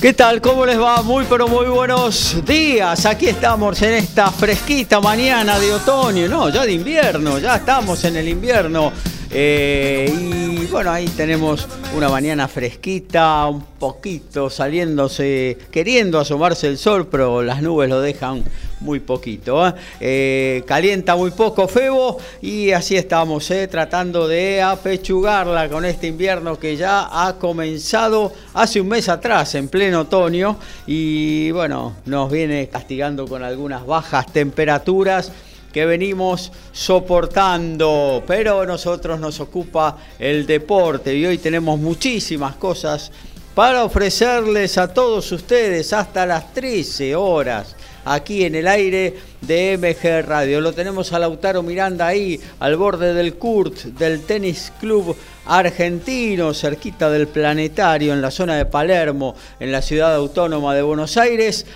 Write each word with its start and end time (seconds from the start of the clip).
¿Qué 0.00 0.14
tal? 0.14 0.40
¿Cómo 0.40 0.64
les 0.64 0.80
va? 0.80 1.02
Muy 1.02 1.26
pero 1.28 1.46
muy 1.46 1.66
buenos 1.66 2.42
días. 2.46 3.04
Aquí 3.04 3.26
estamos 3.26 3.82
en 3.82 3.92
esta 3.92 4.30
fresquita 4.30 4.98
mañana 4.98 5.58
de 5.58 5.74
otoño, 5.74 6.26
no, 6.26 6.48
ya 6.48 6.64
de 6.64 6.72
invierno, 6.72 7.38
ya 7.38 7.56
estamos 7.56 8.02
en 8.04 8.16
el 8.16 8.26
invierno. 8.26 8.94
Eh, 9.30 10.10
y 10.10 10.66
bueno, 10.68 10.90
ahí 10.90 11.06
tenemos 11.08 11.68
una 11.94 12.08
mañana 12.08 12.48
fresquita, 12.48 13.44
un 13.46 13.62
poquito 13.78 14.48
saliéndose, 14.48 15.58
queriendo 15.70 16.18
asomarse 16.18 16.66
el 16.68 16.78
sol, 16.78 17.08
pero 17.08 17.42
las 17.42 17.60
nubes 17.60 17.90
lo 17.90 18.00
dejan 18.00 18.42
muy 18.80 19.00
poquito. 19.00 19.66
¿eh? 19.66 19.74
Eh, 20.00 20.62
calienta 20.66 21.16
muy 21.16 21.30
poco 21.30 21.68
Febo 21.68 22.18
y 22.42 22.72
así 22.72 22.96
estamos, 22.96 23.50
tratando 23.70 24.26
de 24.26 24.62
apechugarla 24.62 25.68
con 25.68 25.84
este 25.84 26.06
invierno 26.08 26.58
que 26.58 26.76
ya 26.76 27.08
ha 27.26 27.36
comenzado 27.36 28.32
hace 28.54 28.80
un 28.80 28.88
mes 28.88 29.08
atrás, 29.08 29.54
en 29.54 29.68
pleno 29.68 30.00
otoño, 30.00 30.56
y 30.86 31.50
bueno, 31.52 31.96
nos 32.06 32.30
viene 32.30 32.68
castigando 32.68 33.26
con 33.26 33.42
algunas 33.42 33.86
bajas 33.86 34.32
temperaturas 34.32 35.32
que 35.72 35.86
venimos 35.86 36.50
soportando, 36.72 38.22
pero 38.26 38.66
nosotros 38.66 39.20
nos 39.20 39.38
ocupa 39.40 39.96
el 40.18 40.46
deporte 40.46 41.14
y 41.14 41.24
hoy 41.26 41.38
tenemos 41.38 41.78
muchísimas 41.78 42.56
cosas 42.56 43.12
para 43.54 43.84
ofrecerles 43.84 44.78
a 44.78 44.92
todos 44.92 45.30
ustedes 45.32 45.92
hasta 45.92 46.26
las 46.26 46.52
13 46.52 47.14
horas 47.14 47.76
aquí 48.10 48.44
en 48.44 48.56
el 48.56 48.66
aire 48.66 49.14
de 49.40 49.78
MG 49.78 50.26
Radio. 50.26 50.60
Lo 50.60 50.72
tenemos 50.72 51.12
a 51.12 51.18
Lautaro 51.18 51.62
Miranda 51.62 52.08
ahí, 52.08 52.40
al 52.58 52.76
borde 52.76 53.14
del 53.14 53.34
Kurt, 53.34 53.84
del 53.84 54.22
Tenis 54.22 54.72
Club 54.80 55.16
Argentino, 55.46 56.52
cerquita 56.52 57.08
del 57.08 57.28
Planetario, 57.28 58.12
en 58.12 58.20
la 58.20 58.32
zona 58.32 58.56
de 58.56 58.66
Palermo, 58.66 59.36
en 59.60 59.70
la 59.70 59.80
ciudad 59.80 60.14
autónoma 60.14 60.74
de 60.74 60.82
Buenos 60.82 61.16
Aires. 61.16 61.66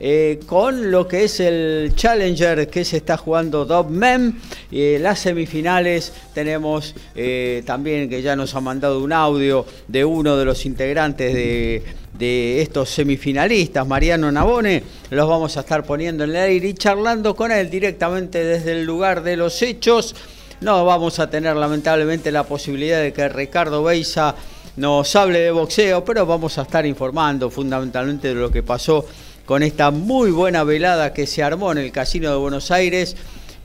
Eh, 0.00 0.40
con 0.46 0.90
lo 0.90 1.06
que 1.06 1.24
es 1.24 1.38
el 1.38 1.92
Challenger 1.94 2.68
que 2.68 2.84
se 2.84 2.98
está 2.98 3.16
jugando 3.16 3.84
Men. 3.88 4.40
Eh, 4.70 4.98
las 5.00 5.20
semifinales 5.20 6.12
tenemos 6.34 6.94
eh, 7.14 7.62
también 7.64 8.08
que 8.08 8.20
ya 8.20 8.34
nos 8.34 8.54
ha 8.54 8.60
mandado 8.60 9.00
un 9.00 9.12
audio 9.12 9.64
de 9.86 10.04
uno 10.04 10.36
de 10.36 10.44
los 10.44 10.66
integrantes 10.66 11.32
de, 11.32 11.82
de 12.18 12.62
estos 12.62 12.90
semifinalistas, 12.90 13.86
Mariano 13.86 14.32
Nabone. 14.32 14.82
Los 15.10 15.28
vamos 15.28 15.56
a 15.56 15.60
estar 15.60 15.84
poniendo 15.84 16.24
en 16.24 16.30
el 16.30 16.36
aire 16.36 16.68
y 16.68 16.74
charlando 16.74 17.36
con 17.36 17.52
él 17.52 17.70
directamente 17.70 18.44
desde 18.44 18.72
el 18.72 18.84
lugar 18.84 19.22
de 19.22 19.36
los 19.36 19.62
hechos. 19.62 20.14
No 20.60 20.84
vamos 20.84 21.18
a 21.18 21.30
tener 21.30 21.56
lamentablemente 21.56 22.32
la 22.32 22.44
posibilidad 22.44 23.00
de 23.00 23.12
que 23.12 23.28
Ricardo 23.28 23.82
Beisa 23.84 24.34
nos 24.76 25.14
hable 25.14 25.38
de 25.38 25.50
boxeo, 25.52 26.04
pero 26.04 26.26
vamos 26.26 26.58
a 26.58 26.62
estar 26.62 26.84
informando 26.84 27.48
fundamentalmente 27.48 28.28
de 28.28 28.34
lo 28.34 28.50
que 28.50 28.62
pasó 28.62 29.06
con 29.46 29.62
esta 29.62 29.90
muy 29.90 30.30
buena 30.30 30.64
velada 30.64 31.12
que 31.12 31.26
se 31.26 31.42
armó 31.42 31.72
en 31.72 31.78
el 31.78 31.92
Casino 31.92 32.30
de 32.30 32.36
Buenos 32.36 32.70
Aires 32.70 33.16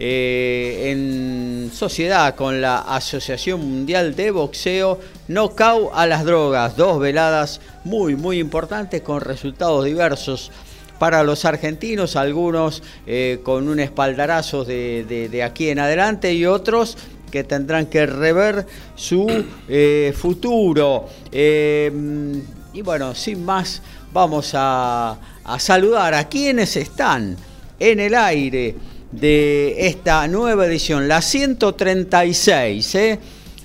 eh, 0.01 0.91
en 0.91 1.71
sociedad 1.73 2.35
con 2.35 2.61
la 2.61 2.79
Asociación 2.79 3.59
Mundial 3.59 4.15
de 4.15 4.31
Boxeo 4.31 4.99
Knockout 5.27 5.91
a 5.93 6.05
las 6.05 6.23
Drogas. 6.25 6.77
Dos 6.77 6.99
veladas 6.99 7.59
muy, 7.83 8.15
muy 8.15 8.39
importantes 8.39 9.01
con 9.01 9.21
resultados 9.21 9.85
diversos 9.85 10.51
para 10.99 11.23
los 11.23 11.45
argentinos, 11.45 12.15
algunos 12.15 12.83
eh, 13.07 13.39
con 13.43 13.67
un 13.67 13.79
espaldarazo 13.79 14.65
de, 14.65 15.41
aquí 15.45 15.69
en 15.69 15.79
adelante 15.79 16.33
y 16.33 16.45
otros 16.45 16.97
que 17.31 17.43
tendrán 17.43 17.85
que 17.85 18.05
rever 18.05 18.65
su 18.95 19.45
eh, 19.67 20.13
futuro. 20.15 21.07
y 21.31 22.81
bueno, 22.81 23.15
sin 23.15 23.45
más, 23.45 23.81
vamos 24.13 24.51
a, 24.53 25.17
a 25.49 25.59
saludar 25.59 26.13
a 26.13 26.29
quienes 26.29 26.75
están 26.77 27.35
en 27.79 27.99
el 27.99 28.13
aire 28.13 28.75
de 29.11 29.87
esta 29.87 30.27
nueva 30.27 30.67
edición, 30.67 31.07
la 31.07 31.23
136, 31.23 32.95
¿eh? 32.95 33.19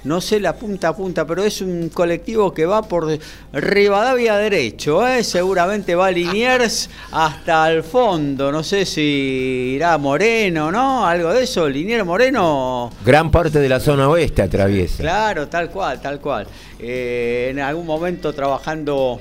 no 0.04 0.22
sé 0.22 0.40
la 0.40 0.56
punta 0.56 0.88
a 0.88 0.96
punta, 0.96 1.26
pero 1.26 1.44
es 1.44 1.60
un 1.60 1.90
colectivo 1.90 2.54
que 2.54 2.64
va 2.64 2.80
por 2.80 3.18
Rivadavia 3.52 4.36
derecho, 4.36 5.06
¿eh? 5.06 5.22
seguramente 5.22 5.94
va 5.94 6.10
Liniers 6.10 6.88
hasta 7.12 7.70
el 7.70 7.82
fondo, 7.82 8.50
no 8.50 8.62
sé 8.62 8.86
si 8.86 9.72
irá 9.76 9.98
Moreno, 9.98 10.72
¿no? 10.72 11.06
Algo 11.06 11.34
de 11.34 11.44
eso, 11.44 11.68
Liniers 11.68 12.06
Moreno. 12.06 12.92
Gran 13.04 13.30
parte 13.30 13.58
de 13.58 13.68
la 13.68 13.78
zona 13.78 14.08
oeste 14.08 14.40
atraviesa. 14.40 15.02
Claro, 15.02 15.48
tal 15.48 15.68
cual, 15.68 16.00
tal 16.00 16.18
cual. 16.18 16.46
Eh, 16.78 17.48
en 17.50 17.60
algún 17.60 17.84
momento 17.84 18.32
trabajando 18.32 19.20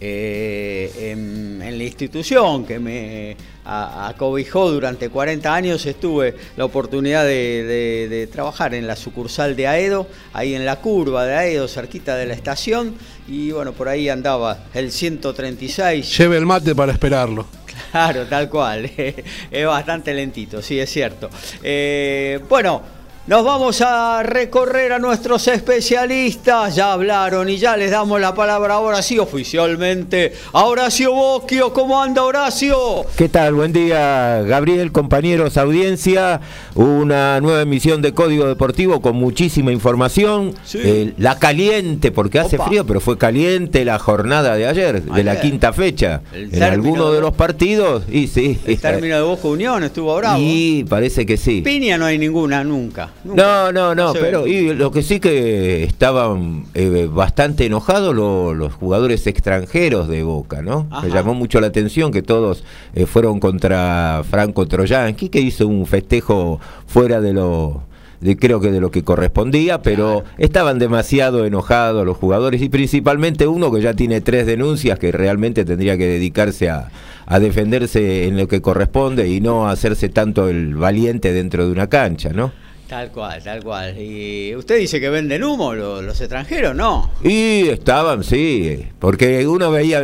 eh, 0.00 1.10
en, 1.12 1.58
la 1.60 1.84
institución 1.84 2.64
que 2.64 2.78
me 2.78 3.36
acobijó 3.64 4.70
durante 4.70 5.10
40 5.10 5.54
años, 5.54 5.86
estuve 5.86 6.34
la 6.56 6.64
oportunidad 6.64 7.24
de, 7.24 8.28
trabajar 8.32 8.74
en 8.74 8.86
la 8.86 8.96
sucursal 8.96 9.54
de 9.56 9.68
Aedo, 9.68 10.08
ahí 10.32 10.54
en 10.54 10.64
la 10.64 10.76
curva 10.76 11.24
de 11.26 11.34
Aedo, 11.36 11.68
cerquita 11.68 12.16
de 12.16 12.26
la 12.26 12.34
estación, 12.34 12.94
y 13.28 13.52
bueno, 13.52 13.72
por 13.72 13.88
ahí 13.88 14.08
andaba 14.08 14.64
el 14.74 14.90
136. 14.90 16.18
Lleve 16.18 16.38
el 16.38 16.46
mate 16.46 16.74
para 16.74 16.92
esperarlo. 16.92 17.46
Claro, 17.90 18.26
tal 18.26 18.48
cual, 18.48 18.90
es 19.50 19.66
bastante 19.66 20.14
lentito, 20.14 20.62
sí, 20.62 20.80
es 20.80 20.90
cierto. 20.90 21.30
Eh, 21.62 22.40
bueno. 22.48 22.99
Nos 23.30 23.44
vamos 23.44 23.80
a 23.80 24.24
recorrer 24.24 24.92
a 24.92 24.98
nuestros 24.98 25.46
especialistas. 25.46 26.74
Ya 26.74 26.92
hablaron 26.92 27.48
y 27.48 27.58
ya 27.58 27.76
les 27.76 27.92
damos 27.92 28.20
la 28.20 28.34
palabra 28.34 28.74
ahora 28.74 29.02
sí 29.02 29.20
oficialmente 29.20 30.32
a 30.52 30.64
Horacio 30.64 31.12
Bosquio. 31.12 31.72
¿Cómo 31.72 32.02
anda 32.02 32.24
Horacio? 32.24 33.06
¿Qué 33.16 33.28
tal? 33.28 33.54
Buen 33.54 33.72
día, 33.72 34.42
Gabriel, 34.42 34.90
compañeros, 34.90 35.58
audiencia. 35.58 36.40
Una 36.74 37.40
nueva 37.40 37.62
emisión 37.62 38.02
de 38.02 38.12
Código 38.12 38.48
Deportivo 38.48 39.00
con 39.00 39.14
muchísima 39.14 39.70
información. 39.70 40.52
Eh, 40.74 41.14
la 41.16 41.38
caliente, 41.38 42.10
porque 42.10 42.40
hace 42.40 42.58
frío, 42.58 42.84
pero 42.84 42.98
fue 42.98 43.16
caliente 43.16 43.84
la 43.84 44.00
jornada 44.00 44.56
de 44.56 44.66
ayer, 44.66 45.04
de 45.04 45.22
la 45.22 45.40
quinta 45.40 45.72
fecha. 45.72 46.22
en 46.32 46.64
alguno 46.64 47.12
de, 47.12 47.20
los 47.20 47.34
partidos. 47.34 48.02
Y 48.10 48.26
sí. 48.26 48.58
El 48.66 48.80
término 48.80 49.14
de 49.14 49.22
Bosco 49.22 49.50
Unión 49.50 49.84
estuvo 49.84 50.16
bravo. 50.16 50.40
Y 50.40 50.84
parece 50.88 51.24
que 51.24 51.36
sí. 51.36 51.62
Piña 51.62 51.96
no 51.96 52.06
hay 52.06 52.18
ninguna 52.18 52.64
nunca. 52.64 53.10
No, 53.24 53.70
no, 53.72 53.94
no, 53.94 54.12
pero 54.14 54.46
y 54.46 54.74
lo 54.74 54.90
que 54.90 55.02
sí 55.02 55.20
que 55.20 55.84
estaban 55.84 56.64
eh, 56.74 57.08
bastante 57.10 57.66
enojados 57.66 58.14
los 58.14 58.72
jugadores 58.74 59.26
extranjeros 59.26 60.08
de 60.08 60.22
Boca, 60.22 60.62
¿no? 60.62 60.88
Me 61.02 61.10
llamó 61.10 61.34
mucho 61.34 61.60
la 61.60 61.66
atención 61.66 62.12
que 62.12 62.22
todos 62.22 62.64
eh, 62.94 63.06
fueron 63.06 63.40
contra 63.40 64.22
Franco 64.28 64.66
Troyansky, 64.66 65.28
que 65.28 65.40
hizo 65.40 65.66
un 65.66 65.86
festejo 65.86 66.60
fuera 66.86 67.20
de 67.20 67.32
lo 67.34 67.82
de, 68.20 68.36
creo 68.36 68.60
que 68.60 68.70
de 68.70 68.80
lo 68.80 68.90
que 68.90 69.02
correspondía, 69.02 69.82
pero 69.82 70.24
estaban 70.38 70.78
demasiado 70.78 71.44
enojados 71.44 72.06
los 72.06 72.16
jugadores 72.16 72.62
y 72.62 72.68
principalmente 72.68 73.46
uno 73.46 73.72
que 73.72 73.80
ya 73.80 73.94
tiene 73.94 74.20
tres 74.20 74.46
denuncias 74.46 74.98
que 74.98 75.12
realmente 75.12 75.64
tendría 75.64 75.96
que 75.96 76.06
dedicarse 76.06 76.68
a, 76.68 76.90
a 77.26 77.38
defenderse 77.38 78.26
en 78.26 78.36
lo 78.36 78.48
que 78.48 78.60
corresponde 78.60 79.28
y 79.28 79.40
no 79.40 79.68
hacerse 79.68 80.08
tanto 80.08 80.48
el 80.48 80.74
valiente 80.74 81.32
dentro 81.32 81.66
de 81.66 81.72
una 81.72 81.88
cancha, 81.88 82.30
¿no? 82.30 82.52
Tal 82.90 83.12
cual, 83.12 83.40
tal 83.40 83.62
cual. 83.62 83.96
¿Y 83.96 84.52
usted 84.56 84.76
dice 84.80 85.00
que 85.00 85.10
venden 85.10 85.44
humo 85.44 85.74
los, 85.74 86.20
extranjeros? 86.20 86.74
No. 86.74 87.08
Y 87.22 87.68
estaban, 87.68 88.24
sí, 88.24 88.84
porque 88.98 89.46
uno 89.46 89.70
veía 89.70 90.02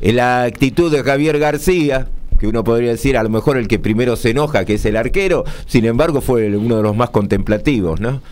la 0.00 0.44
actitud 0.44 0.90
de 0.90 1.02
Javier 1.02 1.38
García, 1.38 2.06
que 2.40 2.46
uno 2.46 2.64
podría 2.64 2.92
decir 2.92 3.18
a 3.18 3.22
lo 3.22 3.28
mejor 3.28 3.58
el 3.58 3.68
que 3.68 3.78
primero 3.78 4.16
se 4.16 4.30
enoja, 4.30 4.64
que 4.64 4.74
es 4.74 4.86
el 4.86 4.96
arquero, 4.96 5.44
sin 5.66 5.84
embargo 5.84 6.22
fue 6.22 6.48
uno 6.56 6.78
de 6.78 6.82
los 6.82 6.96
más 6.96 7.10
contemplativos, 7.10 8.00
¿no? 8.00 8.22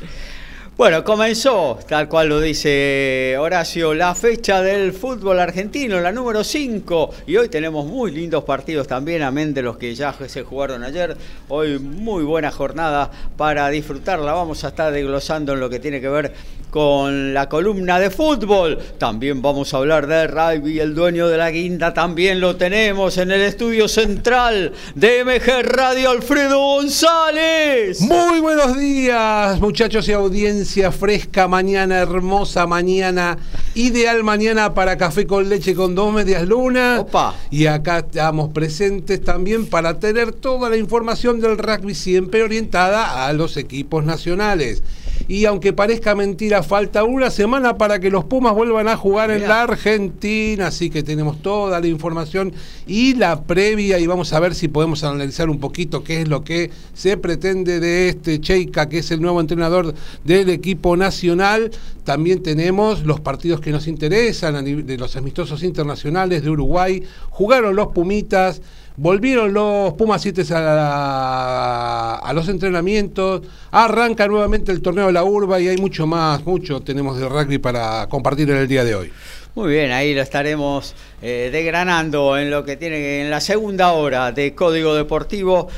Bueno, 0.76 1.02
comenzó, 1.05 1.78
tal 1.88 2.06
cual 2.06 2.28
lo 2.28 2.38
dice 2.38 3.34
Horacio, 3.38 3.94
la 3.94 4.14
fecha 4.14 4.61
del 4.61 4.93
fútbol 4.93 5.40
argentino, 5.40 5.99
la 6.00 6.12
número 6.12 6.44
5. 6.44 7.14
Y 7.26 7.38
hoy 7.38 7.49
tenemos 7.49 7.87
muy 7.87 8.11
lindos 8.11 8.44
partidos 8.44 8.87
también, 8.87 9.23
amén 9.23 9.55
de 9.55 9.62
los 9.62 9.78
que 9.78 9.94
ya 9.94 10.14
se 10.28 10.43
jugaron 10.43 10.84
ayer. 10.84 11.17
Hoy 11.49 11.78
muy 11.78 12.25
buena 12.25 12.50
jornada 12.50 13.11
para 13.38 13.70
disfrutarla. 13.70 14.34
Vamos 14.34 14.64
a 14.64 14.69
estar 14.69 14.93
desglosando 14.93 15.55
en 15.55 15.61
lo 15.61 15.70
que 15.70 15.81
tiene 15.81 15.99
que 15.99 16.11
ver 16.11 16.34
con 16.71 17.33
la 17.33 17.49
columna 17.49 17.99
de 17.99 18.11
fútbol. 18.11 18.79
También 18.99 19.43
vamos 19.43 19.73
a 19.73 19.79
hablar 19.79 20.07
de 20.07 20.27
rugby. 20.27 20.81
El 20.81 20.95
dueño 20.95 21.29
de 21.29 21.37
la 21.37 21.51
guinda 21.51 21.95
también 21.95 22.41
lo 22.41 22.57
tenemos 22.57 23.19
en 23.19 23.31
el 23.31 23.43
estudio 23.43 23.89
central 23.89 24.73
de 24.95 25.25
MG 25.25 25.63
Radio, 25.63 26.11
Alfredo 26.11 26.59
González. 26.59 28.01
Muy 28.01 28.41
buenos 28.41 28.79
días, 28.79 29.61
muchachos 29.61 30.09
y 30.09 30.13
audiencia 30.13 30.93
fresca. 30.93 31.49
Mañana, 31.49 31.99
hermosa 31.99 32.67
mañana. 32.67 33.39
Ideal 33.75 34.25
mañana 34.25 34.75
para 34.75 34.97
café 34.97 35.27
con 35.27 35.49
leche 35.49 35.75
con 35.75 35.95
dos 35.95 36.12
medias 36.12 36.47
lunas. 36.47 37.01
Opa. 37.01 37.35
Y 37.51 37.67
acá 37.67 37.99
estamos 37.99 38.53
presentes 38.53 39.23
también 39.23 39.67
para 39.67 39.99
tener 39.99 40.33
toda 40.33 40.71
la 40.71 40.77
información 40.77 41.41
del 41.41 41.59
rugby 41.59 41.95
siempre 41.95 42.43
orientada 42.43 43.27
a 43.27 43.33
los 43.33 43.57
equipos 43.57 44.05
nacionales 44.05 44.83
y 45.28 45.44
aunque 45.44 45.73
parezca 45.73 46.14
mentira, 46.14 46.62
falta 46.62 47.05
una 47.05 47.31
semana 47.31 47.76
para 47.76 47.99
que 47.99 48.11
los 48.11 48.25
Pumas 48.25 48.55
vuelvan 48.55 48.88
a 48.88 48.96
jugar 48.96 49.31
en 49.31 49.43
la 49.43 49.62
Argentina, 49.62 50.69
así 50.69 50.90
que 50.90 51.02
tenemos 51.02 51.43
toda 51.43 51.81
la 51.81 51.87
información 51.87 52.52
y 52.87 53.14
la 53.14 53.43
previa 53.43 53.99
y 53.99 54.06
vamos 54.06 54.32
a 54.32 54.40
ver 54.40 54.55
si 54.55 54.69
podemos 54.69 55.02
analizar 55.05 55.50
un 55.50 55.58
poquito 55.58 56.05
qué 56.05 56.23
es 56.23 56.28
lo 56.28 56.44
que 56.44 56.70
se 56.94 57.17
pretende 57.17 57.81
de 57.81 58.08
este 58.08 58.40
Cheika, 58.40 58.88
que 58.88 58.99
es 58.99 59.11
el 59.11 59.20
nuevo 59.20 59.40
entrenador 59.40 59.94
del 60.25 60.50
equipo 60.50 60.96
nacional. 60.96 61.70
También 62.05 62.43
tenemos 62.43 63.02
los 63.05 63.20
partidos 63.20 63.61
que 63.61 63.73
nos 63.73 63.88
interesan 63.88 64.64
de 64.64 64.96
los 64.96 65.17
amistosos 65.17 65.62
internacionales 65.62 66.43
de 66.43 66.50
Uruguay. 66.50 67.02
Jugaron 67.31 67.75
los 67.75 67.88
Pumitas. 67.88 68.62
Volvieron 68.99 69.53
los 69.53 69.93
Pumas 69.93 70.23
7 70.23 70.43
a, 70.53 72.33
los 72.35 72.49
entrenamientos, 72.49 73.43
arranca 73.71 74.27
nuevamente 74.27 74.73
el 74.73 74.81
torneo 74.81 75.09
de 75.09 75.13
la 75.13 75.23
urba 75.23 75.61
y 75.61 75.69
hay 75.69 75.77
mucho 75.77 76.07
más, 76.07 76.47
mucho 76.47 76.81
tenemos 76.81 77.19
de 77.19 77.29
rugby 77.29 77.59
para 77.59 78.07
compartir 78.09 78.49
en 78.51 78.57
el 78.57 78.67
día 78.67 78.85
de 78.85 78.95
hoy. 78.95 79.13
Muy 79.55 79.71
bien, 79.71 79.93
ahí 79.93 80.15
lo 80.15 80.23
estaremos 80.23 80.95
eh, 81.21 81.51
degranando 81.53 82.39
en 82.39 82.51
lo 82.51 82.65
que 82.65 82.77
tiene 82.79 83.21
en 83.21 83.31
la 83.31 83.41
segunda 83.43 83.93
hora 83.93 84.33
de 84.33 84.55
Código 84.55 84.95
Deportivo 84.95 85.69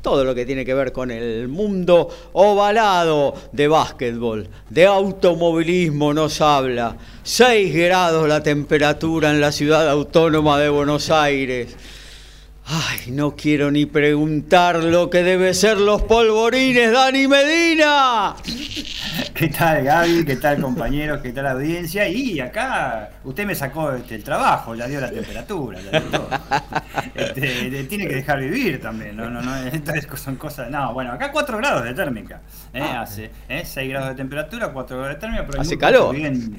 todo 0.00 0.24
lo 0.24 0.34
que 0.34 0.46
tiene 0.46 0.64
que 0.64 0.72
ver 0.72 0.92
con 0.92 1.10
el 1.10 1.48
mundo 1.48 2.08
ovalado 2.32 3.34
de 3.52 3.66
básquetbol, 3.66 4.48
de 4.68 4.86
automovilismo 4.86 6.14
nos 6.14 6.40
habla. 6.40 6.96
6 7.24 7.74
grados 7.74 8.28
la 8.28 8.42
temperatura 8.42 9.30
en 9.30 9.40
la 9.40 9.50
ciudad 9.50 9.88
autónoma 9.90 10.58
de 10.58 10.68
Buenos 10.68 11.10
Aires. 11.10 11.76
Ay, 12.72 13.10
no 13.10 13.34
quiero 13.34 13.72
ni 13.72 13.84
preguntar 13.84 14.76
lo 14.76 15.10
que 15.10 15.24
debe 15.24 15.54
ser 15.54 15.78
los 15.78 16.02
polvorines, 16.02 16.92
Dani 16.92 17.26
Medina. 17.26 18.36
¿Qué 19.34 19.48
tal 19.48 19.82
Gaby? 19.82 20.24
¿Qué 20.24 20.36
tal 20.36 20.60
compañeros? 20.60 21.20
¿Qué 21.20 21.32
tal 21.32 21.48
audiencia? 21.48 22.06
Y 22.08 22.38
acá 22.38 23.10
usted 23.24 23.46
me 23.46 23.54
sacó 23.54 23.92
este, 23.92 24.14
el 24.14 24.24
trabajo, 24.24 24.74
ya 24.74 24.86
dio 24.86 25.00
la 25.00 25.10
temperatura, 25.10 25.80
ya 25.80 26.00
dio 26.00 26.10
todo. 26.10 26.28
Este, 27.14 27.84
tiene 27.84 28.06
que 28.06 28.16
dejar 28.16 28.40
vivir 28.40 28.80
también, 28.80 29.16
no, 29.16 29.28
no, 29.28 29.42
no, 29.42 29.56
estas 29.56 30.06
son 30.20 30.36
cosas, 30.36 30.70
no, 30.70 30.92
bueno, 30.92 31.12
acá 31.12 31.30
4 31.30 31.58
grados 31.58 31.84
de 31.84 31.94
térmica, 31.94 32.40
¿eh? 32.72 32.80
Ah. 32.82 33.02
hace 33.02 33.30
¿eh? 33.48 33.62
6 33.64 33.88
grados 33.90 34.10
de 34.10 34.14
temperatura, 34.14 34.72
4 34.72 34.96
grados 34.96 35.14
de 35.14 35.20
térmica, 35.20 35.46
pero 35.46 35.60
hace 35.60 35.78
calor. 35.78 36.14
Bien, 36.14 36.58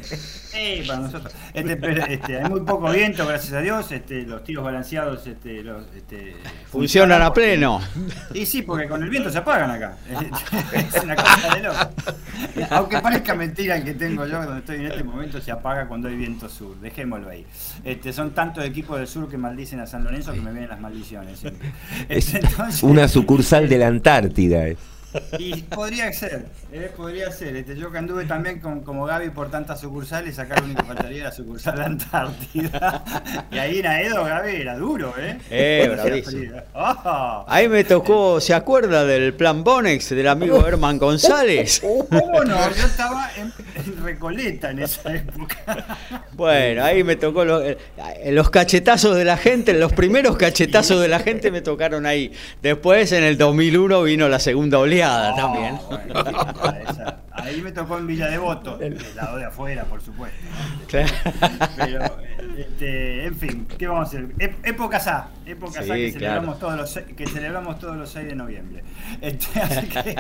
para 0.88 1.00
nosotros. 1.00 1.34
Este, 1.54 2.13
este, 2.13 2.38
hay 2.38 2.50
muy 2.50 2.62
poco 2.62 2.92
viento, 2.92 3.25
gracias 3.25 3.54
a 3.54 3.62
Dios, 3.62 3.92
este, 3.92 4.24
los 4.24 4.44
tiros 4.44 4.63
balanceados, 4.63 5.25
este, 5.25 5.63
los, 5.63 5.84
este, 5.96 6.36
funcionan 6.69 7.22
a 7.22 7.34
pleno. 7.34 7.81
Y 8.34 8.46
sí, 8.46 8.62
porque 8.62 8.88
con 8.88 9.02
el 9.04 9.10
viento 9.10 9.30
se 9.30 9.38
apagan 9.38 9.72
acá. 9.72 9.98
es 10.74 11.04
una 11.04 11.16
cosa 11.16 11.56
de 11.56 11.63
loco. 11.63 11.90
Aunque 12.69 13.00
parezca 13.00 13.36
mentira 13.36 13.78
el 13.78 13.84
que 13.84 13.94
tengo 13.94 14.25
yo, 14.25 14.44
donde 14.44 14.60
estoy 14.60 14.78
en 14.78 14.88
este 14.88 15.04
momento 15.04 15.42
se 15.42 15.52
apaga 15.52 15.88
cuando 15.88 16.08
hay 16.08 16.16
viento 16.16 16.50
sur. 16.51 16.80
Dejémoslo 16.80 17.30
ahí. 17.30 17.45
Este, 17.83 18.13
son 18.13 18.31
tantos 18.31 18.63
equipos 18.65 18.98
del 18.98 19.07
sur 19.07 19.30
que 19.30 19.38
maldicen 19.38 19.80
a 19.80 19.88
San 19.88 20.03
Lorenzo 20.03 20.33
que 20.33 20.42
me 20.42 20.51
vienen 20.51 20.69
las 20.69 20.80
maldiciones. 20.80 21.42
Es 22.09 22.83
una 22.83 23.07
sucursal 23.07 23.68
de 23.69 23.77
la 23.77 23.88
Antártida. 23.88 24.65
Y 25.38 25.62
podría 25.63 26.12
ser, 26.13 26.45
eh, 26.71 26.92
podría 26.95 27.31
ser. 27.31 27.56
Este, 27.56 27.75
yo 27.75 27.92
que 27.92 27.98
anduve 27.98 28.25
también 28.25 28.59
con, 28.59 28.81
como 28.81 29.06
Gaby 29.06 29.31
por 29.31 29.51
tantas 29.51 29.81
sucursales, 29.81 30.39
acá 30.39 30.56
lo 30.57 30.65
único 30.65 30.81
que 30.81 30.88
faltaría 30.88 31.21
era 31.21 31.31
sucursal 31.31 31.75
de 31.75 31.83
Antártida. 31.83 33.03
Y 33.51 33.57
ahí 33.57 33.80
en 33.80 33.88
Aedo, 33.88 34.24
Gaby, 34.24 34.56
era 34.56 34.77
duro, 34.77 35.13
¿eh? 35.18 35.38
Eh, 35.50 36.63
oh. 36.74 37.45
Ahí 37.48 37.68
me 37.68 37.83
tocó, 37.83 38.39
¿se 38.39 38.53
acuerda 38.53 39.03
del 39.06 39.33
plan 39.33 39.63
Bonex 39.63 40.09
del 40.09 40.27
amigo 40.27 40.65
Herman 40.65 40.98
González? 40.98 41.81
¿Cómo 41.81 42.44
no? 42.44 42.69
Yo 42.74 42.86
estaba 42.86 43.30
en, 43.36 43.51
Recoleta 44.03 44.71
en 44.71 44.80
esa 44.80 45.13
época. 45.13 45.98
Bueno, 46.41 46.83
ahí 46.83 47.03
me 47.03 47.17
tocó 47.17 47.43
eh, 47.61 47.77
los 48.31 48.49
cachetazos 48.49 49.15
de 49.15 49.23
la 49.23 49.38
gente, 49.38 49.73
los 49.73 49.93
primeros 49.93 50.38
cachetazos 50.38 50.99
de 50.99 51.07
la 51.07 51.19
gente 51.19 51.51
me 51.51 51.61
tocaron 51.61 52.07
ahí. 52.07 52.31
Después, 52.63 53.11
en 53.11 53.23
el 53.23 53.38
2001, 53.38 54.01
vino 54.01 54.27
la 54.27 54.39
segunda 54.39 54.79
oleada 54.79 55.35
también. 55.35 55.77
ahí 57.31 57.61
me 57.61 57.71
tocó 57.71 57.99
en 57.99 58.07
Villa 58.07 58.27
Devoto, 58.27 58.75
del 58.75 58.97
lado 59.15 59.38
de 59.38 59.45
afuera, 59.45 59.83
por 59.83 60.01
supuesto. 60.01 60.35
Pero, 61.77 62.05
este, 62.57 63.25
en 63.25 63.35
fin, 63.35 63.67
¿qué 63.77 63.88
vamos 63.88 64.05
a 64.05 64.17
hacer? 64.17 64.29
Épocas 64.63 65.07
A, 65.07 65.29
épocas 65.45 65.88
A 65.88 65.93
que 65.93 66.11
celebramos, 66.11 66.57
todos 66.57 66.75
los, 66.75 66.99
que 67.15 67.27
celebramos 67.27 67.77
todos 67.77 67.97
los 67.97 68.09
6 68.09 68.29
de 68.29 68.35
noviembre. 68.35 68.83
Este, 69.21 69.59
así 69.59 69.88
que, 69.88 70.15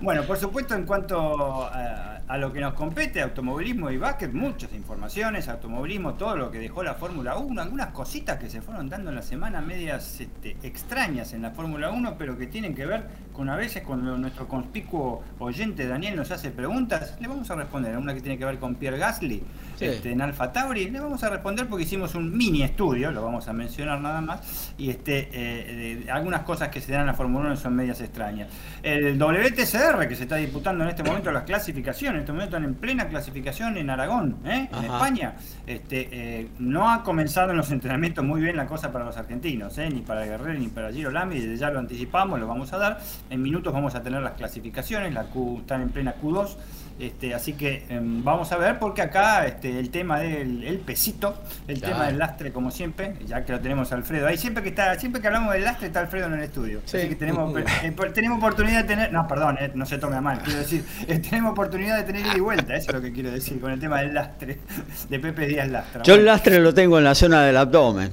bueno, 0.00 0.22
por 0.22 0.38
supuesto, 0.38 0.74
en 0.74 0.86
cuanto 0.86 1.64
a, 1.66 2.11
a 2.28 2.38
lo 2.38 2.52
que 2.52 2.60
nos 2.60 2.74
compete, 2.74 3.20
automovilismo 3.20 3.90
y 3.90 3.96
básquet, 3.96 4.32
muchas 4.32 4.72
informaciones, 4.72 5.48
automovilismo, 5.48 6.14
todo 6.14 6.36
lo 6.36 6.50
que 6.50 6.58
dejó 6.58 6.82
la 6.82 6.94
Fórmula 6.94 7.36
1, 7.36 7.60
algunas 7.60 7.88
cositas 7.88 8.38
que 8.38 8.48
se 8.48 8.62
fueron 8.62 8.88
dando 8.88 9.10
en 9.10 9.16
la 9.16 9.22
semana, 9.22 9.60
medias 9.60 10.20
este, 10.20 10.56
extrañas 10.62 11.32
en 11.32 11.42
la 11.42 11.50
Fórmula 11.50 11.90
1, 11.90 12.16
pero 12.18 12.36
que 12.38 12.46
tienen 12.46 12.74
que 12.74 12.86
ver 12.86 13.06
con 13.32 13.48
a 13.48 13.56
veces 13.56 13.82
cuando 13.82 14.16
nuestro 14.18 14.46
conspicuo 14.46 15.22
oyente 15.38 15.86
Daniel 15.86 16.16
nos 16.16 16.30
hace 16.30 16.50
preguntas, 16.50 17.16
le 17.20 17.28
vamos 17.28 17.50
a 17.50 17.56
responder. 17.56 17.96
Una 17.96 18.14
que 18.14 18.20
tiene 18.20 18.38
que 18.38 18.44
ver 18.44 18.58
con 18.58 18.74
Pierre 18.74 18.98
Gasly 18.98 19.42
este, 19.80 20.12
en 20.12 20.20
Alfa 20.20 20.52
Tauri, 20.52 20.90
le 20.90 21.00
vamos 21.00 21.22
a 21.24 21.30
responder 21.30 21.66
porque 21.66 21.84
hicimos 21.84 22.14
un 22.14 22.36
mini 22.36 22.62
estudio, 22.62 23.10
lo 23.10 23.22
vamos 23.22 23.48
a 23.48 23.52
mencionar 23.52 24.00
nada 24.00 24.20
más, 24.20 24.72
y 24.78 24.90
este, 24.90 25.28
eh, 25.32 26.06
algunas 26.10 26.42
cosas 26.42 26.68
que 26.68 26.80
se 26.80 26.92
dan 26.92 27.02
en 27.02 27.06
la 27.08 27.14
Fórmula 27.14 27.46
1 27.46 27.56
son 27.56 27.74
medias 27.74 28.00
extrañas. 28.00 28.48
El 28.82 29.18
WTCR, 29.18 30.06
que 30.08 30.16
se 30.16 30.24
está 30.24 30.36
disputando 30.36 30.84
en 30.84 30.90
este 30.90 31.02
momento 31.02 31.32
las 31.32 31.44
clasificaciones, 31.44 32.11
en 32.14 32.20
este 32.20 32.32
momento 32.32 32.56
en 32.56 32.74
plena 32.74 33.08
clasificación 33.08 33.76
en 33.76 33.90
Aragón, 33.90 34.36
¿eh? 34.44 34.68
en 34.72 34.84
España, 34.84 35.34
este, 35.66 36.08
eh, 36.12 36.48
no 36.58 36.90
ha 36.90 37.02
comenzado 37.02 37.50
en 37.50 37.56
los 37.56 37.70
entrenamientos 37.70 38.24
muy 38.24 38.40
bien 38.40 38.56
la 38.56 38.66
cosa 38.66 38.92
para 38.92 39.04
los 39.04 39.16
argentinos, 39.16 39.76
ni 39.78 40.00
para 40.00 40.24
Guerrero 40.24 40.58
ni 40.58 40.68
para 40.68 40.92
Giro 40.92 41.10
Lamy, 41.10 41.40
desde 41.40 41.56
ya 41.56 41.70
lo 41.70 41.78
anticipamos, 41.78 42.38
lo 42.40 42.46
vamos 42.46 42.72
a 42.72 42.78
dar. 42.78 43.00
En 43.30 43.42
minutos 43.42 43.72
vamos 43.72 43.94
a 43.94 44.02
tener 44.02 44.22
las 44.22 44.34
clasificaciones, 44.34 45.12
la 45.12 45.24
Q 45.24 45.58
están 45.60 45.82
en 45.82 45.90
plena 45.90 46.14
Q2. 46.20 46.56
Este, 46.98 47.34
así 47.34 47.54
que 47.54 47.84
em, 47.88 48.22
vamos 48.22 48.52
a 48.52 48.56
ver, 48.56 48.78
porque 48.78 49.02
acá 49.02 49.46
este, 49.46 49.78
el 49.78 49.90
tema 49.90 50.20
del 50.20 50.62
el 50.64 50.78
pesito, 50.78 51.34
el 51.66 51.80
tema 51.80 52.06
del 52.06 52.18
lastre, 52.18 52.52
como 52.52 52.70
siempre, 52.70 53.16
ya 53.26 53.44
que 53.44 53.52
lo 53.52 53.60
tenemos 53.60 53.92
Alfredo. 53.92 54.26
Ahí 54.26 54.36
siempre 54.36 54.62
que 54.62 54.68
está, 54.68 54.98
siempre 54.98 55.20
que 55.20 55.26
hablamos 55.26 55.52
del 55.52 55.64
lastre 55.64 55.88
está 55.88 56.00
Alfredo 56.00 56.26
en 56.26 56.34
el 56.34 56.42
estudio. 56.42 56.80
Así 56.84 57.08
que 57.08 57.16
tenemos, 57.16 57.52
eh, 57.82 57.94
tenemos 58.14 58.38
oportunidad 58.38 58.82
de 58.82 58.88
tener. 58.88 59.12
No, 59.12 59.26
perdón, 59.26 59.58
eh, 59.60 59.72
no 59.74 59.86
se 59.86 59.98
tome 59.98 60.16
a 60.16 60.20
mal, 60.20 60.40
quiero 60.42 60.60
decir, 60.60 60.84
eh, 61.08 61.18
tenemos 61.18 61.52
oportunidad 61.52 61.96
de 61.96 62.04
tener 62.04 62.26
ida 62.26 62.36
y 62.36 62.40
vuelta, 62.40 62.76
eso 62.76 62.90
es 62.90 62.94
lo 62.94 63.02
que 63.02 63.12
quiero 63.12 63.30
decir, 63.30 63.60
con 63.60 63.72
el 63.72 63.80
tema 63.80 64.00
del 64.00 64.14
lastre, 64.14 64.58
de 65.08 65.18
Pepe 65.18 65.46
Díaz 65.46 65.68
Lastra. 65.68 66.02
Yo 66.02 66.14
el 66.14 66.24
lastre 66.24 66.58
lo 66.60 66.72
tengo 66.74 66.98
en 66.98 67.04
la 67.04 67.14
zona 67.14 67.42
del 67.42 67.56
abdomen. 67.56 68.10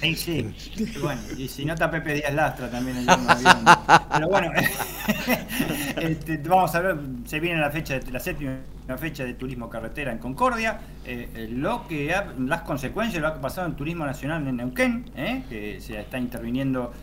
Sí, 0.00 0.14
sí. 0.14 0.54
Bueno, 1.00 1.20
y 1.36 1.48
si 1.48 1.64
no 1.64 1.74
está 1.74 1.90
Pepe 1.90 2.14
Díaz 2.14 2.32
Lastra 2.32 2.70
también 2.70 2.98
el 2.98 3.06
Pero 4.12 4.28
bueno, 4.28 4.52
este, 6.00 6.36
vamos 6.38 6.74
a 6.74 6.80
ver, 6.80 6.96
se 7.26 7.40
viene 7.40 7.60
la 7.60 7.70
fecha 7.70 7.98
de 7.98 8.10
la 8.12 8.20
séptima 8.20 8.58
una 8.88 8.96
fecha 8.96 9.24
de 9.24 9.34
turismo 9.34 9.68
carretera 9.68 10.12
en 10.12 10.18
Concordia, 10.18 10.80
eh, 11.04 11.28
eh, 11.34 11.48
lo 11.50 11.86
que 11.86 12.14
las 12.38 12.62
consecuencias 12.62 13.22
de 13.22 13.28
lo 13.28 13.34
que 13.34 13.38
ha 13.38 13.42
pasado 13.42 13.66
en 13.66 13.74
turismo 13.74 14.06
nacional 14.06 14.46
en 14.48 14.56
Neuquén, 14.56 15.04
eh, 15.14 15.42
que 15.48 15.78
se 15.80 16.00
está 16.00 16.18
interviniendo 16.18 16.94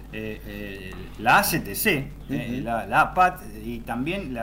la 1.19 1.39
ACTC, 1.39 2.07
la, 2.63 3.01
APAT 3.01 3.41
y 3.63 3.79
también 3.79 4.35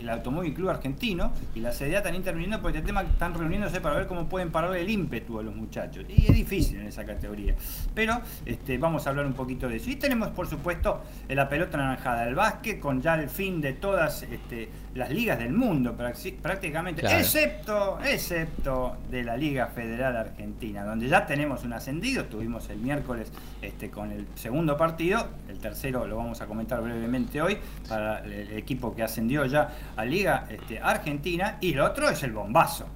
el 0.00 0.08
Automóvil 0.08 0.54
Club 0.54 0.70
Argentino 0.70 1.32
y 1.54 1.60
la 1.60 1.72
CDA 1.72 1.98
están 1.98 2.14
interviniendo 2.14 2.60
por 2.62 2.70
este 2.70 2.86
tema, 2.86 3.02
están 3.02 3.34
reuniéndose 3.34 3.80
para 3.80 3.96
ver 3.96 4.06
cómo 4.06 4.28
pueden 4.28 4.50
pararle 4.50 4.80
el 4.80 4.88
ímpetu 4.88 5.38
a 5.38 5.42
los 5.42 5.54
muchachos. 5.54 6.04
Y 6.08 6.26
es 6.26 6.34
difícil 6.34 6.80
en 6.80 6.86
esa 6.86 7.04
categoría. 7.04 7.54
Pero 7.94 8.20
este, 8.46 8.78
vamos 8.78 9.06
a 9.06 9.10
hablar 9.10 9.26
un 9.26 9.34
poquito 9.34 9.68
de 9.68 9.76
eso. 9.76 9.90
Y 9.90 9.96
tenemos, 9.96 10.28
por 10.28 10.46
supuesto, 10.46 11.02
la 11.28 11.48
pelota 11.48 11.76
naranjada, 11.76 12.26
el 12.26 12.34
básquet, 12.34 12.80
con 12.80 13.02
ya 13.02 13.16
el 13.16 13.28
fin 13.28 13.60
de 13.60 13.74
todas 13.74 14.22
este, 14.22 14.70
las 14.98 15.10
ligas 15.10 15.38
del 15.38 15.52
mundo 15.52 15.96
prácticamente, 15.96 17.06
excepto, 17.06 17.98
excepto 18.04 18.96
de 19.08 19.22
la 19.22 19.36
Liga 19.36 19.68
Federal 19.68 20.16
Argentina, 20.16 20.84
donde 20.84 21.08
ya 21.08 21.24
tenemos 21.24 21.62
un 21.64 21.72
ascendido, 21.72 22.22
estuvimos 22.22 22.68
el 22.68 22.78
miércoles 22.78 23.30
este, 23.62 23.90
con 23.90 24.10
el 24.10 24.26
segundo 24.34 24.76
partido, 24.76 25.28
el 25.48 25.58
tercero 25.58 26.06
lo 26.06 26.16
vamos 26.16 26.40
a 26.40 26.46
comentar 26.46 26.82
brevemente 26.82 27.40
hoy, 27.40 27.58
para 27.88 28.24
el 28.24 28.58
equipo 28.58 28.94
que 28.94 29.04
ascendió 29.04 29.46
ya 29.46 29.70
a 29.96 30.04
Liga 30.04 30.46
este, 30.50 30.80
Argentina, 30.80 31.58
y 31.60 31.72
el 31.72 31.80
otro 31.80 32.10
es 32.10 32.22
el 32.24 32.32
bombazo 32.32 32.86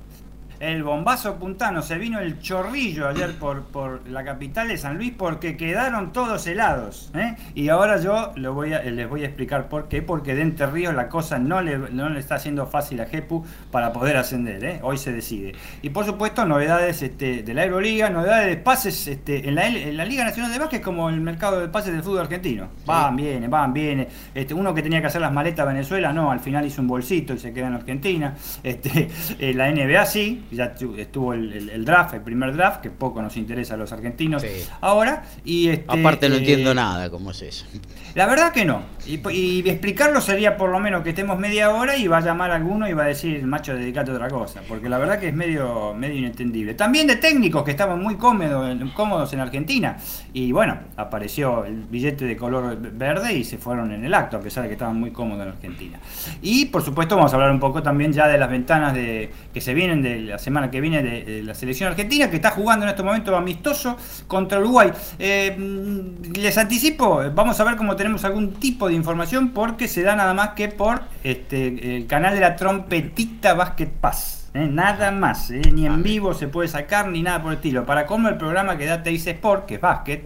el 0.62 0.84
bombazo 0.84 1.40
puntano, 1.40 1.82
se 1.82 1.98
vino 1.98 2.20
el 2.20 2.38
chorrillo 2.38 3.08
ayer 3.08 3.34
por, 3.34 3.64
por 3.64 4.08
la 4.08 4.22
capital 4.22 4.68
de 4.68 4.76
San 4.76 4.96
Luis 4.96 5.12
porque 5.16 5.56
quedaron 5.56 6.12
todos 6.12 6.46
helados. 6.46 7.10
¿eh? 7.16 7.34
Y 7.56 7.68
ahora 7.68 8.00
yo 8.00 8.32
lo 8.36 8.54
voy 8.54 8.72
a, 8.72 8.80
les 8.84 9.08
voy 9.08 9.24
a 9.24 9.26
explicar 9.26 9.68
por 9.68 9.88
qué, 9.88 10.02
porque 10.02 10.36
de 10.36 10.42
Entre 10.42 10.66
Ríos 10.66 10.94
la 10.94 11.08
cosa 11.08 11.40
no 11.40 11.60
le, 11.62 11.76
no 11.76 12.08
le 12.08 12.20
está 12.20 12.36
haciendo 12.36 12.68
fácil 12.68 13.00
a 13.00 13.06
Jepu 13.06 13.44
para 13.72 13.92
poder 13.92 14.16
ascender, 14.16 14.64
¿eh? 14.64 14.78
hoy 14.84 14.98
se 14.98 15.12
decide. 15.12 15.52
Y 15.82 15.90
por 15.90 16.04
supuesto 16.04 16.44
novedades 16.44 17.02
este, 17.02 17.42
de 17.42 17.54
la 17.54 17.64
Euroliga, 17.64 18.08
novedades 18.08 18.46
de 18.46 18.56
pases 18.56 19.08
este, 19.08 19.48
en, 19.48 19.56
la, 19.56 19.66
en 19.66 19.96
la 19.96 20.04
Liga 20.04 20.24
Nacional 20.24 20.52
de 20.52 20.60
Básquet 20.60 20.80
como 20.80 21.08
el 21.08 21.20
mercado 21.20 21.60
de 21.60 21.66
pases 21.70 21.92
del 21.92 22.04
fútbol 22.04 22.20
argentino. 22.20 22.68
Van, 22.86 23.16
viene, 23.16 23.48
van, 23.48 23.72
viene. 23.72 24.06
Este, 24.32 24.54
uno 24.54 24.72
que 24.72 24.82
tenía 24.82 25.00
que 25.00 25.08
hacer 25.08 25.20
las 25.20 25.32
maletas 25.32 25.66
a 25.66 25.68
Venezuela, 25.68 26.12
no, 26.12 26.30
al 26.30 26.38
final 26.38 26.64
hizo 26.64 26.80
un 26.80 26.86
bolsito 26.86 27.34
y 27.34 27.38
se 27.40 27.52
queda 27.52 27.66
en 27.66 27.74
Argentina. 27.74 28.36
Este, 28.62 29.08
eh, 29.40 29.54
la 29.54 29.68
NBA 29.72 30.06
sí, 30.06 30.44
ya 30.52 30.74
estuvo 30.98 31.32
el, 31.32 31.84
draft, 31.84 32.14
el 32.14 32.20
primer 32.20 32.54
draft, 32.54 32.80
que 32.80 32.90
poco 32.90 33.22
nos 33.22 33.36
interesa 33.36 33.74
a 33.74 33.76
los 33.76 33.92
argentinos 33.92 34.44
ahora. 34.80 35.24
Y 35.44 35.68
este, 35.68 35.84
Aparte 35.88 36.28
no 36.28 36.36
entiendo 36.36 36.72
eh, 36.72 36.74
nada 36.74 37.10
cómo 37.10 37.30
es 37.30 37.42
eso. 37.42 37.66
La 38.14 38.26
verdad 38.26 38.52
que 38.52 38.64
no. 38.64 38.82
Y, 39.06 39.68
explicarlo 39.68 40.20
sería 40.20 40.56
por 40.56 40.70
lo 40.70 40.78
menos 40.78 41.02
que 41.02 41.10
estemos 41.10 41.38
media 41.38 41.70
hora 41.70 41.96
y 41.96 42.06
va 42.06 42.18
a 42.18 42.20
llamar 42.20 42.50
a 42.50 42.56
alguno 42.56 42.88
y 42.88 42.92
va 42.92 43.04
a 43.04 43.06
decir, 43.06 43.42
macho, 43.44 43.74
dedicate 43.74 44.10
a 44.10 44.14
otra 44.14 44.28
cosa. 44.28 44.60
Porque 44.68 44.88
la 44.88 44.98
verdad 44.98 45.18
que 45.18 45.28
es 45.28 45.34
medio, 45.34 45.94
medio 45.94 46.18
inentendible. 46.18 46.74
También 46.74 47.06
de 47.06 47.16
técnicos 47.16 47.62
que 47.64 47.70
estaban 47.70 48.02
muy 48.02 48.16
cómodos, 48.16 48.76
cómodos 48.94 49.32
en 49.32 49.40
Argentina. 49.40 49.96
Y 50.32 50.52
bueno, 50.52 50.78
apareció 50.96 51.64
el 51.64 51.84
billete 51.84 52.24
de 52.24 52.36
color 52.36 52.76
verde 52.78 53.34
y 53.34 53.44
se 53.44 53.58
fueron 53.58 53.92
en 53.92 54.04
el 54.04 54.14
acto, 54.14 54.36
a 54.36 54.40
pesar 54.40 54.64
de 54.64 54.68
que 54.68 54.74
estaban 54.74 54.98
muy 54.98 55.10
cómodos 55.10 55.42
en 55.42 55.52
Argentina. 55.52 55.98
Y 56.42 56.66
por 56.66 56.82
supuesto 56.82 57.16
vamos 57.16 57.32
a 57.32 57.36
hablar 57.36 57.50
un 57.50 57.60
poco 57.60 57.82
también 57.82 58.12
ya 58.12 58.28
de 58.28 58.38
las 58.38 58.50
ventanas 58.50 58.94
de, 58.94 59.30
que 59.52 59.60
se 59.60 59.74
vienen 59.74 60.02
de 60.02 60.20
la 60.20 60.38
semana 60.42 60.70
que 60.70 60.80
viene 60.80 61.02
de, 61.02 61.42
la 61.42 61.54
selección 61.54 61.88
argentina, 61.88 62.28
que 62.28 62.36
está 62.36 62.50
jugando 62.50 62.84
en 62.84 62.90
este 62.90 63.02
momento 63.02 63.34
amistoso 63.36 63.96
contra 64.26 64.58
Uruguay. 64.58 64.90
Eh, 65.18 65.56
mm, 65.56 66.32
les 66.38 66.58
anticipo, 66.58 67.22
vamos 67.34 67.58
a 67.58 67.64
ver 67.64 67.76
cómo 67.76 67.96
tenemos 67.96 68.24
algún 68.24 68.54
tipo 68.54 68.88
de 68.88 68.94
información, 68.94 69.50
porque 69.50 69.88
se 69.88 70.02
da 70.02 70.16
nada 70.16 70.34
más 70.34 70.50
que 70.50 70.68
por 70.68 71.02
este, 71.24 71.96
el 71.96 72.06
canal 72.06 72.34
de 72.34 72.40
la 72.40 72.56
trompetita 72.56 73.54
Basket 73.54 73.88
Pass. 74.00 74.41
¿Eh? 74.54 74.66
nada 74.66 75.10
más, 75.10 75.50
¿eh? 75.50 75.62
ni 75.72 75.86
en 75.86 76.02
vivo 76.02 76.34
se 76.34 76.48
puede 76.48 76.68
sacar 76.68 77.08
ni 77.08 77.22
nada 77.22 77.42
por 77.42 77.52
el 77.52 77.56
estilo. 77.56 77.84
Para 77.84 78.06
como 78.06 78.28
el 78.28 78.36
programa 78.36 78.76
que 78.76 78.86
da 78.86 79.02
Teis 79.02 79.26
Sport, 79.26 79.66
que 79.66 79.74
es 79.74 79.80
básquet, 79.80 80.24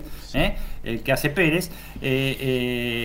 el 0.85 1.02
que 1.02 1.12
hace 1.12 1.30
Pérez, 1.30 1.71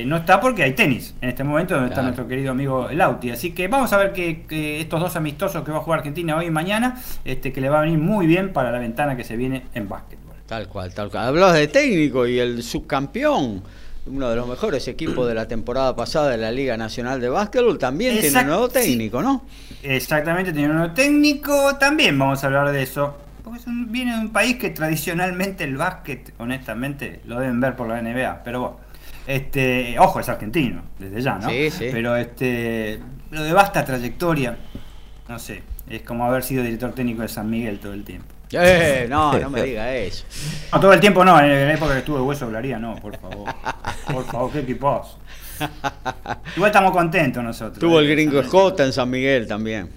no 0.06 0.18
está 0.18 0.40
porque 0.40 0.64
hay 0.64 0.74
tenis 0.74 1.16
en 1.22 1.30
este 1.30 1.44
momento 1.44 1.76
donde 1.76 1.90
está 1.90 2.02
nuestro 2.02 2.28
querido 2.28 2.52
amigo 2.52 2.90
Lauti. 2.92 3.32
Así 3.32 3.52
que 3.52 3.68
vamos 3.68 3.92
a 3.94 3.98
ver 3.98 4.14
que, 4.14 4.82
estos 4.82 5.00
dos 5.00 5.16
amistosos 5.16 5.64
que 5.64 5.72
va 5.72 5.78
a 5.78 5.82
jugar 5.82 6.00
Argentina 6.00 6.36
hoy 6.38 6.48
y 6.48 6.52
mañana, 6.52 7.02
este, 7.26 7.52
que 7.52 7.62
le 7.62 7.70
va 7.70 7.80
a 7.80 7.82
venir 7.82 8.00
muy 8.00 8.28
bien 8.28 8.54
para 8.54 8.72
la 8.72 8.80
ventana 8.80 9.16
que 9.16 9.24
se 9.24 9.36
viene 9.36 9.64
en 9.74 9.88
básquetbol. 9.88 10.36
Tal 10.46 10.68
cual, 10.68 10.94
tal 10.94 11.10
cual. 11.10 11.28
Hablas 11.28 11.54
de 11.54 11.68
técnico 11.68 12.28
y 12.28 12.40
el 12.40 12.62
subcampeón 12.62 13.64
uno 14.06 14.30
de 14.30 14.36
los 14.36 14.48
mejores 14.48 14.88
equipos 14.88 15.28
de 15.28 15.36
la 15.36 15.48
temporada 15.48 15.96
pasada 15.96 16.30
de 16.30 16.38
la 16.38 16.52
Liga 16.52 16.76
Nacional 16.78 17.22
de 17.22 17.30
Básquetbol, 17.30 17.78
también 17.78 18.20
tiene 18.20 18.40
un 18.40 18.48
nuevo 18.48 18.70
técnico, 18.70 19.22
¿no? 19.22 19.46
Exactamente, 19.84 20.52
tiene 20.52 20.70
un 20.70 20.78
nuevo 20.78 20.94
técnico, 20.94 21.76
también 21.78 22.18
vamos 22.18 22.44
a 22.44 22.48
hablar 22.48 22.72
de 22.72 22.82
eso. 22.82 23.16
Porque 23.44 23.62
viene 23.68 24.14
de 24.14 24.20
un 24.22 24.30
país 24.32 24.58
que 24.58 24.70
tradicionalmente 24.70 25.64
el 25.64 25.78
básquet, 25.78 26.34
honestamente, 26.38 27.22
lo 27.26 27.40
deben 27.40 27.60
ver 27.60 27.76
por 27.76 27.88
la 27.88 28.02
NBA, 28.02 28.44
pero 28.44 28.60
bueno. 28.60 28.92
Este, 29.28 30.00
ojo, 30.00 30.20
es 30.20 30.30
argentino, 30.30 30.82
desde 30.98 31.22
ya, 31.22 31.36
¿no? 31.36 31.48
Sí, 31.48 31.70
sí. 31.70 31.90
Pero 31.92 32.16
este, 32.16 33.00
lo 33.30 33.44
de 33.44 33.54
vasta 33.54 33.86
trayectoria, 33.86 34.58
no 35.30 35.38
sé, 35.38 35.62
es 35.88 36.02
como 36.02 36.26
haber 36.26 36.44
sido 36.44 36.64
director 36.64 36.94
técnico 36.94 37.22
de 37.22 37.28
San 37.28 37.50
Miguel 37.50 37.80
todo 37.80 37.94
el 37.94 38.04
tiempo. 38.04 38.28
Eh, 38.54 39.08
no, 39.10 39.38
no 39.38 39.50
me 39.50 39.64
diga 39.64 39.94
eso. 39.96 40.26
No, 40.74 40.80
todo 40.80 40.94
el 40.94 41.00
tiempo 41.00 41.24
no, 41.24 41.40
en 41.40 41.50
la 41.50 41.74
época 41.74 41.94
que 41.94 42.00
estuve 42.00 42.22
Hueso 42.22 42.46
hablaría, 42.46 42.78
no, 42.80 42.96
por 42.96 43.18
favor. 43.18 43.54
Por 44.12 44.26
favor, 44.26 44.52
qué 44.52 44.60
equipos. 44.60 45.18
Igual 46.56 46.70
estamos 46.70 46.92
contentos 46.92 47.44
nosotros. 47.44 47.80
Tuvo 47.80 48.00
el 48.00 48.10
gringo 48.10 48.40
Escota 48.40 48.84
en 48.84 48.94
San 48.94 49.10
Miguel 49.10 49.48
también. 49.48 49.90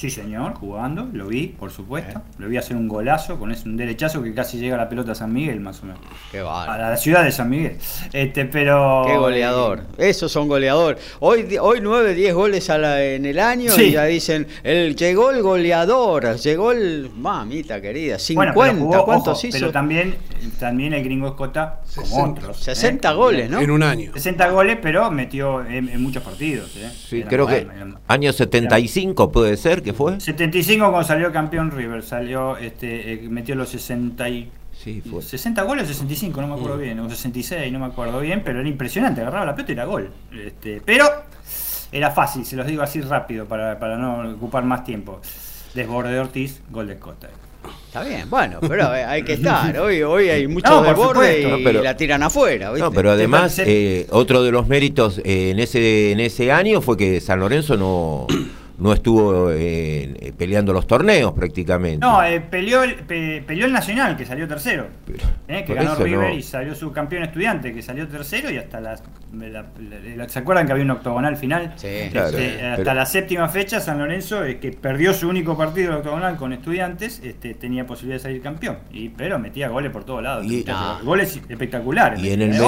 Sí, 0.00 0.08
señor, 0.08 0.54
jugando, 0.54 1.10
lo 1.12 1.26
vi, 1.26 1.48
por 1.48 1.70
supuesto. 1.70 2.22
Lo 2.38 2.48
vi 2.48 2.56
hacer 2.56 2.74
un 2.74 2.88
golazo 2.88 3.38
con 3.38 3.52
ese, 3.52 3.68
un 3.68 3.76
derechazo 3.76 4.22
que 4.22 4.32
casi 4.32 4.56
llega 4.56 4.76
a 4.76 4.78
la 4.78 4.88
pelota 4.88 5.12
a 5.12 5.14
San 5.14 5.30
Miguel, 5.30 5.60
más 5.60 5.82
o 5.82 5.84
menos. 5.84 6.00
Qué 6.32 6.40
A 6.40 6.78
la 6.78 6.96
ciudad 6.96 7.22
de 7.22 7.30
San 7.30 7.50
Miguel. 7.50 7.76
Este, 8.10 8.46
pero. 8.46 9.02
Qué 9.06 9.18
goleador. 9.18 9.82
Esos 9.98 10.32
son 10.32 10.48
goleador. 10.48 10.96
Hoy, 11.18 11.58
hoy 11.60 11.80
9, 11.82 12.14
10 12.14 12.34
goles 12.34 12.70
a 12.70 12.78
la, 12.78 13.04
en 13.04 13.26
el 13.26 13.38
año 13.38 13.70
y 13.76 13.90
ya 13.90 14.06
dicen, 14.06 14.46
el, 14.62 14.96
llegó 14.96 15.32
el 15.32 15.42
goleador, 15.42 16.34
llegó 16.36 16.72
el. 16.72 17.10
Mamita 17.14 17.82
querida, 17.82 18.18
50. 18.18 18.54
Bueno, 18.54 19.04
¿Cuántos 19.04 19.44
hizo? 19.44 19.58
Pero 19.58 19.70
también, 19.70 20.16
también 20.58 20.94
el 20.94 21.04
gringo 21.04 21.28
Escota, 21.28 21.82
60, 21.84 22.54
60 22.54 23.12
goles, 23.12 23.50
¿no? 23.50 23.60
En 23.60 23.70
un 23.70 23.82
año. 23.82 24.12
60 24.14 24.48
goles, 24.48 24.78
pero 24.80 25.10
metió 25.10 25.62
en, 25.62 26.02
muchos 26.02 26.22
partidos. 26.22 26.74
¿eh? 26.76 26.90
Sí, 26.90 27.22
creo 27.24 27.46
que 27.46 27.68
año 28.08 28.32
75 28.32 29.30
puede 29.30 29.58
ser 29.58 29.82
que 29.82 29.89
fue? 29.92 30.20
75 30.20 30.90
cuando 30.90 31.06
salió 31.06 31.32
campeón 31.32 31.70
River, 31.70 32.02
salió, 32.02 32.56
este, 32.56 33.14
eh, 33.14 33.28
metió 33.28 33.54
los 33.54 33.68
60 33.68 34.28
y... 34.28 34.50
60 34.72 35.62
goles 35.62 35.84
o 35.84 35.86
65, 35.88 36.40
no 36.40 36.48
me 36.48 36.54
acuerdo 36.54 36.76
mm. 36.76 36.80
bien, 36.80 37.00
o 37.00 37.10
66, 37.10 37.70
no 37.70 37.80
me 37.80 37.86
acuerdo 37.86 38.18
bien, 38.20 38.42
pero 38.42 38.60
era 38.60 38.68
impresionante, 38.68 39.20
agarraba 39.20 39.46
la 39.46 39.54
pelota 39.54 39.72
y 39.72 39.74
era 39.74 39.84
gol. 39.84 40.10
Este, 40.32 40.80
pero 40.82 41.04
era 41.92 42.10
fácil, 42.10 42.46
se 42.46 42.56
los 42.56 42.66
digo 42.66 42.82
así 42.82 43.00
rápido 43.00 43.46
para, 43.46 43.96
no 43.96 44.34
ocupar 44.34 44.64
más 44.64 44.84
tiempo. 44.84 45.20
Desborde 45.74 46.12
de 46.12 46.20
Ortiz, 46.20 46.62
gol 46.70 46.86
de 46.86 46.94
Escota. 46.94 47.28
Está 47.86 48.02
bien, 48.04 48.30
bueno, 48.30 48.58
pero 48.60 48.94
eh, 48.94 49.04
hay 49.04 49.22
que 49.22 49.32
estar. 49.34 49.76
Hoy, 49.78 50.02
hoy 50.02 50.28
hay 50.28 50.46
muchos 50.46 50.82
desbordes 50.82 51.44
y, 51.44 51.72
la 51.72 51.96
tiran 51.96 52.22
afuera. 52.22 52.72
No, 52.76 52.90
pero 52.90 53.10
además, 53.10 53.58
eh, 53.58 54.06
otro 54.10 54.42
de 54.42 54.52
los 54.52 54.66
méritos 54.66 55.20
en, 55.24 55.58
ese, 55.58 56.12
en 56.12 56.20
ese 56.20 56.52
año 56.52 56.80
fue 56.80 56.96
que 56.96 57.20
San 57.20 57.40
Lorenzo 57.40 57.76
no 57.76 58.26
no 58.80 58.94
estuvo 58.94 59.50
eh, 59.50 60.14
eh, 60.18 60.32
peleando 60.36 60.72
los 60.72 60.86
torneos 60.86 61.32
prácticamente. 61.32 61.98
No, 61.98 62.22
eh, 62.24 62.40
peleó, 62.40 62.82
el, 62.82 62.94
peleó 62.96 63.66
el 63.66 63.72
Nacional, 63.72 64.16
que 64.16 64.24
salió 64.24 64.48
tercero. 64.48 64.88
que 65.46 65.74
ganó 65.74 65.94
River 65.96 66.34
y 66.34 66.42
salió 66.42 66.74
su 66.74 66.90
campeón 66.90 67.24
estudiante, 67.24 67.74
que 67.74 67.82
salió 67.82 68.08
tercero 68.08 68.50
y 68.50 68.56
hasta 68.56 68.80
las... 68.80 69.02
¿Se 70.28 70.38
acuerdan 70.38 70.66
que 70.66 70.72
había 70.72 70.84
un 70.84 70.90
octogonal 70.92 71.36
final? 71.36 71.74
Sí, 71.76 71.88
este, 71.88 72.66
hasta 72.66 72.94
la 72.94 73.04
séptima 73.04 73.48
fecha, 73.48 73.80
San 73.80 73.98
Lorenzo, 73.98 74.40
que 74.60 74.72
perdió 74.72 75.12
su 75.12 75.28
único 75.28 75.56
partido 75.56 75.92
de 75.92 75.98
octogonal 75.98 76.36
con 76.36 76.52
estudiantes, 76.54 77.20
este, 77.22 77.54
tenía 77.54 77.86
posibilidad 77.86 78.16
de 78.16 78.22
salir 78.22 78.40
campeón. 78.40 78.78
Y, 78.90 79.10
pero 79.10 79.38
metía 79.38 79.68
goles 79.68 79.92
por 79.92 80.04
todos 80.04 80.22
lados. 80.22 80.46
Goles 81.04 81.38
espectaculares. 81.48 82.22
Y 82.22 82.30
en 82.30 82.42
el 82.42 82.58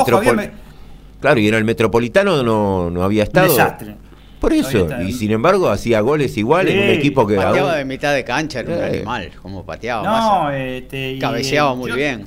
Claro, 1.21 1.39
y 1.39 1.47
en 1.47 1.55
el 1.55 1.65
Metropolitano 1.65 2.43
no, 2.43 2.91
no 2.91 3.03
había 3.05 3.23
estado. 3.23 3.49
desastre. 3.49 3.95
Por 4.43 4.53
eso, 4.53 4.89
y 5.01 5.13
sin 5.13 5.31
embargo 5.31 5.71
hacía 5.71 6.01
goles 6.01 6.37
igual 6.37 6.67
en 6.67 6.77
un 6.77 6.95
equipo 6.97 7.25
que... 7.25 7.37
Pateaba 7.37 7.77
de 7.77 7.85
mitad 7.85 8.13
de 8.13 8.25
cancha, 8.25 8.59
era 8.59 8.77
un 8.77 8.83
animal, 8.83 9.31
como 9.41 9.65
pateaba. 9.65 10.03
No, 10.03 10.51
este, 10.51 11.17
cabeceaba 11.21 11.77
muy 11.77 11.93
bien. 11.93 12.25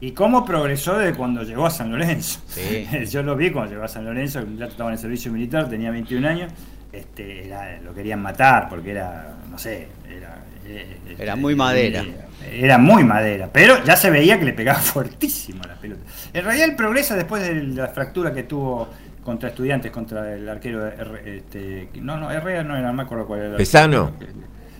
Y 0.00 0.10
cómo 0.10 0.44
progresó 0.44 0.98
desde 0.98 1.16
cuando 1.16 1.44
llegó 1.44 1.64
a 1.64 1.70
San 1.70 1.92
Lorenzo. 1.92 2.40
yo 3.08 3.22
lo 3.22 3.36
vi 3.36 3.52
cuando 3.52 3.70
llegó 3.70 3.84
a 3.84 3.88
San 3.88 4.04
Lorenzo, 4.04 4.44
ya 4.58 4.66
estaba 4.66 4.90
en 4.90 4.94
el 4.94 4.98
servicio 4.98 5.30
militar, 5.30 5.70
tenía 5.70 5.92
21 5.92 6.26
años, 6.26 6.52
este, 6.92 7.48
lo 7.84 7.94
querían 7.94 8.20
matar 8.20 8.68
porque 8.68 8.90
era, 8.90 9.36
no 9.48 9.56
sé, 9.56 9.86
era... 10.10 10.42
Eh, 10.66 10.96
era 11.16 11.36
muy 11.36 11.54
madera. 11.54 12.04
Era, 12.50 12.76
muy 12.76 13.04
madera, 13.04 13.48
pero 13.52 13.84
ya 13.84 13.94
se 13.94 14.10
veía 14.10 14.36
que 14.40 14.46
le 14.46 14.52
pegaba 14.52 14.78
fuertísimo 14.80 15.62
a 15.62 15.68
la 15.68 15.74
pelota. 15.76 16.02
En 16.32 16.44
realidad 16.44 16.70
él 16.70 16.74
progresa 16.74 17.14
después 17.14 17.40
de 17.40 17.62
la 17.62 17.86
fractura 17.86 18.34
que 18.34 18.42
tuvo 18.42 18.88
contra 19.22 19.50
estudiantes, 19.50 19.90
contra 19.90 20.34
el 20.34 20.48
arquero 20.48 20.86
este, 20.86 21.88
no, 22.00 22.16
no, 22.16 22.30
Herrera 22.30 22.62
no 22.62 22.76
era, 22.76 22.88
no 22.88 22.94
me 22.94 23.02
acuerdo 23.02 23.26
cuál 23.26 23.40
era. 23.40 23.56
Pesano. 23.56 24.12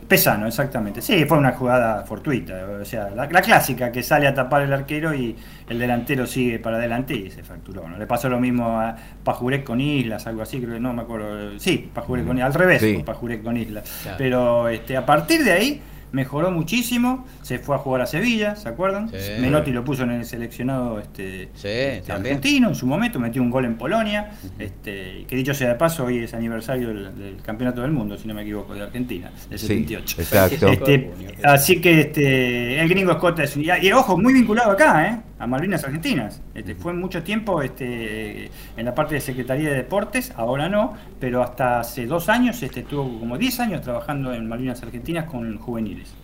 Pesano, 0.09 0.47
exactamente. 0.47 1.01
Sí, 1.01 1.25
fue 1.25 1.39
una 1.39 1.53
jugada 1.53 2.03
fortuita, 2.03 2.67
o 2.81 2.85
sea, 2.85 3.11
la, 3.11 3.29
clásica 3.29 3.91
que 3.91 4.03
sale 4.03 4.27
a 4.27 4.35
tapar 4.35 4.63
el 4.63 4.73
arquero 4.73 5.15
y 5.15 5.35
el 5.69 5.79
delantero 5.79 6.27
sigue 6.27 6.59
para 6.59 6.77
adelante 6.77 7.15
y 7.15 7.31
se 7.31 7.43
fracturó. 7.43 7.89
¿no? 7.89 7.97
Le 7.97 8.07
pasó 8.07 8.29
lo 8.29 8.39
mismo 8.39 8.79
a 8.79 8.95
Pajurek 9.25 9.65
con 9.65 9.81
Islas, 9.81 10.27
algo 10.27 10.43
así, 10.43 10.61
creo 10.61 10.75
que 10.75 10.81
no 10.81 10.93
me 10.93 11.03
acuerdo. 11.03 11.59
Sí, 11.59 11.91
Pajurek 11.95 12.27
con 12.27 12.37
Islas, 12.37 12.55
al 12.55 12.61
revés, 12.61 13.03
Pajurek 13.05 13.43
con 13.43 13.57
Islas. 13.57 14.07
Pero 14.19 14.69
este, 14.69 14.97
a 14.97 15.07
partir 15.07 15.45
de 15.45 15.53
ahí 15.53 15.83
mejoró 16.13 16.51
muchísimo, 16.51 17.27
se 17.43 17.59
fue 17.59 17.75
a 17.75 17.79
jugar 17.79 18.03
a 18.03 18.07
Sevilla, 18.07 18.55
¿se 18.57 18.69
acuerdan? 18.69 19.11
Menotti 19.41 19.73
lo 19.73 19.85
puso 19.85 20.05
en 20.05 20.13
el 20.13 20.25
seleccionado 20.25 21.01
este, 21.01 21.49
este 21.55 22.13
argentino 22.13 22.69
en 22.69 22.75
su 22.75 22.87
momento, 22.87 23.19
metió 23.19 23.43
un 23.43 23.51
gol 23.51 23.65
en 23.65 23.77
Polonia, 23.77 24.31
este, 24.59 25.25
que 25.27 25.37
dicho 25.37 25.55
sea 25.55 25.71
de 25.71 25.75
paso, 25.75 26.05
hoy 26.05 26.19
es 26.19 26.35
aniversario 26.35 26.89
del, 26.89 27.37
Campeonato 27.43 27.83
del 27.83 27.91
Mundo, 27.91 28.17
si 28.17 28.29
no 28.29 28.35
me 28.35 28.43
equivoco, 28.43 28.75
de 28.75 28.83
Argentina, 28.83 29.31
del 29.49 29.59
78. 29.59 30.21
exacto. 30.21 30.69
Este, 30.69 31.11
así 31.43 31.81
que 31.81 32.01
este, 32.01 32.81
el 32.81 32.89
gringo 32.89 33.13
Escota 33.13 33.43
es, 33.43 33.57
y, 33.57 33.67
y, 33.81 33.93
ojo, 33.93 34.19
muy 34.19 34.33
vinculado 34.33 34.71
acá, 34.71 35.09
¿eh? 35.09 35.32
A 35.43 35.47
Malvinas 35.49 35.83
Argentinas. 35.83 36.41
Este, 36.55 36.77
fue 36.77 36.93
mucho 36.93 37.25
tiempo 37.25 37.63
este, 37.63 38.49
en 38.77 38.85
la 38.85 38.95
parte 38.95 39.17
de 39.17 39.21
Secretaría 39.21 39.71
de 39.71 39.75
Deportes, 39.75 40.33
ahora 40.37 40.69
no, 40.69 40.95
pero 41.19 41.43
hasta 41.43 41.81
hace 41.81 42.07
dos 42.07 42.29
años 42.29 42.63
este, 42.63 42.81
estuvo 42.81 43.19
como 43.19 43.37
10 43.37 43.59
años 43.59 43.81
trabajando 43.81 44.33
en 44.33 44.49
Malvinas 44.49 44.81
Argentinas 44.85 45.25
con 45.25 45.59
juveniles. 45.59 46.15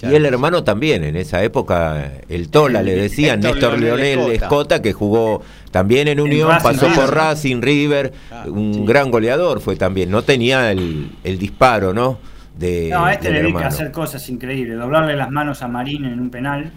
Y 0.00 0.14
el 0.14 0.24
hermano 0.24 0.64
también, 0.64 1.04
en 1.04 1.14
esa 1.14 1.42
época, 1.42 2.10
el 2.30 2.48
Tola, 2.48 2.82
le 2.82 2.94
decían, 2.94 3.40
Néstor 3.40 3.78
Leonel 3.78 4.32
Escota, 4.32 4.80
que 4.80 4.94
jugó 4.94 5.42
también 5.70 6.08
en 6.08 6.18
Unión, 6.18 6.50
pasó 6.62 6.88
por 6.94 7.14
Racing, 7.14 7.60
River, 7.60 8.14
ah, 8.30 8.44
un 8.46 8.86
gran 8.86 9.10
goleador 9.10 9.60
fue 9.60 9.76
también, 9.76 10.10
no 10.10 10.22
tenía 10.22 10.72
el, 10.72 11.10
disparo, 11.22 11.92
¿no? 11.92 12.18
De, 12.58 12.88
no, 12.90 13.08
este 13.10 13.30
le 13.30 13.52
que 13.52 13.64
hacer 13.64 13.92
cosas 13.92 14.26
increíbles, 14.30 14.78
doblarle 14.78 15.16
las 15.16 15.30
manos 15.30 15.60
a 15.60 15.68
Marín 15.68 16.06
en 16.06 16.18
un 16.18 16.30
penal, 16.30 16.72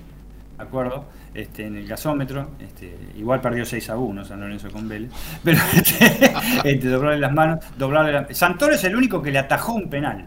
¿de 0.57 0.63
acuerdo? 0.63 1.05
Este, 1.37 1.67
en 1.67 1.75
el 1.75 1.87
gasómetro, 1.87 2.49
este, 2.59 2.97
igual 3.15 3.39
perdió 3.41 3.63
6 3.63 3.91
a 3.91 3.97
1 3.97 4.25
San 4.25 4.39
Lorenzo 4.39 4.71
con 4.71 4.89
Vélez, 4.89 5.11
pero 5.43 5.59
este, 5.75 6.31
este, 6.63 6.87
doblarle 6.87 7.19
las 7.19 7.31
manos, 7.31 7.63
doblarle 7.77 8.11
la... 8.11 8.27
Santoro 8.33 8.73
es 8.73 8.83
el 8.85 8.95
único 8.95 9.21
que 9.21 9.29
le 9.29 9.37
atajó 9.37 9.73
un 9.73 9.87
penal, 9.87 10.25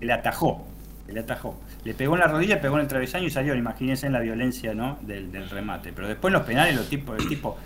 le 0.00 0.10
atajó, 0.10 0.66
le 1.08 1.20
atajó, 1.20 1.60
le 1.84 1.92
pegó 1.92 2.14
en 2.14 2.20
la 2.20 2.26
rodilla, 2.26 2.58
pegó 2.58 2.76
en 2.76 2.80
el 2.84 2.88
travesaño 2.88 3.26
y 3.26 3.30
salió, 3.30 3.54
imagínense 3.54 4.06
en 4.06 4.14
la 4.14 4.20
violencia 4.20 4.72
¿no? 4.72 4.96
del, 5.02 5.30
remate, 5.50 5.92
pero 5.94 6.08
después 6.08 6.32
los 6.32 6.44
penales, 6.44 6.74
los 6.74 6.88
tipos, 6.88 7.18
el 7.20 7.28
tipo, 7.28 7.58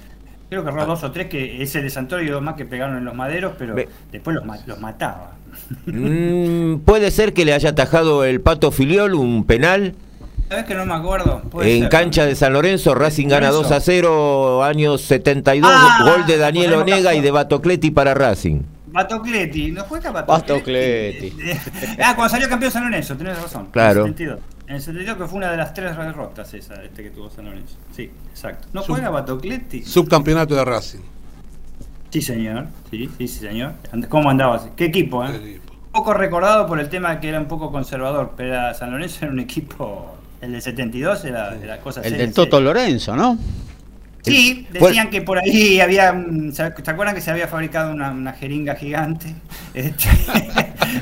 creo 0.49 0.65
que 0.65 0.71
erró 0.71 0.85
dos 0.85 1.05
o 1.05 1.13
tres, 1.13 1.29
que 1.29 1.63
ese 1.63 1.81
de 1.81 1.91
Santoro 1.91 2.25
y 2.25 2.27
dos 2.27 2.43
más 2.43 2.57
que 2.57 2.65
pegaron 2.65 2.97
en 2.97 3.05
los 3.05 3.15
maderos, 3.15 3.53
pero 3.57 3.77
después 4.11 4.35
los, 4.35 4.67
los 4.67 4.81
mataba. 4.81 5.37
Mm, 5.87 6.79
puede 6.79 7.13
ser 7.13 7.35
que 7.35 7.45
le 7.45 7.53
haya 7.53 7.71
atajado 7.71 8.25
el 8.25 8.41
Pato 8.41 8.73
Filiol 8.73 9.15
un 9.15 9.45
penal 9.45 9.95
¿Sabes 10.49 10.65
que 10.65 10.75
no 10.75 10.87
me 10.87 10.95
acuerdo? 10.95 11.43
en 11.63 11.89
cancha 11.89 12.27
de 12.27 12.35
San 12.35 12.53
Lorenzo, 12.53 12.95
Racing 12.95 13.29
gana 13.29 13.51
2 13.51 13.71
a 13.73 13.81
0, 13.81 14.63
años 14.63 15.01
72, 15.03 15.71
ah, 15.73 15.99
gol 16.05 16.27
de 16.27 16.37
Daniel 16.37 16.75
Onega 16.75 17.15
y 17.15 17.21
de 17.21 17.31
Batocleti 17.31 17.91
para 17.91 18.15
Racing. 18.15 18.61
Batocleti, 18.87 19.73
¿no 19.73 19.85
juega 19.85 20.13
Batocleti? 20.13 21.33
ah, 22.01 22.15
cuando 22.15 22.29
salió 22.29 22.49
campeón 22.49 22.71
San 22.71 22.85
Lorenzo, 22.85 23.17
tenés 23.17 23.41
razón. 23.41 23.69
Claro. 23.73 24.03
En 24.03 24.09
el 24.09 24.17
72. 24.17 24.41
En 24.67 24.75
el 24.77 24.81
72 24.81 25.17
que 25.19 25.27
fue 25.27 25.39
una 25.39 25.51
de 25.51 25.57
las 25.57 25.75
tres 25.75 25.97
derrotas 25.97 26.55
esa, 26.55 26.75
este 26.83 27.03
que 27.03 27.11
tuvo 27.11 27.31
San 27.31 27.47
Lorenzo. 27.47 27.77
Sí, 27.91 28.11
exacto. 28.31 28.69
¿No 28.73 28.83
juega 28.83 29.11
Batocleti? 29.11 29.83
Subcampeonato 29.83 30.55
de 30.55 30.65
Racing. 30.65 31.01
Sí, 32.11 32.23
señor. 32.23 32.67
Sí, 32.91 33.11
sí, 33.19 33.27
señor. 33.27 33.73
¿Cómo 34.09 34.31
andabas? 34.31 34.69
¿Qué 34.77 34.85
equipo, 34.85 35.25
eh? 35.25 35.61
poco 35.95 36.13
recordado 36.13 36.67
por 36.67 36.81
el 36.81 36.89
tema 36.89 37.21
que 37.21 37.29
era 37.29 37.39
un 37.39 37.47
poco 37.47 37.71
conservador, 37.71 38.33
pero 38.37 38.75
San 38.75 38.91
Lorenzo 38.91 39.25
era 39.25 39.33
un 39.33 39.39
equipo 39.39 40.14
el 40.45 40.53
del 40.53 40.63
72 40.63 41.25
era, 41.25 41.55
la 41.55 41.81
cosa 41.81 42.01
El 42.03 42.19
del 42.19 42.33
Toto 42.33 42.61
Lorenzo, 42.61 43.17
¿no? 43.17 43.39
Sí, 44.25 44.67
decían 44.71 45.11
que 45.11 45.21
por 45.21 45.39
ahí 45.39 45.81
había, 45.81 46.15
¿se 46.53 46.63
acuerdan 46.63 47.15
que 47.15 47.21
se 47.21 47.31
había 47.31 47.47
fabricado 47.47 47.93
una, 47.93 48.33
jeringa 48.33 48.75
gigante? 48.75 49.35
Este, 49.75 50.09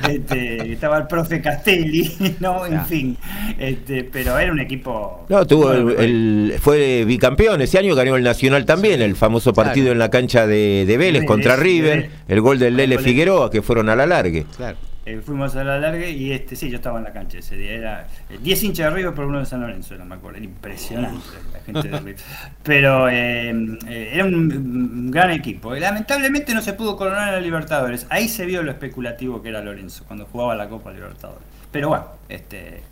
este, 0.10 0.72
estaba 0.72 0.96
el 0.96 1.06
profe 1.06 1.42
Castelli, 1.42 2.36
¿no? 2.40 2.64
En 2.66 2.86
fin, 2.86 3.16
este, 3.58 4.02
pero 4.04 4.38
era 4.38 4.50
un 4.50 4.60
equipo... 4.60 5.26
No, 5.28 5.46
tuvo 5.46 5.72
el, 5.72 6.54
fue 6.58 7.04
bicampeón, 7.04 7.60
ese 7.60 7.78
año 7.78 7.94
ganó 7.94 8.16
el 8.16 8.22
Nacional 8.22 8.64
también, 8.64 9.02
el 9.02 9.14
famoso 9.14 9.52
partido 9.52 9.92
en 9.92 9.98
la 9.98 10.10
cancha 10.10 10.46
de, 10.46 10.96
Vélez, 10.98 11.24
contra 11.26 11.54
River, 11.54 12.10
el 12.28 12.40
gol 12.40 12.58
del 12.58 12.76
Lele 12.76 12.98
Figueroa, 12.98 13.50
que 13.50 13.60
fueron 13.60 13.90
a 13.90 13.96
la 13.96 14.06
largue. 14.06 14.46
Claro. 14.56 14.78
Eh, 15.04 15.20
fuimos 15.20 15.56
a 15.56 15.64
la 15.64 15.80
larga 15.80 16.06
y 16.06 16.30
este 16.30 16.54
sí, 16.54 16.70
yo 16.70 16.76
estaba 16.76 16.98
en 16.98 17.04
la 17.04 17.12
cancha 17.12 17.38
ese 17.38 17.56
día. 17.56 17.72
Era 17.72 18.08
10 18.40 18.62
hinchas 18.62 18.88
de 18.88 18.96
River 18.96 19.14
por 19.14 19.24
uno 19.24 19.40
de 19.40 19.46
San 19.46 19.60
Lorenzo, 19.60 19.96
no 19.96 20.04
me 20.04 20.14
acuerdo. 20.14 20.36
Era 20.36 20.46
impresionante 20.46 21.26
la 21.52 21.60
gente 21.60 21.88
de 21.88 21.98
River. 21.98 22.16
Pero 22.62 23.08
eh, 23.08 23.50
eh, 23.88 24.10
era 24.12 24.24
un, 24.24 25.10
gran 25.10 25.30
equipo. 25.30 25.74
Lamentablemente 25.74 26.54
no 26.54 26.62
se 26.62 26.74
pudo 26.74 26.96
coronar 26.96 27.28
en 27.28 27.34
la 27.34 27.40
Libertadores. 27.40 28.06
Ahí 28.10 28.28
se 28.28 28.46
vio 28.46 28.62
lo 28.62 28.70
especulativo 28.70 29.42
que 29.42 29.48
era 29.48 29.60
Lorenzo 29.60 30.04
cuando 30.06 30.26
jugaba 30.26 30.54
la 30.54 30.68
Copa 30.68 30.92
Libertadores. 30.92 31.42
Pero 31.72 31.88
bueno, 31.88 32.04
este, 32.28 32.82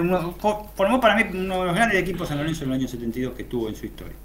uno, 0.00 0.36
formó 0.74 1.00
para 1.00 1.14
mí 1.16 1.24
uno 1.32 1.60
de 1.60 1.66
los 1.66 1.74
grandes 1.74 1.98
equipos 1.98 2.28
San 2.28 2.38
Lorenzo 2.38 2.64
en 2.64 2.70
el 2.70 2.80
año 2.80 2.88
72 2.88 3.34
que 3.34 3.44
tuvo 3.44 3.68
en 3.68 3.76
su 3.76 3.86
historia. 3.86 4.16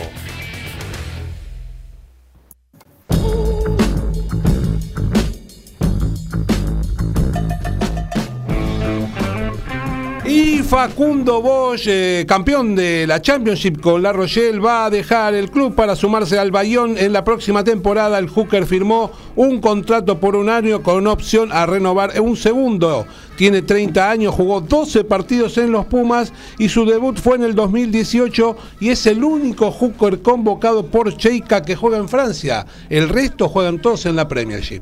Y 10.35 10.63
Facundo 10.63 11.43
Bosch, 11.43 11.87
eh, 11.89 12.25
campeón 12.27 12.75
de 12.75 13.07
la 13.07 13.21
Championship 13.21 13.83
con 13.83 14.03
La 14.03 14.15
Rochelle, 14.15 14.61
va 14.61 14.87
a 14.87 14.91
dejar 14.91 15.35
el 15.35 15.51
club 15.51 15.75
para 15.75 15.95
sumarse 15.95 16.39
al 16.39 16.51
Bayón 16.51 16.97
en 16.97 17.13
la 17.13 17.23
próxima 17.23 17.63
temporada. 17.63 18.19
El 18.19 18.31
Hooker 18.31 18.65
firmó 18.65 19.11
un 19.37 19.61
contrato 19.61 20.19
por 20.21 20.35
un 20.35 20.49
año 20.49 20.83
con 20.83 21.07
opción 21.07 21.53
a 21.53 21.67
renovar 21.67 22.19
un 22.19 22.39
segundo. 22.39 23.05
Tiene 23.37 23.61
30 23.61 24.11
años, 24.11 24.35
jugó 24.35 24.63
12 24.63 25.05
partidos 25.05 25.59
en 25.59 25.71
los 25.71 25.85
Pumas 25.85 26.33
y 26.59 26.71
su 26.71 26.87
debut 26.87 27.19
fue 27.19 27.37
en 27.37 27.43
el 27.43 27.55
2018 27.55 28.57
y 28.81 28.89
es 28.89 29.07
el 29.07 29.23
único 29.23 29.71
Hooker 29.71 30.23
convocado 30.23 30.87
por 30.87 31.15
Cheika 31.15 31.61
que 31.61 31.77
juega 31.77 31.99
en 31.99 32.09
Francia. 32.09 32.65
El 32.89 33.11
resto 33.11 33.51
juegan 33.51 33.83
todos 33.83 34.07
en 34.07 34.17
la 34.17 34.29
Premiership. 34.29 34.81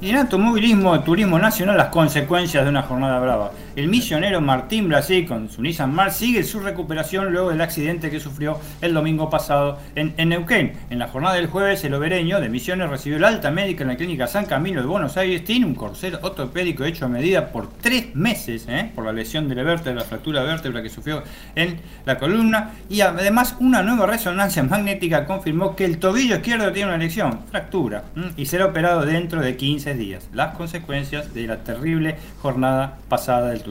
Y 0.00 0.10
en 0.10 0.16
automovilismo, 0.16 1.00
turismo 1.00 1.38
nacional, 1.38 1.76
las 1.76 1.88
consecuencias 1.88 2.64
de 2.64 2.70
una 2.70 2.82
jornada 2.82 3.18
brava. 3.18 3.50
El 3.80 3.88
misionero 3.88 4.42
Martín 4.42 4.90
Brasil 4.90 5.26
con 5.26 5.48
su 5.48 5.62
Nissan 5.62 5.96
sigue 6.10 6.44
su 6.44 6.60
recuperación 6.60 7.32
luego 7.32 7.48
del 7.48 7.62
accidente 7.62 8.10
que 8.10 8.20
sufrió 8.20 8.60
el 8.82 8.92
domingo 8.92 9.30
pasado 9.30 9.78
en, 9.94 10.12
Neuquén. 10.28 10.74
En 10.90 10.98
la 10.98 11.08
jornada 11.08 11.36
del 11.36 11.46
jueves, 11.46 11.82
el 11.84 11.94
obereño 11.94 12.42
de 12.42 12.50
Misiones 12.50 12.90
recibió 12.90 13.16
el 13.16 13.24
alta 13.24 13.50
médica 13.50 13.84
en 13.84 13.88
la 13.88 13.96
clínica 13.96 14.26
San 14.26 14.44
Camilo 14.44 14.82
de 14.82 14.86
Buenos 14.86 15.16
Aires. 15.16 15.44
Tiene 15.44 15.64
un 15.64 15.74
corset 15.74 16.22
ortopédico 16.22 16.84
hecho 16.84 17.06
a 17.06 17.08
medida 17.08 17.52
por 17.52 17.70
tres 17.80 18.14
meses 18.14 18.66
¿eh? 18.68 18.92
por 18.94 19.06
la 19.06 19.14
lesión 19.14 19.48
de 19.48 19.54
la 19.54 19.62
vértebra, 19.62 20.00
la 20.00 20.06
fractura 20.06 20.42
de 20.42 20.48
vértebra 20.48 20.82
que 20.82 20.90
sufrió 20.90 21.22
en 21.54 21.80
la 22.04 22.18
columna. 22.18 22.72
Y 22.90 23.00
además, 23.00 23.56
una 23.60 23.82
nueva 23.82 24.04
resonancia 24.04 24.62
magnética 24.62 25.24
confirmó 25.24 25.74
que 25.74 25.86
el 25.86 25.96
tobillo 25.96 26.36
izquierdo 26.36 26.70
tiene 26.70 26.90
una 26.90 26.98
lesión, 26.98 27.46
fractura, 27.50 28.04
y 28.36 28.44
será 28.44 28.66
operado 28.66 29.06
dentro 29.06 29.40
de 29.40 29.56
15 29.56 29.94
días. 29.94 30.28
Las 30.34 30.54
consecuencias 30.54 31.32
de 31.32 31.46
la 31.46 31.64
terrible 31.64 32.18
jornada 32.42 32.98
pasada 33.08 33.48
del 33.48 33.69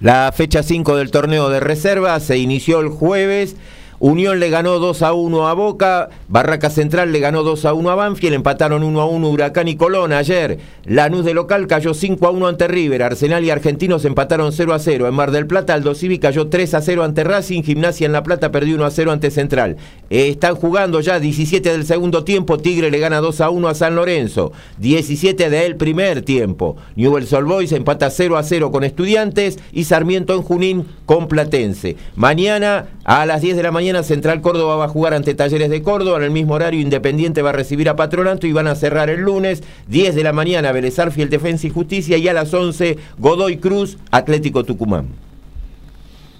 La 0.00 0.32
fecha 0.32 0.62
5 0.62 0.96
del 0.96 1.10
torneo 1.10 1.48
de 1.48 1.60
reserva 1.60 2.18
se 2.20 2.38
inició 2.38 2.80
el 2.80 2.88
jueves. 2.88 3.56
Unión 4.04 4.40
le 4.40 4.50
ganó 4.50 4.80
2 4.80 5.00
a 5.02 5.12
1 5.12 5.46
a 5.46 5.54
Boca, 5.54 6.08
Barraca 6.26 6.70
Central 6.70 7.12
le 7.12 7.20
ganó 7.20 7.44
2 7.44 7.66
a 7.66 7.72
1 7.72 7.88
a 7.88 7.94
Banfield, 7.94 8.34
empataron 8.34 8.82
1 8.82 9.00
a 9.00 9.06
1 9.06 9.30
Huracán 9.30 9.68
y 9.68 9.76
Colón 9.76 10.12
ayer. 10.12 10.58
Lanús 10.84 11.24
de 11.24 11.34
local 11.34 11.68
cayó 11.68 11.94
5 11.94 12.26
a 12.26 12.32
1 12.32 12.48
ante 12.48 12.66
River, 12.66 13.04
Arsenal 13.04 13.44
y 13.44 13.50
Argentinos 13.50 14.04
empataron 14.04 14.50
0 14.50 14.74
a 14.74 14.80
0. 14.80 15.06
En 15.06 15.14
Mar 15.14 15.30
del 15.30 15.46
Plata 15.46 15.74
Aldo 15.74 15.94
Civi 15.94 16.18
cayó 16.18 16.48
3 16.48 16.74
a 16.74 16.80
0 16.80 17.04
ante 17.04 17.22
Racing, 17.22 17.62
Gimnasia 17.62 18.06
en 18.06 18.10
La 18.10 18.24
Plata 18.24 18.50
perdió 18.50 18.74
1 18.74 18.86
a 18.86 18.90
0 18.90 19.12
ante 19.12 19.30
Central. 19.30 19.76
están 20.10 20.56
jugando 20.56 20.98
ya 20.98 21.20
17 21.20 21.70
del 21.70 21.86
segundo 21.86 22.24
tiempo, 22.24 22.58
Tigre 22.58 22.90
le 22.90 22.98
gana 22.98 23.20
2 23.20 23.40
a 23.40 23.50
1 23.50 23.68
a 23.68 23.74
San 23.76 23.94
Lorenzo, 23.94 24.50
17 24.78 25.48
del 25.48 25.76
primer 25.76 26.22
tiempo. 26.22 26.76
Newell's 26.96 27.32
Old 27.32 27.46
Boys 27.46 27.70
empata 27.70 28.10
0 28.10 28.36
a 28.36 28.42
0 28.42 28.72
con 28.72 28.82
Estudiantes 28.82 29.60
y 29.70 29.84
Sarmiento 29.84 30.34
en 30.34 30.42
Junín 30.42 30.86
con 31.06 31.28
Platense. 31.28 31.94
Mañana 32.16 32.88
a 33.04 33.26
las 33.26 33.42
10 33.42 33.56
de 33.56 33.62
la 33.62 33.70
mañana 33.70 33.91
Central 34.02 34.40
Córdoba 34.40 34.76
va 34.76 34.86
a 34.86 34.88
jugar 34.88 35.12
ante 35.12 35.34
Talleres 35.34 35.68
de 35.68 35.82
Córdoba, 35.82 36.16
en 36.18 36.24
el 36.24 36.30
mismo 36.30 36.54
horario 36.54 36.80
Independiente 36.80 37.42
va 37.42 37.50
a 37.50 37.52
recibir 37.52 37.88
a 37.88 37.96
Patronato 37.96 38.46
y 38.46 38.52
van 38.52 38.66
a 38.66 38.74
cerrar 38.74 39.10
el 39.10 39.20
lunes 39.20 39.62
10 39.88 40.14
de 40.14 40.22
la 40.24 40.32
mañana 40.32 40.72
Belezar 40.72 41.12
Fiel 41.12 41.28
Defensa 41.28 41.66
y 41.66 41.70
Justicia 41.70 42.16
y 42.16 42.28
a 42.28 42.32
las 42.32 42.54
11 42.54 42.96
Godoy 43.18 43.58
Cruz 43.58 43.98
Atlético 44.10 44.64
Tucumán. 44.64 45.08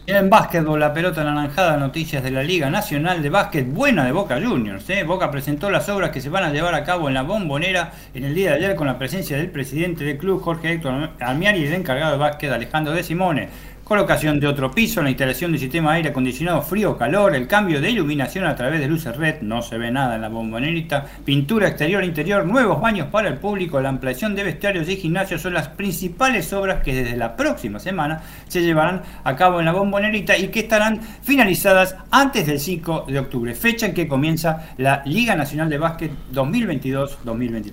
En 0.04 0.28
básquetbol, 0.28 0.80
la 0.80 0.92
pelota 0.92 1.20
anaranjada, 1.20 1.76
noticias 1.76 2.24
de 2.24 2.32
la 2.32 2.42
Liga 2.42 2.68
Nacional 2.68 3.22
de 3.22 3.30
Básquet, 3.30 3.72
buena 3.72 4.04
de 4.04 4.10
Boca 4.10 4.40
Juniors. 4.42 4.90
¿eh? 4.90 5.04
Boca 5.04 5.30
presentó 5.30 5.70
las 5.70 5.88
obras 5.88 6.10
que 6.10 6.20
se 6.20 6.28
van 6.28 6.42
a 6.42 6.50
llevar 6.50 6.74
a 6.74 6.82
cabo 6.82 7.06
en 7.06 7.14
la 7.14 7.22
bombonera 7.22 7.92
en 8.12 8.24
el 8.24 8.34
día 8.34 8.50
de 8.50 8.56
ayer 8.56 8.74
con 8.74 8.88
la 8.88 8.98
presencia 8.98 9.36
del 9.36 9.50
presidente 9.50 10.02
del 10.02 10.18
club, 10.18 10.42
Jorge 10.42 10.72
Héctor 10.72 11.10
Almiari, 11.20 11.60
y 11.60 11.66
el 11.66 11.74
encargado 11.74 12.12
de 12.12 12.18
básquet, 12.18 12.50
Alejandro 12.50 12.92
de 12.92 13.04
Simone 13.04 13.48
colocación 13.92 14.40
de 14.40 14.46
otro 14.46 14.70
piso, 14.70 15.02
la 15.02 15.10
instalación 15.10 15.52
de 15.52 15.58
sistema 15.58 15.90
de 15.90 15.96
aire 15.98 16.08
acondicionado 16.08 16.62
frío-calor, 16.62 17.34
el 17.34 17.46
cambio 17.46 17.78
de 17.78 17.90
iluminación 17.90 18.46
a 18.46 18.56
través 18.56 18.80
de 18.80 18.88
luces 18.88 19.14
red, 19.14 19.42
no 19.42 19.60
se 19.60 19.76
ve 19.76 19.90
nada 19.90 20.14
en 20.14 20.22
la 20.22 20.30
bombonerita, 20.30 21.04
pintura 21.26 21.68
exterior-interior, 21.68 22.46
nuevos 22.46 22.80
baños 22.80 23.08
para 23.08 23.28
el 23.28 23.36
público, 23.36 23.82
la 23.82 23.90
ampliación 23.90 24.34
de 24.34 24.44
vestuarios 24.44 24.88
y 24.88 24.96
gimnasios 24.96 25.42
son 25.42 25.52
las 25.52 25.68
principales 25.68 26.50
obras 26.54 26.82
que 26.82 26.94
desde 26.94 27.18
la 27.18 27.36
próxima 27.36 27.78
semana 27.78 28.22
se 28.48 28.62
llevarán 28.62 29.02
a 29.24 29.36
cabo 29.36 29.60
en 29.60 29.66
la 29.66 29.72
bombonerita 29.72 30.38
y 30.38 30.48
que 30.48 30.60
estarán 30.60 31.02
finalizadas 31.20 31.94
antes 32.10 32.46
del 32.46 32.60
5 32.60 33.04
de 33.08 33.18
octubre, 33.18 33.54
fecha 33.54 33.84
en 33.84 33.92
que 33.92 34.08
comienza 34.08 34.70
la 34.78 35.02
Liga 35.04 35.36
Nacional 35.36 35.68
de 35.68 35.76
Básquet 35.76 36.12
2022-2023. 36.32 37.72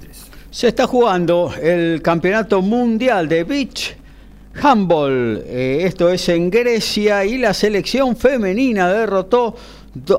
Se 0.52 0.68
está 0.68 0.86
jugando 0.86 1.54
el 1.64 2.02
Campeonato 2.02 2.62
Mundial 2.62 3.30
de 3.30 3.46
Beach 3.46 3.96
Handball, 4.62 5.44
eh, 5.46 5.84
esto 5.86 6.10
es 6.10 6.28
en 6.30 6.50
Grecia 6.50 7.24
y 7.24 7.38
la 7.38 7.54
selección 7.54 8.16
femenina 8.16 8.92
derrotó 8.92 9.56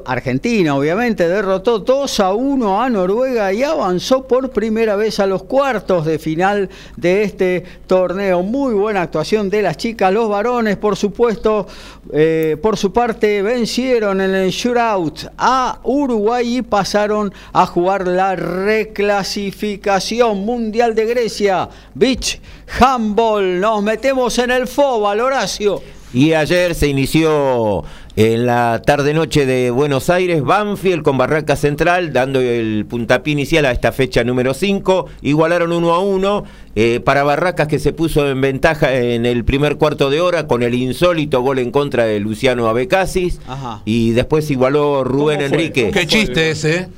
Argentina 0.04 0.76
obviamente 0.76 1.28
derrotó 1.28 1.78
2 1.78 2.20
a 2.20 2.35
1 2.35 2.83
a 2.83 2.90
Noruega 2.90 3.52
y 3.52 3.62
avanzó 3.62 4.26
por 4.26 4.50
primera 4.50 4.96
vez 4.96 5.20
a 5.20 5.26
los 5.26 5.44
cuartos 5.44 6.04
de 6.06 6.18
final 6.18 6.68
de 6.96 7.22
este 7.22 7.62
torneo. 7.87 8.42
Muy 8.42 8.74
buena 8.74 9.02
actuación 9.02 9.48
de 9.48 9.62
las 9.62 9.76
chicas, 9.76 10.12
los 10.12 10.28
varones 10.28 10.76
por 10.76 10.96
supuesto, 10.96 11.68
eh, 12.12 12.56
por 12.61 12.76
su 12.76 12.92
parte 12.92 13.42
vencieron 13.42 14.20
en 14.20 14.35
el 14.35 14.50
shootout 14.50 15.26
a 15.38 15.78
Uruguay 15.85 16.56
y 16.59 16.62
pasaron 16.62 17.33
a 17.52 17.64
jugar 17.66 18.09
la 18.09 18.35
reclasificación 18.35 20.44
mundial 20.44 20.94
de 20.94 21.06
Grecia. 21.06 21.68
Beach 21.94 22.40
Handball, 22.80 23.61
nos 23.61 23.83
metemos 23.83 24.38
en 24.38 24.50
el 24.50 24.66
fóbal, 24.66 25.20
Horacio. 25.20 25.83
Y 26.12 26.33
ayer 26.33 26.74
se 26.74 26.88
inició 26.88 27.85
en 28.16 28.46
la 28.46 28.83
tarde-noche 28.85 29.46
de 29.46 29.70
Buenos 29.70 30.11
Aires, 30.11 30.42
Banfield 30.42 31.03
con 31.03 31.16
Barraca 31.16 31.57
Central, 31.57 32.12
dando 32.12 32.40
el 32.40 32.85
puntapié 32.88 33.33
inicial 33.33 33.64
a 33.64 33.73
esta 33.73 33.92
fecha 33.92 34.25
número 34.25 34.53
5. 34.53 35.07
Igualaron 35.23 35.73
1 35.73 35.94
a 35.94 36.01
1 36.01 36.44
eh, 36.75 37.01
para 37.01 37.23
Barracas 37.23 37.68
que 37.68 37.79
se 37.79 37.92
puso 37.92 38.29
en 38.29 38.40
ventaja 38.40 38.94
en 38.94 39.27
el 39.27 39.44
primer 39.44 39.77
cuarto 39.77 40.11
de 40.11 40.20
hora 40.20 40.46
con 40.46 40.62
el 40.62 40.75
insólito 40.75 41.40
gol 41.42 41.61
en 41.61 41.70
contra 41.70 42.05
de 42.05 42.20
Luciano 42.20 42.68
Abecasis. 42.68 43.40
Y 43.85 44.11
después 44.11 44.51
igualó 44.51 45.05
Rubén 45.05 45.40
Enrique. 45.40 45.90
Qué 45.92 46.07
chiste 46.07 46.51
ese. 46.51 46.77
¿eh? 46.77 46.88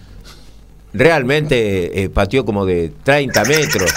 Realmente 0.95 2.03
eh, 2.03 2.09
pateó 2.09 2.45
como 2.45 2.67
de 2.67 2.93
30 3.05 3.45
metros. 3.45 3.91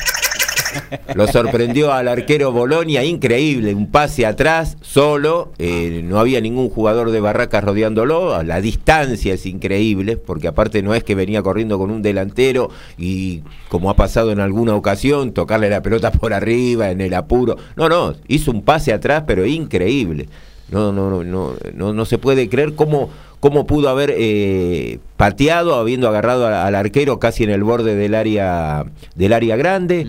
Lo 1.15 1.27
sorprendió 1.27 1.91
al 1.93 2.07
arquero 2.07 2.51
Bolonia, 2.51 3.03
increíble, 3.03 3.73
un 3.73 3.89
pase 3.89 4.25
atrás, 4.25 4.77
solo, 4.81 5.51
eh, 5.57 6.01
no 6.03 6.19
había 6.19 6.41
ningún 6.41 6.69
jugador 6.69 7.11
de 7.11 7.19
Barracas 7.19 7.63
rodeándolo, 7.63 8.43
la 8.43 8.61
distancia 8.61 9.33
es 9.33 9.45
increíble, 9.45 10.17
porque 10.17 10.47
aparte 10.47 10.81
no 10.81 10.93
es 10.95 11.03
que 11.03 11.15
venía 11.15 11.41
corriendo 11.41 11.77
con 11.77 11.91
un 11.91 12.01
delantero 12.01 12.69
y 12.97 13.41
como 13.69 13.89
ha 13.89 13.95
pasado 13.95 14.31
en 14.31 14.39
alguna 14.39 14.75
ocasión, 14.75 15.33
tocarle 15.33 15.69
la 15.69 15.81
pelota 15.81 16.11
por 16.11 16.33
arriba 16.33 16.91
en 16.91 17.01
el 17.01 17.13
apuro. 17.13 17.57
No, 17.75 17.89
no, 17.89 18.15
hizo 18.27 18.51
un 18.51 18.63
pase 18.63 18.93
atrás, 18.93 19.23
pero 19.27 19.45
increíble. 19.45 20.27
No, 20.69 20.91
no, 20.91 21.23
no, 21.23 21.53
no, 21.73 21.93
no, 21.93 22.05
se 22.05 22.17
puede 22.17 22.49
creer 22.49 22.73
cómo, 22.73 23.09
cómo 23.39 23.67
pudo 23.67 23.89
haber 23.89 24.13
eh, 24.17 24.99
pateado, 25.15 25.75
habiendo 25.75 26.07
agarrado 26.07 26.47
al, 26.47 26.73
arquero 26.73 27.19
casi 27.19 27.43
en 27.43 27.51
el 27.51 27.63
borde 27.63 27.95
del 27.95 28.15
área, 28.15 28.85
del 29.13 29.33
área 29.33 29.57
grande. 29.57 30.07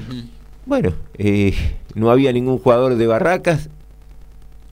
Bueno, 0.66 0.92
eh, 1.16 1.54
no 1.94 2.10
había 2.10 2.32
ningún 2.32 2.58
jugador 2.58 2.96
de 2.96 3.06
Barracas, 3.06 3.70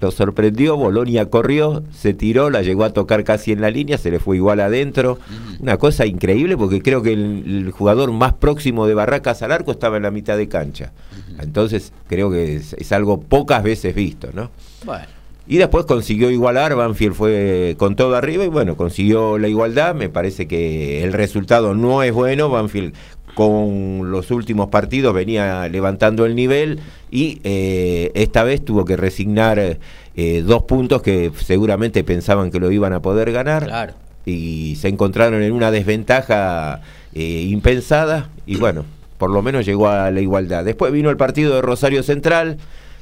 lo 0.05 0.11
sorprendió, 0.11 0.77
Bolonia 0.77 1.31
corrió, 1.31 1.83
se 1.91 2.13
tiró, 2.13 2.51
la 2.51 2.61
llegó 2.61 2.85
a 2.85 2.91
tocar 2.91 3.25
casi 3.25 3.53
en 3.53 3.63
la 3.63 3.71
línea, 3.71 3.97
se 3.97 4.11
le 4.11 4.19
fue 4.19 4.37
igual 4.37 4.61
adentro. 4.61 5.19
Una 5.61 5.79
cosa 5.79 6.05
increíble 6.05 6.59
porque 6.59 6.83
creo 6.83 7.01
que 7.01 7.15
el, 7.15 7.71
jugador 7.71 8.13
más 8.13 8.35
próximo 8.35 8.87
de 8.87 8.93
Barracas 8.93 9.41
al 9.43 9.53
arco 9.53 9.73
estaba 9.73 9.97
en 9.97 10.03
la 10.03 10.11
mitad 10.11 10.37
de 10.37 10.47
cancha. 10.47 10.93
Entonces 11.41 11.95
creo 12.07 12.31
que 12.31 12.57
es, 12.57 12.93
algo 12.93 13.23
pocas 13.23 13.63
veces 13.63 13.95
visto, 13.95 14.29
¿no? 14.35 14.51
Bueno. 14.85 15.07
Y 15.47 15.57
después 15.59 15.85
consiguió 15.85 16.31
igualar, 16.31 16.75
Banfield 16.75 17.15
fue 17.15 17.75
con 17.79 17.97
todo 17.97 18.17
arriba 18.17 18.45
y 18.45 18.49
bueno, 18.49 18.77
consiguió 18.77 19.39
la 19.39 19.49
igualdad. 19.49 19.95
Me 19.95 20.09
parece 20.09 20.47
que 20.47 21.03
el 21.05 21.13
resultado 21.13 21.75
no 21.75 22.03
es 22.03 22.13
bueno. 22.13 22.49
Banfield 22.49 22.95
con 23.35 24.11
los 24.11 24.31
últimos 24.31 24.69
partidos 24.69 25.15
venía 25.15 25.69
levantando 25.69 26.25
el 26.25 26.35
nivel 26.35 26.81
y 27.11 27.41
eh, 27.45 28.11
esta 28.15 28.45
vez 28.45 28.65
tuvo 28.65 28.85
que 28.85 28.97
resignar 28.97 29.79
eh, 30.17 30.43
dos 30.47 30.63
puntos 30.63 31.03
que 31.03 31.33
seguramente 31.37 32.05
pensaban 32.05 32.51
que 32.51 32.61
lo 32.61 32.71
iban 32.71 32.93
a 32.93 33.03
poder 33.03 33.33
ganar. 33.33 33.95
Y 34.27 34.77
se 34.77 34.89
encontraron 34.89 35.43
en 35.43 35.53
una 35.53 35.71
desventaja 35.71 36.81
eh, 37.15 37.47
impensada 37.51 38.31
y 38.47 38.57
bueno, 38.57 38.85
por 39.19 39.31
lo 39.31 39.43
menos 39.43 39.67
llegó 39.67 39.89
a 39.89 40.11
la 40.11 40.21
igualdad. 40.21 40.65
Después 40.65 40.93
vino 40.93 41.11
el 41.11 41.17
partido 41.17 41.55
de 41.55 41.63
Rosario 41.63 42.03
Central 42.03 42.59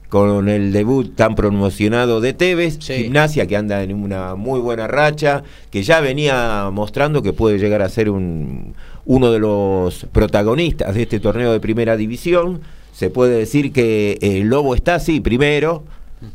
con 0.09 0.51
el 0.51 0.73
debut 0.73 1.17
tan 1.17 1.35
promocionado 1.35 2.21
de 2.21 2.35
Tevez, 2.35 2.79
Gimnasia 2.81 3.47
que 3.47 3.57
anda 3.57 3.83
en 3.83 3.95
una 3.95 4.35
muy 4.35 4.61
buena 4.61 4.87
racha, 4.87 5.43
que 5.71 5.83
ya 5.83 6.01
venía 6.01 6.69
mostrando 6.71 7.23
que 7.23 7.33
puede 7.33 7.59
llegar 7.59 7.81
a 7.81 7.89
ser 7.89 8.11
un, 8.11 8.75
uno 9.05 9.33
de 9.33 9.39
los 9.39 10.07
protagonistas 10.13 10.95
de 10.95 11.03
este 11.03 11.21
torneo 11.21 11.53
de 11.53 11.61
primera 11.61 11.97
división. 11.97 12.61
Se 12.93 13.11
puede 13.11 13.39
decir 13.39 13.73
que 13.73 14.19
el 14.21 14.49
Lobo 14.49 14.75
está 14.75 14.97
así 14.97 15.21
primero, 15.21 15.83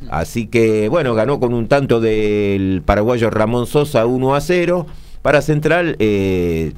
así 0.10 0.48
que 0.48 0.90
bueno, 0.90 1.14
ganó 1.14 1.40
con 1.40 1.54
un 1.54 1.68
tanto 1.68 2.00
del 2.00 2.82
paraguayo 2.86 3.30
Ramón 3.30 3.68
Sosa 3.68 4.06
1 4.06 4.36
a 4.36 4.42
0. 4.42 4.88
Para 5.22 5.42
Central 5.42 5.96
eh, 6.00 6.74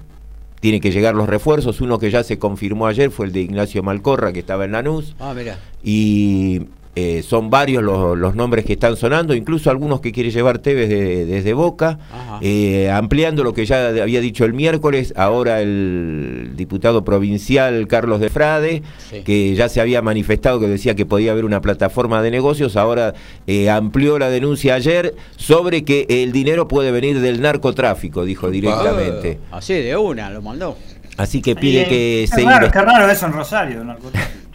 tiene 0.60 0.82
que 0.82 0.92
llegar 0.92 1.16
los 1.16 1.30
refuerzos, 1.30 1.82
uno 1.82 2.00
que 2.00 2.12
ya 2.12 2.24
se 2.24 2.38
confirmó 2.38 2.88
ayer 2.88 3.12
fue 3.12 3.28
el 3.28 3.32
de 3.32 3.42
Ignacio 3.42 3.84
Malcorra, 3.84 4.34
que 4.34 4.40
estaba 4.40 4.66
en 4.66 4.74
Lanús. 4.74 5.16
Ah, 5.20 5.34
mira. 5.36 5.58
Y 5.84 6.68
eh, 7.00 7.24
son 7.24 7.50
varios 7.50 7.82
los, 7.82 8.36
nombres 8.36 8.66
que 8.66 8.74
están 8.74 8.98
sonando, 8.98 9.34
incluso 9.34 9.70
algunos 9.70 10.02
que 10.02 10.12
quiere 10.12 10.32
llevar 10.32 10.60
Tevez 10.60 10.90
desde 10.90 11.54
Boca, 11.54 11.98
eh, 12.42 12.92
ampliando 12.92 13.42
lo 13.46 13.54
que 13.54 13.66
ya 13.66 13.88
había 13.88 14.20
dicho 14.20 14.44
el 14.44 14.54
miércoles, 14.54 15.14
ahora 15.16 15.62
el 15.62 16.52
diputado 16.56 17.06
provincial 17.06 17.88
Carlos 17.88 18.20
de 18.20 18.30
Frade, 18.30 18.84
que 19.24 19.56
ya 19.56 19.70
se 19.70 19.80
había 19.80 20.02
manifestado 20.02 20.60
que 20.60 20.68
decía 20.68 20.94
que 20.94 21.06
podía 21.06 21.32
haber 21.32 21.46
una 21.46 21.62
plataforma 21.62 22.22
de 22.22 22.32
negocios, 22.32 22.76
ahora 22.76 23.14
eh, 23.48 23.70
amplió 23.70 24.20
la 24.20 24.30
denuncia 24.30 24.76
ayer 24.76 25.16
sobre 25.38 25.86
que 25.86 26.06
el 26.10 26.34
dinero 26.34 26.68
puede 26.68 26.92
venir 26.92 27.22
del 27.22 27.42
narcotráfico, 27.42 28.26
dijo 28.26 28.52
directamente. 28.52 29.40
así 29.52 29.74
de 29.74 29.96
una, 29.96 30.30
lo 30.30 30.42
mandó. 30.42 30.76
Así 31.16 31.42
que 31.42 31.56
pide 31.56 31.86
que 31.88 32.28
se... 32.34 32.44
Raro, 32.44 32.70
qué 32.70 32.82
raro 32.82 33.10
eso 33.10 33.26
en 33.26 33.34
Rosario, 33.34 33.84
narcotráfico 33.86 34.49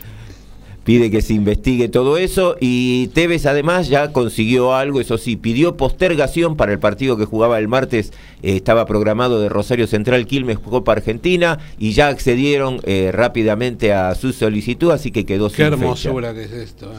pide 0.84 1.10
que 1.10 1.22
se 1.22 1.32
investigue 1.32 1.88
todo 1.88 2.16
eso 2.18 2.56
y 2.60 3.08
Tevez 3.08 3.46
además 3.46 3.88
ya 3.88 4.12
consiguió 4.12 4.74
algo, 4.74 5.00
eso 5.00 5.18
sí, 5.18 5.36
pidió 5.36 5.76
postergación 5.76 6.56
para 6.56 6.72
el 6.72 6.78
partido 6.78 7.16
que 7.16 7.24
jugaba 7.24 7.58
el 7.58 7.68
martes, 7.68 8.12
eh, 8.42 8.56
estaba 8.56 8.84
programado 8.86 9.40
de 9.40 9.48
Rosario 9.48 9.86
Central 9.86 10.26
Quilmes 10.26 10.58
Copa 10.58 10.92
Argentina 10.92 11.58
y 11.78 11.92
ya 11.92 12.08
accedieron 12.08 12.80
eh, 12.84 13.10
rápidamente 13.12 13.92
a 13.92 14.14
su 14.14 14.32
solicitud, 14.32 14.90
así 14.90 15.10
que 15.10 15.24
quedó 15.24 15.50
Qué 15.50 15.62
hermosura 15.62 16.34
que 16.34 16.44
es 16.44 16.52
esto. 16.52 16.92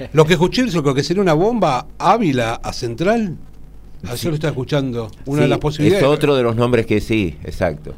¿eh? 0.00 0.08
Lo 0.12 0.24
que 0.24 0.34
escuché 0.34 0.62
es 0.62 0.74
lo 0.74 0.94
que 0.94 1.02
sería 1.02 1.22
una 1.22 1.34
bomba 1.34 1.86
Ávila 1.98 2.54
a 2.54 2.72
Central. 2.72 3.36
Ayer 4.04 4.26
lo 4.26 4.34
está 4.34 4.48
escuchando. 4.48 5.10
Una 5.26 5.42
de 5.42 5.48
las 5.48 5.58
posibilidades. 5.58 6.04
Es 6.04 6.08
otro 6.08 6.36
de 6.36 6.44
los 6.44 6.54
nombres 6.54 6.86
que 6.86 7.00
sí, 7.00 7.36
exacto. 7.42 7.94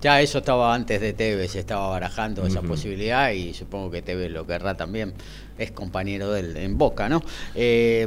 Ya 0.00 0.20
eso 0.20 0.38
estaba 0.38 0.74
antes 0.74 1.00
de 1.00 1.12
Tevez, 1.12 1.56
estaba 1.56 1.88
barajando 1.88 2.46
esa 2.46 2.62
posibilidad 2.62 3.30
y 3.30 3.54
supongo 3.54 3.90
que 3.90 4.02
Tevez 4.02 4.30
lo 4.30 4.46
querrá 4.46 4.76
también. 4.76 5.14
Es 5.58 5.70
compañero 5.70 6.32
del 6.32 6.56
en 6.56 6.76
Boca, 6.76 7.08
¿no? 7.08 7.22
Eh, 7.54 8.06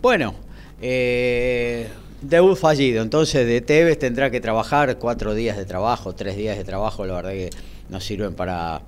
bueno, 0.00 0.34
eh, 0.80 1.88
debut 2.22 2.56
fallido. 2.56 3.02
Entonces 3.02 3.46
de 3.46 3.60
Tevez 3.60 3.98
tendrá 3.98 4.30
que 4.30 4.40
trabajar 4.40 4.96
cuatro 4.98 5.34
días 5.34 5.56
de 5.56 5.66
trabajo, 5.66 6.14
tres 6.14 6.36
días 6.36 6.56
de 6.56 6.64
trabajo. 6.64 7.04
La 7.04 7.14
verdad 7.14 7.32
que 7.32 7.50
nos 7.90 8.04
sirven 8.04 8.34
para 8.34 8.80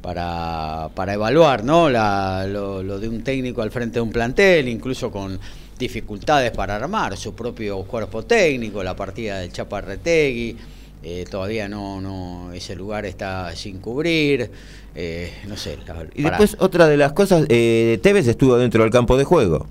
para, 0.00 0.90
para 0.94 1.14
evaluar 1.14 1.64
¿no? 1.64 1.88
lo, 1.90 2.98
de 2.98 3.08
un 3.08 3.22
técnico 3.22 3.62
al 3.62 3.70
frente 3.70 3.94
de 3.94 4.00
un 4.00 4.10
plantel, 4.10 4.68
incluso 4.68 5.10
con 5.10 5.38
dificultades 5.78 6.50
para 6.50 6.76
armar 6.76 7.16
su 7.16 7.34
propio 7.34 7.82
cuerpo 7.84 8.24
técnico, 8.24 8.82
la 8.82 8.96
partida 8.96 9.38
del 9.40 9.52
Chaparretegui, 9.52 10.56
eh, 11.02 11.24
todavía 11.30 11.68
no, 11.68 12.00
no, 12.00 12.52
ese 12.52 12.74
lugar 12.74 13.06
está 13.06 13.54
sin 13.54 13.78
cubrir, 13.78 14.50
eh, 14.94 15.32
no 15.46 15.56
sé. 15.56 15.78
y 16.14 16.22
después 16.22 16.56
otra 16.58 16.88
de 16.88 16.96
las 16.96 17.12
cosas, 17.12 17.46
eh, 17.48 17.98
Tevez 18.02 18.26
estuvo 18.26 18.56
dentro 18.58 18.82
del 18.82 18.90
campo 18.90 19.16
de 19.16 19.24
juego. 19.24 19.66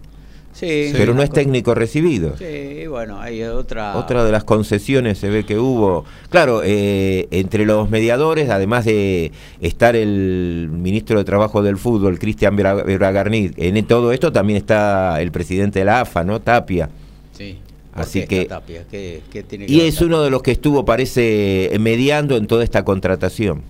Sí, 0.53 0.89
pero 0.93 1.13
no 1.13 1.21
es 1.21 1.29
técnico 1.29 1.75
recibido. 1.75 2.35
Sí, 2.35 2.87
bueno, 2.87 3.21
hay 3.21 3.43
otra... 3.43 3.95
Otra 3.95 4.23
de 4.23 4.31
las 4.31 4.43
concesiones 4.43 5.19
se 5.19 5.29
ve 5.29 5.45
que 5.45 5.59
hubo. 5.59 6.03
Claro, 6.31 6.61
eh, 6.63 7.27
entre 7.29 7.63
los 7.63 7.91
mediadores, 7.91 8.49
además 8.49 8.85
de 8.85 9.31
estar 9.61 9.95
el 9.95 10.67
ministro 10.71 11.19
de 11.19 11.25
Trabajo 11.25 11.61
del 11.61 11.77
Fútbol, 11.77 12.17
Cristian 12.17 12.55
Bragarnit, 12.55 13.53
en 13.57 13.85
todo 13.85 14.11
esto 14.11 14.31
también 14.31 14.57
está 14.57 15.21
el 15.21 15.31
presidente 15.31 15.77
de 15.77 15.85
la 15.85 16.01
AFA, 16.01 16.23
¿no? 16.23 16.41
Tapia. 16.41 16.89
Sí. 17.33 17.59
Así 17.97 18.25
que... 18.25 18.45
Tapia? 18.45 18.85
y 18.91 19.81
es 19.81 20.01
uno 20.01 20.21
de 20.21 20.29
los 20.29 20.41
que 20.43 20.51
estuvo, 20.51 20.85
parece, 20.85 21.75
mediando 21.79 22.37
en 22.37 22.47
toda 22.47 22.63
esta 22.63 22.85
contratación. 22.85 23.63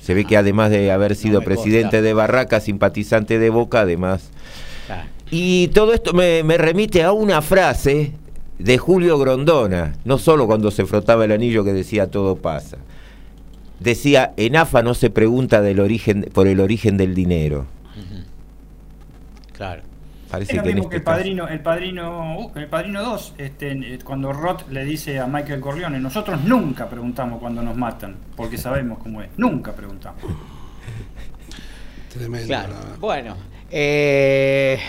Se 0.00 0.14
ve 0.14 0.24
que 0.24 0.36
ah. 0.36 0.40
además 0.40 0.70
de 0.70 0.90
haber 0.90 1.16
sido 1.16 1.42
presidente 1.42 2.02
de 2.02 2.12
Barraca, 2.12 2.60
simpatizante 2.60 3.38
de 3.38 3.50
Boca, 3.50 3.80
además... 3.80 4.30
Y 5.34 5.68
todo 5.68 5.94
esto 5.94 6.12
me, 6.12 6.42
remite 6.58 7.02
a 7.02 7.12
una 7.12 7.40
frase 7.40 8.12
de 8.58 8.76
Julio 8.76 9.18
Grondona, 9.18 9.94
no 10.04 10.18
solo 10.18 10.46
cuando 10.46 10.70
se 10.70 10.84
frotaba 10.84 11.24
el 11.24 11.32
anillo 11.32 11.64
que 11.64 11.72
decía 11.72 12.10
todo 12.10 12.36
pasa. 12.36 12.76
Decía, 13.80 14.34
en 14.36 14.56
AFA 14.56 14.82
no 14.82 14.92
se 14.92 15.08
pregunta 15.08 15.62
del 15.62 15.80
origen, 15.80 16.28
por 16.34 16.46
el 16.46 16.60
origen 16.60 16.98
del 16.98 17.14
dinero. 17.14 17.64
Claro. 19.54 19.82
Parece 20.32 20.52
es 20.52 20.56
lo 20.56 20.64
mismo 20.64 20.88
que, 20.88 20.96
el 20.96 21.02
este 21.02 21.10
padrino, 21.10 21.46
el 21.46 21.60
padrino, 21.60 22.38
uh, 22.38 22.52
el 22.58 22.66
padrino 22.66 23.02
2, 23.02 23.34
este, 23.36 23.72
eh, 23.72 23.98
cuando 24.02 24.32
Roth 24.32 24.66
le 24.70 24.82
dice 24.82 25.20
a 25.20 25.26
Michael 25.26 25.60
Corleone, 25.60 26.00
nosotros 26.00 26.42
nunca 26.42 26.88
preguntamos 26.88 27.38
cuando 27.38 27.62
nos 27.62 27.76
matan, 27.76 28.16
porque 28.34 28.56
sabemos 28.56 28.98
cómo 29.00 29.20
es, 29.20 29.28
nunca 29.36 29.72
preguntamos. 29.72 30.22
Tremendo. 32.14 32.46
Claro. 32.46 32.74
Bueno, 32.98 33.36
eh, 33.70 34.80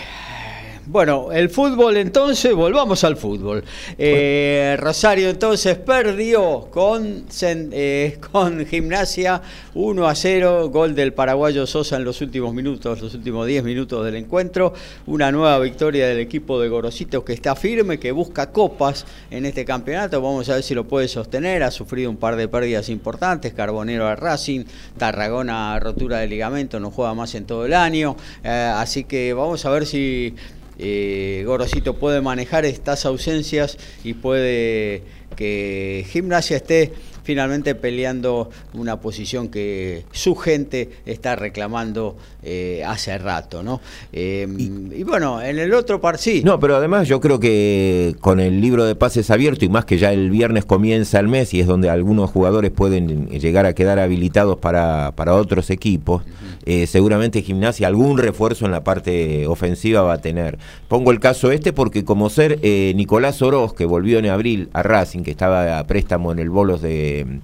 bueno, 0.86 1.32
el 1.32 1.48
fútbol 1.48 1.96
entonces, 1.96 2.54
volvamos 2.54 3.04
al 3.04 3.16
fútbol. 3.16 3.64
Eh, 3.96 4.76
Rosario 4.78 5.30
entonces 5.30 5.76
perdió 5.76 6.68
con, 6.70 7.24
eh, 7.40 8.18
con 8.32 8.66
Gimnasia 8.66 9.40
1 9.74 10.06
a 10.06 10.14
0, 10.14 10.68
gol 10.68 10.94
del 10.94 11.14
paraguayo 11.14 11.66
Sosa 11.66 11.96
en 11.96 12.04
los 12.04 12.20
últimos 12.20 12.52
minutos, 12.52 13.00
los 13.00 13.14
últimos 13.14 13.46
10 13.46 13.64
minutos 13.64 14.04
del 14.04 14.16
encuentro. 14.16 14.74
Una 15.06 15.32
nueva 15.32 15.58
victoria 15.58 16.06
del 16.06 16.20
equipo 16.20 16.60
de 16.60 16.68
Gorosito 16.68 17.24
que 17.24 17.32
está 17.32 17.56
firme, 17.56 17.98
que 17.98 18.12
busca 18.12 18.50
copas 18.50 19.06
en 19.30 19.46
este 19.46 19.64
campeonato. 19.64 20.20
Vamos 20.20 20.48
a 20.50 20.54
ver 20.54 20.62
si 20.62 20.74
lo 20.74 20.84
puede 20.84 21.08
sostener. 21.08 21.62
Ha 21.62 21.70
sufrido 21.70 22.10
un 22.10 22.16
par 22.16 22.36
de 22.36 22.46
pérdidas 22.46 22.88
importantes. 22.90 23.54
Carbonero 23.54 24.06
al 24.06 24.18
Racing, 24.18 24.64
Tarragona 24.98 25.80
rotura 25.80 26.18
de 26.18 26.26
ligamento, 26.26 26.78
no 26.78 26.90
juega 26.90 27.14
más 27.14 27.34
en 27.34 27.46
todo 27.46 27.64
el 27.64 27.74
año. 27.74 28.16
Eh, 28.42 28.72
así 28.74 29.04
que 29.04 29.32
vamos 29.32 29.64
a 29.64 29.70
ver 29.70 29.86
si 29.86 30.34
eh, 30.78 31.42
Gorosito 31.46 31.94
puede 31.94 32.20
manejar 32.20 32.64
estas 32.64 33.06
ausencias 33.06 33.78
y 34.02 34.14
puede 34.14 35.02
que 35.36 36.06
Gimnasia 36.08 36.56
esté 36.56 36.92
finalmente 37.24 37.74
peleando 37.74 38.50
una 38.74 39.00
posición 39.00 39.48
que 39.48 40.04
su 40.12 40.36
gente 40.36 40.90
está 41.06 41.34
reclamando 41.34 42.16
eh, 42.42 42.84
hace 42.86 43.16
rato, 43.18 43.62
¿no? 43.62 43.80
Em, 44.12 44.92
y, 44.92 45.02
bueno, 45.02 45.42
en 45.42 45.58
el 45.58 45.72
otro 45.72 46.00
par 46.00 46.18
sí. 46.18 46.42
No, 46.44 46.60
pero 46.60 46.76
además 46.76 47.08
yo 47.08 47.20
creo 47.20 47.40
que 47.40 48.14
con 48.20 48.40
el 48.40 48.60
libro 48.60 48.84
de 48.84 48.94
pases 48.94 49.30
abierto 49.30 49.64
y 49.64 49.70
más 49.70 49.86
que 49.86 49.96
ya 49.96 50.12
el 50.12 50.30
viernes 50.30 50.66
comienza 50.66 51.18
el 51.18 51.28
mes 51.28 51.54
y 51.54 51.60
es 51.60 51.66
donde 51.66 51.88
algunos 51.88 52.30
jugadores 52.30 52.70
pueden 52.70 53.28
llegar 53.28 53.64
a 53.64 53.72
quedar 53.72 53.98
habilitados 53.98 54.58
para, 54.58 55.12
para 55.16 55.34
otros 55.34 55.70
equipos, 55.70 56.22
eh, 56.66 56.86
seguramente 56.86 57.42
Gimnasia 57.42 57.86
algún 57.86 58.16
refuerzo 58.16 58.64
en 58.64 58.70
la 58.70 58.82
parte 58.82 59.46
ofensiva 59.46 60.02
va 60.02 60.14
a 60.14 60.18
tener. 60.18 60.58
Pongo 60.88 61.10
el 61.10 61.20
caso 61.20 61.50
este 61.50 61.72
porque 61.72 62.04
como 62.04 62.30
ser 62.30 62.58
eh, 62.62 62.92
Nicolás 62.96 63.42
Oroz, 63.42 63.74
que 63.74 63.84
volvió 63.84 64.18
en 64.18 64.26
abril 64.26 64.70
a 64.72 64.82
Racing, 64.82 65.22
que 65.22 65.30
estaba 65.30 65.78
a 65.78 65.86
préstamo 65.86 66.32
en 66.32 66.38
el 66.38 66.48
Bolos 66.48 66.80
de, 66.80 67.40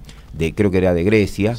creo 0.55 0.71
que 0.71 0.79
era 0.79 0.93
de 0.93 1.03
Grecia, 1.03 1.55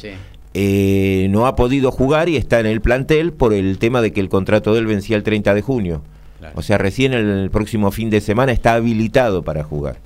eh, 0.53 1.27
no 1.29 1.47
ha 1.47 1.55
podido 1.55 1.91
jugar 1.91 2.27
y 2.27 2.35
está 2.35 2.59
en 2.59 2.65
el 2.65 2.81
plantel 2.81 3.31
por 3.31 3.53
el 3.53 3.77
tema 3.77 4.01
de 4.01 4.11
que 4.11 4.19
el 4.19 4.29
contrato 4.29 4.73
de 4.73 4.79
él 4.79 4.85
vencía 4.85 5.15
el 5.15 5.23
30 5.23 5.53
de 5.53 5.61
junio. 5.61 6.01
O 6.55 6.61
sea, 6.61 6.77
recién 6.77 7.13
el 7.13 7.49
próximo 7.49 7.91
fin 7.91 8.09
de 8.09 8.19
semana 8.19 8.51
está 8.51 8.73
habilitado 8.73 9.43
para 9.43 9.63
jugar. 9.63 9.97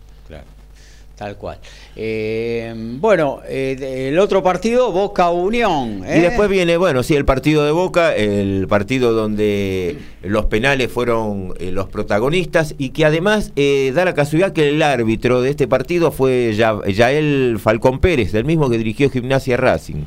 Tal 1.17 1.35
cual. 1.35 1.57
Eh, 1.95 2.71
bueno, 2.99 3.39
eh, 3.47 4.09
el 4.11 4.19
otro 4.19 4.43
partido, 4.43 4.91
Boca 4.91 5.31
Unión. 5.31 6.03
Y 6.07 6.19
después 6.19 6.47
viene, 6.47 6.77
bueno, 6.77 7.01
sí, 7.01 7.15
el 7.15 7.25
partido 7.25 7.65
de 7.65 7.71
Boca, 7.71 8.15
el 8.15 8.67
partido 8.67 9.13
donde 9.13 9.97
los 10.21 10.45
penales 10.45 10.91
fueron 10.91 11.55
los 11.59 11.87
protagonistas 11.87 12.75
y 12.77 12.89
que 12.89 13.03
además 13.03 13.51
da 13.55 14.05
la 14.05 14.13
casualidad 14.13 14.53
que 14.53 14.69
el 14.69 14.83
árbitro 14.83 15.41
de 15.41 15.49
este 15.49 15.67
partido 15.67 16.11
fue 16.11 16.53
ya, 16.55 16.79
Yael 16.85 17.57
Falcón 17.59 17.97
Pérez, 17.99 18.35
el 18.35 18.45
mismo 18.45 18.69
que 18.69 18.77
dirigió 18.77 19.09
Gimnasia 19.09 19.57
Racing. 19.57 20.03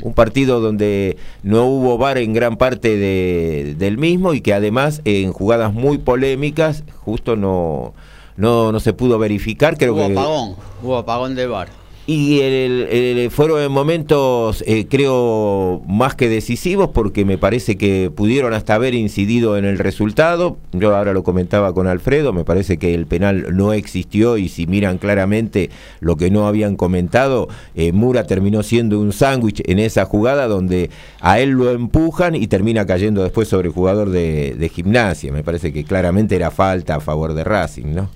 Un 0.00 0.14
partido 0.14 0.60
donde 0.60 1.18
no 1.42 1.66
hubo 1.66 1.98
VAR 1.98 2.16
en 2.16 2.32
gran 2.32 2.56
parte 2.56 2.96
del 2.96 3.98
mismo 3.98 4.32
y 4.32 4.40
que 4.40 4.54
además 4.54 5.02
en 5.04 5.32
jugadas 5.32 5.74
muy 5.74 5.98
polémicas 5.98 6.82
justo 7.04 7.36
no, 7.36 7.92
no, 8.36 8.72
no 8.72 8.80
se 8.80 8.92
pudo 8.92 9.18
verificar. 9.18 9.76
Creo 9.76 9.94
hubo 9.94 10.06
que, 10.06 10.12
apagón, 10.12 10.56
hubo 10.82 10.96
apagón 10.96 11.34
de 11.34 11.46
VAR. 11.46 11.68
Y 12.08 12.38
el, 12.40 13.28
fueron 13.32 13.72
momentos, 13.72 14.62
eh, 14.64 14.86
creo, 14.88 15.82
más 15.88 16.14
que 16.14 16.28
decisivos, 16.28 16.90
porque 16.90 17.24
me 17.24 17.36
parece 17.36 17.76
que 17.76 18.12
pudieron 18.14 18.54
hasta 18.54 18.76
haber 18.76 18.94
incidido 18.94 19.56
en 19.56 19.64
el 19.64 19.76
resultado. 19.76 20.56
Yo 20.70 20.94
ahora 20.94 21.12
lo 21.12 21.24
comentaba 21.24 21.74
con 21.74 21.88
Alfredo, 21.88 22.32
me 22.32 22.44
parece 22.44 22.76
que 22.76 22.94
el 22.94 23.06
penal 23.06 23.56
no 23.56 23.72
existió 23.72 24.36
y 24.36 24.48
si 24.48 24.68
miran 24.68 24.98
claramente 24.98 25.68
lo 25.98 26.14
que 26.14 26.30
no 26.30 26.46
habían 26.46 26.76
comentado, 26.76 27.48
eh, 27.74 27.90
Mura 27.90 28.24
terminó 28.24 28.62
siendo 28.62 29.00
un 29.00 29.12
sándwich 29.12 29.62
en 29.66 29.80
esa 29.80 30.04
jugada 30.04 30.46
donde 30.46 30.90
a 31.20 31.40
él 31.40 31.50
lo 31.50 31.72
empujan 31.72 32.36
y 32.36 32.46
termina 32.46 32.86
cayendo 32.86 33.24
después 33.24 33.48
sobre 33.48 33.66
el 33.66 33.74
jugador 33.74 34.10
de, 34.10 34.70
gimnasia. 34.72 35.32
Me 35.32 35.42
parece 35.42 35.72
que 35.72 35.82
claramente 35.82 36.36
era 36.36 36.52
falta 36.52 36.94
a 36.94 37.00
favor 37.00 37.34
de 37.34 37.42
Racing, 37.42 37.94
¿no? 37.94 38.08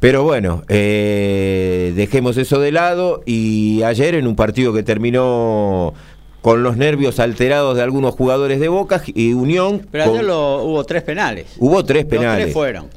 Pero 0.00 0.24
bueno, 0.24 0.64
eh, 0.68 1.92
dejemos 1.94 2.36
eso 2.36 2.58
de 2.58 2.72
lado 2.72 3.22
y 3.24 3.82
ayer 3.84 4.16
en 4.16 4.26
un 4.26 4.34
partido 4.34 4.72
que 4.72 4.82
terminó 4.82 5.94
con 6.40 6.64
los 6.64 6.76
nervios 6.76 7.20
alterados 7.20 7.76
de 7.76 7.82
algunos 7.82 8.14
jugadores 8.16 8.58
de 8.58 8.68
Boca 8.68 9.00
y 9.06 9.32
Unión. 9.32 9.86
Pero 9.92 10.04
ayer 10.04 10.24
hubo 10.24 10.84
tres 10.84 11.04
penales. 11.04 11.46
Hubo 11.58 11.84
tres 11.84 12.04
penales. 12.04 12.32
Los 12.32 12.42
tres 12.42 12.52
fueron. 12.52 12.88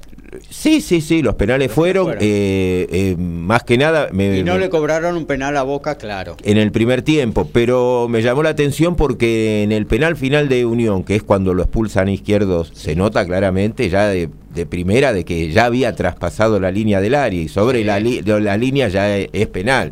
Sí, 0.50 0.82
sí, 0.82 1.02
sí, 1.02 1.22
los 1.22 1.36
penales 1.36 1.72
fueron, 1.72 2.12
eh, 2.20 2.88
eh, 2.90 3.16
más 3.18 3.64
que 3.64 3.78
nada... 3.78 4.10
y 4.12 4.44
no 4.44 4.58
le 4.58 4.70
cobraron 4.70 5.16
un 5.16 5.26
penal 5.26 5.58
a 5.58 5.64
Boca, 5.64 5.98
claro. 5.98 6.38
En 6.44 6.58
el 6.58 6.72
primer 6.72 7.02
tiempo, 7.02 7.50
pero 7.52 8.08
me 8.10 8.22
llamó 8.22 8.44
la 8.44 8.50
atención 8.50 8.96
porque 8.96 9.64
en 9.64 9.72
el 9.72 9.86
penal 9.86 10.16
final 10.16 10.50
de 10.50 10.66
Unión, 10.66 11.04
que 11.04 11.16
es 11.16 11.24
cuando 11.24 11.54
lo 11.54 11.64
expulsan 11.64 12.10
izquierdos, 12.10 12.72
se 12.74 12.96
nota 12.96 13.26
claramente 13.26 13.90
ya 13.90 14.08
de, 14.08 14.30
primera 14.70 15.14
de 15.14 15.26
que 15.26 15.52
ya 15.52 15.66
había 15.66 15.96
traspasado 15.96 16.60
la 16.60 16.72
línea 16.72 17.02
del 17.02 17.16
área 17.16 17.42
y 17.42 17.48
sobre 17.48 17.84
la, 17.84 18.00
la, 18.00 18.58
línea 18.58 18.88
ya 18.88 19.18
es, 19.18 19.48
penal. 19.48 19.92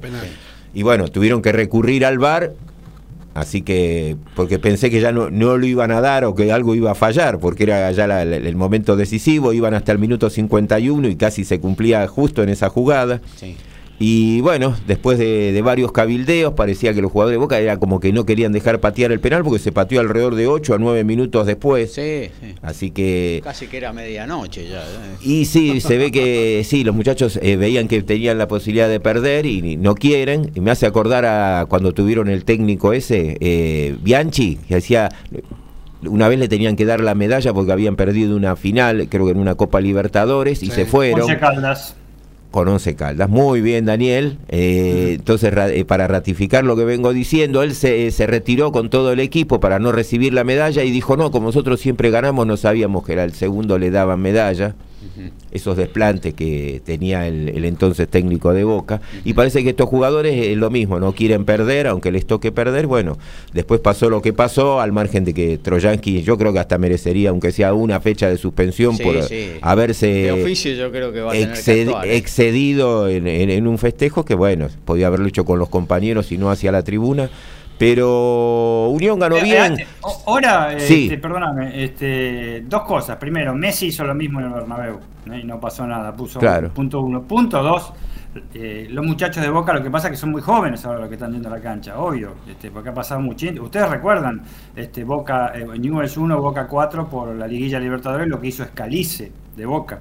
Y 0.73 0.84
bueno, 0.84 1.08
tuvieron 1.10 1.41
que 1.41 1.51
recurrir 1.51 2.06
al 2.06 2.17
VAR 2.17 2.53
Así 3.33 3.63
que, 3.63 4.15
porque 4.35 4.59
pensé 4.59 4.91
que 4.91 5.01
ya 5.01 5.11
no, 5.11 5.29
no, 5.31 5.57
lo 5.57 5.65
iban 5.65 5.91
a 5.91 6.01
dar 6.01 6.23
o 6.25 6.35
que 6.35 6.51
algo 6.51 6.75
iba 6.75 6.91
a 6.91 6.95
fallar, 6.95 7.39
porque 7.39 7.63
era 7.63 7.91
ya 7.91 8.21
el 8.21 8.55
momento 8.55 8.95
decisivo, 8.95 9.53
iban 9.53 9.73
hasta 9.73 9.91
el 9.91 9.99
minuto 9.99 10.29
51 10.29 11.07
y 11.07 11.15
casi 11.15 11.43
se 11.43 11.59
cumplía 11.59 12.07
justo 12.07 12.43
en 12.43 12.49
esa 12.49 12.69
jugada. 12.69 13.21
Y 13.99 14.41
bueno, 14.41 14.75
después 14.88 15.17
de, 15.17 15.62
varios 15.63 15.91
cabildeos, 15.91 16.53
parecía 16.53 16.93
que 16.93 17.01
los 17.01 17.12
jugadores 17.12 17.36
de 17.36 17.38
Boca 17.38 17.60
era 17.60 17.77
como 17.77 17.99
que 17.99 18.12
no 18.12 18.25
querían 18.25 18.51
dejar 18.51 18.79
patear 18.79 19.12
el 19.12 19.19
penal 19.19 19.43
porque 19.43 19.60
se 19.60 19.71
pateó 19.71 20.01
alrededor 20.01 20.36
de 20.36 20.47
8 20.47 20.73
a 20.73 20.77
9 20.77 21.03
minutos 21.03 21.45
después. 21.45 21.93
Sí, 21.93 22.29
sí. 22.41 22.56
Así 22.62 22.91
que. 22.91 23.41
Casi 23.43 23.67
que 23.67 23.77
era 23.77 23.93
medianoche 23.93 24.67
ya. 24.67 24.82
¿eh? 24.82 25.17
Y 25.21 25.45
sí, 25.45 25.79
se 25.79 25.97
ve 25.97 26.12
que 26.12 26.63
sí, 26.67 26.84
los 26.84 26.95
muchachos 26.95 27.39
eh, 27.41 27.56
veían 27.56 27.88
que 27.88 28.01
tenían 28.01 28.38
la 28.38 28.47
posibilidad 28.47 28.89
de 28.89 28.99
perder 28.99 29.45
y 29.45 29.77
no 29.77 29.95
quieren. 29.95 30.51
Y 30.56 30.60
me 30.60 30.71
hace 30.71 30.86
acordar 30.86 31.25
a 31.25 31.65
cuando 31.69 31.93
tuvieron 31.93 32.29
el 32.29 32.45
técnico 32.45 32.93
ese, 32.93 33.38
eh, 33.39 33.95
Bianchi, 34.01 34.58
que 34.67 34.75
decía 34.75 35.10
una 36.06 36.27
vez 36.27 36.39
le 36.39 36.47
tenían 36.47 36.75
que 36.75 36.86
dar 36.86 36.99
la 36.99 37.15
medalla 37.15 37.53
porque 37.53 37.71
habían 37.71 37.95
perdido 37.95 38.36
una 38.36 38.56
final, 38.56 39.08
creo 39.10 39.25
que 39.25 39.32
en 39.32 39.38
una 39.38 39.56
Copa 39.56 39.79
Libertadores, 39.79 40.63
y 40.63 40.69
se 40.69 40.86
fueron. 40.86 41.27
Con 42.53 42.67
Once 42.67 42.95
Caldas. 42.95 43.29
Muy 43.29 43.61
bien, 43.61 43.85
Daniel. 43.85 44.37
Eh, 44.47 45.15
entonces, 45.15 45.51
eh, 45.57 45.85
para 45.85 46.07
ratificar 46.07 46.63
lo 46.63 46.75
que 46.75 46.85
vengo 46.85 47.11
diciendo, 47.11 47.63
él 47.63 47.73
se, 47.73 48.11
se, 48.11 48.27
retiró 48.27 48.71
con 48.71 48.91
todo 48.91 49.11
el 49.11 49.19
equipo 49.19 49.59
para 49.59 49.79
no 49.79 49.91
recibir 49.91 50.35
la 50.35 50.43
medalla 50.43 50.83
y 50.83 50.91
dijo, 50.91 51.17
no, 51.17 51.31
como 51.31 51.47
nosotros 51.47 51.79
siempre 51.79 52.11
ganamos, 52.11 52.45
no 52.45 52.55
sabíamos 52.55 53.03
que 53.07 53.13
era 53.13 53.23
el 53.23 53.33
segundo 53.33 53.79
le 53.79 53.89
daban 53.89 54.21
medalla 54.21 54.75
esos 55.51 55.77
desplantes 55.77 56.33
que 56.33 56.81
tenía 56.85 57.27
el, 57.27 57.65
entonces 57.65 58.07
técnico 58.07 58.53
de 58.53 58.63
Boca. 58.63 59.01
Y 59.23 59.33
parece 59.33 59.63
que 59.63 59.69
estos 59.69 59.89
jugadores 59.89 60.47
es 60.47 60.57
lo 60.57 60.69
mismo, 60.69 60.99
no 60.99 61.13
quieren 61.13 61.45
perder, 61.45 61.87
aunque 61.87 62.11
les 62.11 62.25
toque 62.25 62.51
perder. 62.51 62.87
Bueno, 62.87 63.17
después 63.53 63.79
pasó 63.79 64.09
lo 64.09 64.21
que 64.21 64.33
pasó, 64.33 64.81
al 64.81 64.91
margen 64.91 65.25
de 65.25 65.33
que 65.33 65.57
Troyansky 65.57 66.23
yo 66.23 66.37
creo 66.37 66.53
que 66.53 66.59
hasta 66.59 66.77
merecería, 66.77 67.29
aunque 67.29 67.51
sea 67.51 67.73
una 67.73 67.99
fecha 67.99 68.29
de 68.29 68.37
suspensión 68.37 68.97
por 68.97 69.15
haberse 69.61 70.29
excedido 72.05 73.09
en, 73.09 73.67
un 73.67 73.77
festejo 73.77 74.25
que, 74.25 74.35
bueno, 74.35 74.67
podía 74.85 75.07
haberlo 75.07 75.27
hecho 75.27 75.45
con 75.45 75.59
los 75.59 75.69
compañeros 75.69 76.31
y 76.31 76.37
no 76.37 76.49
hacia 76.49 76.71
la 76.71 76.83
tribuna. 76.83 77.29
Pero 77.77 78.89
Unión 78.89 79.19
ganó 79.19 79.38
eh, 79.38 79.43
bien. 79.43 79.79
Eh, 79.79 79.88
ahora, 80.25 80.73
este, 80.73 81.17
perdóname, 81.17 81.83
este, 81.83 82.62
dos 82.62 82.83
cosas. 82.83 83.17
Primero, 83.17 83.53
Messi 83.53 83.88
hizo 83.88 84.03
lo 84.03 84.13
mismo 84.13 84.39
en 84.39 84.47
el 84.47 84.53
Bernabéu 84.53 84.99
¿eh? 85.31 85.39
y 85.41 85.43
no 85.43 85.59
pasó 85.59 85.86
nada. 85.86 86.15
Puso 86.15 86.39
punto 86.73 87.01
uno. 87.01 87.23
Punto 87.23 87.62
dos, 87.62 87.93
los 88.89 89.05
muchachos 89.05 89.43
de 89.43 89.49
Boca 89.49 89.73
lo 89.73 89.83
que 89.83 89.91
pasa 89.91 90.07
es 90.07 90.11
que 90.11 90.17
son 90.17 90.31
muy 90.31 90.41
jóvenes 90.41 90.83
ahora 90.85 90.99
los 90.99 91.07
que 91.07 91.15
están 91.15 91.31
yendo 91.31 91.49
a 91.49 91.51
la 91.51 91.59
cancha, 91.59 91.97
obvio, 91.99 92.35
este, 92.49 92.71
porque 92.71 92.89
ha 92.89 92.93
pasado 92.93 93.21
mucho. 93.21 93.47
Ustedes 93.61 93.89
recuerdan, 93.89 94.41
este, 94.75 95.03
Boca, 95.03 95.51
eh, 95.55 95.65
Newell's 95.77 96.17
1, 96.17 96.41
Boca 96.41 96.67
4 96.67 97.09
por 97.09 97.35
la 97.35 97.47
liguilla 97.47 97.79
Libertadores, 97.79 98.27
lo 98.27 98.39
que 98.39 98.47
hizo 98.47 98.63
Escalice 98.63 99.31
de 99.55 99.65
Boca. 99.65 99.99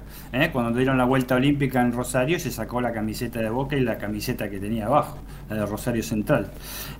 Cuando 0.51 0.77
dieron 0.77 0.97
la 0.97 1.05
vuelta 1.05 1.35
olímpica 1.35 1.81
en 1.81 1.91
Rosario, 1.91 2.39
se 2.39 2.51
sacó 2.51 2.81
la 2.81 2.91
camiseta 2.91 3.39
de 3.39 3.49
Boca 3.49 3.75
y 3.75 3.81
la 3.81 3.97
camiseta 3.97 4.49
que 4.49 4.59
tenía 4.59 4.87
abajo 4.87 5.19
la 5.49 5.57
de 5.57 5.65
Rosario 5.65 6.03
Central. 6.03 6.47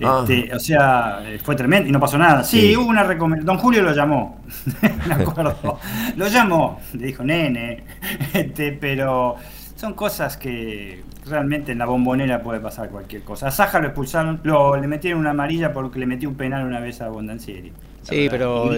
Ah. 0.03 0.25
Este, 0.27 0.53
o 0.53 0.59
sea, 0.59 1.21
eh, 1.25 1.39
fue 1.39 1.55
tremendo 1.55 1.89
y 1.89 1.91
no 1.91 1.99
pasó 1.99 2.17
nada. 2.17 2.43
Sí, 2.43 2.75
hubo 2.75 2.87
una 2.87 3.03
recomendación. 3.03 3.45
Don 3.45 3.57
Julio 3.57 3.81
lo 3.81 3.93
llamó, 3.93 4.41
me 5.07 5.13
acuerdo. 5.23 5.79
lo 6.15 6.27
llamó, 6.27 6.79
le 6.93 7.07
dijo, 7.07 7.23
nene, 7.23 7.83
este, 8.33 8.73
pero 8.73 9.35
son 9.83 9.95
cosas 9.95 10.37
que 10.37 11.03
realmente 11.25 11.73
en 11.73 11.79
la 11.79 11.85
bombonera 11.85 12.41
puede 12.41 12.61
pasar 12.61 12.87
cualquier 12.87 13.23
cosa. 13.23 13.49
A 13.49 13.51
Saja 13.51 13.79
lo 13.79 13.87
expulsaron, 13.87 14.39
lo, 14.43 14.77
le 14.77 14.87
metieron 14.87 15.19
una 15.19 15.31
amarilla 15.31 15.73
porque 15.73 15.99
le 15.99 16.05
metió 16.05 16.29
un 16.29 16.35
penal 16.35 16.65
una 16.65 16.79
vez 16.79 17.01
a 17.01 17.09
Bondancieri. 17.09 17.73
Sí, 18.01 18.27
pero 18.31 18.71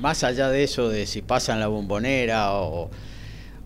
más 0.00 0.24
allá 0.24 0.48
de 0.48 0.64
eso, 0.64 0.88
de 0.88 1.04
si 1.04 1.20
pasa 1.20 1.52
en 1.52 1.60
la 1.60 1.66
bombonera 1.66 2.54
o 2.54 2.88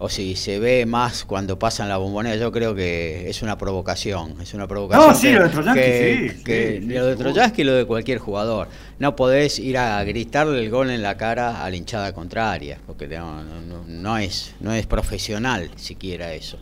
o 0.00 0.08
si 0.08 0.36
se 0.36 0.60
ve 0.60 0.86
más 0.86 1.24
cuando 1.24 1.58
pasan 1.58 1.88
la 1.88 1.96
bombonera, 1.96 2.36
yo 2.36 2.52
creo 2.52 2.74
que 2.74 3.28
es 3.28 3.42
una 3.42 3.58
provocación. 3.58 4.40
Es 4.40 4.54
una 4.54 4.68
provocación. 4.68 5.08
No, 5.08 5.14
sí, 5.14 5.32
lo 5.32 5.42
de 5.42 5.48
Troyansky, 5.48 6.42
sí, 6.44 6.80
Lo 6.86 7.06
de 7.06 7.16
Troyansky 7.16 7.62
y 7.62 7.64
lo 7.64 7.74
de 7.74 7.84
cualquier 7.84 8.18
jugador. 8.18 8.68
No 9.00 9.16
podés 9.16 9.58
ir 9.58 9.76
a 9.76 10.02
gritarle 10.04 10.60
el 10.60 10.70
gol 10.70 10.90
en 10.90 11.02
la 11.02 11.16
cara 11.16 11.64
a 11.64 11.68
la 11.68 11.76
hinchada 11.76 12.12
contraria, 12.12 12.78
porque 12.86 13.08
no, 13.08 14.18
es, 14.18 14.54
no 14.60 14.72
es 14.72 14.86
profesional 14.86 15.70
siquiera 15.74 16.32
eso. 16.32 16.58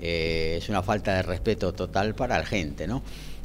Eh, 0.00 0.56
es 0.58 0.68
una 0.68 0.82
falta 0.82 1.14
de 1.14 1.22
respeto 1.22 1.72
total 1.72 2.14
para 2.14 2.38
la 2.38 2.46
gente, 2.46 2.88
¿no? 2.88 3.02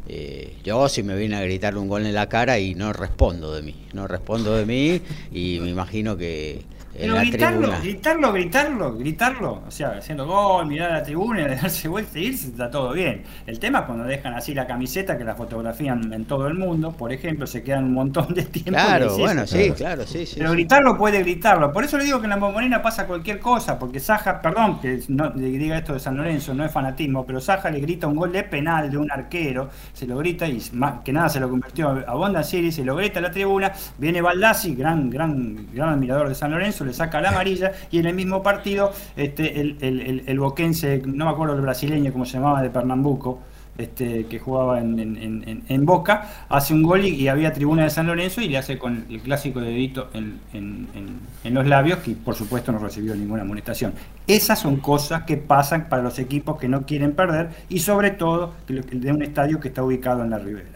Eh, 0.08 0.56
yo 0.64 0.88
si 0.88 1.04
me 1.04 1.16
viene 1.16 1.36
a 1.36 1.42
gritarle 1.42 1.80
un 1.80 1.88
gol 1.88 2.06
en 2.06 2.14
la 2.14 2.30
cara 2.30 2.60
y 2.60 2.76
no 2.76 2.94
respondo 2.94 3.54
de 3.54 3.64
mí, 3.64 3.76
no 3.94 4.08
respondo 4.08 4.56
de 4.56 4.66
mí 4.66 5.02
y 5.32 5.60
me 5.60 5.70
imagino 5.70 6.16
que 6.16 6.62
pero 6.98 7.16
gritarlo, 7.16 7.74
gritarlo, 7.82 8.32
gritarlo, 8.34 8.98
gritarlo, 8.98 9.64
o 9.68 9.72
sea, 9.72 9.98
haciendo 9.98 10.26
gol, 10.26 10.66
mirar 10.68 10.92
a 10.92 10.94
la 10.96 11.04
tribuna, 11.04 11.42
y 11.42 11.46
darse 11.62 11.88
vuelta 11.88 12.18
e 12.20 12.24
irse, 12.24 12.48
está 12.48 12.70
todo 12.70 12.94
bien. 12.94 13.24
El 13.46 13.60
tema 13.60 13.80
es 13.80 13.86
cuando 13.86 14.06
dejan 14.06 14.34
así 14.34 14.54
la 14.54 14.66
camiseta, 14.66 15.18
que 15.18 15.24
la 15.24 15.36
fotografían 15.36 16.12
en 16.14 16.26
todo 16.26 16.48
el 16.48 16.54
mundo, 16.54 16.92
por 16.92 17.12
ejemplo, 17.12 17.46
se 17.48 17.64
quedan 17.64 17.86
un 17.86 17.94
montón 17.94 18.34
de 18.34 18.44
tiempo. 18.44 18.72
Claro, 18.72 19.18
bueno, 19.18 19.46
sí, 19.46 19.72
claro, 19.72 20.06
sí, 20.06 20.26
sí. 20.26 20.36
Pero 20.38 20.52
gritarlo 20.52 20.98
puede 20.98 21.20
gritarlo. 21.20 21.72
Por 21.72 21.84
eso 21.84 21.98
le 21.98 22.06
digo 22.06 22.20
que 22.20 22.26
en 22.26 22.32
la 22.32 22.38
bombonera 22.38 22.82
pasa 22.82 23.06
cualquier 23.08 23.40
cosa, 23.40 23.78
porque 23.78 24.00
Saja, 24.00 24.42
perdón 24.42 24.80
que 24.80 25.02
no 25.10 25.32
le 25.36 25.48
diga 25.48 25.78
esto 25.78 25.94
de 25.94 26.00
San 26.00 26.16
Lorenzo, 26.16 26.54
no 26.54 26.66
es 26.66 26.72
fanatismo, 26.72 27.26
pero 27.26 27.42
Saja 27.42 27.70
le 27.70 27.80
grita 27.80 28.08
un 28.08 28.16
gol 28.16 28.32
de 28.32 28.44
penal 28.44 28.90
de 28.90 28.98
un 28.98 29.12
arquero, 29.12 29.70
se 29.94 30.08
lo 30.08 30.18
grita 30.18 30.48
y 30.48 30.62
más 30.74 31.02
que 31.04 31.12
nada 31.12 31.30
se 31.30 31.40
lo 31.40 31.50
convirtió 31.50 31.90
a 31.90 32.14
Bonda 32.14 32.44
City, 32.44 32.72
se 32.72 32.86
lo 32.86 32.96
grita 32.96 33.20
a 33.20 33.22
la 33.22 33.32
tribuna, 33.32 33.72
viene 33.98 34.22
Baldassi, 34.22 34.76
gran, 34.76 35.10
gran, 35.10 35.68
gran 35.74 35.90
admirador 35.90 36.30
de 36.30 36.36
San 36.36 36.52
Lorenzo, 36.52 36.85
le 36.86 36.94
saca 36.94 37.22
la 37.22 37.30
amarilla 37.30 37.72
y 37.92 38.00
en 38.00 38.06
el 38.06 38.16
mismo 38.16 38.44
partido 38.44 38.92
este, 39.16 39.60
el, 39.60 39.78
el, 39.82 40.24
el, 40.26 40.40
boquense, 40.40 41.02
no 41.06 41.26
me 41.26 41.32
acuerdo 41.32 41.56
el 41.56 41.62
brasileño 41.62 42.12
como 42.12 42.26
se 42.26 42.38
llamaba, 42.38 42.62
de 42.62 42.70
Pernambuco, 42.70 43.40
este, 43.78 44.26
que 44.28 44.40
jugaba 44.40 44.80
en, 44.80 45.64
en, 45.68 45.86
Boca, 45.86 46.46
hace 46.48 46.74
un 46.74 46.82
gol 46.82 47.04
y, 47.04 47.28
había 47.28 47.52
tribuna 47.52 47.84
de 47.84 47.90
San 47.90 48.08
Lorenzo 48.08 48.40
y 48.40 48.48
le 48.48 48.58
hace 48.58 48.78
con 48.78 49.06
el 49.10 49.22
clásico 49.22 49.60
dedito 49.60 50.10
en, 50.14 50.40
en, 50.54 51.54
los 51.54 51.68
labios, 51.68 52.00
que 52.00 52.12
por 52.12 52.36
supuesto 52.36 52.72
no 52.72 52.80
recibió 52.80 53.14
ninguna 53.16 53.42
amonestación. 53.42 53.94
Esas 54.28 54.60
son 54.60 54.78
cosas 54.78 55.24
que 55.24 55.36
pasan 55.36 55.90
para 55.90 56.02
los 56.02 56.20
equipos 56.20 56.58
que 56.58 56.70
no 56.70 56.86
quieren 56.86 57.14
perder 57.14 57.50
y 57.68 57.80
sobre 57.80 58.12
todo 58.12 58.54
de 58.68 59.12
un 59.12 59.22
estadio 59.22 59.60
que 59.60 59.68
está 59.68 59.84
ubicado 59.84 60.24
en 60.24 60.30
la 60.30 60.40
Ribera. 60.40 60.75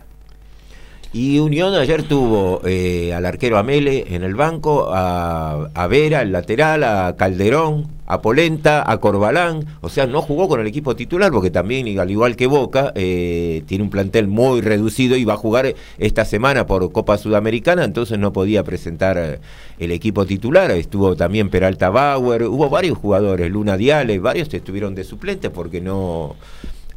Y 1.11 1.39
Unión 1.39 1.73
ayer 1.73 2.03
tuvo 2.03 2.61
eh, 2.65 3.15
al 3.15 3.25
arquero 3.25 3.57
Amele 3.57 4.05
en 4.09 4.21
el 4.21 4.35
banco, 4.35 4.89
a, 4.93 5.87
Vera, 5.89 6.21
el 6.21 6.31
lateral, 6.31 6.83
a 6.83 7.15
Calderón, 7.17 7.87
a 8.05 8.21
Polenta, 8.21 8.83
a 8.89 8.99
Corbalán. 8.99 9.65
O 9.81 9.89
sea, 9.89 10.05
no 10.05 10.21
jugó 10.21 10.47
con 10.47 10.59
el 10.59 10.67
equipo 10.67 10.95
titular 10.95 11.31
porque 11.31 11.49
también, 11.49 11.99
al 11.99 12.11
igual 12.11 12.35
que 12.35 12.45
Boca, 12.45 12.91
eh, 12.93 13.63
tiene 13.65 13.85
un 13.85 13.89
plantel 13.89 14.27
muy 14.27 14.61
reducido 14.61 15.17
y 15.17 15.25
va 15.25 15.33
a 15.33 15.37
jugar 15.37 15.73
esta 15.97 16.25
semana 16.25 16.67
por 16.67 16.91
Copa 16.91 17.17
Sudamericana, 17.17 17.85
entonces 17.85 18.19
no 18.19 18.31
podía 18.31 18.63
presentar 18.63 19.17
eh, 19.17 19.39
el 19.79 19.91
equipo 19.91 20.27
titular. 20.27 20.69
Estuvo 20.69 21.15
también 21.15 21.49
Peralta 21.49 21.89
Bauer, 21.89 22.43
hubo 22.43 22.69
varios 22.69 22.99
jugadores, 22.99 23.49
Luna 23.49 23.77
Diales, 23.77 24.21
varios 24.21 24.53
estuvieron 24.53 24.93
de 24.93 25.03
suplente 25.03 25.49
porque 25.49 25.81
no 25.81 26.35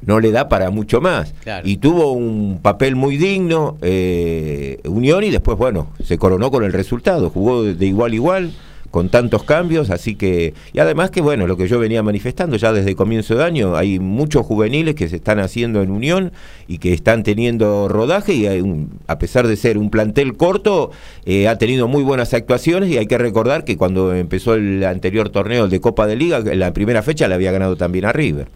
no 0.06 0.20
le 0.20 0.32
da 0.32 0.48
para 0.48 0.70
mucho 0.70 1.00
más. 1.00 1.34
Y 1.64 1.78
tuvo 1.78 2.12
un 2.12 2.60
papel 2.60 2.96
muy 2.96 3.16
digno 3.16 3.78
eh, 3.82 4.80
Unión 4.84 5.24
y 5.24 5.30
después, 5.30 5.56
bueno, 5.56 5.88
se 6.04 6.18
coronó 6.18 6.50
con 6.50 6.64
el 6.64 6.72
resultado, 6.72 7.30
jugó 7.30 7.64
de, 7.64 7.86
igual 7.86 8.12
a 8.12 8.14
igual 8.14 8.52
con 8.90 9.08
tantos 9.08 9.44
cambios, 9.44 9.88
así 9.88 10.16
que, 10.16 10.52
y 10.74 10.78
además 10.78 11.10
que 11.10 11.22
bueno, 11.22 11.46
lo 11.46 11.56
que 11.56 11.66
yo 11.66 11.78
venía 11.78 12.02
manifestando 12.02 12.56
ya 12.56 12.74
desde 12.74 12.94
comienzo 12.94 13.34
de 13.34 13.42
año, 13.42 13.74
hay 13.74 13.98
muchos 13.98 14.44
juveniles 14.44 14.94
que 14.94 15.08
se 15.08 15.16
están 15.16 15.40
haciendo 15.40 15.80
en 15.80 15.90
Unión 15.90 16.30
y 16.68 16.76
que 16.76 16.92
están 16.92 17.22
teniendo 17.22 17.88
rodaje 17.88 18.34
y 18.34 18.46
hay 18.46 18.62
a 19.06 19.18
pesar 19.18 19.46
de 19.48 19.56
ser 19.56 19.78
un 19.78 19.88
plantel 19.88 20.36
corto, 20.36 20.90
eh, 21.24 21.48
ha 21.48 21.56
tenido 21.56 21.88
muy 21.88 22.02
buenas 22.02 22.34
actuaciones 22.34 22.90
y 22.90 22.98
hay 22.98 23.06
que 23.06 23.16
recordar 23.16 23.64
que 23.64 23.78
cuando 23.78 24.14
empezó 24.14 24.54
el 24.54 24.84
anterior 24.84 25.30
torneo 25.30 25.68
de 25.68 25.80
Copa 25.80 26.06
de 26.06 26.16
Liga, 26.16 26.42
en 26.44 26.60
la 26.60 26.74
primera 26.74 27.02
fecha 27.02 27.28
le 27.28 27.34
había 27.34 27.50
ganado 27.50 27.76
también 27.76 28.04
a 28.04 28.12
River. 28.12 28.48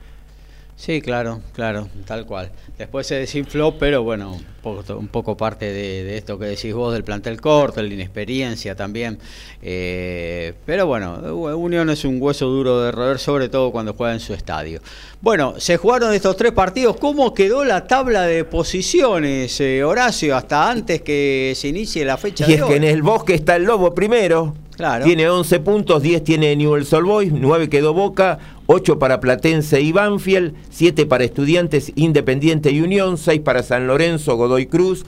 Sí, 0.76 1.00
claro, 1.00 1.40
claro, 1.54 1.88
tal 2.04 2.26
cual. 2.26 2.52
Después 2.76 3.06
se 3.06 3.14
desinfló, 3.14 3.78
pero 3.78 4.02
bueno, 4.02 4.32
un 4.32 4.44
poco, 4.62 4.98
un 4.98 5.08
poco 5.08 5.34
parte 5.34 5.72
de, 5.72 6.18
esto 6.18 6.38
que 6.38 6.44
decís 6.44 6.74
vos 6.74 6.92
del 6.92 7.02
plantel 7.02 7.40
corto, 7.40 7.82
la 7.82 7.92
inexperiencia 7.92 8.76
también. 8.76 9.18
Eh, 9.62 10.52
pero 10.66 10.86
bueno, 10.86 11.14
Unión 11.56 11.88
es 11.88 12.04
un 12.04 12.20
hueso 12.20 12.46
duro 12.48 12.82
de 12.82 12.92
roer, 12.92 13.18
sobre 13.18 13.48
todo 13.48 13.72
cuando 13.72 13.94
juega 13.94 14.12
en 14.12 14.20
su 14.20 14.34
estadio. 14.34 14.82
Bueno, 15.22 15.54
se 15.56 15.78
jugaron 15.78 16.12
estos 16.12 16.36
tres 16.36 16.52
partidos. 16.52 16.98
¿Cómo 16.98 17.32
quedó 17.32 17.64
la 17.64 17.86
tabla 17.86 18.24
de 18.24 18.44
posiciones, 18.44 19.58
eh, 19.62 19.82
Horacio, 19.82 20.36
hasta 20.36 20.70
antes 20.70 21.00
que 21.00 21.54
se 21.56 21.68
inicie 21.68 22.04
la 22.04 22.18
fecha 22.18 22.44
y 22.46 22.52
es 22.52 22.62
que 22.62 22.76
en 22.76 22.84
el 22.84 23.00
bosque 23.00 23.32
está 23.32 23.56
el 23.56 23.64
Lobo 23.64 23.94
primero. 23.94 24.54
Tiene 25.04 25.28
11 25.28 25.60
puntos, 25.60 26.02
10 26.02 26.22
tiene 26.24 26.54
Newell's 26.56 26.92
Old 26.92 27.06
Boys, 27.06 27.32
9 27.32 27.68
quedó 27.68 27.94
Boca, 27.94 28.38
8 28.66 28.98
para 28.98 29.20
Platense 29.20 29.80
y 29.80 29.92
Banfield, 29.92 30.54
7 30.70 31.06
para 31.06 31.24
Estudiantes, 31.24 31.92
Independiente 31.94 32.70
y 32.70 32.80
Unión, 32.80 33.16
6 33.16 33.40
para 33.40 33.62
San 33.62 33.86
Lorenzo, 33.86 34.36
Godoy 34.36 34.66
Cruz, 34.66 35.04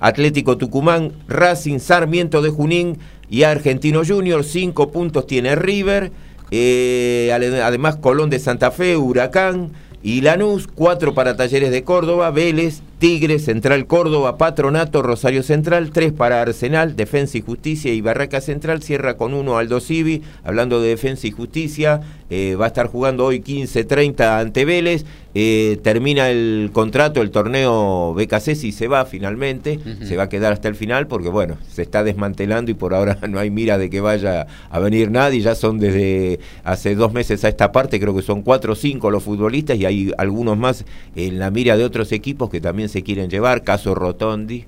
Atlético 0.00 0.58
Tucumán, 0.58 1.12
Racing, 1.28 1.78
Sarmiento 1.78 2.42
de 2.42 2.50
Junín 2.50 2.98
y 3.30 3.44
Argentino 3.44 4.02
Junior, 4.06 4.44
5 4.44 4.90
puntos 4.90 5.26
tiene 5.26 5.54
River, 5.54 6.10
eh, 6.50 7.30
además 7.32 7.96
Colón 7.96 8.28
de 8.28 8.38
Santa 8.38 8.70
Fe, 8.70 8.96
Huracán, 8.96 9.70
Y 10.02 10.20
Lanús, 10.20 10.66
cuatro 10.66 11.14
para 11.14 11.36
Talleres 11.36 11.70
de 11.70 11.84
Córdoba, 11.84 12.32
Vélez, 12.32 12.82
Tigre, 13.02 13.40
Central 13.40 13.88
Córdoba, 13.88 14.38
Patronato, 14.38 15.02
Rosario 15.02 15.42
Central, 15.42 15.90
tres 15.90 16.12
para 16.12 16.40
Arsenal, 16.40 16.94
Defensa 16.94 17.36
y 17.36 17.40
Justicia 17.40 17.92
y 17.92 18.00
Barraca 18.00 18.40
Central, 18.40 18.80
cierra 18.80 19.16
con 19.16 19.34
uno 19.34 19.58
Aldo 19.58 19.80
Civi, 19.80 20.22
hablando 20.44 20.80
de 20.80 20.90
Defensa 20.90 21.26
y 21.26 21.32
Justicia, 21.32 22.00
eh, 22.30 22.54
va 22.54 22.66
a 22.66 22.68
estar 22.68 22.86
jugando 22.86 23.24
hoy 23.24 23.40
15-30 23.40 24.40
ante 24.40 24.64
Vélez, 24.64 25.04
eh, 25.34 25.80
termina 25.82 26.30
el 26.30 26.70
contrato, 26.72 27.22
el 27.22 27.30
torneo 27.30 28.14
BKC 28.14 28.64
y 28.64 28.72
se 28.72 28.86
va 28.86 29.04
finalmente, 29.04 29.80
se 30.02 30.16
va 30.16 30.24
a 30.24 30.28
quedar 30.28 30.52
hasta 30.52 30.68
el 30.68 30.74
final 30.74 31.06
porque 31.06 31.30
bueno, 31.30 31.56
se 31.68 31.82
está 31.82 32.04
desmantelando 32.04 32.70
y 32.70 32.74
por 32.74 32.94
ahora 32.94 33.18
no 33.28 33.38
hay 33.38 33.50
mira 33.50 33.78
de 33.78 33.90
que 33.90 34.00
vaya 34.00 34.46
a 34.70 34.78
venir 34.78 35.10
nadie, 35.10 35.40
ya 35.40 35.54
son 35.54 35.78
desde 35.78 36.38
hace 36.64 36.94
dos 36.94 37.12
meses 37.12 37.44
a 37.44 37.48
esta 37.48 37.72
parte, 37.72 37.98
creo 37.98 38.14
que 38.14 38.22
son 38.22 38.42
cuatro 38.42 38.74
o 38.74 38.76
cinco 38.76 39.10
los 39.10 39.22
futbolistas 39.22 39.76
y 39.78 39.86
hay 39.86 40.12
algunos 40.18 40.56
más 40.56 40.84
en 41.16 41.38
la 41.38 41.50
mira 41.50 41.76
de 41.76 41.84
otros 41.84 42.12
equipos 42.12 42.48
que 42.48 42.60
también 42.60 42.90
se 42.92 43.02
quieren 43.02 43.30
llevar, 43.30 43.64
caso 43.64 43.94
Rotondi. 43.94 44.66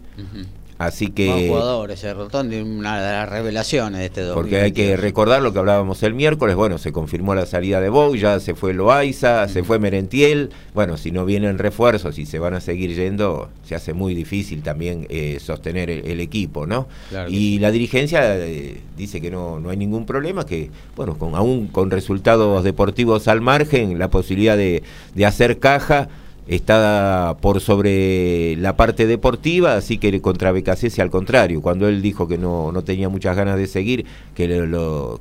Así 0.78 1.08
que. 1.08 1.28
Buen 1.28 1.48
jugador 1.48 1.90
ese 1.92 2.12
Rotondi, 2.14 2.56
una 2.60 3.00
de 3.00 3.12
las 3.12 3.28
revelaciones 3.28 4.00
de 4.00 4.06
este 4.06 4.22
2022. 4.22 4.34
Porque 4.34 4.60
hay 4.60 4.72
que 4.72 4.96
recordar 4.96 5.40
lo 5.40 5.52
que 5.52 5.60
hablábamos 5.60 6.02
el 6.02 6.14
miércoles. 6.14 6.56
Bueno, 6.56 6.78
se 6.78 6.90
confirmó 6.90 7.34
la 7.34 7.46
salida 7.46 7.80
de 7.80 7.88
Bow, 7.88 8.16
ya 8.16 8.40
se 8.40 8.54
fue 8.54 8.74
Loaiza, 8.74 9.46
se 9.48 9.62
fue 9.62 9.78
Merentiel. 9.78 10.50
Bueno, 10.74 10.96
si 10.96 11.12
no 11.12 11.24
vienen 11.24 11.58
refuerzos 11.58 12.18
y 12.18 12.26
se 12.26 12.40
van 12.40 12.54
a 12.54 12.60
seguir 12.60 12.92
yendo, 12.94 13.50
se 13.64 13.76
hace 13.76 13.92
muy 13.92 14.14
difícil 14.14 14.62
también 14.62 15.06
eh, 15.10 15.38
sostener 15.40 15.90
el, 15.90 16.20
equipo, 16.20 16.66
¿no? 16.66 16.88
y 17.28 17.58
la 17.58 17.70
dirigencia 17.70 18.36
eh, 18.36 18.80
dice 18.96 19.20
que 19.20 19.30
no, 19.30 19.60
no 19.60 19.70
hay 19.70 19.76
ningún 19.76 20.06
problema, 20.06 20.46
que, 20.46 20.70
bueno, 20.96 21.18
con, 21.18 21.34
aún 21.34 21.68
con 21.68 21.90
resultados 21.90 22.64
deportivos 22.64 23.28
al 23.28 23.40
margen, 23.40 23.98
la 23.98 24.08
posibilidad 24.08 24.56
de, 24.56 24.82
de 25.14 25.26
hacer 25.26 25.58
caja 25.58 26.08
está 26.46 27.36
por 27.40 27.60
sobre 27.60 28.56
la 28.56 28.76
parte 28.76 29.06
deportiva, 29.06 29.76
así 29.76 29.98
que 29.98 30.20
contra 30.20 30.52
BKC 30.52 30.98
al 31.00 31.10
contrario, 31.10 31.62
cuando 31.62 31.88
él 31.88 32.02
dijo 32.02 32.28
que 32.28 32.38
no, 32.38 32.72
no 32.72 32.82
tenía 32.84 33.08
muchas 33.08 33.36
ganas 33.36 33.56
de 33.56 33.66
seguir, 33.66 34.04
que, 34.34 34.46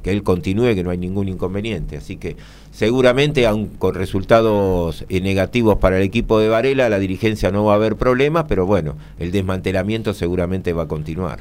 que 0.04 0.12
él 0.12 0.24
continúe, 0.24 0.76
que 0.76 0.84
no 0.84 0.90
hay 0.90 0.98
ningún 0.98 1.30
inconveniente. 1.30 1.98
Así 1.98 2.18
que 2.18 2.36
seguramente, 2.72 3.48
aun 3.48 3.68
con 3.68 3.96
resultados 3.96 5.06
eh, 5.10 5.22
negativos 5.22 5.78
para 5.78 5.98
el 5.98 6.04
equipo 6.04 6.40
de 6.40 6.50
Varela, 6.50 6.90
la 6.90 7.00
dirigencia 7.00 7.52
no 7.52 7.66
va 7.66 7.74
a 7.74 7.76
haber 7.76 7.96
problemas, 7.96 8.46
pero 8.48 8.66
bueno, 8.66 8.96
el 9.20 9.32
desmantelamiento 9.32 10.14
seguramente 10.14 10.74
va 10.74 10.84
a 10.84 10.88
continuar. 10.88 11.40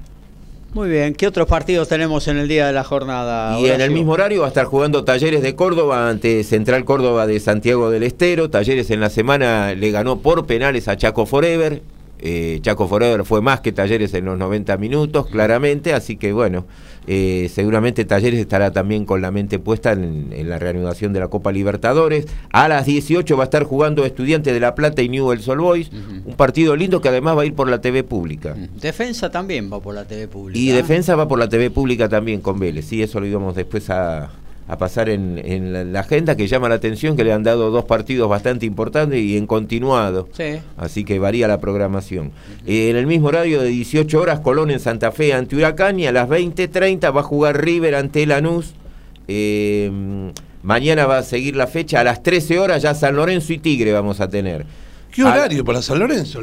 Muy 0.74 0.88
bien, 0.88 1.12
¿qué 1.14 1.26
otros 1.26 1.46
partidos 1.46 1.86
tenemos 1.88 2.28
en 2.28 2.38
el 2.38 2.48
día 2.48 2.66
de 2.66 2.72
la 2.72 2.82
jornada? 2.82 3.60
Y 3.60 3.66
en 3.66 3.82
el 3.82 3.90
mismo 3.90 4.12
horario 4.12 4.40
va 4.40 4.46
a 4.46 4.48
estar 4.48 4.64
jugando 4.64 5.04
Talleres 5.04 5.42
de 5.42 5.54
Córdoba 5.54 6.08
ante 6.08 6.42
Central 6.44 6.86
Córdoba 6.86 7.26
de 7.26 7.40
Santiago 7.40 7.90
del 7.90 8.02
Estero. 8.04 8.48
Talleres 8.48 8.90
en 8.90 9.00
la 9.00 9.10
semana 9.10 9.74
le 9.74 9.90
ganó 9.90 10.20
por 10.20 10.46
penales 10.46 10.88
a 10.88 10.96
Chaco 10.96 11.26
Forever. 11.26 11.82
Eh, 12.20 12.60
Chaco 12.62 12.88
Forever 12.88 13.22
fue 13.26 13.42
más 13.42 13.60
que 13.60 13.72
Talleres 13.72 14.14
en 14.14 14.24
los 14.24 14.38
90 14.38 14.78
minutos, 14.78 15.26
claramente, 15.26 15.92
así 15.92 16.16
que 16.16 16.32
bueno, 16.32 16.64
eh, 17.06 17.50
seguramente 17.52 18.04
Talleres 18.04 18.38
estará 18.38 18.70
también 18.70 19.04
con 19.04 19.20
la 19.20 19.30
mente 19.30 19.58
puesta 19.58 19.92
en, 19.92 20.30
la 20.48 20.58
reanudación 20.58 21.12
de 21.12 21.20
la 21.20 21.28
Copa 21.28 21.52
Libertadores. 21.52 22.26
A 22.50 22.68
las 22.68 22.86
18 22.86 23.36
va 23.36 23.44
a 23.44 23.46
estar 23.46 23.64
jugando 23.64 24.04
Estudiantes 24.04 24.52
de 24.52 24.60
La 24.60 24.74
Plata 24.74 25.02
y 25.02 25.08
Newell's 25.08 25.48
Old 25.48 25.60
Boys, 25.60 25.90
un 26.24 26.34
partido 26.34 26.76
lindo 26.76 27.00
que 27.00 27.08
además 27.08 27.36
va 27.36 27.42
a 27.42 27.46
ir 27.46 27.54
por 27.54 27.68
la 27.68 27.80
TV 27.80 28.04
pública. 28.04 28.54
Defensa 28.80 29.30
también 29.30 29.72
va 29.72 29.80
por 29.80 29.94
la 29.94 30.04
TV 30.04 30.28
pública. 30.28 30.58
Y 30.58 30.68
Defensa 30.68 31.16
va 31.16 31.28
por 31.28 31.38
la 31.38 31.48
TV 31.48 31.70
pública 31.70 32.08
también 32.08 32.40
con 32.40 32.58
Vélez, 32.58 32.86
sí, 32.86 33.02
eso 33.02 33.20
lo 33.20 33.26
íbamos 33.26 33.54
después 33.54 33.90
a, 33.90 34.30
a 34.68 34.78
pasar 34.78 35.08
en, 35.08 35.92
la, 35.92 36.00
agenda 36.00 36.36
que 36.36 36.46
llama 36.46 36.68
la 36.68 36.76
atención 36.76 37.16
que 37.16 37.24
le 37.24 37.32
han 37.32 37.42
dado 37.42 37.70
dos 37.70 37.84
partidos 37.84 38.28
bastante 38.28 38.64
importantes 38.64 39.20
y 39.20 39.36
en 39.36 39.46
continuado. 39.46 40.28
Así 40.76 41.04
que 41.04 41.18
varía 41.18 41.48
la 41.48 41.60
programación. 41.60 42.32
Eh, 42.66 42.90
en 42.90 42.96
el 42.96 43.06
mismo 43.06 43.28
horario 43.28 43.60
de 43.60 43.68
18 43.68 44.20
horas, 44.20 44.40
Colón 44.40 44.70
en 44.70 44.80
Santa 44.80 45.12
Fe 45.12 45.34
ante 45.34 45.56
Huracán 45.56 45.98
y 45.98 46.06
a 46.06 46.12
las 46.12 46.28
20.30 46.28 47.14
va 47.14 47.20
a 47.20 47.24
jugar 47.24 47.62
River 47.62 47.94
ante 47.94 48.24
Lanús. 48.26 48.74
Eh, 49.28 49.90
mañana 50.62 51.06
va 51.06 51.18
a 51.18 51.22
seguir 51.22 51.56
la 51.56 51.66
fecha. 51.66 52.00
A 52.00 52.04
las 52.04 52.22
13 52.22 52.58
horas 52.58 52.82
ya 52.82 52.94
San 52.94 53.16
Lorenzo 53.16 53.52
y 53.52 53.58
Tigre 53.58 53.92
vamos 53.92 54.20
a 54.20 54.28
tener. 54.28 54.64
¿Qué 55.10 55.24
horario 55.24 55.64
para 55.64 55.82
San 55.82 55.98
Lorenzo? 55.98 56.40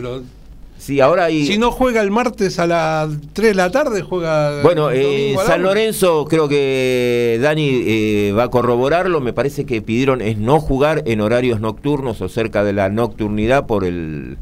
Ahora 1.00 1.30
Si 1.30 1.58
no 1.58 1.72
juega 1.72 2.02
el 2.02 2.10
martes 2.10 2.58
a 2.58 2.66
las 2.66 3.10
3 3.34 3.50
de 3.50 3.54
la 3.54 3.70
tarde, 3.72 4.02
juega. 4.02 4.62
Bueno, 4.64 4.90
eh, 4.92 5.36
San 5.46 5.62
Lorenzo, 5.62 6.26
creo 6.26 6.48
que 6.48 7.40
Dani 7.42 7.84
eh, 7.86 8.34
va 8.38 8.44
a 8.44 8.50
corroborarlo. 8.50 9.22
Me 9.22 9.34
parece 9.34 9.66
que 9.66 9.82
pidieron 9.82 10.22
es 10.22 10.38
no 10.38 10.60
jugar 10.60 11.04
en 11.06 11.22
horarios 11.22 11.60
nocturnos 11.60 12.22
o 12.22 12.30
cerca 12.30 12.64
de 12.64 12.74
la 12.74 12.90
nocturnidad 12.90 13.68
por 13.68 13.86
el, 13.86 14.38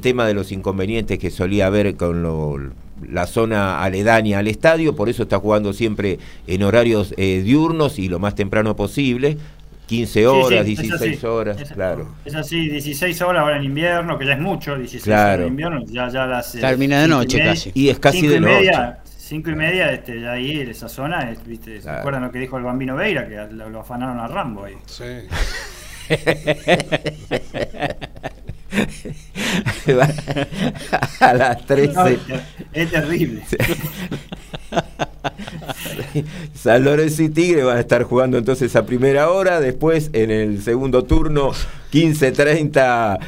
tema 0.00 0.26
de 0.26 0.34
los 0.34 0.50
inconvenientes 0.50 1.18
que 1.18 1.30
solía 1.30 1.66
haber 1.66 1.96
con 1.96 2.74
la 3.08 3.26
zona 3.26 3.82
aledaña 3.82 4.38
al 4.38 4.48
estadio. 4.48 4.96
Por 4.96 5.08
eso 5.08 5.24
está 5.24 5.38
jugando 5.38 5.72
siempre 5.72 6.18
en 6.46 6.62
horarios 6.62 7.14
eh, 7.16 7.42
diurnos 7.44 7.98
y 7.98 8.08
lo 8.08 8.18
más 8.18 8.34
temprano 8.34 8.76
posible. 8.76 9.36
15 9.86 10.26
horas, 10.26 10.64
16 10.64 11.24
horas, 11.24 11.72
claro. 11.72 12.14
Es 12.24 12.34
así, 12.34 12.68
16 12.68 13.20
horas 13.22 13.42
ahora 13.42 13.58
en 13.58 13.64
invierno, 13.64 14.18
que 14.18 14.26
ya 14.26 14.32
es 14.32 14.40
mucho, 14.40 14.76
16 14.76 15.06
horas 15.08 15.40
en 15.40 15.48
invierno, 15.48 15.84
ya, 15.86 16.08
ya 16.08 16.26
las... 16.26 16.54
Eh, 16.54 16.60
Termina 16.60 17.02
de 17.02 17.08
noche 17.08 17.38
casi. 17.38 17.70
Y 17.74 17.90
es 17.90 17.98
casi 17.98 18.26
de 18.26 18.40
noche. 18.40 18.70
5 19.24 19.50
y 19.50 19.54
media, 19.54 19.90
este, 19.90 20.20
ya 20.20 20.32
ahí 20.32 20.60
en 20.60 20.68
esa 20.68 20.86
zona, 20.88 21.30
es, 21.30 21.42
¿viste? 21.46 21.80
¿se 21.80 21.88
acuerdan 21.88 22.24
lo 22.24 22.30
que 22.30 22.38
dijo 22.38 22.58
el 22.58 22.64
bambino 22.64 22.94
Veira? 22.94 23.26
Que 23.26 23.46
lo, 23.54 23.80
afanaron 23.80 24.20
a 24.20 24.28
Rambo 24.28 24.64
ahí. 24.64 24.76
Sí. 24.86 25.04
a 31.20 31.34
las 31.34 31.66
13. 31.66 32.18
es 32.72 32.90
terrible. 32.90 33.42
San 36.54 36.84
Lorenzo 36.84 37.22
y 37.22 37.28
Tigre 37.28 37.64
van 37.64 37.76
a 37.76 37.80
estar 37.80 38.02
jugando 38.04 38.38
entonces 38.38 38.74
a 38.76 38.86
primera 38.86 39.30
hora, 39.30 39.60
después 39.60 40.10
en 40.12 40.30
el 40.30 40.62
segundo 40.62 41.04
turno 41.04 41.52
15-30 41.92 43.18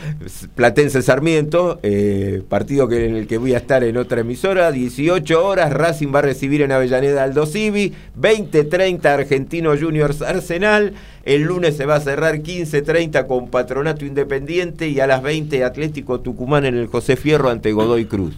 Platense 0.54 1.02
Sarmiento, 1.02 1.78
eh, 1.82 2.42
partido 2.48 2.88
que, 2.88 3.06
en 3.06 3.14
el 3.14 3.26
que 3.26 3.38
voy 3.38 3.54
a 3.54 3.58
estar 3.58 3.84
en 3.84 3.96
otra 3.96 4.22
emisora, 4.22 4.72
18 4.72 5.46
horas 5.46 5.72
Racing 5.72 6.12
va 6.12 6.18
a 6.18 6.22
recibir 6.22 6.62
en 6.62 6.72
Avellaneda 6.72 7.22
Aldo 7.22 7.46
Civi, 7.46 7.92
20-30 8.20 9.04
Argentino 9.06 9.76
Juniors 9.78 10.22
Arsenal, 10.22 10.94
el 11.24 11.42
lunes 11.42 11.76
se 11.76 11.86
va 11.86 11.96
a 11.96 12.00
cerrar 12.00 12.42
15-30 12.42 13.26
con 13.26 13.48
Patronato 13.50 14.04
Independiente 14.04 14.88
y 14.88 15.00
a 15.00 15.06
las 15.06 15.22
20 15.22 15.62
Atlético 15.62 16.20
Tucumán 16.20 16.64
en 16.64 16.76
el 16.76 16.88
José 16.88 17.16
Fierro 17.16 17.50
ante 17.50 17.72
Godoy 17.72 18.06
Cruz. 18.06 18.34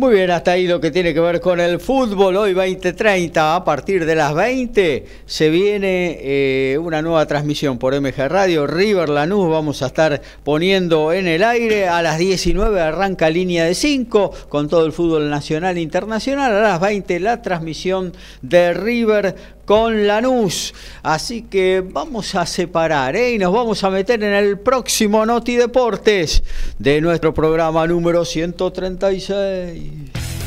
Muy 0.00 0.14
bien, 0.14 0.30
hasta 0.30 0.52
ahí 0.52 0.66
lo 0.66 0.80
que 0.80 0.90
tiene 0.90 1.12
que 1.12 1.20
ver 1.20 1.42
con 1.42 1.60
el 1.60 1.78
fútbol. 1.78 2.34
Hoy 2.34 2.54
2030, 2.54 3.54
a 3.54 3.62
partir 3.62 4.06
de 4.06 4.14
las 4.14 4.34
20, 4.34 5.04
se 5.26 5.50
viene 5.50 6.16
eh, 6.22 6.78
una 6.78 7.02
nueva 7.02 7.26
transmisión 7.26 7.76
por 7.76 7.92
MG 8.00 8.16
Radio. 8.26 8.66
River 8.66 9.10
Lanús 9.10 9.50
vamos 9.50 9.82
a 9.82 9.88
estar 9.88 10.22
poniendo 10.42 11.12
en 11.12 11.26
el 11.26 11.44
aire. 11.44 11.86
A 11.86 12.00
las 12.00 12.16
19 12.16 12.80
arranca 12.80 13.28
línea 13.28 13.66
de 13.66 13.74
5 13.74 14.32
con 14.48 14.70
todo 14.70 14.86
el 14.86 14.92
fútbol 14.92 15.28
nacional 15.28 15.76
e 15.76 15.82
internacional. 15.82 16.50
A 16.50 16.62
las 16.62 16.80
20 16.80 17.20
la 17.20 17.42
transmisión 17.42 18.14
de 18.40 18.72
River 18.72 19.36
con 19.70 20.04
Lanús. 20.04 20.74
Así 21.04 21.42
que 21.42 21.80
vamos 21.88 22.34
a 22.34 22.44
separar 22.44 23.14
¿eh? 23.14 23.34
y 23.34 23.38
nos 23.38 23.52
vamos 23.52 23.84
a 23.84 23.90
meter 23.90 24.20
en 24.24 24.32
el 24.32 24.58
próximo 24.58 25.24
Noti 25.24 25.54
Deportes 25.54 26.42
de 26.76 27.00
nuestro 27.00 27.32
programa 27.32 27.86
número 27.86 28.24
136. 28.24 29.92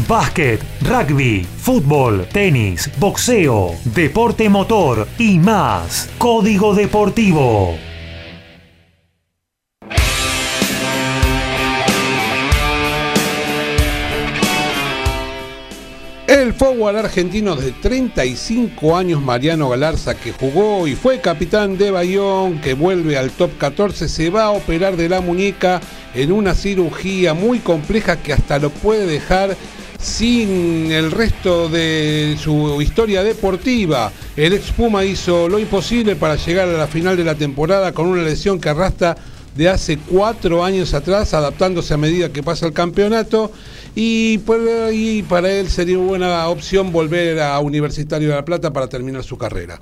Básquet, 0.09 0.59
rugby, 0.81 1.47
fútbol, 1.57 2.27
tenis, 2.33 2.91
boxeo, 2.97 3.73
deporte 3.85 4.49
motor 4.49 5.07
y 5.17 5.39
más. 5.39 6.09
Código 6.17 6.75
Deportivo. 6.75 7.92
El 16.33 16.55
forward 16.55 16.97
argentino 16.97 17.55
de 17.55 17.71
35 17.73 18.97
años, 18.97 19.21
Mariano 19.21 19.69
Galarza, 19.69 20.15
que 20.15 20.31
jugó 20.31 20.87
y 20.87 20.95
fue 20.95 21.21
capitán 21.21 21.77
de 21.77 21.91
Bayón, 21.91 22.59
que 22.59 22.73
vuelve 22.73 23.19
al 23.19 23.29
top 23.29 23.51
14, 23.59 24.09
se 24.09 24.31
va 24.31 24.45
a 24.45 24.49
operar 24.49 24.97
de 24.97 25.09
la 25.09 25.21
muñeca 25.21 25.79
en 26.15 26.31
una 26.31 26.55
cirugía 26.55 27.35
muy 27.35 27.59
compleja 27.59 28.23
que 28.23 28.33
hasta 28.33 28.57
lo 28.57 28.71
puede 28.71 29.05
dejar 29.05 29.55
sin 30.01 30.91
el 30.91 31.11
resto 31.11 31.69
de 31.69 32.35
su 32.41 32.81
historia 32.81 33.23
deportiva. 33.23 34.11
El 34.35 34.53
ex 34.53 34.71
Puma 34.71 35.05
hizo 35.05 35.47
lo 35.47 35.59
imposible 35.59 36.15
para 36.15 36.35
llegar 36.35 36.67
a 36.67 36.73
la 36.73 36.87
final 36.87 37.15
de 37.15 37.25
la 37.25 37.35
temporada 37.35 37.91
con 37.91 38.07
una 38.07 38.23
lesión 38.23 38.59
que 38.59 38.69
arrastra 38.69 39.15
de 39.55 39.69
hace 39.69 39.99
cuatro 39.99 40.65
años 40.65 40.95
atrás, 40.95 41.35
adaptándose 41.35 41.93
a 41.93 41.97
medida 41.97 42.33
que 42.33 42.41
pasa 42.41 42.65
el 42.65 42.73
campeonato 42.73 43.51
y, 43.95 44.37
para 45.23 45.51
él 45.51 45.67
sería 45.67 45.97
una 45.99 46.07
buena 46.07 46.47
opción 46.47 46.91
volver 46.91 47.39
a 47.39 47.59
Universitario 47.59 48.29
de 48.29 48.35
La 48.35 48.45
Plata 48.45 48.73
para 48.73 48.87
terminar 48.87 49.23
su 49.23 49.37
carrera. 49.37 49.79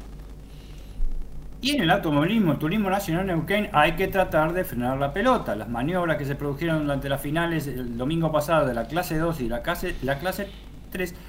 Y 1.62 1.72
en 1.76 1.82
el 1.82 1.92
automovilismo, 1.92 2.54
el 2.54 2.58
turismo 2.58 2.90
nacional 2.90 3.28
Neuquén, 3.28 3.70
hay 3.72 3.92
que 3.92 4.08
tratar 4.08 4.52
de 4.54 4.64
frenar 4.64 4.98
la 4.98 5.14
pelota. 5.14 5.56
Las 5.56 5.70
maniobras 5.70 6.18
que 6.18 6.26
se 6.26 6.36
produjeron 6.36 6.84
durante 6.84 7.08
las 7.08 7.22
finales 7.22 7.68
el 7.68 7.98
domingo 7.98 8.32
pasado 8.32 8.66
de 8.66 8.74
la 8.74 8.88
clase 8.88 9.18
2 9.18 9.42
y 9.42 9.48
la 9.48 9.62
clase, 9.62 9.96
la 10.02 10.18
clase 10.18 10.48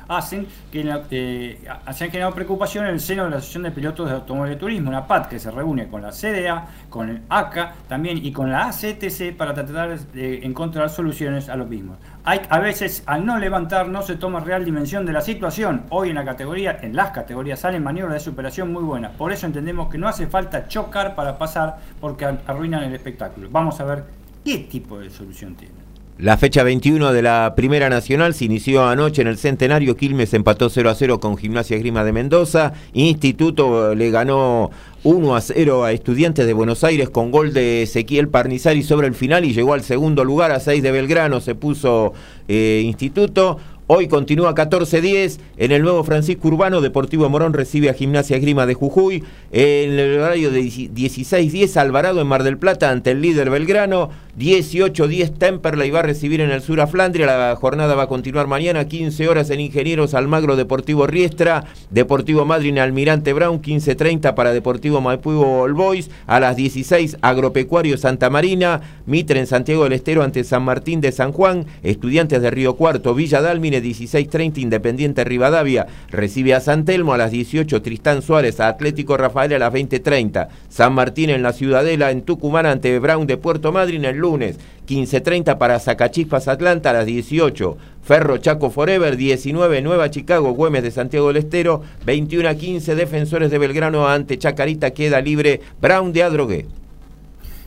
hacen 0.08 0.46
que 0.70 0.82
eh, 1.10 1.58
se 1.92 2.04
han 2.04 2.10
generado 2.10 2.34
preocupación 2.34 2.86
en 2.86 2.92
el 2.92 3.00
seno 3.00 3.24
de 3.24 3.30
la 3.30 3.36
Asociación 3.36 3.62
de 3.64 3.70
Pilotos 3.70 4.08
de 4.08 4.16
Automóvil 4.16 4.52
de 4.52 4.58
Turismo, 4.58 4.88
una 4.88 5.06
PAT 5.06 5.28
que 5.28 5.38
se 5.38 5.50
reúne 5.50 5.88
con 5.88 6.02
la 6.02 6.10
CDA, 6.10 6.66
con 6.90 7.08
el 7.08 7.22
ACA 7.28 7.74
también 7.88 8.24
y 8.24 8.32
con 8.32 8.50
la 8.50 8.66
ACTC 8.66 9.36
para 9.36 9.54
tratar 9.54 9.98
de 9.98 10.44
encontrar 10.44 10.90
soluciones 10.90 11.48
a 11.48 11.56
los 11.56 11.68
mismos. 11.68 11.98
Hay, 12.24 12.40
a 12.48 12.58
veces 12.58 13.02
al 13.06 13.24
no 13.24 13.38
levantar 13.38 13.88
no 13.88 14.02
se 14.02 14.16
toma 14.16 14.40
real 14.40 14.64
dimensión 14.64 15.06
de 15.06 15.12
la 15.12 15.20
situación. 15.20 15.84
Hoy 15.90 16.10
en 16.10 16.16
la 16.16 16.24
categoría, 16.24 16.78
en 16.82 16.94
las 16.94 17.10
categorías 17.10 17.60
salen 17.60 17.82
maniobras 17.82 18.14
de 18.14 18.20
superación 18.20 18.72
muy 18.72 18.82
buenas. 18.82 19.12
Por 19.16 19.32
eso 19.32 19.46
entendemos 19.46 19.88
que 19.88 19.98
no 19.98 20.08
hace 20.08 20.26
falta 20.26 20.68
chocar 20.68 21.14
para 21.14 21.38
pasar 21.38 21.78
porque 22.00 22.24
arruinan 22.24 22.84
el 22.84 22.94
espectáculo. 22.94 23.48
Vamos 23.50 23.80
a 23.80 23.84
ver 23.84 24.04
qué 24.44 24.58
tipo 24.58 24.98
de 24.98 25.10
solución 25.10 25.54
tiene. 25.54 25.81
La 26.22 26.36
fecha 26.36 26.62
21 26.62 27.12
de 27.12 27.20
la 27.20 27.54
Primera 27.56 27.90
Nacional 27.90 28.32
se 28.32 28.44
inició 28.44 28.86
anoche 28.86 29.22
en 29.22 29.26
el 29.26 29.38
Centenario. 29.38 29.96
Quilmes 29.96 30.32
empató 30.34 30.70
0 30.70 30.88
a 30.88 30.94
0 30.94 31.18
con 31.18 31.36
Gimnasia 31.36 31.76
Grima 31.78 32.04
de 32.04 32.12
Mendoza. 32.12 32.74
Instituto 32.92 33.92
le 33.96 34.08
ganó 34.12 34.70
1 35.02 35.34
a 35.34 35.40
0 35.40 35.82
a 35.82 35.90
Estudiantes 35.90 36.46
de 36.46 36.52
Buenos 36.52 36.84
Aires 36.84 37.10
con 37.10 37.32
gol 37.32 37.52
de 37.52 37.82
Ezequiel 37.82 38.28
Parnizari 38.28 38.84
sobre 38.84 39.08
el 39.08 39.14
final 39.14 39.44
y 39.44 39.52
llegó 39.52 39.74
al 39.74 39.82
segundo 39.82 40.24
lugar 40.24 40.52
a 40.52 40.60
6 40.60 40.80
de 40.80 40.92
Belgrano. 40.92 41.40
Se 41.40 41.56
puso 41.56 42.12
eh, 42.46 42.82
Instituto. 42.84 43.58
Hoy 43.88 44.06
continúa 44.06 44.54
14-10 44.54 45.38
en 45.56 45.72
el 45.72 45.82
nuevo 45.82 46.04
Francisco 46.04 46.46
Urbano. 46.46 46.80
Deportivo 46.80 47.28
Morón 47.28 47.52
recibe 47.52 47.90
a 47.90 47.94
Gimnasia 47.94 48.38
Grima 48.38 48.64
de 48.64 48.74
Jujuy. 48.74 49.24
En 49.50 49.98
el 49.98 50.20
horario 50.20 50.52
de 50.52 50.62
16-10 50.62 51.76
Alvarado 51.76 52.20
en 52.20 52.28
Mar 52.28 52.44
del 52.44 52.58
Plata 52.58 52.90
ante 52.90 53.10
el 53.10 53.20
líder 53.20 53.50
Belgrano. 53.50 54.10
18-10 54.38 55.36
Temperley 55.36 55.90
va 55.90 55.98
a 55.98 56.04
recibir 56.04 56.40
en 56.40 56.50
el 56.50 56.62
sur 56.62 56.80
a 56.80 56.86
Flandria. 56.86 57.26
La 57.26 57.56
jornada 57.56 57.94
va 57.94 58.04
a 58.04 58.08
continuar 58.08 58.46
mañana. 58.46 58.86
15 58.86 59.28
horas 59.28 59.50
en 59.50 59.60
Ingenieros 59.60 60.14
Almagro 60.14 60.54
Deportivo 60.54 61.06
Riestra. 61.08 61.64
Deportivo 61.90 62.44
Madrid 62.44 62.78
Almirante 62.78 63.32
Brown. 63.32 63.60
15-30 63.60 64.34
para 64.34 64.52
Deportivo 64.52 65.00
Maipú 65.00 65.42
All 65.42 65.74
Boys. 65.74 66.08
A 66.26 66.38
las 66.38 66.54
16 66.54 67.18
Agropecuario 67.20 67.98
Santa 67.98 68.30
Marina. 68.30 68.80
Mitre 69.06 69.40
en 69.40 69.48
Santiago 69.48 69.84
del 69.84 69.92
Estero 69.92 70.22
ante 70.22 70.44
San 70.44 70.62
Martín 70.62 71.00
de 71.00 71.10
San 71.10 71.32
Juan. 71.32 71.66
Estudiantes 71.82 72.40
de 72.40 72.50
Río 72.50 72.76
Cuarto 72.76 73.14
Villa 73.14 73.42
Dálmine 73.72 73.82
16.30 73.82 74.58
Independiente 74.58 75.24
Rivadavia 75.24 75.86
recibe 76.10 76.54
a 76.54 76.60
San 76.60 76.84
Telmo 76.84 77.14
a 77.14 77.18
las 77.18 77.30
18 77.30 77.80
Tristán 77.80 78.22
Suárez 78.22 78.60
a 78.60 78.68
Atlético 78.68 79.16
Rafael 79.16 79.54
a 79.54 79.58
las 79.58 79.72
20.30 79.72 80.48
San 80.68 80.92
Martín 80.92 81.30
en 81.30 81.42
la 81.42 81.52
Ciudadela 81.52 82.10
en 82.10 82.22
Tucumán 82.22 82.66
ante 82.66 82.98
Brown 82.98 83.26
de 83.26 83.36
Puerto 83.38 83.72
Madryn 83.72 84.04
el 84.04 84.16
lunes 84.16 84.58
15.30 84.86 85.56
para 85.58 85.78
Zacachispas 85.78 86.48
Atlanta 86.48 86.90
a 86.90 86.94
las 86.94 87.06
18 87.06 87.76
Ferro 88.02 88.38
Chaco 88.38 88.70
Forever 88.70 89.16
19 89.16 89.80
Nueva 89.80 90.10
Chicago 90.10 90.52
Güemes 90.52 90.82
de 90.82 90.90
Santiago 90.90 91.28
del 91.28 91.38
Estero 91.38 91.82
21 92.04 92.48
a 92.48 92.54
15 92.54 92.94
Defensores 92.94 93.50
de 93.50 93.58
Belgrano 93.58 94.08
ante 94.08 94.38
Chacarita 94.38 94.90
queda 94.90 95.20
libre 95.20 95.60
Brown 95.80 96.12
de 96.12 96.22
Adrogué 96.22 96.81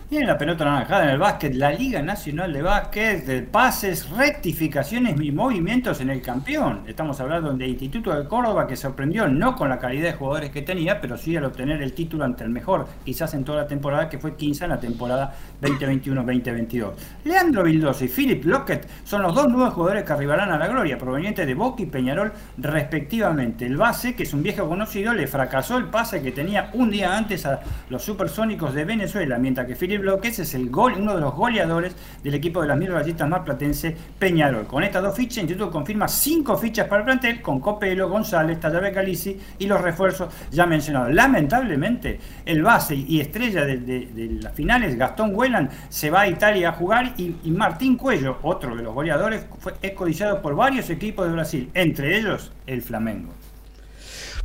tiene 0.08 0.28
la 0.28 0.38
pelota 0.38 0.66
naranjada 0.66 1.06
en 1.06 1.10
el 1.10 1.18
básquet, 1.18 1.56
la 1.56 1.72
Liga 1.72 2.00
Nacional 2.02 2.54
de 2.54 2.62
Básquet, 2.62 3.26
de 3.26 3.42
pases, 3.42 4.08
rectificaciones 4.12 5.20
y 5.20 5.32
movimientos 5.32 6.00
en 6.00 6.12
el 6.12 6.22
campeón. 6.22 6.82
Estamos 6.86 7.20
hablando 7.20 7.52
de 7.54 7.68
Instituto 7.68 8.16
de 8.16 8.28
Córdoba 8.28 8.68
que 8.68 8.76
sorprendió 8.76 9.28
no 9.28 9.56
con 9.56 9.70
la 9.70 9.80
calidad 9.80 10.12
de 10.12 10.14
jugadores 10.14 10.52
que 10.52 10.62
tenía, 10.62 11.02
pero 11.02 11.18
sí 11.18 11.36
al 11.36 11.46
obtener 11.46 11.82
el 11.82 11.94
título 11.94 12.24
ante 12.24 12.44
el 12.44 12.52
mejor, 12.52 12.88
quizás 13.04 13.34
en 13.34 13.44
toda 13.44 13.64
la 13.64 13.68
temporada, 13.68 14.08
que 14.08 14.20
fue 14.20 14.36
15 14.36 14.66
en 14.66 14.70
la 14.70 14.80
temporada 14.80 15.34
2021-2022. 15.64 16.92
Leandro 17.24 17.64
Vildoso 17.64 18.06
y 18.06 18.08
Philip 18.08 18.46
Lockett 18.46 18.88
son 19.04 19.24
los 19.24 19.34
dos 19.34 19.48
nuevos 19.48 19.74
jugadores 19.74 20.04
que 20.04 20.14
arribarán 20.14 20.52
a 20.52 20.60
la 20.60 20.68
gloria, 20.68 21.00
provenientes 21.00 21.48
de 21.48 21.56
Boca 21.56 21.82
y 21.82 21.88
Peñarol 21.88 22.32
respectivamente. 22.60 23.66
El 23.66 23.78
base, 23.78 24.14
que 24.14 24.24
es 24.24 24.34
un 24.36 24.44
viejo 24.44 24.68
conocido, 24.70 25.16
le 25.16 25.26
fracasó 25.26 25.78
el 25.78 25.86
pase 25.86 26.22
que 26.22 26.32
tenía 26.32 26.70
un 26.74 26.92
día 26.92 27.18
antes 27.18 27.48
a 27.48 27.60
los 27.90 28.04
supersónicos 28.04 28.76
de 28.76 28.86
Venezuela, 28.86 29.40
mientras 29.40 29.66
que 29.66 29.76
Philip 29.76 29.95
Bloques 30.00 30.40
es 30.40 30.54
el 30.54 30.70
gol, 30.70 30.94
uno 30.98 31.16
de 31.16 31.22
los 31.22 31.34
goleadores 31.34 31.96
del 32.24 32.34
equipo 32.34 32.62
de 32.62 32.68
las 32.68 32.78
mil 32.78 32.92
rayitas 32.92 33.28
más 33.28 33.42
platense 33.42 33.96
Peñarol. 34.18 34.68
Con 34.68 34.84
estas 34.84 35.04
dos 35.04 35.16
fichas, 35.16 35.40
Instituto 35.40 35.72
confirma 35.72 36.08
cinco 36.08 36.58
fichas 36.58 36.88
para 36.88 37.02
el 37.02 37.06
plantel 37.06 37.42
con 37.42 37.60
Copelo, 37.60 38.10
González, 38.10 38.60
Tallabe 38.60 38.92
Calici 38.92 39.40
y 39.60 39.68
los 39.68 39.82
refuerzos 39.82 40.34
ya 40.52 40.66
mencionados. 40.66 41.14
Lamentablemente, 41.14 42.20
el 42.46 42.62
base 42.64 42.96
y 42.96 43.20
estrella 43.20 43.66
de, 43.66 44.40
las 44.42 44.54
finales, 44.54 44.98
Gastón 44.98 45.36
Huelan, 45.36 45.70
se 45.90 46.10
va 46.10 46.22
a 46.22 46.28
Italia 46.28 46.70
a 46.70 46.74
jugar 46.74 47.14
y, 47.18 47.36
Martín 47.52 47.98
Cuello, 47.98 48.38
otro 48.42 48.76
de 48.76 48.84
los 48.84 48.94
goleadores, 48.94 49.46
fue, 49.60 49.74
es 49.82 49.92
codiciado 49.92 50.42
por 50.42 50.56
varios 50.56 50.90
equipos 50.90 51.28
de 51.28 51.34
Brasil, 51.34 51.70
entre 51.74 52.18
ellos 52.18 52.52
el 52.66 52.82
Flamengo. 52.82 53.34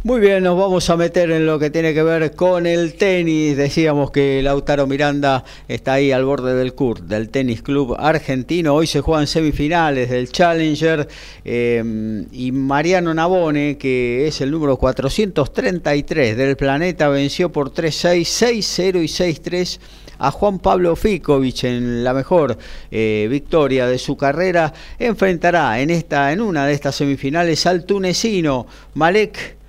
Muy 0.02 0.18
bien, 0.18 0.42
nos 0.42 0.58
vamos 0.58 0.88
a 0.88 0.96
meter 0.96 1.30
en 1.30 1.44
lo 1.44 1.58
que 1.58 1.68
tiene 1.68 1.92
que 1.92 2.02
ver 2.02 2.34
con 2.34 2.64
el 2.66 2.94
tenis. 2.94 3.54
Decíamos 3.54 4.10
que 4.10 4.40
Lautaro 4.42 4.86
Miranda 4.86 5.44
está 5.68 5.92
ahí 5.92 6.10
al 6.10 6.24
borde 6.24 6.54
del 6.54 6.72
CUR, 6.72 7.02
del 7.02 7.28
Tenis 7.28 7.60
Club 7.60 7.94
Argentino. 7.98 8.74
Hoy 8.74 8.86
se 8.86 9.02
juegan 9.02 9.26
semifinales 9.26 10.08
del 10.08 10.32
Challenger 10.32 11.06
eh, 11.44 12.24
y 12.32 12.50
Mariano 12.50 13.12
Nabone, 13.12 13.76
que 13.76 14.26
es 14.26 14.40
el 14.40 14.50
número 14.52 14.78
433 14.78 16.34
del 16.34 16.56
planeta, 16.56 17.10
venció 17.10 17.52
por 17.52 17.70
3-6, 17.70 18.22
6-0 18.22 19.04
y 19.04 19.06
6-3 19.06 19.80
a 20.18 20.30
Juan 20.30 20.60
Pablo 20.60 20.96
Ficovich 20.96 21.64
en 21.64 22.02
la 22.02 22.14
mejor 22.14 22.56
eh, 22.90 23.28
victoria 23.30 23.86
de 23.86 23.98
su 23.98 24.16
carrera. 24.16 24.72
Enfrentará 24.98 25.78
en, 25.78 25.90
esta, 25.90 26.32
en 26.32 26.40
una 26.40 26.64
de 26.64 26.72
estas 26.72 26.94
semifinales 26.94 27.66
al 27.66 27.84
tunecino 27.84 28.66
Malek 28.94 29.59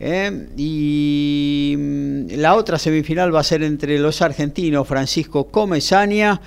¿eh? 0.00 0.46
Y 0.56 1.74
mm, 1.78 2.26
la 2.36 2.54
otra 2.54 2.78
semifinal 2.78 3.34
va 3.34 3.40
a 3.40 3.44
ser 3.44 3.62
entre 3.62 3.98
los 3.98 4.22
argentinos 4.22 4.86
Francisco 4.86 5.44
Comesaña 5.44 6.40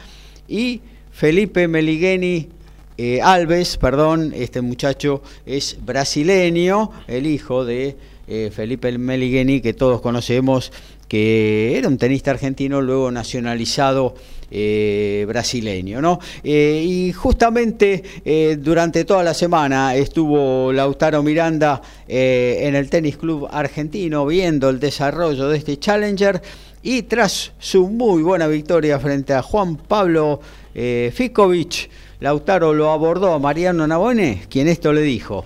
y 0.47 0.81
Felipe 1.11 1.67
Meligeni 1.67 2.49
eh, 2.97 3.21
Alves, 3.21 3.77
perdón, 3.77 4.33
este 4.35 4.61
muchacho 4.61 5.21
es 5.45 5.77
brasileño, 5.81 6.91
el 7.07 7.27
hijo 7.27 7.65
de 7.65 7.97
eh, 8.27 8.51
Felipe 8.53 8.97
Meligeni, 8.97 9.59
que 9.59 9.73
todos 9.73 9.99
conocemos, 9.99 10.71
que 11.09 11.77
era 11.77 11.89
un 11.89 11.97
tenista 11.97 12.31
argentino, 12.31 12.81
luego 12.81 13.11
nacionalizado 13.11 14.15
eh, 14.51 15.25
brasileño. 15.27 16.01
¿no? 16.01 16.19
Eh, 16.43 16.83
y 16.85 17.11
justamente 17.13 18.03
eh, 18.23 18.57
durante 18.59 19.05
toda 19.05 19.23
la 19.23 19.33
semana 19.33 19.95
estuvo 19.95 20.71
Lautaro 20.71 21.23
Miranda 21.23 21.81
en 22.07 22.75
el 22.75 22.89
Tenis 22.89 23.17
Club 23.17 23.47
Argentino 23.51 24.25
viendo 24.25 24.69
el 24.69 24.79
desarrollo 24.79 25.49
de 25.49 25.57
este 25.57 25.77
Challenger 25.77 26.41
y 26.83 27.03
tras 27.03 27.53
su 27.57 27.87
muy 27.89 28.21
buena 28.21 28.47
victoria 28.47 28.99
frente 28.99 29.33
a 29.33 29.41
Juan 29.41 29.75
Pablo 29.75 30.39
Ficovich, 30.73 31.89
Lautaro 32.19 32.73
lo 32.73 32.91
abordó 32.91 33.33
a 33.33 33.39
Mariano 33.39 33.87
Nabone, 33.87 34.43
quien 34.49 34.67
esto 34.67 34.93
le 34.93 35.01
dijo. 35.01 35.45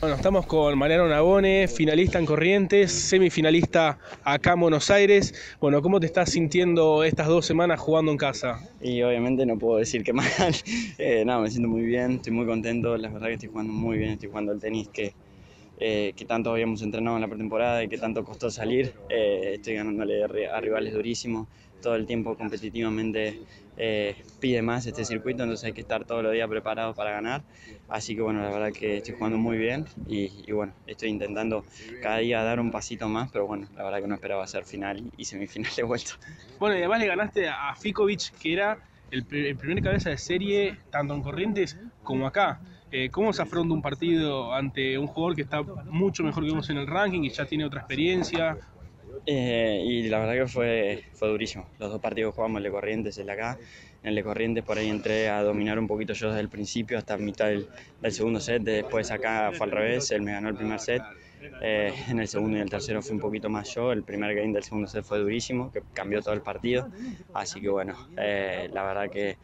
Bueno, 0.00 0.14
estamos 0.14 0.46
con 0.46 0.78
Mariano 0.78 1.08
Nabone, 1.08 1.66
finalista 1.66 2.20
en 2.20 2.26
Corrientes, 2.26 2.92
semifinalista 2.92 3.98
acá 4.22 4.52
en 4.52 4.60
Buenos 4.60 4.90
Aires. 4.90 5.34
Bueno, 5.60 5.82
¿cómo 5.82 5.98
te 5.98 6.06
estás 6.06 6.30
sintiendo 6.30 7.02
estas 7.02 7.26
dos 7.26 7.44
semanas 7.44 7.80
jugando 7.80 8.12
en 8.12 8.16
casa? 8.16 8.60
Y 8.80 9.02
obviamente 9.02 9.44
no 9.44 9.58
puedo 9.58 9.78
decir 9.78 10.04
que 10.04 10.12
mal. 10.14 10.28
Eh, 10.98 11.24
no, 11.26 11.40
me 11.40 11.50
siento 11.50 11.68
muy 11.68 11.82
bien, 11.82 12.12
estoy 12.12 12.32
muy 12.32 12.46
contento. 12.46 12.96
La 12.96 13.08
verdad 13.08 13.26
que 13.26 13.32
estoy 13.34 13.48
jugando 13.48 13.72
muy 13.72 13.98
bien, 13.98 14.10
estoy 14.10 14.28
jugando 14.28 14.52
el 14.52 14.60
tenis 14.60 14.88
que, 14.88 15.14
eh, 15.80 16.12
que 16.14 16.24
tanto 16.24 16.52
habíamos 16.52 16.80
entrenado 16.82 17.16
en 17.16 17.22
la 17.22 17.28
pretemporada 17.28 17.82
y 17.82 17.88
que 17.88 17.98
tanto 17.98 18.22
costó 18.22 18.52
salir. 18.52 18.94
Eh, 19.08 19.54
estoy 19.54 19.74
ganándole 19.74 20.22
a 20.22 20.60
rivales 20.60 20.94
durísimos 20.94 21.48
todo 21.82 21.96
el 21.96 22.06
tiempo 22.06 22.36
competitivamente 22.36 23.40
eh, 23.80 24.16
pide 24.40 24.60
más 24.60 24.86
este 24.86 25.04
circuito, 25.04 25.44
entonces 25.44 25.64
hay 25.64 25.72
que 25.72 25.80
estar 25.80 26.04
todos 26.04 26.22
los 26.22 26.32
días 26.32 26.48
preparados 26.48 26.96
para 26.96 27.12
ganar. 27.12 27.42
Así 27.88 28.14
que 28.16 28.20
bueno, 28.22 28.42
la 28.42 28.50
verdad 28.50 28.72
que 28.72 28.98
estoy 28.98 29.14
jugando 29.14 29.38
muy 29.38 29.56
bien 29.56 29.86
y, 30.06 30.50
bueno, 30.50 30.74
estoy 30.86 31.10
intentando 31.10 31.64
cada 32.02 32.18
día 32.18 32.42
dar 32.42 32.58
un 32.60 32.70
pasito 32.70 33.08
más, 33.08 33.30
pero 33.30 33.46
bueno, 33.46 33.68
la 33.76 33.84
verdad 33.84 34.00
que 34.00 34.08
no 34.08 34.16
esperaba 34.16 34.46
ser 34.46 34.64
final 34.64 35.10
y 35.16 35.24
semifinal 35.24 35.72
de 35.76 35.82
vuelta. 35.84 36.10
Bueno, 36.58 36.74
y 36.74 36.78
además 36.78 37.00
le 37.00 37.06
ganaste 37.06 37.48
a 37.48 37.74
Fikovic, 37.76 38.32
que 38.38 38.52
era 38.52 38.78
el, 39.10 39.24
primer 39.24 39.82
cabeza 39.82 40.10
de 40.10 40.18
serie 40.18 40.76
tanto 40.90 41.14
en 41.14 41.22
Corrientes 41.22 41.78
como 42.02 42.26
acá. 42.26 42.60
Eh, 42.90 43.10
¿Cómo 43.10 43.32
se 43.32 43.42
afronta 43.42 43.74
un 43.74 43.82
partido 43.82 44.52
ante 44.52 44.98
un 44.98 45.06
jugador 45.06 45.36
que 45.36 45.42
está 45.42 45.62
mucho 45.62 46.24
mejor 46.24 46.44
que 46.44 46.52
vos 46.52 46.68
en 46.70 46.78
el 46.78 46.86
ranking 46.86 47.22
y 47.22 47.30
ya 47.30 47.44
tiene 47.44 47.64
otra 47.64 47.80
experiencia? 47.80 48.56
Eh, 49.26 49.82
y 49.84 50.08
la 50.08 50.18
verdad 50.20 50.34
que 50.44 50.46
fue, 50.48 51.04
fue 51.12 51.28
durísimo. 51.28 51.68
Los 51.78 51.90
dos 51.90 52.00
partidos 52.00 52.34
jugamos 52.34 52.58
el 52.58 52.64
de 52.64 52.70
Corrientes, 52.70 53.18
el 53.18 53.28
acá. 53.30 53.58
en 54.02 54.08
el 54.10 54.14
de 54.14 54.22
Corrientes 54.24 54.64
por 54.64 54.78
ahí 54.78 54.88
entré 54.88 55.28
a 55.28 55.42
dominar 55.42 55.78
un 55.78 55.86
poquito 55.86 56.12
yo 56.14 56.28
desde 56.28 56.40
el 56.40 56.48
principio 56.48 56.96
hasta 56.98 57.16
mitad 57.18 57.46
del, 57.46 57.68
del 58.00 58.12
segundo 58.12 58.40
set, 58.40 58.62
después 58.62 59.10
acá 59.10 59.50
fue 59.52 59.66
al 59.66 59.72
revés, 59.72 60.10
él 60.12 60.22
me 60.22 60.32
ganó 60.32 60.48
el 60.48 60.56
primer 60.56 60.80
set 60.80 61.02
eh, 61.60 61.92
en 62.08 62.18
el 62.20 62.28
segundo 62.28 62.56
y 62.58 62.60
el 62.60 62.70
tercero 62.70 63.02
fue 63.02 63.14
un 63.14 63.20
poquito 63.20 63.48
más 63.50 63.72
yo. 63.74 63.92
El 63.92 64.04
primer 64.04 64.34
game 64.34 64.52
del 64.52 64.62
segundo 64.62 64.88
set 64.88 65.04
fue 65.04 65.18
durísimo, 65.18 65.70
que 65.70 65.82
cambió 65.92 66.22
todo 66.22 66.34
el 66.34 66.42
partido. 66.42 66.88
Así 67.32 67.60
que 67.60 67.68
bueno, 67.68 67.94
eh, 68.16 68.68
la 68.72 68.82
verdad 68.84 69.10
que 69.10 69.38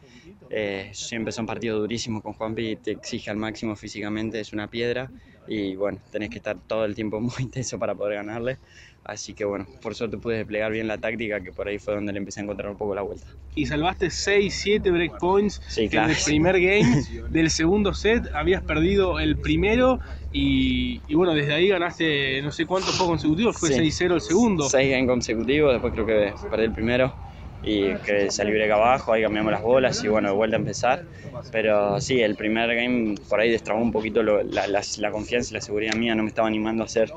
eh, 0.49 0.89
siempre 0.93 1.31
son 1.31 1.45
partidos 1.45 1.79
durísimos 1.79 2.21
con 2.21 2.33
Juanpi, 2.33 2.77
te 2.77 2.91
exige 2.91 3.29
al 3.31 3.37
máximo 3.37 3.75
físicamente, 3.75 4.39
es 4.39 4.53
una 4.53 4.67
piedra 4.69 5.11
y 5.47 5.75
bueno, 5.75 5.99
tenés 6.11 6.29
que 6.29 6.37
estar 6.37 6.57
todo 6.67 6.85
el 6.85 6.95
tiempo 6.95 7.19
muy 7.21 7.33
intenso 7.39 7.79
para 7.79 7.95
poder 7.95 8.15
ganarle. 8.15 8.57
Así 9.03 9.35
que 9.35 9.45
bueno, 9.45 9.67
por 9.83 9.93
suerte 9.93 10.17
pude 10.17 10.37
desplegar 10.37 10.71
bien 10.71 10.87
la 10.87 10.97
táctica, 10.97 11.39
que 11.39 11.51
por 11.51 11.67
ahí 11.67 11.77
fue 11.77 11.93
donde 11.93 12.11
le 12.11 12.17
empecé 12.17 12.39
a 12.39 12.43
encontrar 12.43 12.71
un 12.71 12.77
poco 12.77 12.95
la 12.95 13.03
vuelta. 13.03 13.27
Y 13.53 13.67
salvaste 13.67 14.09
6, 14.09 14.59
7 14.63 14.89
breakpoints 14.89 15.61
sí, 15.67 15.87
claro. 15.87 16.09
en 16.09 16.17
el 16.17 16.23
primer 16.23 16.59
game. 16.59 17.03
Del 17.29 17.51
segundo 17.51 17.93
set 17.93 18.23
habías 18.33 18.63
perdido 18.63 19.19
el 19.19 19.37
primero 19.37 19.99
y, 20.31 21.13
bueno, 21.13 21.35
desde 21.35 21.53
ahí 21.53 21.67
ganaste 21.67 22.41
no 22.41 22.51
sé 22.51 22.65
cuántos 22.65 22.97
juegos 22.97 23.11
consecutivos, 23.13 23.57
fue 23.57 23.69
6-0 23.69 24.15
el 24.15 24.21
segundo. 24.21 24.67
6 24.67 24.91
games 24.91 25.07
consecutivos, 25.07 25.73
después 25.73 25.93
creo 25.93 26.05
que 26.07 26.33
perdí 26.49 26.65
el 26.65 26.73
primero 26.73 27.15
y 27.63 27.95
que 27.97 28.29
salí 28.29 28.51
break 28.51 28.71
abajo, 28.71 29.13
ahí 29.13 29.23
cambiamos 29.23 29.51
las 29.51 29.61
bolas 29.61 30.03
y 30.03 30.07
bueno, 30.07 30.29
de 30.29 30.35
vuelta 30.35 30.55
a 30.55 30.59
empezar. 30.59 31.03
Pero 31.51 31.99
sí, 31.99 32.21
el 32.21 32.35
primer 32.35 32.73
game 32.75 33.15
por 33.29 33.39
ahí 33.39 33.51
destrabó 33.51 33.81
un 33.81 33.91
poquito 33.91 34.23
la, 34.23 34.67
la, 34.67 35.11
confianza 35.11 35.51
y 35.51 35.53
la 35.55 35.61
seguridad 35.61 35.95
mía, 35.95 36.15
no 36.15 36.23
me 36.23 36.29
estaba 36.29 36.47
animando 36.47 36.83
a 36.83 36.85
hacer 36.85 37.11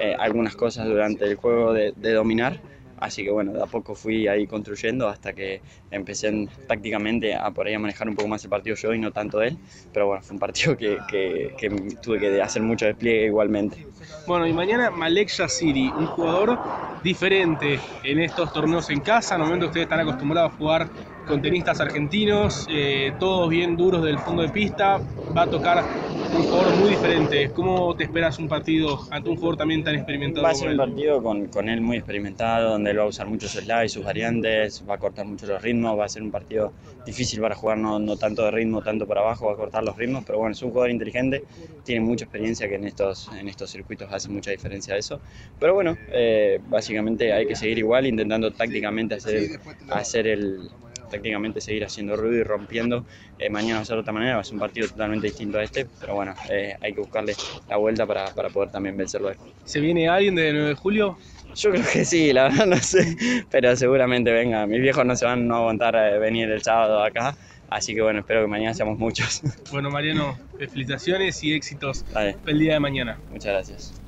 eh, 0.00 0.14
algunas 0.18 0.56
cosas 0.56 0.86
durante 0.86 1.24
el 1.24 1.36
juego 1.36 1.72
de, 1.72 1.92
de 1.96 2.12
dominar 2.12 2.60
Así 3.02 3.24
que 3.24 3.32
bueno, 3.32 3.52
de 3.52 3.60
a 3.60 3.66
poco 3.66 3.96
fui 3.96 4.28
ahí 4.28 4.46
construyendo 4.46 5.08
hasta 5.08 5.32
que 5.32 5.60
empecé 5.90 6.46
prácticamente 6.68 7.34
a 7.34 7.50
por 7.50 7.66
ahí 7.66 7.74
a 7.74 7.78
manejar 7.80 8.08
un 8.08 8.14
poco 8.14 8.28
más 8.28 8.44
el 8.44 8.50
partido 8.50 8.76
yo 8.76 8.94
y 8.94 9.00
no 9.00 9.10
tanto 9.10 9.42
él. 9.42 9.58
Pero 9.92 10.06
bueno, 10.06 10.22
fue 10.22 10.34
un 10.34 10.38
partido 10.38 10.76
que, 10.76 10.98
que, 11.08 11.68
tuve 12.00 12.20
que 12.20 12.40
hacer 12.40 12.62
mucho 12.62 12.86
despliegue 12.86 13.26
igualmente. 13.26 13.84
Bueno, 14.24 14.46
y 14.46 14.52
mañana 14.52 14.92
Malek 14.92 15.28
Yassiri, 15.30 15.94
un 15.96 16.06
jugador 16.06 16.60
diferente 17.02 17.80
en 18.04 18.20
estos 18.20 18.52
torneos 18.52 18.88
en 18.90 19.00
casa. 19.00 19.36
Normalmente 19.36 19.66
ustedes 19.66 19.86
están 19.86 19.98
acostumbrados 19.98 20.52
a 20.52 20.56
jugar 20.56 20.88
con 21.26 21.42
tenistas 21.42 21.80
argentinos, 21.80 22.66
eh, 22.68 23.12
todos 23.18 23.50
bien 23.50 23.76
duros 23.76 24.04
del 24.04 24.20
fondo 24.20 24.42
de 24.42 24.48
pista. 24.50 25.02
Va 25.36 25.42
a 25.42 25.50
tocar 25.50 25.88
un 26.32 26.44
jugador 26.44 26.74
muy 26.74 26.90
diferente. 26.90 27.50
¿Cómo 27.50 27.94
te 27.94 28.04
esperas 28.04 28.38
un 28.38 28.48
partido 28.48 28.98
ante 29.10 29.28
un 29.28 29.36
jugador 29.36 29.58
también 29.58 29.84
tan 29.84 29.94
experimentado? 29.94 30.44
Va 30.44 30.50
a 30.50 30.54
ser 30.54 30.70
un 30.70 30.76
partido 30.76 31.22
con, 31.22 31.46
con, 31.46 31.68
él 31.68 31.80
muy 31.80 31.98
experimentado, 31.98 32.70
donde 32.70 32.90
él 32.90 32.98
va 32.98 33.02
a 33.02 33.06
usar 33.06 33.26
muchos 33.26 33.52
slides, 33.52 33.92
sus 33.92 34.04
variantes, 34.04 34.82
va 34.88 34.94
a 34.94 34.98
cortar 34.98 35.26
mucho 35.26 35.46
los 35.46 35.60
ritmos, 35.60 35.98
va 35.98 36.06
a 36.06 36.08
ser 36.08 36.22
un 36.22 36.30
partido 36.30 36.72
difícil 37.04 37.40
para 37.40 37.54
jugar, 37.54 37.78
no, 37.78 37.98
no 37.98 38.16
tanto 38.16 38.44
de 38.44 38.50
ritmo, 38.50 38.82
tanto 38.82 39.06
para 39.06 39.20
abajo, 39.20 39.46
va 39.46 39.52
a 39.52 39.56
cortar 39.56 39.84
los 39.84 39.96
ritmos, 39.96 40.24
pero 40.24 40.38
bueno, 40.38 40.52
es 40.52 40.62
un 40.62 40.70
jugador 40.70 40.90
inteligente, 40.90 41.44
tiene 41.84 42.00
mucha 42.00 42.24
experiencia 42.24 42.68
que 42.68 42.76
en 42.76 42.84
estos, 42.84 43.28
en 43.38 43.48
estos 43.48 43.70
circuitos 43.70 44.10
hace 44.10 44.28
mucha 44.28 44.50
diferencia 44.50 44.96
eso. 44.96 45.20
Pero 45.58 45.74
bueno, 45.74 45.96
eh, 46.12 46.60
básicamente 46.68 47.32
hay 47.32 47.46
que 47.46 47.56
seguir 47.56 47.78
igual, 47.78 48.06
intentando 48.06 48.50
tácticamente 48.52 49.16
hacer, 49.16 49.60
hacer 49.90 50.26
el 50.26 50.70
tácticamente 51.12 51.60
seguir 51.60 51.84
haciendo 51.84 52.16
ruido 52.16 52.40
y 52.40 52.42
rompiendo. 52.42 53.04
Eh, 53.38 53.50
mañana 53.50 53.76
va 53.76 53.82
a 53.82 53.84
ser 53.84 53.96
de 53.96 54.00
otra 54.00 54.12
manera, 54.12 54.34
va 54.36 54.40
a 54.40 54.44
ser 54.44 54.54
un 54.54 54.60
partido 54.60 54.88
totalmente 54.88 55.28
distinto 55.28 55.58
a 55.58 55.62
este, 55.62 55.86
pero 56.00 56.14
bueno, 56.14 56.34
eh, 56.50 56.74
hay 56.80 56.92
que 56.92 57.00
buscarle 57.00 57.34
la 57.68 57.76
vuelta 57.76 58.06
para, 58.06 58.26
para 58.34 58.48
poder 58.48 58.70
también 58.70 58.96
vencerlo. 58.96 59.32
¿Se 59.64 59.80
viene 59.80 60.08
alguien 60.08 60.34
de 60.34 60.52
9 60.52 60.68
de 60.70 60.74
julio? 60.74 61.18
Yo 61.54 61.70
creo 61.70 61.84
que 61.92 62.04
sí, 62.04 62.32
la 62.32 62.44
verdad 62.48 62.66
no 62.66 62.76
sé, 62.76 63.44
pero 63.50 63.76
seguramente 63.76 64.32
venga. 64.32 64.66
Mis 64.66 64.80
viejos 64.80 65.04
no 65.04 65.14
se 65.14 65.24
van 65.24 65.50
a 65.52 65.56
aguantar 65.56 65.94
a 65.96 66.18
venir 66.18 66.50
el 66.50 66.62
sábado 66.62 67.02
acá, 67.02 67.36
así 67.68 67.94
que 67.94 68.02
bueno, 68.02 68.20
espero 68.20 68.40
que 68.42 68.48
mañana 68.48 68.74
seamos 68.74 68.98
muchos. 68.98 69.42
Bueno, 69.70 69.90
Mariano, 69.90 70.38
felicitaciones 70.58 71.42
y 71.44 71.54
éxitos 71.54 72.04
el 72.46 72.58
día 72.58 72.74
de 72.74 72.80
mañana. 72.80 73.18
Muchas 73.30 73.52
gracias. 73.52 74.01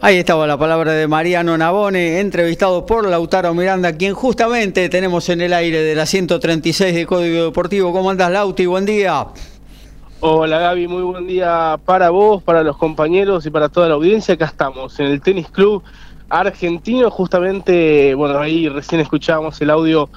Ahí 0.00 0.16
estaba 0.16 0.46
la 0.46 0.58
palabra 0.58 0.92
de 0.92 1.06
Mariano 1.06 1.58
Nabone, 1.58 2.20
entrevistado 2.20 2.86
por 2.86 3.06
Lautaro 3.06 3.52
Miranda, 3.52 3.92
quien 3.96 4.14
justamente 4.14 4.88
tenemos 4.88 5.28
en 5.28 5.42
el 5.42 5.52
aire 5.52 5.82
de 5.82 5.94
la 5.94 6.06
136 6.06 6.94
de 6.94 7.06
Código 7.06 7.44
Deportivo. 7.44 7.92
¿Cómo 7.92 8.10
andás, 8.10 8.30
Lauti? 8.30 8.66
Buen 8.66 8.86
día. 8.86 9.26
Hola 10.20 10.58
Gaby, 10.58 10.86
muy 10.86 11.02
buen 11.02 11.26
día 11.26 11.78
para 11.84 12.10
vos, 12.10 12.42
para 12.42 12.62
los 12.62 12.76
compañeros 12.76 13.46
y 13.46 13.50
para 13.50 13.68
toda 13.68 13.88
la 13.88 13.94
audiencia. 13.94 14.34
Acá 14.34 14.46
estamos 14.46 14.98
en 15.00 15.06
el 15.06 15.20
Tenis 15.20 15.48
Club 15.48 15.82
Argentino, 16.28 17.10
justamente, 17.10 18.14
bueno, 18.14 18.38
ahí 18.38 18.68
recién 18.68 19.00
escuchábamos 19.00 19.60
el 19.60 19.70
audio 19.70 20.08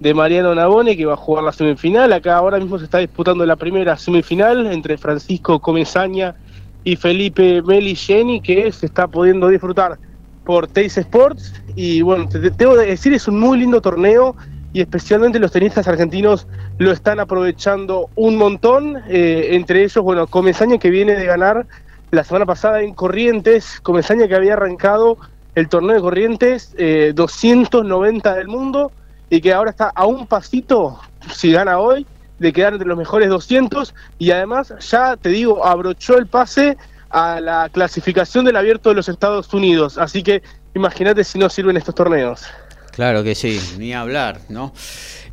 de 0.00 0.14
Mariano 0.14 0.54
Nabone 0.54 0.96
que 0.96 1.06
va 1.06 1.14
a 1.14 1.16
jugar 1.16 1.44
la 1.44 1.52
semifinal. 1.52 2.12
Acá 2.12 2.36
ahora 2.36 2.58
mismo 2.58 2.78
se 2.78 2.84
está 2.84 2.98
disputando 2.98 3.46
la 3.46 3.56
primera 3.56 3.96
semifinal 3.96 4.66
entre 4.66 4.98
Francisco 4.98 5.60
Comesaña 5.60 6.34
y 6.44 6.51
Felipe 6.96 7.62
Meligeni, 7.62 8.40
que 8.40 8.70
se 8.72 8.86
está 8.86 9.06
pudiendo 9.06 9.48
disfrutar 9.48 9.98
por 10.44 10.66
Teis 10.66 10.98
Sports. 10.98 11.54
Y 11.76 12.02
bueno, 12.02 12.28
te, 12.28 12.50
tengo 12.50 12.74
que 12.74 12.86
decir, 12.86 13.12
es 13.12 13.28
un 13.28 13.38
muy 13.38 13.58
lindo 13.58 13.80
torneo 13.80 14.36
y 14.72 14.80
especialmente 14.80 15.38
los 15.38 15.52
tenistas 15.52 15.86
argentinos 15.86 16.46
lo 16.78 16.92
están 16.92 17.20
aprovechando 17.20 18.08
un 18.14 18.36
montón. 18.36 18.98
Eh, 19.08 19.48
entre 19.52 19.84
ellos, 19.84 20.02
bueno, 20.02 20.26
Comesaña 20.26 20.78
que 20.78 20.90
viene 20.90 21.14
de 21.14 21.24
ganar 21.24 21.66
la 22.10 22.24
semana 22.24 22.46
pasada 22.46 22.82
en 22.82 22.94
Corrientes, 22.94 23.80
Comesaña 23.80 24.28
que 24.28 24.34
había 24.34 24.54
arrancado 24.54 25.18
el 25.54 25.68
torneo 25.68 25.96
de 25.96 26.00
Corrientes 26.00 26.74
290 27.14 28.32
eh, 28.32 28.36
del 28.36 28.48
mundo 28.48 28.92
y 29.30 29.40
que 29.40 29.52
ahora 29.52 29.70
está 29.70 29.90
a 29.94 30.06
un 30.06 30.26
pasito, 30.26 30.98
si 31.32 31.52
gana 31.52 31.78
hoy, 31.78 32.06
de 32.42 32.52
quedar 32.52 32.74
entre 32.74 32.88
los 32.88 32.98
mejores 32.98 33.28
200 33.28 33.94
y 34.18 34.32
además 34.32 34.74
ya 34.80 35.16
te 35.16 35.30
digo, 35.30 35.64
abrochó 35.64 36.18
el 36.18 36.26
pase 36.26 36.76
a 37.08 37.40
la 37.40 37.68
clasificación 37.70 38.44
del 38.44 38.56
abierto 38.56 38.88
de 38.88 38.96
los 38.96 39.08
Estados 39.08 39.52
Unidos. 39.54 39.96
Así 39.96 40.22
que 40.22 40.42
imagínate 40.74 41.24
si 41.24 41.38
no 41.38 41.48
sirven 41.48 41.76
estos 41.76 41.94
torneos. 41.94 42.42
Claro 42.90 43.22
que 43.22 43.34
sí, 43.34 43.58
ni 43.78 43.94
hablar, 43.94 44.40
¿no? 44.50 44.74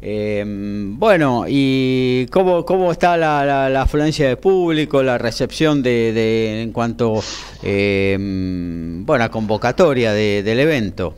Eh, 0.02 0.46
bueno, 0.46 1.44
¿y 1.48 2.26
cómo, 2.28 2.64
cómo 2.64 2.92
está 2.92 3.18
la, 3.18 3.82
afluencia 3.82 4.30
de 4.30 4.38
público, 4.38 5.04
la 5.04 5.18
recepción 5.18 5.84
de, 5.84 6.62
en 6.62 6.72
cuanto 6.72 7.22
eh, 7.64 8.16
bueno, 8.20 9.30
convocatoria 9.30 10.14
del 10.14 10.60
evento? 10.60 11.16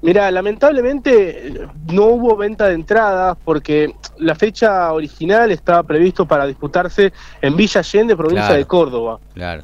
Mira, 0.00 0.30
lamentablemente 0.30 1.66
no 1.92 2.04
hubo 2.04 2.36
venta 2.36 2.68
de 2.68 2.74
entradas 2.74 3.36
porque 3.44 3.92
la 4.18 4.36
fecha 4.36 4.92
original 4.92 5.50
estaba 5.50 5.82
previsto 5.82 6.24
para 6.24 6.46
disputarse 6.46 7.12
en 7.42 7.56
Villa 7.56 7.80
Allende, 7.80 8.16
provincia 8.16 8.54
de 8.54 8.64
Córdoba. 8.64 9.18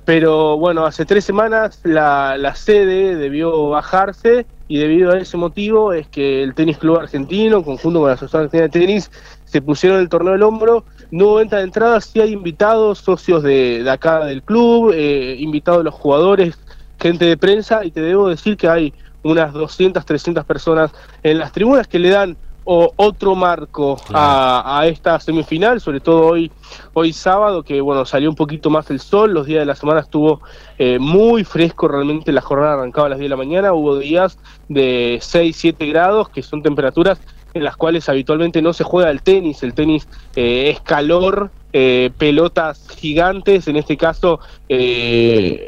Pero 0.04 0.58
bueno, 0.58 0.84
hace 0.84 1.04
tres 1.04 1.24
semanas 1.24 1.80
la, 1.84 2.36
la 2.36 2.54
sede 2.56 3.14
debió 3.14 3.68
bajarse 3.68 4.44
y 4.66 4.78
debido 4.78 5.12
a 5.12 5.18
ese 5.18 5.36
motivo 5.36 5.92
es 5.92 6.08
que 6.08 6.42
el 6.42 6.54
Tenis 6.54 6.78
Club 6.78 6.98
Argentino, 6.98 7.62
conjunto 7.62 8.00
con 8.00 8.08
la 8.08 8.14
Asociación 8.14 8.44
Argentina 8.44 8.62
de 8.62 8.68
Tenis, 8.70 9.10
se 9.44 9.62
pusieron 9.62 10.00
el 10.00 10.08
torneo 10.08 10.32
del 10.32 10.42
hombro. 10.42 10.84
No 11.10 11.26
hubo 11.26 11.34
venta 11.36 11.58
de 11.58 11.64
entradas, 11.64 12.06
sí 12.06 12.20
hay 12.20 12.32
invitados, 12.32 12.98
socios 12.98 13.42
de, 13.42 13.88
acá 13.88 14.24
del 14.24 14.42
club, 14.42 14.92
eh, 14.92 15.36
invitados 15.38 15.84
los 15.84 15.94
jugadores, 15.94 16.58
gente 16.98 17.26
de 17.26 17.36
prensa, 17.36 17.84
y 17.84 17.90
te 17.90 18.00
debo 18.00 18.28
decir 18.28 18.56
que 18.56 18.68
hay 18.68 18.94
unas 19.24 19.52
200, 19.52 20.04
300 20.04 20.44
personas 20.44 20.92
en 21.22 21.38
las 21.38 21.50
tribunas 21.52 21.88
que 21.88 21.98
le 21.98 22.10
dan 22.10 22.36
otro 22.64 23.34
marco 23.34 24.00
a, 24.12 24.84
esta 24.86 25.20
semifinal, 25.20 25.80
sobre 25.80 26.00
todo 26.00 26.28
hoy, 26.28 26.50
hoy 26.94 27.12
sábado, 27.12 27.62
que 27.62 27.80
bueno, 27.80 28.06
salió 28.06 28.30
un 28.30 28.36
poquito 28.36 28.70
más 28.70 28.90
el 28.90 29.00
sol, 29.00 29.32
los 29.32 29.46
días 29.46 29.60
de 29.60 29.66
la 29.66 29.74
semana 29.74 30.00
estuvo 30.00 30.40
eh, 30.78 30.98
muy 30.98 31.44
fresco, 31.44 31.88
realmente 31.88 32.32
la 32.32 32.40
jornada 32.40 32.74
arrancaba 32.74 33.06
a 33.06 33.10
las 33.10 33.18
10 33.18 33.26
de 33.26 33.30
la 33.30 33.36
mañana, 33.36 33.72
hubo 33.74 33.98
días 33.98 34.38
de 34.68 35.18
6, 35.20 35.54
7 35.54 35.86
grados, 35.86 36.30
que 36.30 36.42
son 36.42 36.62
temperaturas 36.62 37.20
en 37.52 37.64
las 37.64 37.76
cuales 37.76 38.08
habitualmente 38.08 38.62
no 38.62 38.72
se 38.72 38.82
juega 38.82 39.10
el 39.10 39.22
tenis, 39.22 39.62
el 39.62 39.74
tenis 39.74 40.08
eh, 40.34 40.70
es 40.70 40.80
calor, 40.80 41.50
eh, 41.72 42.10
pelotas 42.16 42.88
gigantes, 42.96 43.68
en 43.68 43.76
este 43.76 43.96
caso 43.96 44.40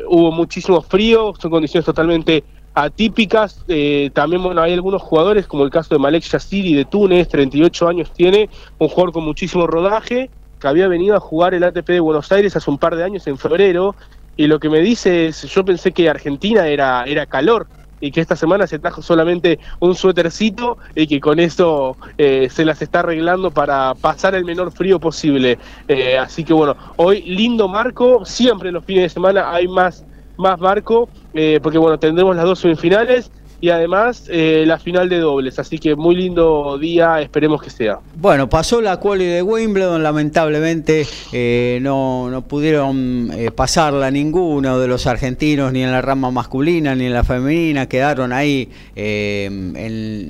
hubo 0.08 0.32
muchísimo 0.32 0.80
frío, 0.80 1.34
son 1.38 1.50
condiciones 1.50 1.84
totalmente 1.84 2.42
atípicas. 2.76 3.64
Eh, 3.68 4.10
también 4.12 4.42
bueno, 4.42 4.60
hay 4.60 4.74
algunos 4.74 5.02
jugadores, 5.02 5.46
como 5.46 5.64
el 5.64 5.70
caso 5.70 5.94
de 5.94 5.98
Malek 5.98 6.22
Yassiri 6.22 6.74
de 6.74 6.84
Túnez, 6.84 7.26
38 7.28 7.88
años 7.88 8.12
tiene, 8.12 8.50
un 8.78 8.88
jugador 8.88 9.12
con 9.12 9.24
muchísimo 9.24 9.66
rodaje, 9.66 10.30
que 10.60 10.68
había 10.68 10.86
venido 10.86 11.16
a 11.16 11.20
jugar 11.20 11.54
el 11.54 11.64
ATP 11.64 11.88
de 11.88 12.00
Buenos 12.00 12.30
Aires 12.30 12.54
hace 12.54 12.70
un 12.70 12.78
par 12.78 12.94
de 12.94 13.02
años 13.02 13.26
en 13.26 13.38
febrero. 13.38 13.96
Y 14.36 14.46
lo 14.46 14.60
que 14.60 14.68
me 14.68 14.80
dice 14.80 15.26
es, 15.26 15.42
yo 15.44 15.64
pensé 15.64 15.92
que 15.92 16.10
Argentina 16.10 16.66
era, 16.66 17.04
era 17.04 17.24
calor 17.24 17.66
y 17.98 18.10
que 18.10 18.20
esta 18.20 18.36
semana 18.36 18.66
se 18.66 18.78
trajo 18.78 19.00
solamente 19.00 19.58
un 19.80 19.94
suétercito 19.94 20.76
y 20.94 21.06
que 21.06 21.18
con 21.18 21.40
eso 21.40 21.96
eh, 22.18 22.48
se 22.50 22.66
las 22.66 22.82
está 22.82 23.00
arreglando 23.00 23.50
para 23.50 23.94
pasar 23.94 24.34
el 24.34 24.44
menor 24.44 24.70
frío 24.70 25.00
posible. 25.00 25.58
Eh, 25.88 26.18
así 26.18 26.44
que 26.44 26.52
bueno, 26.52 26.76
hoy 26.96 27.22
lindo 27.22 27.68
marco, 27.68 28.26
siempre 28.26 28.70
los 28.70 28.84
fines 28.84 29.04
de 29.04 29.08
semana 29.08 29.50
hay 29.50 29.66
más 29.66 30.04
más 30.36 30.60
marco, 30.60 31.08
eh, 31.34 31.60
porque 31.62 31.78
bueno, 31.78 31.98
tendremos 31.98 32.36
las 32.36 32.44
dos 32.44 32.58
semifinales 32.60 33.30
y 33.58 33.70
además 33.70 34.24
eh, 34.28 34.64
la 34.66 34.78
final 34.78 35.08
de 35.08 35.18
dobles. 35.18 35.58
Así 35.58 35.78
que 35.78 35.96
muy 35.96 36.14
lindo 36.14 36.76
día, 36.78 37.20
esperemos 37.22 37.62
que 37.62 37.70
sea. 37.70 37.98
Bueno, 38.14 38.48
pasó 38.50 38.82
la 38.82 39.00
quali 39.00 39.24
de 39.24 39.42
Wimbledon, 39.42 40.02
lamentablemente 40.02 41.06
eh, 41.32 41.78
no, 41.80 42.30
no, 42.30 42.42
pudieron 42.42 43.30
pasarla 43.54 44.10
ninguno 44.10 44.78
de 44.78 44.88
los 44.88 45.06
argentinos, 45.06 45.72
ni 45.72 45.82
en 45.82 45.90
la 45.90 46.02
rama 46.02 46.30
masculina 46.30 46.94
ni 46.94 47.06
en 47.06 47.14
la 47.14 47.24
femenina, 47.24 47.88
quedaron 47.88 48.32
ahí 48.32 48.68
en, 48.94 49.74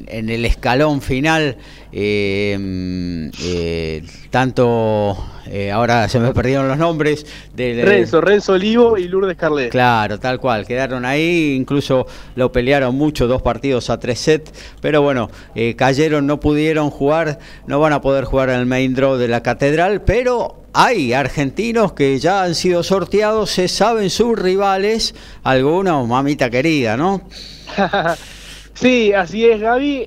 el 0.09 0.44
escalón 0.44 1.00
final. 1.00 1.57
Tanto 4.30 5.16
eh, 5.51 5.70
ahora 5.70 6.09
se 6.09 6.18
me 6.18 6.32
perdieron 6.32 6.68
los 6.68 6.78
nombres. 6.78 7.26
De, 7.55 7.82
Renzo, 7.84 8.20
Renzo 8.20 8.55
Olivo 8.55 8.99
y 8.99 9.09
Lourdes 9.09 9.37
Carlet. 9.37 9.70
Claro, 9.70 10.18
tal 10.18 10.41
cual, 10.41 10.66
quedaron 10.66 11.05
ahí, 11.05 11.55
incluso 11.55 12.07
lo 12.34 12.51
pelearon 12.53 12.95
mucho, 12.95 13.26
dos 13.26 13.43
partidos 13.43 13.91
a 13.91 13.99
tres 13.99 14.18
sets, 14.18 14.53
pero 14.80 15.03
bueno, 15.03 15.30
eh, 15.55 15.74
cayeron, 15.76 16.26
no 16.26 16.41
pudieron 16.41 16.91
jugar, 16.91 17.39
no 17.66 17.80
van 17.80 17.93
a 17.93 18.01
poder 18.01 18.24
jugar 18.24 18.51
en 18.51 18.57
el 18.57 18.66
main 18.66 18.95
draw 18.95 19.16
de 19.16 19.28
la 19.28 19.43
catedral, 19.43 20.03
pero 20.03 20.62
hay 20.72 21.12
argentinos 21.12 21.93
que 21.93 22.18
ya 22.18 22.43
han 22.43 22.55
sido 22.55 22.82
sorteados, 22.82 23.51
se 23.51 23.68
saben 23.68 24.11
sus 24.11 24.39
rivales, 24.39 25.14
algunos, 25.43 26.07
mamita 26.07 26.51
querida, 26.51 26.97
¿no? 26.97 27.22
sí, 28.74 29.12
así 29.12 29.47
es, 29.47 29.61
Gaby. 29.61 30.05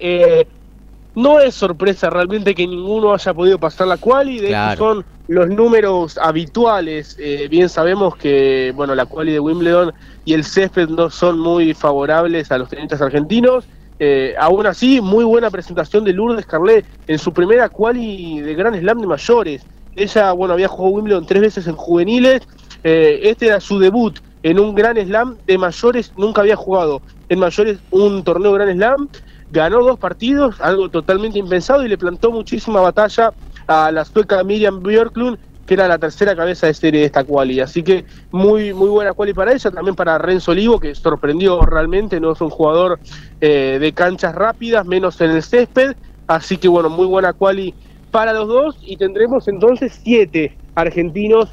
No 1.19 1.41
es 1.41 1.53
sorpresa 1.53 2.09
realmente 2.09 2.55
que 2.55 2.65
ninguno 2.65 3.13
haya 3.13 3.33
podido 3.33 3.59
pasar 3.59 3.87
la 3.87 3.97
quali, 3.97 4.39
de 4.39 4.51
hecho 4.51 4.77
son 4.77 5.05
los 5.27 5.49
números 5.49 6.17
habituales. 6.17 7.17
Eh, 7.19 7.49
bien 7.49 7.67
sabemos 7.67 8.15
que 8.15 8.71
bueno 8.73 8.95
la 8.95 9.05
quali 9.05 9.33
de 9.33 9.39
Wimbledon 9.41 9.91
y 10.23 10.33
el 10.33 10.45
césped 10.45 10.87
no 10.87 11.09
son 11.09 11.37
muy 11.37 11.73
favorables 11.73 12.53
a 12.53 12.57
los 12.57 12.69
tenistas 12.69 13.01
argentinos. 13.01 13.67
Eh, 13.99 14.33
aún 14.39 14.65
así, 14.65 15.01
muy 15.01 15.25
buena 15.25 15.51
presentación 15.51 16.05
de 16.05 16.13
Lourdes 16.13 16.45
Carlet 16.45 16.85
en 17.05 17.19
su 17.19 17.33
primera 17.33 17.67
quali 17.67 18.39
de 18.39 18.55
Gran 18.55 18.79
Slam 18.79 19.01
de 19.01 19.07
mayores. 19.07 19.65
Ella, 19.97 20.31
bueno, 20.31 20.53
había 20.53 20.69
jugado 20.69 20.95
Wimbledon 20.95 21.25
tres 21.25 21.41
veces 21.41 21.67
en 21.67 21.75
juveniles. 21.75 22.47
Eh, 22.85 23.19
este 23.23 23.47
era 23.47 23.59
su 23.59 23.77
debut 23.77 24.17
en 24.41 24.57
un 24.57 24.73
Gran 24.73 24.95
Slam 24.95 25.35
de 25.45 25.57
mayores. 25.57 26.13
Nunca 26.15 26.39
había 26.39 26.55
jugado 26.55 27.01
en 27.27 27.39
mayores 27.39 27.79
un 27.91 28.23
torneo 28.23 28.53
Gran 28.53 28.73
Slam 28.73 29.09
ganó 29.49 29.83
dos 29.83 29.97
partidos, 29.97 30.59
algo 30.61 30.89
totalmente 30.89 31.39
impensado, 31.39 31.83
y 31.85 31.89
le 31.89 31.97
plantó 31.97 32.31
muchísima 32.31 32.81
batalla 32.81 33.33
a 33.67 33.91
la 33.91 34.05
sueca 34.05 34.43
Miriam 34.43 34.81
Björklund, 34.81 35.37
que 35.65 35.75
era 35.75 35.87
la 35.87 35.99
tercera 35.99 36.35
cabeza 36.35 36.65
de 36.65 36.73
serie 36.73 37.01
de 37.01 37.05
esta 37.05 37.23
quali. 37.23 37.59
Así 37.59 37.83
que 37.83 38.05
muy, 38.31 38.73
muy 38.73 38.89
buena 38.89 39.13
quali 39.13 39.33
para 39.33 39.53
ella, 39.53 39.69
también 39.69 39.95
para 39.95 40.17
Renzo 40.17 40.51
Olivo, 40.51 40.79
que 40.79 40.95
sorprendió 40.95 41.61
realmente, 41.61 42.19
no 42.19 42.31
es 42.31 42.41
un 42.41 42.49
jugador 42.49 42.99
eh, 43.39 43.77
de 43.79 43.93
canchas 43.93 44.33
rápidas, 44.33 44.85
menos 44.85 45.21
en 45.21 45.31
el 45.31 45.43
césped. 45.43 45.95
Así 46.25 46.57
que 46.57 46.67
bueno, 46.67 46.89
muy 46.89 47.05
buena 47.05 47.33
quali 47.33 47.75
para 48.09 48.33
los 48.33 48.47
dos, 48.47 48.77
y 48.81 48.97
tendremos 48.97 49.47
entonces 49.47 49.99
siete 50.03 50.57
argentinos 50.73 51.49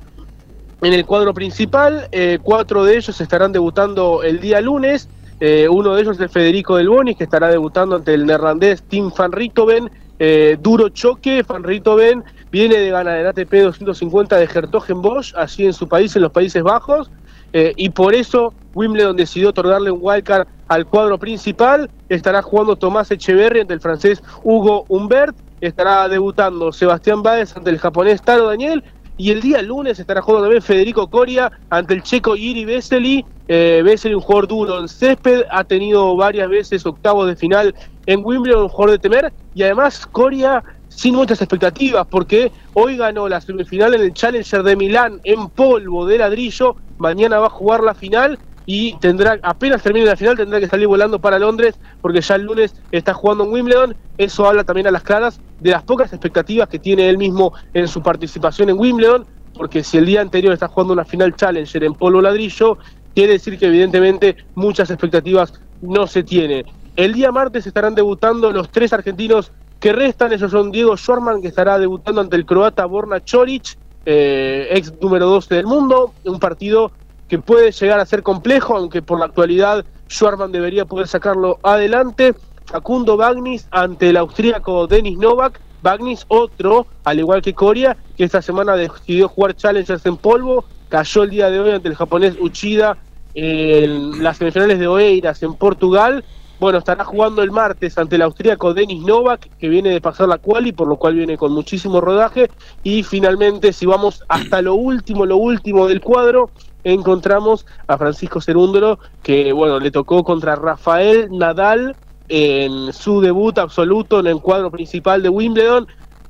en 0.81 0.93
el 0.95 1.05
cuadro 1.05 1.35
principal. 1.35 2.09
Eh, 2.13 2.39
cuatro 2.43 2.85
de 2.85 2.97
ellos 2.97 3.21
estarán 3.21 3.53
debutando 3.53 4.23
el 4.23 4.41
día 4.41 4.63
lunes. 4.63 5.11
Eh, 5.39 5.69
uno 5.69 5.95
de 5.95 6.03
ellos 6.03 6.19
es 6.19 6.33
Federico 6.33 6.77
Del 6.77 6.89
Bonis, 6.89 7.17
que 7.17 7.25
estará 7.25 7.49
debutando 7.49 7.97
ante 7.97 8.15
el 8.15 8.27
neerlandés 8.27 8.83
Tim 8.85 9.11
van 9.17 9.33
Ritoven. 9.33 9.91
Eh, 10.19 10.57
duro 10.61 10.89
choque, 10.89 11.45
van 11.47 11.63
Ritoven 11.63 12.25
viene 12.51 12.77
de 12.77 12.91
ganar 12.91 13.19
el 13.19 13.27
ATP 13.27 13.53
250 13.53 14.39
de 14.39 14.49
Bosch, 14.95 15.35
allí 15.37 15.67
en 15.67 15.75
su 15.75 15.87
país, 15.87 16.17
en 16.17 16.23
los 16.23 16.33
Países 16.33 16.63
Bajos. 16.63 17.11
Eh, 17.53 17.75
y 17.77 17.91
por 17.91 18.15
eso 18.15 18.55
Wimbledon 18.75 19.17
decidió 19.17 19.51
otorgarle 19.51 19.91
un 19.91 20.01
wildcard 20.03 20.47
al 20.69 20.87
cuadro 20.87 21.19
principal. 21.19 21.91
Estará 22.09 22.43
jugando 22.43 22.77
Tomás 22.77 23.11
Echeverri 23.11 23.61
ante 23.61 23.75
el 23.75 23.81
francés 23.81 24.23
Hugo 24.43 24.85
Humbert. 24.89 25.37
Estará 25.61 26.09
debutando 26.09 26.73
Sebastián 26.73 27.23
Báez 27.23 27.57
ante 27.57 27.71
el 27.71 27.79
japonés 27.79 28.23
Taro 28.23 28.47
Daniel. 28.49 28.85
Y 29.19 29.31
el 29.31 29.41
día 29.41 29.63
lunes 29.63 29.99
estará 29.99 30.21
jugando 30.21 30.45
también 30.45 30.63
Federico 30.63 31.09
Coria 31.09 31.51
ante 31.71 31.95
el 31.95 32.03
checo 32.03 32.37
Iri 32.37 32.65
Vesely. 32.65 33.25
Eh, 33.49 33.83
Vesely, 33.85 34.15
un 34.15 34.21
jugador 34.21 34.49
duro 34.49 34.81
en 34.81 34.89
césped, 34.89 35.45
ha 35.51 35.65
tenido 35.65 36.17
varias 36.17 36.49
veces 36.49 36.85
octavos 36.85 37.27
de 37.27 37.37
final 37.37 37.75
en 38.05 38.21
Wimbledon, 38.23 38.65
un 38.65 38.69
jugador 38.69 38.93
de 38.93 38.99
temer. 38.99 39.33
Y 39.55 39.63
además 39.63 40.07
Coria 40.07 40.63
sin 40.89 41.15
muchas 41.15 41.41
expectativas, 41.41 42.07
porque 42.07 42.53
hoy 42.75 42.97
ganó 42.97 43.29
la 43.29 43.41
semifinal 43.41 43.95
en 43.95 44.03
el 44.03 44.15
Challenger 44.15 44.63
de 44.63 44.77
Milán 44.77 45.21
en 45.25 45.49
polvo 45.49 46.07
de 46.07 46.19
ladrillo. 46.19 46.77
Mañana 46.99 47.39
va 47.39 47.47
a 47.47 47.51
jugar 47.51 47.83
la 47.83 47.95
final 47.95 48.39
y 48.67 48.99
tendrá, 48.99 49.39
apenas 49.43 49.81
termine 49.81 50.07
la 50.07 50.17
final, 50.17 50.37
tendrá 50.37 50.59
que 50.59 50.67
salir 50.67 50.89
volando 50.89 51.21
para 51.21 51.39
Londres, 51.39 51.79
porque 52.01 52.21
ya 52.21 52.35
el 52.35 52.43
lunes 52.43 52.75
está 52.91 53.15
jugando 53.15 53.45
en 53.45 53.53
Wimbledon. 53.53 53.97
Eso 54.19 54.47
habla 54.47 54.65
también 54.65 54.89
a 54.89 54.91
las 54.91 55.05
claras 55.05 55.41
de 55.61 55.71
las 55.71 55.85
pocas 55.85 56.13
expectativas 56.13 56.69
que 56.69 56.81
tiene 56.81 57.09
él 57.09 57.17
mismo 57.17 57.53
en 57.73 57.87
su 57.87 58.03
participación 58.03 58.69
en 58.69 58.79
Wimbledon, 58.79 59.25
porque 59.55 59.85
si 59.85 59.99
el 59.99 60.07
día 60.07 60.21
anterior 60.21 60.53
está 60.53 60.67
jugando 60.67 60.93
una 60.93 61.05
final 61.05 61.37
Challenger 61.37 61.85
en 61.85 61.95
polo 61.95 62.21
ladrillo, 62.21 62.77
quiere 63.15 63.35
decir 63.35 63.57
que 63.57 63.67
evidentemente 63.67 64.37
muchas 64.57 64.91
expectativas 64.91 65.55
no 65.81 66.09
se 66.09 66.25
tiene. 66.25 66.65
El 66.97 67.13
día 67.13 67.31
martes 67.31 67.67
estarán 67.67 67.95
debutando 67.95 68.51
los 68.51 68.71
tres 68.71 68.93
argentinos 68.93 69.53
que 69.79 69.93
restan, 69.93 70.33
esos 70.33 70.51
son 70.51 70.73
Diego 70.73 70.97
Schwarman, 70.97 71.41
que 71.41 71.49
estará 71.49 71.79
debutando 71.79 72.21
ante 72.21 72.35
el 72.35 72.45
croata 72.45 72.85
Borna 72.87 73.23
Choric, 73.23 73.79
eh, 74.07 74.69
ex 74.71 74.93
número 75.01 75.27
12 75.27 75.55
del 75.55 75.67
mundo, 75.67 76.15
un 76.25 76.41
partido 76.41 76.91
que 77.29 77.39
puede 77.39 77.73
llegar 77.73 78.01
a 78.01 78.07
ser 78.07 78.23
complejo, 78.23 78.77
aunque 78.77 79.03
por 79.03 79.19
la 79.19 79.27
actualidad 79.27 79.85
Schwarman 80.09 80.53
debería 80.53 80.85
poder 80.85 81.09
sacarlo 81.09 81.59
adelante. 81.63 82.35
Facundo 82.67 83.17
Bagnis 83.17 83.69
ante 83.71 84.11
el 84.11 84.17
austríaco 84.17 84.87
Denis 84.87 85.19
Novak. 85.19 85.61
Bagnis, 85.83 86.25
otro, 86.29 86.87
al 87.05 87.19
igual 87.19 87.43
que 87.43 87.55
Coria, 87.55 87.97
que 88.17 88.25
esta 88.25 88.43
semana 88.43 88.77
decidió 88.77 89.29
jugar 89.29 89.55
Challengers 89.55 90.05
en 90.07 90.17
polvo. 90.17 90.65
Cayó 90.89 91.23
el 91.25 91.31
día 91.31 91.51
de 91.51 91.61
hoy 91.61 91.71
ante 91.71 91.89
el 91.89 91.95
japonés 91.95 92.35
Uchida 92.41 92.97
en 93.35 94.23
las 94.23 94.39
semifinales 94.39 94.79
de 94.79 94.89
Oeiras 94.89 95.43
en 95.43 95.55
Portugal. 95.55 96.25
Bueno, 96.59 96.79
estará 96.79 97.05
jugando 97.05 97.43
el 97.43 97.51
martes 97.51 97.99
ante 97.99 98.17
el 98.17 98.23
austríaco 98.23 98.73
Denis 98.73 99.03
Novak, 99.03 99.51
que 99.59 99.69
viene 99.69 99.91
de 99.91 100.01
pasar 100.01 100.27
la 100.27 100.39
quali, 100.39 100.73
por 100.73 100.89
lo 100.89 100.97
cual 100.97 101.15
viene 101.15 101.37
con 101.37 101.53
muchísimo 101.53 102.01
rodaje. 102.01 102.51
Y 102.83 103.03
finalmente, 103.03 103.75
si 103.75 103.85
vamos 103.85 104.25
hasta 104.29 104.63
lo 104.63 104.75
último, 104.75 105.27
lo 105.27 105.37
último 105.37 105.87
del 105.87 106.01
cuadro, 106.01 106.51
encontramos 106.93 107.67
a 107.89 107.99
Francisco 107.99 108.41
Cerúndolo, 108.41 109.01
que 109.23 109.53
bueno, 109.53 109.81
le 109.81 109.91
tocó 109.91 110.23
contra 110.23 110.55
Rafael 110.55 111.29
Nadal 111.33 111.97
en 112.29 112.93
su 112.93 113.21
debut 113.21 113.59
absoluto 113.59 114.21
en 114.21 114.29
el 114.29 114.41
cuadro 114.41 114.71
principal 114.71 115.21
de 115.23 115.29
Wimbledon. 115.29 115.89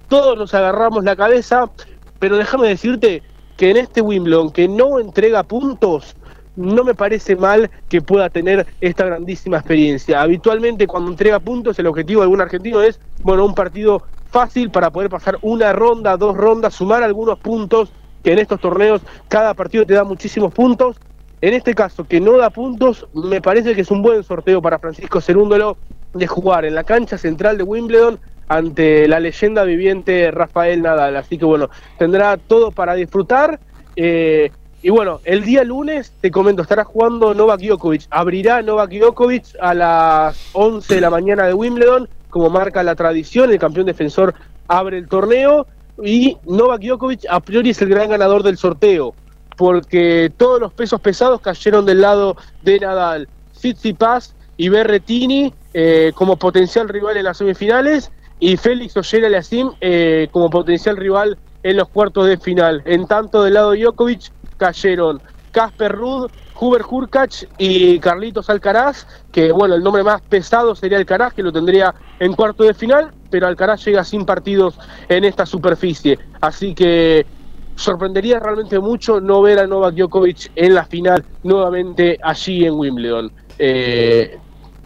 Todos 0.09 0.39
nos 0.39 0.55
agarramos 0.55 1.05
la 1.05 1.15
cabeza, 1.15 1.71
pero 2.19 2.39
déjame 2.39 2.69
decirte 2.69 3.23
que 3.59 3.71
en 3.71 3.77
este 3.77 4.01
Wimbledon 4.01 4.51
que 4.51 4.67
no 4.67 4.99
entrega 4.99 5.43
puntos, 5.43 6.17
no 6.57 6.85
me 6.85 6.95
parece 6.95 7.37
mal 7.37 7.71
que 7.91 8.01
pueda 8.01 8.31
tener 8.31 8.67
esta 8.81 9.05
grandísima 9.05 9.59
experiencia. 9.59 10.23
Habitualmente 10.23 10.87
cuando 10.87 11.11
entrega 11.11 11.39
puntos 11.39 11.79
el 11.79 11.87
objetivo 11.87 12.21
de 12.21 12.25
algún 12.25 12.41
argentino 12.41 12.81
es, 12.81 12.99
bueno, 13.23 13.45
un 13.45 13.55
partido 13.55 14.03
fácil 14.31 14.71
para 14.71 14.91
poder 14.91 15.11
pasar 15.11 15.37
una 15.43 15.75
ronda, 15.75 16.17
dos 16.17 16.35
rondas, 16.35 16.75
sumar 16.75 17.03
algunos 17.03 17.39
puntos 17.41 17.91
que 18.27 18.33
en 18.33 18.41
estos 18.41 18.61
torneos 18.61 19.03
cada 19.29 19.55
partido 19.55 19.87
te 19.87 19.95
da 19.95 20.03
muchísimos 20.03 20.53
puntos. 20.53 20.97
En 21.41 21.55
este 21.55 21.75
caso, 21.75 22.03
que 22.03 22.21
no 22.21 22.37
da 22.37 22.51
puntos, 22.51 23.07
me 23.15 23.41
parece 23.41 23.77
que 23.77 23.83
es 23.83 23.91
un 23.93 24.03
buen 24.03 24.25
sorteo 24.25 24.61
para 24.61 24.81
Francisco 24.81 25.21
Cerúndolo 25.21 25.77
de 26.13 26.27
jugar 26.27 26.65
en 26.65 26.75
la 26.75 26.83
cancha 26.83 27.19
central 27.19 27.57
de 27.57 27.63
Wimbledon 27.63 28.19
ante 28.49 29.07
la 29.07 29.21
leyenda 29.21 29.63
viviente 29.63 30.33
Rafael 30.33 30.83
Nadal. 30.83 31.15
Así 31.15 31.39
que 31.39 31.45
bueno, 31.45 31.71
tendrá 31.99 32.37
todo 32.37 32.73
para 32.73 32.95
disfrutar. 32.95 33.61
Eh, 33.95 34.51
y 34.83 34.91
bueno, 34.91 35.21
el 35.23 35.45
día 35.45 35.63
lunes, 35.63 36.13
te 36.21 36.33
comento, 36.33 36.63
estará 36.63 36.83
jugando 36.83 37.33
Novak 37.33 37.61
Djokovic. 37.61 38.09
Abrirá 38.11 38.61
Novak 38.61 38.91
Djokovic 38.91 39.55
a 39.61 39.73
las 39.73 40.51
11 40.53 40.97
de 40.97 41.01
la 41.01 41.11
mañana 41.11 41.47
de 41.47 41.55
Wimbledon, 41.55 42.09
como 42.29 42.51
marca 42.51 42.83
la 42.83 42.97
tradición, 42.97 43.53
el 43.53 43.61
campeón 43.61 43.87
defensor 43.87 44.35
abre 44.67 44.99
el 44.99 45.07
torneo 45.07 45.69
y 46.03 46.37
Novak 46.45 46.83
Djokovic 46.83 47.25
a 47.29 47.41
priori 47.41 47.71
es 47.71 47.83
el 47.83 47.89
gran 47.89 48.11
ganador 48.11 48.43
del 48.43 48.57
sorteo, 48.57 49.15
porque 49.57 50.33
todos 50.37 50.61
los 50.61 50.73
pesos 50.73 51.01
pesados 51.01 51.41
cayeron 51.41 51.87
del 51.87 52.01
lado 52.01 52.37
de 52.63 52.81
Nadal. 52.81 53.29
Tsitsipas 53.53 54.35
y 54.57 54.69
Berretini 54.69 55.53
eh, 55.75 56.13
como 56.15 56.37
potencial 56.37 56.89
rival 56.89 57.17
en 57.17 57.25
las 57.25 57.39
semifinales 57.39 58.11
y 58.39 58.57
Félix 58.57 58.97
Ollera 58.97 59.29
Lassim 59.29 59.71
eh, 59.81 60.29
como 60.31 60.51
potencial 60.51 60.97
rival 60.97 61.39
en 61.63 61.77
los 61.77 61.89
cuartos 61.89 62.27
de 62.27 62.37
final. 62.37 62.83
En 62.85 63.07
tanto 63.07 63.43
del 63.43 63.55
lado 63.55 63.73
de 63.73 63.81
Djokovic 63.81 64.31
cayeron 64.57 65.21
Casper 65.53 65.93
Ruud, 65.93 66.31
Huber 66.59 66.83
Hurkacz 66.89 67.47
y 67.59 67.99
Carlitos 67.99 68.49
Alcaraz, 68.51 69.07
que 69.33 69.53
bueno, 69.53 69.75
el 69.75 69.83
nombre 69.83 70.03
más 70.03 70.23
pesado 70.23 70.75
sería 70.75 70.99
Alcaraz, 70.99 71.35
que 71.35 71.43
lo 71.43 71.53
tendría 71.53 71.95
en 72.19 72.33
cuarto 72.35 72.65
de 72.65 72.75
final, 72.75 73.13
pero 73.31 73.47
Alcaraz 73.47 73.85
llega 73.85 74.05
sin 74.05 74.25
partidos 74.25 74.79
en 75.09 75.25
esta 75.25 75.45
superficie. 75.47 76.19
Así 76.41 76.75
que 76.75 77.27
sorprendería 77.75 78.41
realmente 78.41 78.79
mucho 78.79 79.21
no 79.21 79.43
ver 79.43 79.59
a 79.59 79.67
Novak 79.67 79.95
Djokovic 79.95 80.51
en 80.57 80.75
la 80.75 80.85
final 80.85 81.25
nuevamente 81.43 82.19
allí 82.23 82.65
en 82.65 82.75
Wimbledon. 82.75 83.31
Eh, 83.59 84.39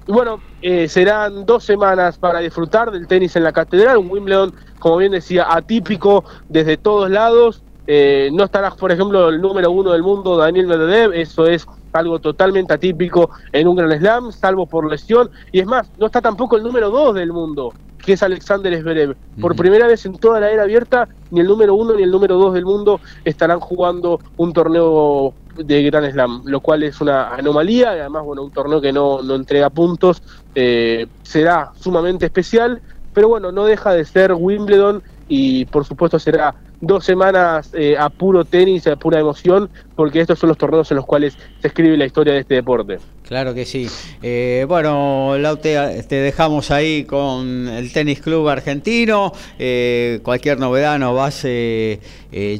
bueno, 0.06 0.40
eh, 0.60 0.88
serán 0.88 1.46
dos 1.46 1.64
semanas 1.64 2.18
para 2.18 2.40
disfrutar 2.40 2.90
del 2.90 3.06
tenis 3.06 3.36
en 3.36 3.44
la 3.44 3.52
catedral, 3.52 3.98
un 3.98 4.10
Wimbledon, 4.10 4.52
como 4.78 4.96
bien 4.96 5.12
decía, 5.12 5.46
atípico 5.48 6.24
desde 6.48 6.76
todos 6.76 7.10
lados. 7.10 7.62
Eh, 7.92 8.30
no 8.32 8.44
estará, 8.44 8.70
por 8.70 8.92
ejemplo, 8.92 9.30
el 9.30 9.40
número 9.40 9.68
uno 9.72 9.90
del 9.90 10.04
mundo, 10.04 10.36
Daniel 10.36 10.68
Medvedev, 10.68 11.12
eso 11.12 11.48
es 11.48 11.66
algo 11.92 12.20
totalmente 12.20 12.72
atípico 12.72 13.30
en 13.50 13.66
un 13.66 13.74
Grand 13.74 13.98
Slam, 13.98 14.30
salvo 14.30 14.64
por 14.64 14.88
lesión. 14.88 15.28
Y 15.50 15.58
es 15.58 15.66
más, 15.66 15.90
no 15.98 16.06
está 16.06 16.20
tampoco 16.20 16.56
el 16.56 16.62
número 16.62 16.88
dos 16.90 17.16
del 17.16 17.32
mundo, 17.32 17.74
que 17.98 18.12
es 18.12 18.22
Alexander 18.22 18.80
Zverev. 18.80 19.16
Por 19.40 19.56
primera 19.56 19.88
vez 19.88 20.06
en 20.06 20.16
toda 20.18 20.38
la 20.38 20.52
era 20.52 20.62
abierta, 20.62 21.08
ni 21.32 21.40
el 21.40 21.48
número 21.48 21.74
uno 21.74 21.94
ni 21.96 22.04
el 22.04 22.12
número 22.12 22.36
dos 22.36 22.54
del 22.54 22.64
mundo 22.64 23.00
estarán 23.24 23.58
jugando 23.58 24.20
un 24.36 24.52
torneo 24.52 25.34
de 25.56 25.82
Grand 25.82 26.12
Slam, 26.12 26.42
lo 26.44 26.60
cual 26.60 26.84
es 26.84 27.00
una 27.00 27.34
anomalía 27.34 27.96
y 27.96 27.98
además, 27.98 28.22
bueno, 28.22 28.44
un 28.44 28.52
torneo 28.52 28.80
que 28.80 28.92
no, 28.92 29.20
no 29.22 29.34
entrega 29.34 29.68
puntos, 29.68 30.22
eh, 30.54 31.08
será 31.24 31.72
sumamente 31.74 32.26
especial, 32.26 32.82
pero 33.12 33.26
bueno, 33.26 33.50
no 33.50 33.64
deja 33.64 33.92
de 33.92 34.04
ser 34.04 34.32
Wimbledon 34.32 35.02
y 35.26 35.64
por 35.64 35.84
supuesto 35.84 36.20
será 36.20 36.54
dos 36.80 37.04
semanas 37.04 37.70
eh, 37.74 37.96
a 37.98 38.08
puro 38.08 38.44
tenis, 38.44 38.86
a 38.86 38.96
pura 38.96 39.20
emoción, 39.20 39.68
porque 39.94 40.20
estos 40.20 40.38
son 40.38 40.48
los 40.48 40.58
torneos 40.58 40.90
en 40.90 40.96
los 40.96 41.06
cuales 41.06 41.36
se 41.60 41.68
escribe 41.68 41.96
la 41.96 42.06
historia 42.06 42.32
de 42.32 42.40
este 42.40 42.54
deporte. 42.54 42.98
Claro 43.26 43.54
que 43.54 43.64
sí. 43.64 43.88
Eh, 44.22 44.64
bueno, 44.66 45.36
Laute, 45.38 46.02
te 46.08 46.16
dejamos 46.16 46.70
ahí 46.70 47.04
con 47.04 47.68
el 47.68 47.92
Tenis 47.92 48.20
Club 48.20 48.48
Argentino. 48.48 49.32
Eh, 49.58 50.20
cualquier 50.22 50.58
novedad 50.58 50.98
nos 50.98 51.14
vas 51.14 51.46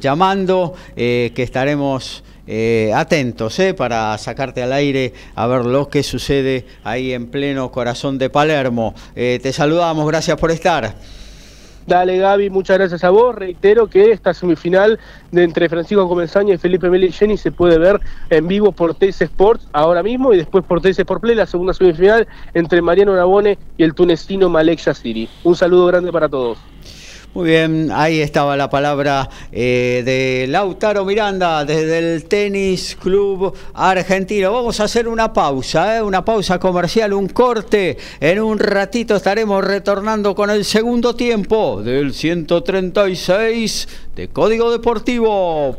llamando, 0.00 0.74
que 0.94 1.32
estaremos 1.34 2.22
atentos 2.94 3.60
para 3.76 4.16
sacarte 4.18 4.62
al 4.62 4.72
aire 4.72 5.12
a 5.34 5.46
ver 5.46 5.64
lo 5.64 5.88
que 5.88 6.02
sucede 6.02 6.66
ahí 6.84 7.12
en 7.12 7.28
pleno 7.28 7.72
corazón 7.72 8.18
de 8.18 8.30
Palermo. 8.30 8.94
te 9.14 9.52
saludamos, 9.52 10.06
gracias 10.06 10.38
por 10.38 10.52
estar. 10.52 10.94
Dale 11.90 12.18
Gaby, 12.18 12.50
muchas 12.50 12.78
gracias 12.78 13.02
a 13.02 13.10
vos. 13.10 13.34
Reitero 13.34 13.88
que 13.88 14.12
esta 14.12 14.32
semifinal 14.32 15.00
de 15.32 15.42
entre 15.42 15.68
Francisco 15.68 16.08
Comenzaña 16.08 16.54
y 16.54 16.58
Felipe 16.58 16.88
Jenny 17.10 17.36
se 17.36 17.50
puede 17.50 17.78
ver 17.78 18.00
en 18.28 18.46
vivo 18.46 18.70
por 18.70 18.94
TS 18.94 19.22
Sports 19.22 19.66
ahora 19.72 20.00
mismo 20.00 20.32
y 20.32 20.36
después 20.36 20.64
por 20.64 20.80
TS 20.80 21.00
Sport 21.00 21.20
Play, 21.20 21.34
la 21.34 21.46
segunda 21.46 21.74
semifinal 21.74 22.28
entre 22.54 22.80
Mariano 22.80 23.16
Nabone 23.16 23.58
y 23.76 23.82
el 23.82 23.92
tunecino 23.92 24.48
Malek 24.48 24.78
Yassiri. 24.78 25.28
Un 25.42 25.56
saludo 25.56 25.86
grande 25.86 26.12
para 26.12 26.28
todos. 26.28 26.69
Muy 27.32 27.50
bien, 27.50 27.90
ahí 27.92 28.20
estaba 28.20 28.56
la 28.56 28.68
palabra 28.68 29.30
eh, 29.52 30.02
de 30.04 30.46
Lautaro 30.48 31.04
Miranda 31.04 31.64
desde 31.64 32.14
el 32.14 32.24
Tenis 32.24 32.96
Club 33.00 33.54
Argentino. 33.72 34.52
Vamos 34.52 34.80
a 34.80 34.84
hacer 34.84 35.06
una 35.06 35.32
pausa, 35.32 35.98
¿eh? 35.98 36.02
una 36.02 36.24
pausa 36.24 36.58
comercial, 36.58 37.12
un 37.12 37.28
corte. 37.28 37.96
En 38.18 38.40
un 38.40 38.58
ratito 38.58 39.14
estaremos 39.14 39.62
retornando 39.62 40.34
con 40.34 40.50
el 40.50 40.64
segundo 40.64 41.14
tiempo 41.14 41.80
del 41.84 42.14
136 42.14 43.88
de 44.16 44.26
Código 44.26 44.72
Deportivo. 44.72 45.78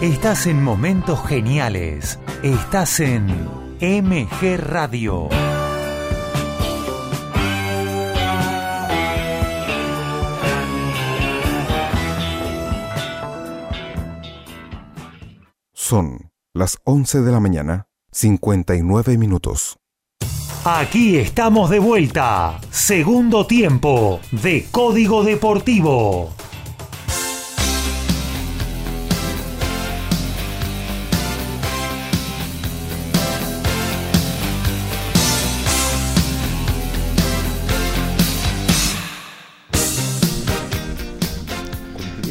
Estás 0.00 0.46
en 0.46 0.62
momentos 0.62 1.26
geniales. 1.26 2.20
Estás 2.44 3.00
en 3.00 3.26
MG 3.80 4.56
Radio. 4.56 5.28
Son 15.72 16.30
las 16.54 16.78
11 16.84 17.22
de 17.22 17.32
la 17.32 17.40
mañana, 17.40 17.88
59 18.12 19.18
minutos. 19.18 19.80
Aquí 20.64 21.16
estamos 21.16 21.70
de 21.70 21.80
vuelta. 21.80 22.60
Segundo 22.70 23.48
tiempo 23.48 24.20
de 24.30 24.64
Código 24.70 25.24
Deportivo. 25.24 26.37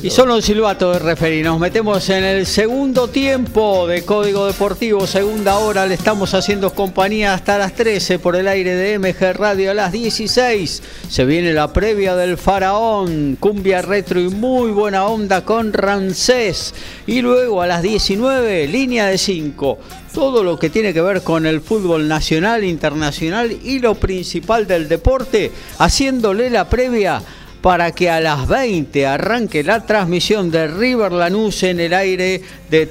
Y 0.04 0.12
solo 0.12 0.36
un 0.36 0.42
silbato 0.44 0.94
de 0.94 1.00
referí. 1.00 1.42
Nos 1.42 1.60
metemos 1.60 2.08
en 2.10 2.24
el 2.24 2.46
segundo 2.46 3.08
tiempo 3.08 3.88
de 3.88 4.04
Código 4.04 4.46
Deportivo, 4.46 5.08
segunda 5.08 5.58
hora. 5.58 5.88
Le 5.88 5.96
estamos 5.96 6.36
haciendo 6.36 6.70
compañía 6.74 7.34
hasta 7.34 7.58
las 7.58 7.74
13 7.74 8.20
por 8.20 8.36
el 8.36 8.48
aire 8.48 8.76
de 8.76 9.00
MG 9.00 9.34
Radio 9.34 9.72
a 9.72 9.74
las 9.74 9.92
16. 9.92 10.84
Se 11.10 11.26
viene 11.26 11.52
la 11.52 11.74
previa 11.74 12.16
del 12.16 12.38
Faraón, 12.38 13.38
cumbia 13.40 13.82
retro 13.82 14.20
y 14.22 14.30
muy 14.30 14.72
buena 14.72 15.08
onda 15.08 15.44
con 15.44 15.74
Rancés. 15.74 16.76
Y 17.08 17.22
luego 17.22 17.64
a 17.64 17.68
las 17.68 17.82
19, 17.82 18.68
línea 18.68 19.08
de 19.08 19.18
5 19.18 19.80
todo 20.14 20.44
lo 20.44 20.58
que 20.58 20.72
tiene 20.72 20.96
que 20.96 21.02
ver 21.02 21.22
con 21.22 21.46
el 21.46 21.62
fútbol 21.62 22.08
nacional, 22.08 22.64
internacional 22.64 23.56
y 23.64 23.78
lo 23.78 23.94
principal 23.94 24.66
del 24.66 24.90
deporte, 24.90 25.52
haciéndole 25.78 26.50
la 26.50 26.68
previa 26.68 27.22
para 27.62 27.92
que 27.92 28.10
a 28.10 28.20
las 28.20 28.48
20 28.48 29.06
arranque 29.06 29.64
la 29.64 29.86
transmisión 29.86 30.52
de 30.52 30.68
River 30.68 31.12
Lanús 31.12 31.64
en 31.64 31.80
el 31.80 31.94
aire 31.94 32.42
de 32.70 32.86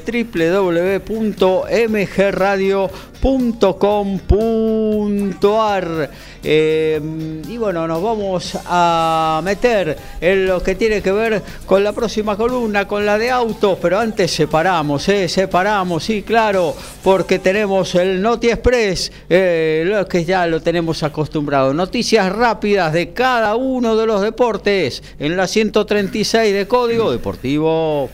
www.mgradio.com.ar. 3.22 6.10
Eh, 6.48 7.00
y 7.48 7.56
bueno, 7.56 7.88
nos 7.88 8.02
vamos 8.02 8.56
a 8.66 9.40
meter 9.42 9.98
en 10.20 10.46
lo 10.46 10.62
que 10.62 10.76
tiene 10.76 11.02
que 11.02 11.10
ver 11.10 11.42
con 11.66 11.82
la 11.82 11.92
próxima 11.92 12.36
columna, 12.36 12.86
con 12.86 13.04
la 13.04 13.18
de 13.18 13.30
autos, 13.30 13.76
pero 13.82 13.98
antes 13.98 14.30
separamos, 14.30 15.08
eh, 15.08 15.28
separamos, 15.28 16.04
sí, 16.04 16.22
claro, 16.22 16.76
porque 17.02 17.40
tenemos 17.40 17.96
el 17.96 18.22
Noti 18.22 18.50
Express, 18.50 19.10
eh, 19.28 19.82
lo 19.86 20.06
que 20.06 20.24
ya 20.24 20.46
lo 20.46 20.62
tenemos 20.62 21.02
acostumbrado. 21.02 21.74
Noticias 21.74 22.32
rápidas 22.32 22.92
de 22.92 23.12
cada 23.12 23.56
uno 23.56 23.96
de 23.96 24.06
los 24.06 24.20
deportes 24.20 25.02
en 25.18 25.36
la 25.36 25.48
136 25.48 26.54
de 26.54 26.68
Código 26.68 27.10
Deportivo. 27.10 28.08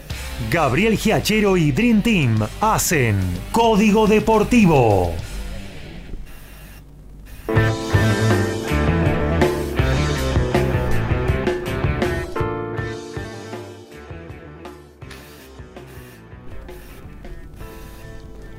Gabriel 0.50 0.96
Giachero 0.96 1.56
y 1.56 1.72
Dream 1.72 2.02
Team 2.02 2.46
hacen 2.60 3.16
Código 3.52 4.06
Deportivo. 4.06 5.14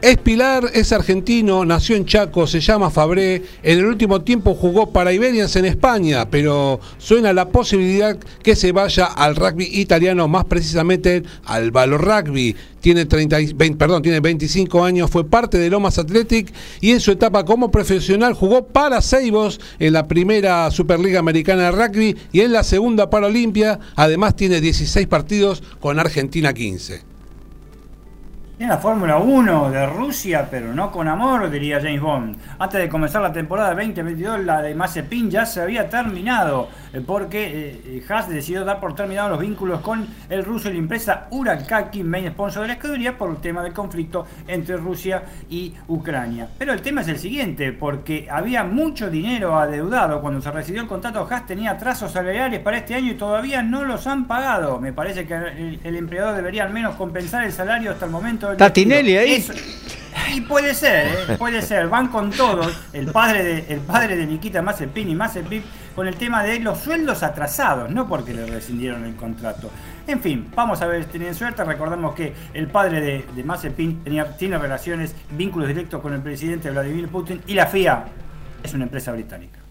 Es 0.03 0.17
Pilar, 0.17 0.69
es 0.73 0.91
argentino, 0.91 1.63
nació 1.63 1.95
en 1.95 2.05
Chaco, 2.05 2.45
se 2.45 2.59
llama 2.59 2.89
Fabré. 2.89 3.41
En 3.63 3.79
el 3.79 3.85
último 3.85 4.21
tiempo 4.21 4.53
jugó 4.53 4.91
para 4.91 5.13
Iberians 5.13 5.55
en 5.55 5.63
España, 5.63 6.29
pero 6.29 6.81
suena 6.97 7.31
la 7.31 7.47
posibilidad 7.47 8.17
que 8.43 8.57
se 8.57 8.73
vaya 8.73 9.05
al 9.05 9.37
rugby 9.37 9.63
italiano, 9.63 10.27
más 10.27 10.43
precisamente 10.43 11.23
al 11.45 11.71
Valor 11.71 12.03
Rugby. 12.03 12.53
Tiene, 12.81 13.05
30, 13.05 13.37
perdón, 13.77 14.01
tiene 14.01 14.19
25 14.19 14.83
años, 14.83 15.09
fue 15.09 15.23
parte 15.23 15.57
de 15.57 15.69
Lomas 15.69 15.97
Athletic 15.97 16.51
y 16.81 16.91
en 16.91 16.99
su 16.99 17.11
etapa 17.11 17.45
como 17.45 17.71
profesional 17.71 18.33
jugó 18.33 18.67
para 18.67 18.99
Seibos 18.99 19.61
en 19.79 19.93
la 19.93 20.09
primera 20.09 20.69
Superliga 20.71 21.19
Americana 21.19 21.71
de 21.71 21.71
Rugby 21.71 22.17
y 22.33 22.41
en 22.41 22.51
la 22.51 22.65
segunda 22.65 23.09
para 23.09 23.27
Olimpia. 23.27 23.79
Además 23.95 24.35
tiene 24.35 24.59
16 24.59 25.07
partidos 25.07 25.63
con 25.79 25.97
Argentina 25.97 26.53
15. 26.53 27.12
En 28.59 28.69
la 28.69 28.77
Fórmula 28.77 29.17
1 29.17 29.71
de 29.71 29.87
Rusia, 29.87 30.47
pero 30.49 30.75
no 30.75 30.91
con 30.91 31.07
amor, 31.07 31.49
diría 31.49 31.81
James 31.81 31.99
Bond. 31.99 32.37
Antes 32.59 32.81
de 32.81 32.87
comenzar 32.87 33.23
la 33.23 33.33
temporada 33.33 33.73
2022, 33.73 34.41
la 34.41 34.61
de 34.61 34.75
Mazepin 34.75 35.31
ya 35.31 35.43
se 35.43 35.59
había 35.59 35.89
terminado, 35.89 36.69
porque 37.01 37.43
eh, 37.43 37.81
eh, 37.85 38.03
Haas 38.07 38.29
decidió 38.29 38.63
dar 38.63 38.79
por 38.79 38.95
terminados 38.95 39.31
los 39.31 39.39
vínculos 39.39 39.81
con 39.81 40.07
el 40.29 40.43
ruso 40.43 40.69
y 40.69 40.73
la 40.73 40.79
empresa 40.79 41.27
Urakaki, 41.31 42.03
main 42.03 42.29
sponsor 42.29 42.61
de 42.63 42.67
la 42.69 42.73
escudería, 42.73 43.17
por 43.17 43.31
el 43.31 43.37
tema 43.37 43.63
del 43.63 43.73
conflicto 43.73 44.25
entre 44.47 44.77
Rusia 44.77 45.23
y 45.49 45.73
Ucrania. 45.87 46.49
Pero 46.57 46.73
el 46.73 46.81
tema 46.81 47.01
es 47.01 47.07
el 47.07 47.19
siguiente, 47.19 47.71
porque 47.71 48.27
había 48.29 48.63
mucho 48.63 49.09
dinero 49.09 49.57
adeudado. 49.57 50.21
Cuando 50.21 50.41
se 50.41 50.51
recibió 50.51 50.81
el 50.81 50.87
contrato, 50.87 51.27
Haas 51.29 51.45
tenía 51.45 51.77
trazos 51.77 52.11
salariales 52.11 52.59
para 52.59 52.77
este 52.77 52.95
año 52.95 53.11
y 53.11 53.15
todavía 53.15 53.61
no 53.61 53.83
los 53.83 54.07
han 54.07 54.27
pagado. 54.27 54.79
Me 54.79 54.93
parece 54.93 55.25
que 55.25 55.33
el, 55.33 55.79
el 55.83 55.95
empleador 55.95 56.35
debería 56.35 56.63
al 56.63 56.73
menos 56.73 56.95
compensar 56.95 57.43
el 57.43 57.51
salario 57.51 57.91
hasta 57.91 58.05
el 58.05 58.11
momento 58.11 58.55
Tatinelli 58.55 59.17
ahí. 59.17 59.45
Y 60.33 60.41
puede 60.41 60.73
ser, 60.73 61.07
¿eh? 61.07 61.35
puede 61.39 61.61
ser. 61.61 61.87
Van 61.87 62.07
con 62.07 62.31
todos. 62.31 62.73
El 62.93 63.07
padre 63.07 63.43
de, 63.43 63.73
el 63.73 63.79
padre 63.79 64.15
de 64.15 64.25
Nikita 64.25 64.61
Mazepin 64.61 65.09
y 65.09 65.15
Mazepin 65.15 65.63
con 65.95 66.07
el 66.07 66.15
tema 66.15 66.43
de 66.43 66.59
los 66.59 66.79
sueldos 66.79 67.23
atrasados, 67.23 67.89
no 67.89 68.07
porque 68.07 68.33
le 68.33 68.45
rescindieron 68.45 69.05
el 69.05 69.15
contrato. 69.15 69.69
En 70.07 70.19
fin, 70.21 70.49
vamos 70.55 70.81
a 70.81 70.87
ver 70.87 71.03
si 71.03 71.11
tienen 71.11 71.35
suerte. 71.35 71.63
Recordemos 71.63 72.15
que 72.15 72.33
el 72.53 72.67
padre 72.67 73.01
de, 73.01 73.25
de 73.35 73.43
Mazepin 73.43 74.03
tenía, 74.03 74.35
tiene 74.37 74.57
relaciones, 74.57 75.15
vínculos 75.31 75.67
directos 75.67 76.01
con 76.01 76.13
el 76.13 76.21
presidente 76.21 76.71
Vladimir 76.71 77.07
Putin 77.09 77.41
y 77.47 77.53
la 77.53 77.67
FIA 77.67 78.05
es 78.63 78.73
una 78.73 78.83
empresa 78.83 79.11
británica. 79.11 79.62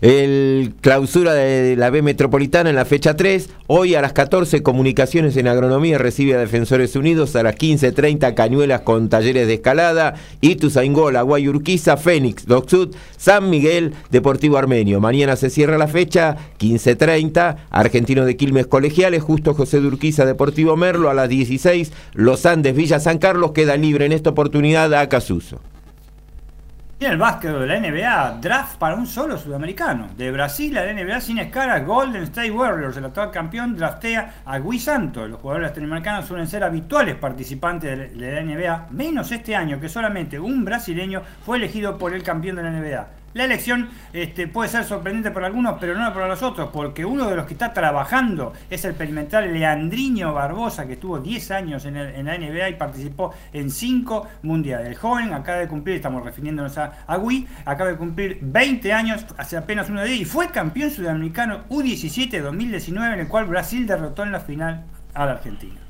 El 0.00 0.74
clausura 0.80 1.32
de 1.34 1.76
la 1.76 1.90
B 1.90 2.02
Metropolitana 2.02 2.70
en 2.70 2.76
la 2.76 2.84
fecha 2.84 3.16
3. 3.16 3.48
Hoy 3.68 3.94
a 3.94 4.02
las 4.02 4.12
14 4.12 4.62
Comunicaciones 4.62 5.36
en 5.36 5.48
Agronomía 5.48 5.98
recibe 5.98 6.34
a 6.34 6.38
Defensores 6.38 6.96
Unidos. 6.96 7.36
A 7.36 7.42
las 7.42 7.54
15.30 7.54 8.34
Cañuelas 8.34 8.82
con 8.82 9.08
talleres 9.08 9.46
de 9.46 9.54
escalada. 9.54 10.14
Ituzaingó, 10.40 11.08
Aguay 11.08 11.48
Urquiza, 11.48 11.96
Fénix, 11.96 12.46
Docsud, 12.46 12.94
San 13.16 13.48
Miguel, 13.50 13.94
Deportivo 14.10 14.58
Armenio. 14.58 15.00
Mañana 15.00 15.36
se 15.36 15.50
cierra 15.50 15.78
la 15.78 15.88
fecha, 15.88 16.36
15.30. 16.58 17.56
Argentino 17.70 18.24
de 18.24 18.36
Quilmes 18.36 18.66
Colegiales, 18.66 19.22
Justo 19.22 19.54
José 19.54 19.80
de 19.80 19.86
Urquiza, 19.86 20.26
Deportivo 20.26 20.76
Merlo. 20.76 21.08
A 21.08 21.14
las 21.14 21.28
16 21.28 21.92
Los 22.14 22.46
Andes, 22.46 22.74
Villa 22.74 23.00
San 23.00 23.18
Carlos. 23.18 23.52
Queda 23.52 23.76
libre 23.76 24.06
en 24.06 24.12
esta 24.12 24.30
oportunidad 24.30 24.92
a 24.94 25.08
Casuso. 25.08 25.60
Y 27.04 27.06
el 27.06 27.18
básquet 27.18 27.52
de 27.52 27.66
la 27.66 27.78
NBA, 27.78 28.38
draft 28.40 28.78
para 28.78 28.94
un 28.94 29.06
solo 29.06 29.36
sudamericano. 29.36 30.08
De 30.16 30.32
Brasil 30.32 30.74
a 30.78 30.86
la 30.86 30.94
NBA 30.94 31.20
sin 31.20 31.36
escala, 31.36 31.80
Golden 31.80 32.22
State 32.22 32.50
Warriors, 32.50 32.96
el 32.96 33.04
actual 33.04 33.30
campeón, 33.30 33.76
draftea 33.76 34.36
a 34.46 34.58
Gui 34.58 34.78
Santos. 34.78 35.28
Los 35.28 35.38
jugadores 35.38 35.68
latinoamericanos 35.68 36.24
suelen 36.24 36.46
ser 36.46 36.64
habituales 36.64 37.16
participantes 37.16 38.18
de 38.18 38.32
la 38.32 38.40
NBA, 38.40 38.86
menos 38.92 39.30
este 39.32 39.54
año 39.54 39.78
que 39.78 39.90
solamente 39.90 40.40
un 40.40 40.64
brasileño 40.64 41.20
fue 41.44 41.58
elegido 41.58 41.98
por 41.98 42.14
el 42.14 42.22
campeón 42.22 42.56
de 42.56 42.62
la 42.62 42.70
NBA. 42.70 43.23
La 43.34 43.46
elección 43.46 43.88
este, 44.12 44.46
puede 44.46 44.68
ser 44.68 44.84
sorprendente 44.84 45.32
para 45.32 45.48
algunos, 45.48 45.76
pero 45.80 45.96
no 45.96 46.14
para 46.14 46.28
los 46.28 46.40
otros, 46.40 46.70
porque 46.72 47.04
uno 47.04 47.28
de 47.28 47.34
los 47.34 47.46
que 47.46 47.54
está 47.54 47.72
trabajando 47.72 48.52
es 48.70 48.84
el 48.84 48.92
experimental 48.92 49.52
Leandriño 49.52 50.32
Barbosa, 50.32 50.86
que 50.86 50.92
estuvo 50.92 51.18
10 51.18 51.50
años 51.50 51.84
en, 51.84 51.94
la 52.24 52.38
NBA 52.38 52.70
y 52.70 52.74
participó 52.74 53.34
en 53.52 53.72
5 53.72 54.28
mundiales. 54.42 54.86
El 54.86 54.94
joven 54.94 55.34
acaba 55.34 55.58
de 55.58 55.66
cumplir, 55.66 55.96
estamos 55.96 56.24
refiriéndonos 56.24 56.78
a, 56.78 56.92
a 57.08 57.20
acaba 57.64 57.90
de 57.90 57.96
cumplir 57.96 58.38
20 58.40 58.92
años, 58.92 59.26
hace 59.36 59.56
apenas 59.56 59.90
uno 59.90 60.02
de 60.02 60.12
ellos, 60.12 60.20
y 60.20 60.24
fue 60.24 60.48
campeón 60.50 60.92
sudamericano 60.92 61.64
U17 61.70 62.40
2019, 62.40 63.14
en 63.14 63.20
el 63.20 63.28
cual 63.28 63.46
Brasil 63.46 63.84
derrotó 63.84 64.22
en 64.22 64.30
la 64.30 64.40
final 64.40 64.84
a 65.12 65.26
la 65.26 65.32
Argentina. 65.32 65.80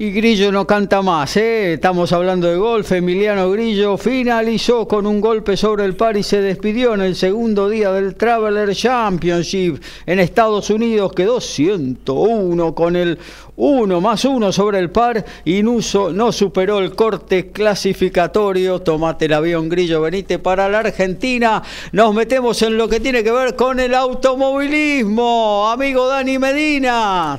Y 0.00 0.12
Grillo 0.12 0.52
no 0.52 0.64
canta 0.64 1.02
más, 1.02 1.36
¿eh? 1.36 1.72
estamos 1.72 2.12
hablando 2.12 2.46
de 2.46 2.54
golf. 2.54 2.92
Emiliano 2.92 3.50
Grillo 3.50 3.96
finalizó 3.96 4.86
con 4.86 5.08
un 5.08 5.20
golpe 5.20 5.56
sobre 5.56 5.84
el 5.84 5.96
par 5.96 6.16
y 6.16 6.22
se 6.22 6.40
despidió 6.40 6.94
en 6.94 7.00
el 7.00 7.16
segundo 7.16 7.68
día 7.68 7.90
del 7.90 8.14
Traveler 8.14 8.76
Championship 8.76 9.82
en 10.06 10.20
Estados 10.20 10.70
Unidos. 10.70 11.12
Quedó 11.14 11.40
101 11.40 12.74
con 12.76 12.94
el 12.94 13.18
1 13.56 14.00
más 14.00 14.24
1 14.24 14.52
sobre 14.52 14.78
el 14.78 14.90
par 14.90 15.24
y 15.44 15.64
Nuso 15.64 16.12
no 16.12 16.30
superó 16.30 16.78
el 16.78 16.94
corte 16.94 17.50
clasificatorio. 17.50 18.80
Tomate 18.80 19.24
el 19.24 19.32
avión 19.32 19.68
Grillo 19.68 20.00
Benítez 20.00 20.38
para 20.38 20.68
la 20.68 20.78
Argentina. 20.78 21.60
Nos 21.90 22.14
metemos 22.14 22.62
en 22.62 22.78
lo 22.78 22.88
que 22.88 23.00
tiene 23.00 23.24
que 23.24 23.32
ver 23.32 23.56
con 23.56 23.80
el 23.80 23.96
automovilismo. 23.96 25.68
Amigo 25.68 26.06
Dani 26.06 26.38
Medina. 26.38 27.36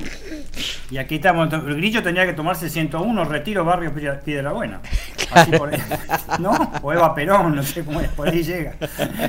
Y 0.90 0.98
aquí 0.98 1.14
estamos. 1.14 1.48
Grillo 1.48 2.02
tenía 2.02 2.26
que 2.26 2.34
tomarse 2.50 2.68
101, 2.68 3.24
retiro 3.26 3.64
barrio 3.64 3.92
Buena. 4.52 4.80
Así 5.30 5.52
por, 5.52 5.70
¿No? 6.40 6.50
O 6.82 6.92
Eva 6.92 7.14
Perón, 7.14 7.54
no 7.54 7.62
sé 7.62 7.84
cómo 7.84 8.00
es, 8.00 8.08
por 8.08 8.28
ahí 8.28 8.42
llega. 8.42 8.74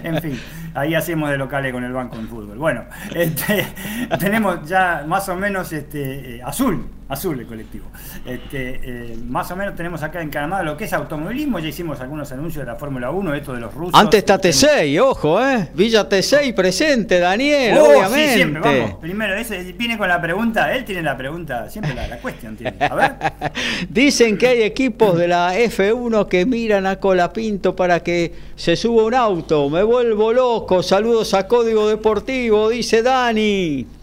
En 0.04 0.20
fin, 0.20 0.42
ahí 0.74 0.96
hacemos 0.96 1.30
de 1.30 1.38
locales 1.38 1.72
con 1.72 1.84
el 1.84 1.94
banco 1.94 2.16
en 2.16 2.28
fútbol. 2.28 2.58
Bueno, 2.58 2.86
este, 3.14 3.68
tenemos 4.20 4.68
ya 4.68 5.04
más 5.08 5.30
o 5.30 5.36
menos 5.36 5.72
este, 5.72 6.38
eh, 6.38 6.42
azul 6.44 6.90
azul 7.12 7.40
el 7.40 7.46
colectivo. 7.46 7.86
Este, 8.26 8.80
eh, 8.84 9.18
más 9.28 9.52
o 9.52 9.56
menos 9.56 9.76
tenemos 9.76 10.02
acá 10.02 10.22
en 10.22 10.30
Canadá 10.30 10.64
lo 10.64 10.78
que 10.78 10.86
es 10.86 10.94
automovilismo, 10.94 11.60
ya 11.60 11.68
hicimos 11.68 12.00
algunos 12.00 12.32
anuncios 12.32 12.66
de 12.66 12.72
la 12.72 12.78
Fórmula 12.78 13.12
1, 13.12 13.34
esto 13.36 13.54
de 13.54 13.60
los 13.60 13.74
rusos. 13.74 14.00
Antes 14.00 14.20
está 14.20 14.40
T6, 14.40 15.00
ojo, 15.02 15.42
¿eh? 15.46 15.70
Villa 15.74 16.08
T6 16.08 16.54
presente, 16.54 17.20
Daniel, 17.20 17.78
oh, 17.78 17.90
obviamente. 17.90 18.28
Sí, 18.30 18.36
siempre, 18.36 18.62
vamos. 18.62 19.00
Primero, 19.02 19.36
ese 19.36 19.74
viene 19.74 19.98
con 19.98 20.08
la 20.08 20.22
pregunta, 20.22 20.74
él 20.74 20.86
tiene 20.86 21.02
la 21.02 21.18
pregunta, 21.18 21.70
siempre 21.70 21.94
la, 21.94 22.18
cuestión 22.20 22.56
tiene. 22.56 22.78
A 22.80 22.96
ver. 22.96 23.12
Dicen 23.90 24.38
que 24.38 24.48
hay 24.48 24.62
equipos 24.62 25.18
de 25.18 25.28
la 25.28 25.54
F1 25.58 26.28
que 26.28 26.46
miran 26.46 26.86
a 26.86 26.96
Colapinto 26.96 27.76
para 27.76 28.02
que 28.02 28.34
se 28.56 28.76
suba 28.78 29.04
un 29.04 29.16
auto. 29.16 29.70
Me 29.70 29.84
vuelvo 29.84 30.32
loco. 30.32 30.82
Saludos 30.82 31.34
a 31.34 31.48
Código 31.48 31.90
Deportivo, 31.90 32.70
dice 32.70 33.02
Dani. 33.02 34.01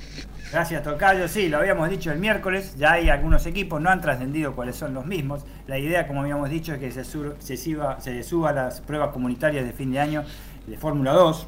Gracias, 0.50 0.82
Tocayo. 0.82 1.28
Sí, 1.28 1.48
lo 1.48 1.58
habíamos 1.58 1.90
dicho 1.90 2.10
el 2.10 2.18
miércoles. 2.18 2.74
Ya 2.78 2.92
hay 2.92 3.10
algunos 3.10 3.44
equipos, 3.46 3.80
no 3.82 3.90
han 3.90 4.00
trascendido 4.00 4.54
cuáles 4.54 4.76
son 4.76 4.94
los 4.94 5.04
mismos. 5.04 5.44
La 5.66 5.78
idea, 5.78 6.06
como 6.06 6.22
habíamos 6.22 6.48
dicho, 6.48 6.72
es 6.72 6.78
que 6.78 6.90
se, 6.90 7.04
suba, 7.04 8.00
se 8.00 8.22
suba 8.22 8.52
las 8.52 8.80
pruebas 8.80 9.10
comunitarias 9.10 9.66
de 9.66 9.72
fin 9.72 9.92
de 9.92 10.00
año 10.00 10.24
de 10.66 10.76
Fórmula 10.76 11.12
2. 11.12 11.46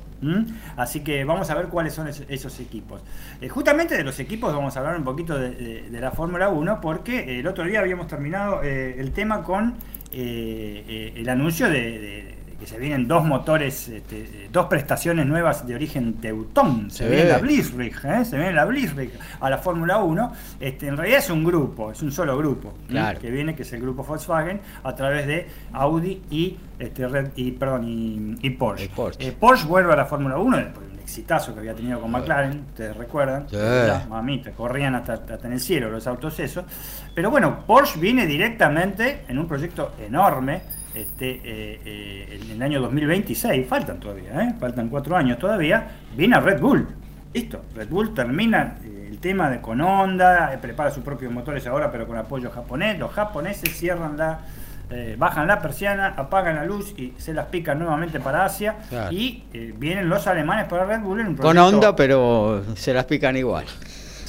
Así 0.77 1.01
que 1.01 1.25
vamos 1.25 1.49
a 1.49 1.55
ver 1.55 1.69
cuáles 1.69 1.95
son 1.95 2.09
esos 2.09 2.61
equipos. 2.61 3.03
Eh, 3.41 3.49
justamente 3.49 3.97
de 3.97 4.05
los 4.05 4.19
equipos 4.21 4.53
vamos 4.53 4.77
a 4.77 4.81
hablar 4.81 4.97
un 4.97 5.05
poquito 5.05 5.39
de, 5.39 5.89
la 5.91 6.11
Fórmula 6.11 6.51
1 6.51 6.81
porque 6.81 7.39
el 7.39 7.47
otro 7.47 7.65
día 7.65 7.81
habíamos 7.81 8.07
terminado 8.07 8.63
eh, 8.63 8.97
el 8.99 9.13
tema 9.13 9.43
con 9.43 9.77
eh, 10.13 11.15
el 11.17 11.29
anuncio 11.29 11.71
de 11.71 12.40
que 12.61 12.67
se 12.67 12.79
vienen 12.79 13.09
dos 13.09 13.25
motores, 13.25 13.89
este, 13.89 14.49
dos 14.53 14.67
prestaciones 14.67 15.25
nuevas 15.25 15.67
de 15.67 15.75
origen 15.75 16.15
teutón. 16.21 16.91
Se 16.91 17.09
viene 17.09 17.25
la 17.25 17.39
Blitzrig, 17.39 17.97
¿eh? 18.05 18.25
se 18.27 18.37
viene 18.37 18.53
la 18.53 18.67
Blitzrig 18.67 19.13
a 19.41 19.49
la 19.49 19.57
Fórmula 19.57 19.97
1. 19.97 20.33
Este, 20.61 20.89
en 20.89 20.99
realidad 20.99 21.21
es 21.21 21.31
un 21.31 21.43
grupo, 21.43 21.91
es 21.91 22.03
un 22.03 22.13
solo 22.13 22.37
grupo 22.37 22.75
que 23.19 23.31
viene, 23.31 23.57
que 23.57 23.63
es 23.63 23.73
el 23.73 23.81
grupo 23.81 24.05
Volkswagen, 24.05 24.61
a 24.85 24.95
través 24.95 25.27
de 25.27 25.49
Audi 25.73 26.21
y, 26.31 26.59
este, 26.79 27.09
y, 27.37 27.53
perdón, 27.53 27.85
y, 28.43 28.51
Porsche. 28.51 28.91
Eh, 29.19 29.33
Porsche. 29.33 29.67
vuelve 29.67 29.95
a 29.95 29.97
la 29.97 30.05
Fórmula 30.05 30.37
1 30.37 30.57
después 30.59 30.87
del 30.87 30.99
exitazo 30.99 31.55
que 31.55 31.61
había 31.61 31.75
tenido 31.75 31.99
con 31.99 32.11
McLaren, 32.11 32.67
ustedes 32.69 32.95
recuerdan, 32.95 33.47
mamita, 34.11 34.51
corrían 34.51 34.95
hasta, 34.97 35.15
hasta 35.15 35.47
en 35.47 35.55
el 35.55 35.61
cielo 35.61 35.91
los 35.91 36.07
autos 36.07 36.39
esos. 36.41 36.67
Pero 37.15 37.31
bueno, 37.31 37.65
Porsche 37.67 37.99
viene 37.99 38.27
directamente 38.27 39.25
en 39.29 39.39
un 39.39 39.49
proyecto 39.49 39.93
enorme 39.99 40.80
este, 40.95 41.31
eh, 41.45 41.81
eh, 41.85 42.41
en 42.43 42.51
el 42.51 42.63
año 42.63 42.81
2026, 42.81 43.67
faltan 43.69 44.01
todavía, 44.01 44.43
¿eh? 44.43 44.55
faltan 44.59 44.89
cuatro 44.89 45.17
años 45.17 45.39
todavía, 45.39 45.87
viene 46.17 46.37
a 46.37 46.41
Red 46.41 46.61
Bull. 46.61 46.87
Listo, 47.33 47.63
Red 47.77 47.89
Bull 47.89 48.13
termina 48.13 48.79
el 48.85 49.19
tema 49.19 49.49
de 49.51 49.61
con 49.61 49.81
Honda, 49.81 50.59
prepara 50.61 50.91
sus 50.91 51.05
propios 51.05 51.33
motores 51.33 51.67
ahora, 51.67 51.93
pero 51.93 52.07
con 52.09 52.17
apoyo 52.17 52.51
japonés. 52.51 52.99
Los 52.99 53.13
japoneses 53.13 53.71
cierran 53.71 54.17
la, 54.17 54.41
bajan 55.17 55.47
la 55.47 55.61
persiana, 55.61 56.15
apagan 56.17 56.57
la 56.57 56.65
luz 56.65 56.93
y 56.99 57.15
se 57.19 57.33
las 57.33 57.47
pican 57.47 57.79
nuevamente 57.79 58.19
para 58.19 58.45
Asia. 58.45 58.79
Y 59.13 59.45
vienen 59.77 60.09
los 60.09 60.27
alemanes 60.27 60.67
para 60.67 60.87
Red 60.87 61.03
Bull 61.03 61.21
en 61.21 61.27
un 61.29 61.37
Con 61.37 61.57
Honda, 61.57 61.95
pero 61.95 62.65
se 62.75 62.93
las 62.93 63.05
pican 63.05 63.37
igual 63.37 63.67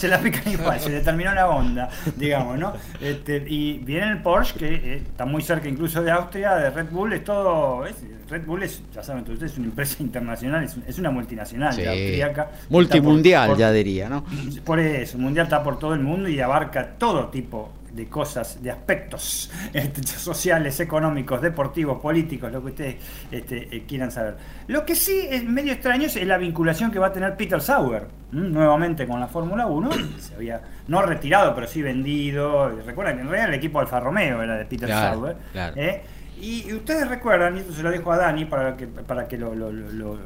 se 0.01 0.07
la 0.07 0.19
pican 0.19 0.47
igual, 0.51 0.79
se 0.79 0.89
determinó 0.89 1.33
la 1.33 1.47
onda, 1.47 1.89
digamos, 2.15 2.57
¿no? 2.57 2.73
Este, 2.99 3.43
y 3.47 3.77
viene 3.77 4.11
el 4.11 4.21
Porsche, 4.21 4.57
que 4.57 4.73
eh, 4.73 4.95
está 4.97 5.25
muy 5.25 5.43
cerca 5.43 5.69
incluso 5.69 6.01
de 6.01 6.09
Austria, 6.09 6.55
de 6.55 6.71
Red 6.71 6.89
Bull, 6.89 7.13
es 7.13 7.23
todo. 7.23 7.83
Red 8.27 8.45
Bull 8.45 8.63
es, 8.63 8.81
ya 8.93 9.03
saben 9.03 9.21
ustedes, 9.21 9.51
es 9.51 9.57
una 9.59 9.67
empresa 9.67 10.01
internacional, 10.01 10.67
es, 10.87 10.97
una 10.97 11.11
multinacional 11.11 11.73
sí. 11.73 11.85
austríaca. 11.85 12.49
Multimundial, 12.69 13.55
ya 13.57 13.71
diría, 13.71 14.09
¿no? 14.09 14.25
Por 14.65 14.79
eso, 14.79 15.19
mundial 15.19 15.45
está 15.45 15.61
por 15.61 15.77
todo 15.77 15.93
el 15.93 15.99
mundo 15.99 16.29
y 16.29 16.39
abarca 16.39 16.95
todo 16.97 17.27
tipo 17.27 17.71
de 17.93 18.07
cosas, 18.07 18.61
de 18.61 18.71
aspectos 18.71 19.51
este, 19.73 20.03
sociales, 20.03 20.79
económicos, 20.79 21.41
deportivos, 21.41 22.01
políticos, 22.01 22.51
lo 22.51 22.61
que 22.61 22.67
ustedes 22.67 22.95
este, 23.31 23.75
eh, 23.75 23.83
quieran 23.87 24.11
saber. 24.11 24.37
Lo 24.67 24.85
que 24.85 24.95
sí 24.95 25.27
es 25.29 25.43
medio 25.43 25.73
extraño 25.73 26.05
es 26.05 26.15
la 26.25 26.37
vinculación 26.37 26.91
que 26.91 26.99
va 26.99 27.07
a 27.07 27.13
tener 27.13 27.35
Peter 27.35 27.61
Sauer 27.61 28.07
nuevamente 28.31 29.05
con 29.07 29.19
la 29.19 29.27
Fórmula 29.27 29.65
1. 29.67 29.89
Se 30.19 30.35
había 30.35 30.61
no 30.87 31.01
retirado, 31.01 31.53
pero 31.53 31.67
sí 31.67 31.81
vendido. 31.81 32.69
Recuerden 32.69 33.15
que 33.15 33.21
en 33.21 33.29
realidad 33.29 33.49
el 33.49 33.55
equipo 33.55 33.79
Alfa 33.79 33.99
Romeo 33.99 34.41
era 34.41 34.57
de 34.57 34.65
Peter 34.65 34.89
Sauer. 34.89 35.37
¿eh? 35.75 36.01
Y, 36.41 36.73
ustedes 36.73 37.07
recuerdan, 37.07 37.55
y 37.55 37.59
esto 37.59 37.71
se 37.71 37.83
lo 37.83 37.91
dejo 37.91 38.11
a 38.11 38.17
Dani 38.17 38.45
para 38.45 38.75
que, 38.75 38.87
para 38.87 39.27
que 39.27 39.37
lo, 39.37 39.53
lo, 39.53 39.71
lo, 39.71 40.17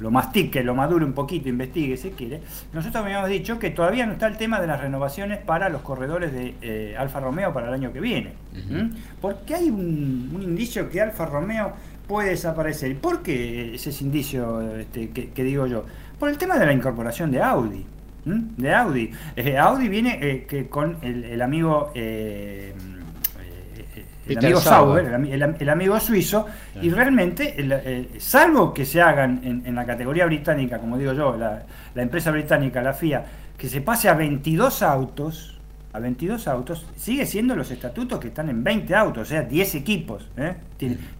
lo, 0.00 0.10
mastique, 0.10 0.64
lo 0.64 0.74
madure 0.74 1.04
un 1.04 1.12
poquito, 1.12 1.50
investigue 1.50 1.98
si 1.98 2.10
quiere. 2.12 2.40
Nosotros 2.72 3.04
habíamos 3.04 3.28
dicho 3.28 3.58
que 3.58 3.68
todavía 3.68 4.06
no 4.06 4.12
está 4.12 4.28
el 4.28 4.38
tema 4.38 4.62
de 4.62 4.66
las 4.66 4.80
renovaciones 4.80 5.38
para 5.38 5.68
los 5.68 5.82
corredores 5.82 6.32
de 6.32 6.54
eh, 6.62 6.96
Alfa 6.98 7.20
Romeo 7.20 7.52
para 7.52 7.68
el 7.68 7.74
año 7.74 7.92
que 7.92 8.00
viene. 8.00 8.32
Porque 9.20 9.54
hay 9.54 9.68
un, 9.68 10.40
indicio 10.40 10.88
que 10.88 11.02
Alfa 11.02 11.26
Romeo 11.26 11.74
puede 12.06 12.30
desaparecer. 12.30 12.96
¿Por 12.96 13.22
qué 13.22 13.74
ese 13.74 13.90
es 13.90 14.00
indicio 14.00 14.62
este, 14.78 15.10
que, 15.10 15.44
digo 15.44 15.66
yo? 15.66 15.84
Por 16.18 16.30
el 16.30 16.38
tema 16.38 16.58
de 16.58 16.64
la 16.64 16.72
incorporación 16.72 17.30
de 17.30 17.42
Audi. 17.42 17.84
De 18.24 18.74
Audi. 18.74 19.10
Eh, 19.36 19.58
Audi 19.58 19.88
viene 19.88 20.18
eh, 20.22 20.46
que 20.48 20.68
con 20.68 20.96
el, 21.02 21.24
el 21.24 21.42
amigo 21.42 21.92
el 24.28 24.38
amigo 24.38 24.60
Sauber, 24.60 25.06
el, 25.58 25.68
amigo 25.68 25.98
suizo, 26.00 26.46
y 26.80 26.90
realmente, 26.90 27.54
eh, 27.56 28.08
salvo 28.18 28.74
que 28.74 28.84
se 28.84 29.00
hagan 29.00 29.40
en, 29.42 29.74
la 29.74 29.86
categoría 29.86 30.26
británica, 30.26 30.78
como 30.78 30.98
digo 30.98 31.12
yo, 31.12 31.36
la, 31.36 31.62
empresa 31.96 32.30
británica, 32.30 32.82
la 32.82 32.92
FIA, 32.92 33.24
que 33.56 33.68
se 33.68 33.80
pase 33.80 34.08
a 34.08 34.14
22 34.14 34.82
autos, 34.82 35.58
a 35.92 35.98
22 35.98 36.46
autos, 36.48 36.86
sigue 36.96 37.26
siendo 37.26 37.56
los 37.56 37.70
estatutos 37.70 38.18
que 38.18 38.28
están 38.28 38.48
en 38.48 38.62
20 38.62 38.94
autos, 38.94 39.22
o 39.22 39.30
sea, 39.30 39.42
10 39.42 39.74
equipos, 39.76 40.28
¿eh? 40.36 40.54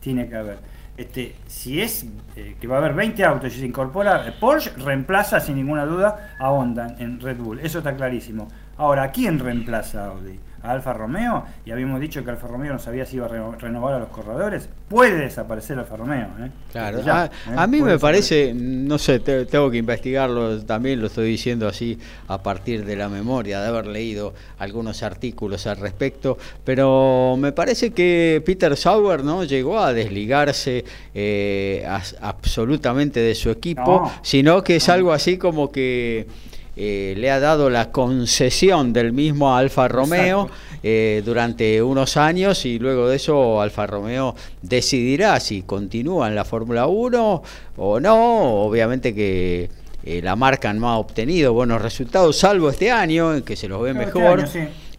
tiene, 0.01 0.29
que 0.29 0.37
haber. 0.37 0.59
Este, 0.97 1.37
si 1.47 1.81
es 1.81 2.07
eh, 2.37 2.57
que 2.61 2.67
va 2.67 2.77
a 2.77 2.79
haber 2.79 2.93
20 2.93 3.25
autos 3.25 3.57
y 3.57 3.61
se 3.61 3.67
incorpora, 3.67 4.35
Porsche 4.39 4.73
reemplaza 4.77 5.41
sin 5.41 5.57
ninguna 5.57 5.87
duda 5.87 6.35
a 6.39 6.51
Honda 6.51 6.97
en 6.99 7.21
Red 7.21 7.39
Bull, 7.39 7.61
eso 7.61 7.79
está 7.79 7.97
clarísimo. 7.97 8.49
Ahora, 8.77 9.11
¿quién 9.11 9.39
reemplaza 9.39 10.05
a 10.05 10.09
Audi? 10.09 10.39
A 10.63 10.73
Alfa 10.73 10.93
Romeo 10.93 11.45
y 11.65 11.71
habíamos 11.71 12.01
dicho 12.01 12.25
que 12.25 12.31
Alfa 12.31 12.49
Romeo 12.49 12.73
no 12.73 12.79
sabía 12.79 13.07
si 13.07 13.17
iba 13.17 13.27
a 13.27 13.57
renovar 13.57 13.95
a 13.95 13.99
los 13.99 14.09
corredores, 14.09 14.69
puede 14.89 15.17
desaparecer 15.17 15.79
Alfa 15.79 15.97
Romeo. 15.97 16.27
¿eh? 16.41 16.51
Claro, 16.73 17.01
a, 17.07 17.27
¿eh? 17.27 17.67
mí 17.69 17.81
me 17.81 17.99
parece, 17.99 18.53
no 18.55 18.99
sé, 18.99 19.21
tengo 19.21 19.71
que 19.71 19.79
investigarlo 19.79 20.61
también, 20.65 21.01
lo 21.01 21.07
estoy 21.07 21.29
diciendo 21.31 21.69
así 21.69 21.99
a 22.29 22.43
partir 22.43 22.85
de 22.85 22.97
la 22.97 23.09
memoria, 23.09 23.61
de 23.61 23.69
haber 23.69 23.87
leído 23.87 24.35
algunos 24.59 25.03
artículos 25.03 25.67
al 25.67 25.77
respecto, 25.77 26.39
pero 26.65 27.37
me 27.39 27.53
parece 27.53 27.93
que 27.93 28.43
Peter 28.45 28.77
Sauer 28.77 29.25
no 29.25 29.45
llegó 29.45 29.79
a 29.79 29.93
desligarse 29.93 30.85
eh, 31.15 31.87
absolutamente 32.21 33.21
de 33.21 33.35
su 33.35 33.51
equipo, 33.51 34.11
sino 34.23 34.63
que 34.63 34.77
es 34.77 34.89
algo 34.89 35.13
así 35.13 35.39
como 35.39 35.71
que 35.71 36.27
eh, 36.81 37.15
le 37.17 37.29
ha 37.33 37.41
dado 37.41 37.71
la 37.71 37.91
concesión 37.91 38.93
del 38.93 39.13
mismo 39.13 39.57
Alfa 39.57 39.89
Romeo 39.89 40.49
eh, 40.85 41.23
durante 41.25 41.83
unos 41.83 42.17
años 42.17 42.65
y 42.67 42.79
luego 42.79 43.09
de 43.09 43.17
eso 43.17 43.61
Alfa 43.61 43.85
Romeo 43.89 44.37
decidirá 44.63 45.41
si 45.41 45.63
continúa 45.63 46.29
en 46.29 46.37
la 46.37 46.45
Fórmula 46.45 46.87
1 46.87 47.43
o 47.79 47.99
no. 47.99 48.63
Obviamente 48.63 49.13
que 49.13 49.69
eh, 50.05 50.23
la 50.23 50.37
marca 50.37 50.73
no 50.73 50.89
ha 50.89 50.99
obtenido 50.99 51.53
buenos 51.53 51.83
resultados, 51.83 52.39
salvo 52.39 52.71
este 52.71 52.93
año, 52.93 53.35
en 53.35 53.43
que 53.43 53.57
se 53.57 53.67
los 53.67 53.83
ve 53.83 53.91
este 53.91 54.07
mejor. 54.07 54.49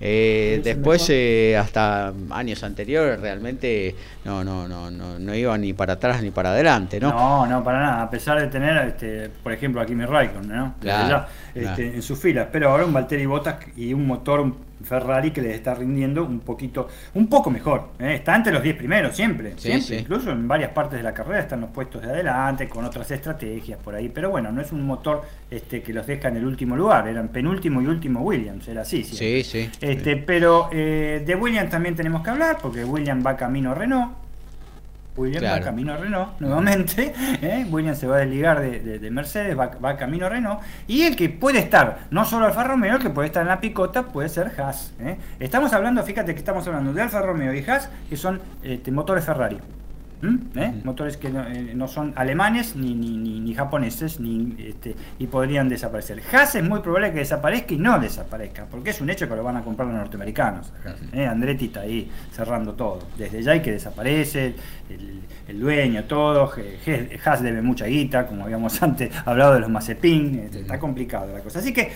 Eh, 0.01 0.61
después, 0.63 1.09
eh, 1.09 1.57
hasta 1.57 2.13
años 2.29 2.63
anteriores, 2.63 3.19
realmente 3.19 3.95
no, 4.23 4.43
no, 4.43 4.67
no, 4.67 4.89
no, 4.89 5.19
no 5.19 5.35
iba 5.35 5.57
ni 5.57 5.73
para 5.73 5.93
atrás 5.93 6.23
ni 6.23 6.31
para 6.31 6.51
adelante, 6.51 6.99
¿no? 6.99 7.11
No, 7.11 7.45
no, 7.45 7.63
para 7.63 7.79
nada. 7.79 8.03
A 8.03 8.09
pesar 8.09 8.39
de 8.39 8.47
tener, 8.47 8.77
este, 8.87 9.29
por 9.43 9.51
ejemplo, 9.51 9.81
a 9.81 9.85
Kimi 9.85 10.05
Raikkonen, 10.05 10.49
¿no? 10.49 10.75
Este, 11.53 11.95
en 11.95 12.01
sus 12.01 12.17
filas. 12.17 12.47
Pero 12.51 12.69
ahora 12.69 12.85
un 12.85 12.93
Valtteri 12.93 13.25
Bottas 13.25 13.57
y 13.75 13.93
un 13.93 14.07
motor 14.07 14.53
Ferrari 14.83 15.31
que 15.31 15.41
les 15.41 15.55
está 15.55 15.75
rindiendo 15.75 16.23
un 16.23 16.39
poquito, 16.39 16.87
un 17.13 17.27
poco 17.27 17.49
mejor. 17.49 17.89
¿eh? 17.99 18.15
Está 18.15 18.35
entre 18.35 18.53
los 18.53 18.63
10 18.63 18.75
primeros, 18.75 19.15
siempre, 19.15 19.53
siempre. 19.57 19.99
Incluso 19.99 20.31
en 20.31 20.47
varias 20.47 20.71
partes 20.71 20.99
de 20.99 21.03
la 21.03 21.13
carrera 21.13 21.39
están 21.39 21.61
los 21.61 21.69
puestos 21.69 22.01
de 22.01 22.09
adelante, 22.09 22.67
con 22.67 22.85
otras 22.85 23.09
estrategias 23.11 23.79
por 23.79 23.95
ahí. 23.95 24.09
Pero 24.09 24.29
bueno, 24.29 24.51
no 24.51 24.61
es 24.61 24.71
un 24.71 24.85
motor 24.85 25.23
este, 25.49 25.81
que 25.81 25.93
los 25.93 26.05
deja 26.07 26.29
en 26.29 26.37
el 26.37 26.45
último 26.45 26.75
lugar. 26.75 27.07
Eran 27.07 27.29
penúltimo 27.29 27.81
y 27.81 27.87
último 27.87 28.21
Williams, 28.21 28.67
era 28.67 28.81
así. 28.81 29.03
Sí, 29.03 29.43
sí. 29.43 29.69
Este, 29.81 30.17
Pero 30.17 30.69
eh, 30.71 31.23
de 31.25 31.35
Williams 31.35 31.69
también 31.69 31.95
tenemos 31.95 32.23
que 32.23 32.29
hablar, 32.29 32.57
porque 32.61 32.83
Williams 32.83 33.25
va 33.25 33.35
camino 33.35 33.71
a 33.71 33.75
Renault. 33.75 34.28
Williams 35.19 35.45
va 35.45 35.59
camino 35.59 35.93
a 35.93 35.97
Renault 35.97 36.39
nuevamente. 36.39 37.13
¿eh? 37.41 37.67
Williams 37.69 37.99
se 37.99 38.07
va 38.07 38.17
a 38.17 38.19
desligar 38.19 38.61
de, 38.61 39.11
Mercedes, 39.11 39.57
va, 39.57 39.71
va, 39.83 39.97
camino 39.97 40.25
a 40.25 40.29
Renault. 40.29 40.61
Y 40.87 41.03
el 41.03 41.15
que 41.15 41.29
puede 41.29 41.59
estar, 41.59 42.07
no 42.11 42.25
solo 42.25 42.45
Alfa 42.45 42.63
Romeo, 42.63 42.95
el 42.95 43.01
que 43.01 43.09
puede 43.09 43.27
estar 43.27 43.41
en 43.41 43.49
la 43.49 43.59
picota 43.59 44.03
puede 44.03 44.29
ser 44.29 44.51
Haas. 44.57 44.93
¿eh? 44.99 45.17
Estamos 45.39 45.73
hablando, 45.73 46.03
fíjate 46.03 46.33
que 46.33 46.39
estamos 46.39 46.65
hablando 46.67 46.93
de 46.93 47.01
Alfa 47.01 47.21
Romeo 47.21 47.53
y 47.53 47.63
Haas, 47.69 47.89
que 48.09 48.17
son 48.17 48.41
este, 48.63 48.91
motores 48.91 49.25
Ferrari. 49.25 49.59
¿Mm? 50.21 50.35
¿Eh? 50.55 50.81
Motores 50.83 51.15
que 51.15 51.27
eh, 51.27 51.73
no, 51.75 51.87
son 51.87 52.11
alemanes 52.15 52.75
ni, 52.75 52.93
ni, 52.93 53.39
ni, 53.39 53.53
japoneses 53.53 54.19
ni, 54.19 54.53
este, 54.59 54.95
y 55.17 55.27
podrían 55.27 55.69
desaparecer. 55.69 56.21
Haas 56.33 56.55
es 56.55 56.63
muy 56.63 56.81
probable 56.81 57.13
que 57.13 57.19
desaparezca 57.19 57.73
y 57.73 57.77
no 57.77 57.99
desaparezca, 57.99 58.65
porque 58.69 58.89
es 58.89 58.99
un 58.99 59.09
hecho 59.09 59.29
que 59.29 59.35
lo 59.35 59.43
van 59.43 59.57
a 59.57 59.63
comprar 59.63 59.87
los 59.87 59.97
norteamericanos. 59.97 60.73
¿eh? 61.13 61.25
Andretti 61.25 61.65
está 61.65 61.81
ahí 61.81 62.11
cerrando 62.33 62.73
todo. 62.73 62.99
Desde 63.17 63.41
ya 63.41 63.53
hay 63.53 63.61
que 63.61 63.71
desaparece, 63.71 64.55
el, 65.47 65.59
dueño, 65.59 66.03
todo. 66.03 66.51
Haas 67.25 67.41
debe 67.41 67.61
mucha 67.61 67.85
guita, 67.85 68.27
como 68.27 68.43
habíamos 68.43 68.81
antes 68.83 69.11
hablado 69.25 69.53
de 69.53 69.61
los 69.61 69.69
Mazepin. 69.69 70.39
Este, 70.39 70.61
está 70.61 70.79
complicado 70.79 71.31
la 71.31 71.39
cosa. 71.39 71.59
Así 71.59 71.73
que 71.73 71.93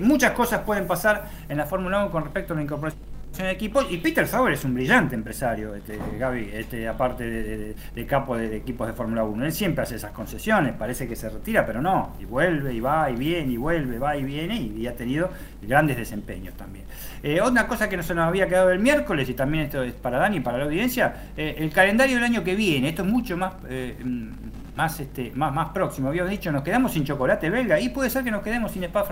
muchas 0.00 0.32
cosas 0.32 0.60
pueden 0.60 0.86
pasar 0.86 1.24
en 1.48 1.56
la 1.56 1.66
Fórmula 1.66 2.04
1 2.04 2.10
con 2.10 2.24
respecto 2.24 2.52
a 2.52 2.56
la 2.56 2.62
incorporación 2.62 3.11
y 3.90 3.96
Peter 3.98 4.26
Sauer 4.26 4.52
es 4.52 4.64
un 4.64 4.74
brillante 4.74 5.14
empresario, 5.14 5.74
este, 5.74 5.98
Gaby, 6.18 6.50
este, 6.52 6.86
aparte 6.86 7.24
de, 7.94 8.06
capo 8.06 8.36
de, 8.36 8.56
equipos 8.56 8.86
de 8.86 8.92
Fórmula 8.92 9.24
1. 9.24 9.46
Él 9.46 9.52
siempre 9.52 9.82
hace 9.82 9.96
esas 9.96 10.12
concesiones, 10.12 10.74
parece 10.74 11.08
que 11.08 11.16
se 11.16 11.30
retira, 11.30 11.64
pero 11.64 11.80
no, 11.80 12.14
y 12.20 12.26
vuelve 12.26 12.74
y 12.74 12.80
va 12.80 13.10
y 13.10 13.16
viene 13.16 13.52
y 13.52 13.56
vuelve, 13.56 13.98
va 13.98 14.16
y 14.16 14.24
viene 14.24 14.56
y, 14.56 14.86
ha 14.86 14.94
tenido 14.94 15.30
grandes 15.62 15.96
desempeños 15.96 16.54
también. 16.56 16.84
Eh, 17.22 17.40
otra 17.40 17.66
cosa 17.66 17.88
que 17.88 17.96
no 17.96 18.02
se 18.02 18.14
nos 18.14 18.28
había 18.28 18.46
quedado 18.48 18.70
el 18.70 18.80
miércoles, 18.80 19.28
y 19.28 19.34
también 19.34 19.64
esto 19.64 19.82
es 19.82 19.94
para 19.94 20.18
Dani 20.18 20.36
y 20.36 20.40
para 20.40 20.58
la 20.58 20.64
audiencia, 20.64 21.30
eh, 21.36 21.54
el 21.58 21.70
calendario 21.70 22.16
del 22.16 22.24
año 22.24 22.44
que 22.44 22.54
viene, 22.54 22.90
esto 22.90 23.02
es 23.02 23.08
mucho 23.08 23.36
más... 23.36 23.54
Eh, 23.68 23.96
más, 24.74 24.98
este, 25.00 25.32
más, 25.34 25.52
más 25.52 25.68
próximo, 25.68 26.08
habíamos 26.08 26.30
dicho, 26.30 26.50
nos 26.50 26.62
quedamos 26.62 26.92
sin 26.92 27.04
chocolate 27.04 27.50
belga 27.50 27.78
y 27.78 27.90
puede 27.90 28.08
ser 28.08 28.24
que 28.24 28.30
nos 28.30 28.42
quedemos 28.42 28.72
sin 28.72 28.82
Spa 28.84 29.04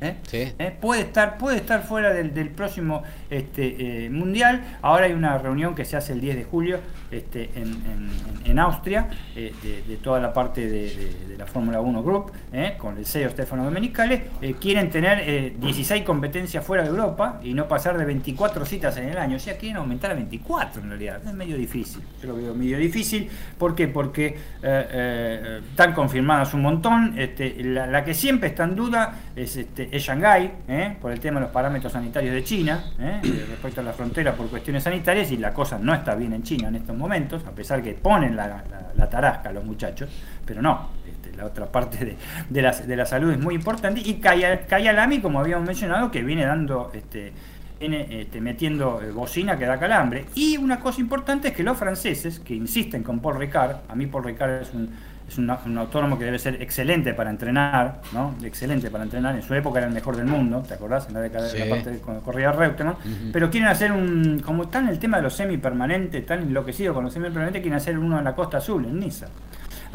¿eh? 0.00 0.16
¿Eh? 0.32 0.76
Puede, 0.80 1.02
estar, 1.02 1.38
puede 1.38 1.58
estar 1.58 1.82
fuera 1.82 2.12
del, 2.12 2.50
próximo 2.50 3.02
este, 3.30 4.06
eh, 4.06 4.10
mundial. 4.10 4.62
Ahora 4.82 5.06
hay 5.06 5.12
una 5.12 5.38
reunión 5.38 5.74
que 5.74 5.84
se 5.84 5.96
hace 5.96 6.12
el 6.12 6.20
10 6.20 6.36
de 6.36 6.44
julio 6.44 6.80
este, 7.10 7.50
en, 7.54 8.58
Austria, 8.58 9.08
de, 9.34 9.98
toda 10.02 10.20
la 10.20 10.32
parte 10.32 10.68
de, 10.68 11.36
la 11.36 11.46
Fórmula 11.46 11.80
1 11.80 12.02
Group, 12.02 12.32
con 12.78 12.98
el 12.98 13.06
CEO 13.06 13.30
Stefano 13.30 13.64
Domenicale. 13.64 14.30
quieren 14.60 14.90
tener 14.90 15.58
16 15.58 16.04
competencias 16.04 16.64
fuera 16.64 16.84
de 16.84 16.90
Europa 16.90 17.40
y 17.42 17.52
no 17.52 17.66
pasar 17.66 17.98
de 17.98 18.04
24 18.04 18.64
citas 18.64 18.96
en 18.96 19.08
el 19.08 19.18
año. 19.18 19.36
O 19.36 19.40
sea, 19.40 19.56
quieren 19.56 19.78
aumentar 19.78 20.12
a 20.12 20.14
24 20.14 20.82
en 20.82 20.88
realidad. 20.88 21.20
Es 21.26 21.32
medio 21.32 21.56
difícil. 21.56 22.02
Yo 22.22 22.28
lo 22.28 22.36
veo 22.36 22.54
medio 22.54 22.78
difícil. 22.78 23.28
¿Por 23.58 23.74
qué? 23.74 23.88
Porque 23.88 24.36
están 24.62 25.92
confirmadas 25.94 26.54
un 26.54 26.62
montón. 26.62 27.18
Este, 27.18 27.62
la, 27.64 27.86
la, 27.86 28.04
que 28.04 28.14
siempre 28.14 28.48
está 28.50 28.64
en 28.64 28.76
duda 28.76 29.14
es 29.34 29.56
este, 29.56 29.83
es 29.92 30.02
Shanghái, 30.02 30.52
¿eh? 30.68 30.96
por 31.00 31.12
el 31.12 31.20
tema 31.20 31.40
de 31.40 31.46
los 31.46 31.52
parámetros 31.52 31.92
sanitarios 31.92 32.34
de 32.34 32.44
China, 32.44 32.84
¿eh? 32.98 33.20
Eh, 33.24 33.46
respecto 33.48 33.80
a 33.80 33.84
la 33.84 33.92
frontera 33.92 34.34
por 34.34 34.48
cuestiones 34.48 34.82
sanitarias, 34.82 35.30
y 35.32 35.36
la 35.36 35.52
cosa 35.52 35.78
no 35.78 35.94
está 35.94 36.14
bien 36.14 36.32
en 36.32 36.42
China 36.42 36.68
en 36.68 36.76
estos 36.76 36.96
momentos, 36.96 37.44
a 37.46 37.50
pesar 37.50 37.82
que 37.82 37.94
ponen 37.94 38.36
la, 38.36 38.62
tarasca 39.10 39.52
los 39.52 39.64
muchachos, 39.64 40.08
pero 40.44 40.62
no, 40.62 40.90
este, 41.10 41.36
la 41.36 41.46
otra 41.46 41.66
parte 41.66 42.16
de, 42.48 42.62
la, 42.62 43.06
salud 43.06 43.32
es 43.32 43.38
muy 43.38 43.54
importante, 43.54 44.00
y 44.04 44.14
Kayalami, 44.14 45.20
como 45.20 45.40
habíamos 45.40 45.66
mencionado, 45.66 46.10
que 46.10 46.22
viene 46.22 46.44
dando... 46.44 46.90
Este, 46.94 47.32
este, 47.80 48.40
metiendo 48.40 49.02
bocina 49.12 49.58
que 49.58 49.66
da 49.66 49.78
calambre. 49.78 50.24
Y 50.34 50.56
una 50.56 50.80
cosa 50.80 51.02
importante 51.02 51.48
es 51.48 51.54
que 51.54 51.62
los 51.62 51.76
franceses, 51.76 52.40
que 52.40 52.54
insisten 52.54 53.02
con 53.02 53.20
Paul 53.20 53.36
Ricard, 53.36 53.78
a 53.88 53.94
mí 53.94 54.06
Paul 54.06 54.24
Ricard 54.24 54.62
es 54.62 54.72
un, 54.72 54.88
es 55.28 55.38
un, 55.38 55.50
autónomo 55.50 56.18
que 56.18 56.24
debe 56.24 56.38
ser 56.38 56.60
excelente 56.60 57.14
para 57.14 57.30
entrenar, 57.30 58.00
¿no? 58.12 58.34
Excelente 58.42 58.90
para 58.90 59.04
entrenar. 59.04 59.34
En 59.34 59.42
su 59.42 59.54
época 59.54 59.78
era 59.78 59.88
el 59.88 59.94
mejor 59.94 60.16
del 60.16 60.26
mundo, 60.26 60.62
¿te 60.66 60.74
acordás? 60.74 61.08
En 61.08 61.14
la 61.14 61.20
década 61.20 61.48
de 61.48 61.58
la 61.58 61.68
parte 61.68 61.98
cuando 62.04 62.22
corría 62.22 62.52
Reutemann. 62.52 62.96
Pero 63.32 63.50
quieren 63.50 63.68
hacer 63.68 63.92
un, 63.92 64.40
como 64.44 64.64
están 64.64 64.88
el 64.88 64.98
tema 64.98 65.16
de 65.18 65.24
los 65.24 65.34
semipermanentes, 65.34 66.24
tan 66.26 66.40
enloquecido 66.40 66.94
con 66.94 67.04
los 67.04 67.12
semipermanentes, 67.12 67.62
quieren 67.62 67.76
hacer 67.76 67.98
uno 67.98 68.18
en 68.18 68.24
la 68.24 68.34
Costa 68.34 68.58
Azul, 68.58 68.84
en 68.84 68.98
Niza. 68.98 69.26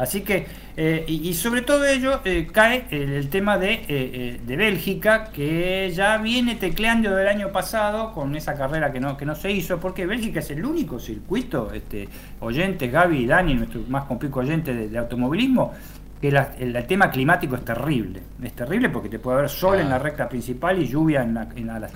Así 0.00 0.22
que, 0.22 0.46
eh, 0.78 1.04
y, 1.06 1.34
sobre 1.34 1.60
todo 1.60 1.84
ello 1.84 2.22
eh, 2.24 2.48
cae 2.50 2.86
el, 2.90 3.28
tema 3.28 3.58
de, 3.58 3.84
eh, 3.86 4.40
de, 4.42 4.56
Bélgica, 4.56 5.30
que 5.30 5.92
ya 5.94 6.16
viene 6.16 6.54
tecleando 6.54 7.14
del 7.14 7.28
año 7.28 7.52
pasado 7.52 8.14
con 8.14 8.34
esa 8.34 8.54
carrera 8.54 8.92
que 8.92 8.98
no, 8.98 9.18
que 9.18 9.26
no 9.26 9.34
se 9.34 9.52
hizo, 9.52 9.78
porque 9.78 10.06
Bélgica 10.06 10.40
es 10.40 10.50
el 10.52 10.64
único 10.64 10.98
circuito, 10.98 11.70
este, 11.74 12.08
oyentes, 12.40 12.90
Gaby 12.90 13.18
y 13.18 13.26
Dani, 13.26 13.52
nuestro 13.52 13.82
más 13.88 14.04
complejo 14.04 14.40
oyente 14.40 14.72
de 14.72 14.98
automovilismo, 14.98 15.74
que 16.20 16.28
el, 16.28 16.86
tema 16.86 17.10
climático 17.10 17.54
es 17.56 17.64
terrible. 17.64 18.20
Es 18.42 18.52
terrible 18.52 18.90
porque 18.90 19.08
te 19.08 19.18
puede 19.18 19.38
haber 19.38 19.50
sol 19.50 19.80
en 19.80 19.88
la 19.88 19.98
recta 19.98 20.28
principal 20.28 20.80
y 20.80 20.86
lluvia 20.86 21.22
en 21.22 21.34
la, 21.34 21.48
en 21.56 21.66
la, 21.66 21.88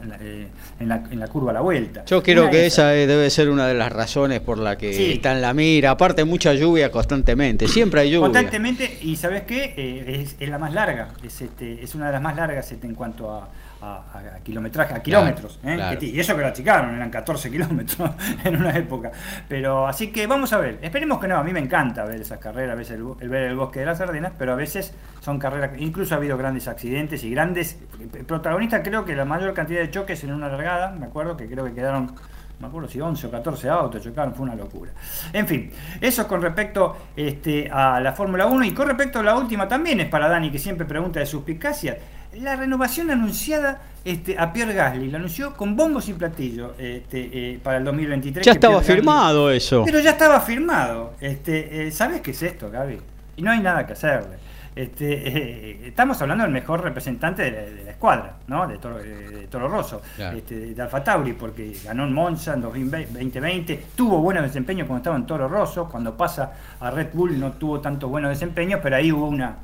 en 0.80 0.88
la, 0.88 0.96
en 1.10 1.20
la 1.20 1.28
curva 1.28 1.50
a 1.50 1.54
la 1.54 1.60
vuelta. 1.60 2.04
Yo 2.06 2.22
creo 2.22 2.48
que 2.48 2.66
esa 2.66 2.88
debe 2.88 3.28
ser 3.28 3.50
una 3.50 3.66
de 3.66 3.74
las 3.74 3.92
razones 3.92 4.40
por 4.40 4.58
la 4.58 4.78
que 4.78 5.12
está 5.12 5.32
en 5.32 5.42
la 5.42 5.52
mira. 5.52 5.90
Aparte, 5.90 6.24
mucha 6.24 6.54
lluvia 6.54 6.90
constantemente. 6.90 7.68
Siempre 7.68 8.00
hay 8.00 8.10
lluvia. 8.12 8.28
Constantemente, 8.28 8.98
y 9.02 9.16
¿sabes 9.16 9.42
qué? 9.42 9.74
Eh, 9.76 10.26
es, 10.40 10.48
la 10.48 10.58
más 10.58 10.72
larga. 10.72 11.10
Es, 11.22 11.42
este, 11.42 11.82
es 11.82 11.94
una 11.94 12.06
de 12.06 12.12
las 12.12 12.22
más 12.22 12.34
largas 12.36 12.72
este, 12.72 12.86
en 12.86 12.94
cuanto 12.94 13.30
a 13.30 13.48
a, 13.84 14.40
kilometraje, 14.42 14.94
a 14.94 15.02
kilómetros. 15.02 15.58
¿eh? 15.64 15.98
Y 16.00 16.18
eso 16.18 16.34
que 16.34 16.42
lo 16.42 16.48
achicaron, 16.48 16.94
eran 16.94 17.10
14 17.10 17.50
kilómetros 17.50 18.10
en 18.44 18.56
una 18.56 18.76
época. 18.76 19.10
Pero 19.48 19.86
así 19.86 20.08
que 20.08 20.26
vamos 20.26 20.52
a 20.52 20.58
ver, 20.58 20.78
esperemos 20.82 21.18
que 21.18 21.28
no, 21.28 21.36
a 21.36 21.44
mí 21.44 21.52
me 21.52 21.60
encanta 21.60 22.04
ver 22.04 22.20
esas 22.20 22.38
carreras, 22.38 22.72
a 22.72 22.76
veces 22.76 22.98
el, 22.98 23.28
ver 23.28 23.44
el 23.44 23.56
bosque 23.56 23.80
de 23.80 23.86
las 23.86 24.00
Ardenas, 24.00 24.32
pero 24.38 24.52
a 24.52 24.56
veces 24.56 24.94
son 25.20 25.38
carreras, 25.38 25.72
incluso 25.78 26.14
ha 26.14 26.18
habido 26.18 26.36
grandes 26.36 26.68
accidentes 26.68 27.24
y 27.24 27.30
grandes 27.30 27.78
protagonistas, 28.26 28.82
creo 28.84 29.04
que 29.04 29.14
la 29.14 29.24
mayor 29.24 29.54
cantidad 29.54 29.80
de 29.80 29.90
choques 29.90 30.22
en 30.24 30.32
una 30.32 30.48
largada, 30.48 30.90
me 30.90 31.06
acuerdo 31.06 31.36
que 31.36 31.46
creo 31.46 31.64
que 31.64 31.74
quedaron 31.74 32.14
me 32.60 32.68
acuerdo 32.68 32.88
si 32.88 33.00
11 33.00 33.26
o 33.26 33.30
14 33.30 33.68
autos 33.68 34.02
chocaron, 34.02 34.32
fue 34.32 34.44
una 34.44 34.54
locura. 34.54 34.92
En 35.32 35.46
fin, 35.46 35.70
eso 36.00 36.26
con 36.28 36.40
respecto 36.40 36.96
este, 37.16 37.68
a 37.70 38.00
la 38.00 38.12
Fórmula 38.12 38.46
1 38.46 38.64
y 38.64 38.72
con 38.72 38.86
respecto 38.86 39.18
a 39.18 39.22
la 39.24 39.36
última 39.36 39.66
también 39.66 40.00
es 40.00 40.08
para 40.08 40.28
Dani 40.28 40.50
que 40.50 40.58
siempre 40.58 40.86
pregunta 40.86 41.18
de 41.18 41.26
suspicacia 41.26 41.98
la 42.40 42.56
renovación 42.56 43.10
anunciada 43.10 43.82
este, 44.04 44.38
a 44.38 44.52
Pierre 44.52 44.74
Gasly, 44.74 45.10
lo 45.10 45.16
anunció 45.16 45.54
con 45.54 45.76
bombos 45.76 46.08
y 46.08 46.12
platillos 46.12 46.72
este, 46.78 47.54
eh, 47.54 47.60
para 47.62 47.78
el 47.78 47.84
2023. 47.84 48.44
Ya 48.44 48.52
estaba 48.52 48.82
firmado 48.82 49.50
eso. 49.50 49.82
Pero 49.84 50.00
ya 50.00 50.10
estaba 50.10 50.40
firmado. 50.40 51.14
Este, 51.20 51.86
eh, 51.86 51.90
¿Sabes 51.90 52.20
qué 52.20 52.32
es 52.32 52.42
esto, 52.42 52.70
Gaby? 52.70 52.98
Y 53.36 53.42
no 53.42 53.50
hay 53.50 53.60
nada 53.60 53.86
que 53.86 53.94
hacerle. 53.94 54.36
Este, 54.76 55.28
eh, 55.28 55.80
estamos 55.86 56.20
hablando 56.20 56.42
del 56.42 56.52
mejor 56.52 56.82
representante 56.82 57.50
de 57.50 57.84
la, 57.84 57.90
escuadra, 57.92 58.38
¿no? 58.48 58.66
de, 58.66 58.78
Toro, 58.78 58.98
de 58.98 59.46
Toro 59.48 59.68
Rosso, 59.68 60.02
este, 60.18 60.74
de 60.74 60.82
Alfa 60.82 61.02
Tauri, 61.02 61.32
porque 61.32 61.72
ganó 61.84 62.04
en 62.04 62.12
Monza 62.12 62.54
en 62.54 62.62
2020, 62.62 63.84
tuvo 63.94 64.18
buenos 64.18 64.42
desempeños 64.42 64.88
cuando 64.88 64.98
estaba 64.98 65.16
en 65.16 65.26
Toro 65.26 65.46
Rosso, 65.46 65.88
cuando 65.88 66.16
pasa 66.16 66.52
a 66.80 66.90
Red 66.90 67.10
Bull 67.12 67.38
no 67.38 67.52
tuvo 67.52 67.80
tanto 67.80 68.08
buenos 68.08 68.30
desempeños, 68.30 68.80
pero 68.82 68.96
ahí 68.96 69.12
hubo 69.12 69.28
una, 69.28 69.58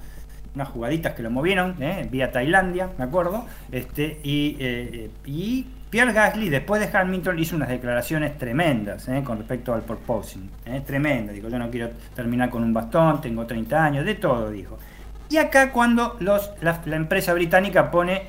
unas 0.54 0.68
jugaditas 0.68 1.14
que 1.14 1.22
lo 1.22 1.30
movieron, 1.30 1.76
¿eh? 1.80 2.08
vía 2.10 2.32
Tailandia, 2.32 2.90
me 2.98 3.04
acuerdo, 3.04 3.46
este, 3.70 4.20
y, 4.22 4.56
eh, 4.58 5.10
y, 5.24 5.66
Pierre 5.90 6.12
Gasly 6.12 6.48
después 6.50 6.80
de 6.80 6.96
Hamilton 6.96 7.36
hizo 7.40 7.56
unas 7.56 7.68
declaraciones 7.68 8.38
tremendas 8.38 9.08
¿eh? 9.08 9.22
con 9.24 9.38
respecto 9.38 9.74
al 9.74 9.82
proposing, 9.82 10.48
¿eh? 10.64 10.82
tremenda, 10.86 11.32
dijo 11.32 11.48
yo 11.48 11.58
no 11.58 11.68
quiero 11.68 11.90
terminar 12.14 12.48
con 12.48 12.62
un 12.62 12.72
bastón, 12.72 13.20
tengo 13.20 13.44
30 13.44 13.84
años, 13.84 14.04
de 14.04 14.14
todo 14.14 14.50
dijo. 14.50 14.78
Y 15.28 15.36
acá 15.36 15.72
cuando 15.72 16.16
los, 16.20 16.52
la, 16.60 16.80
empresa 16.94 17.32
británica 17.34 17.90
pone, 17.90 18.22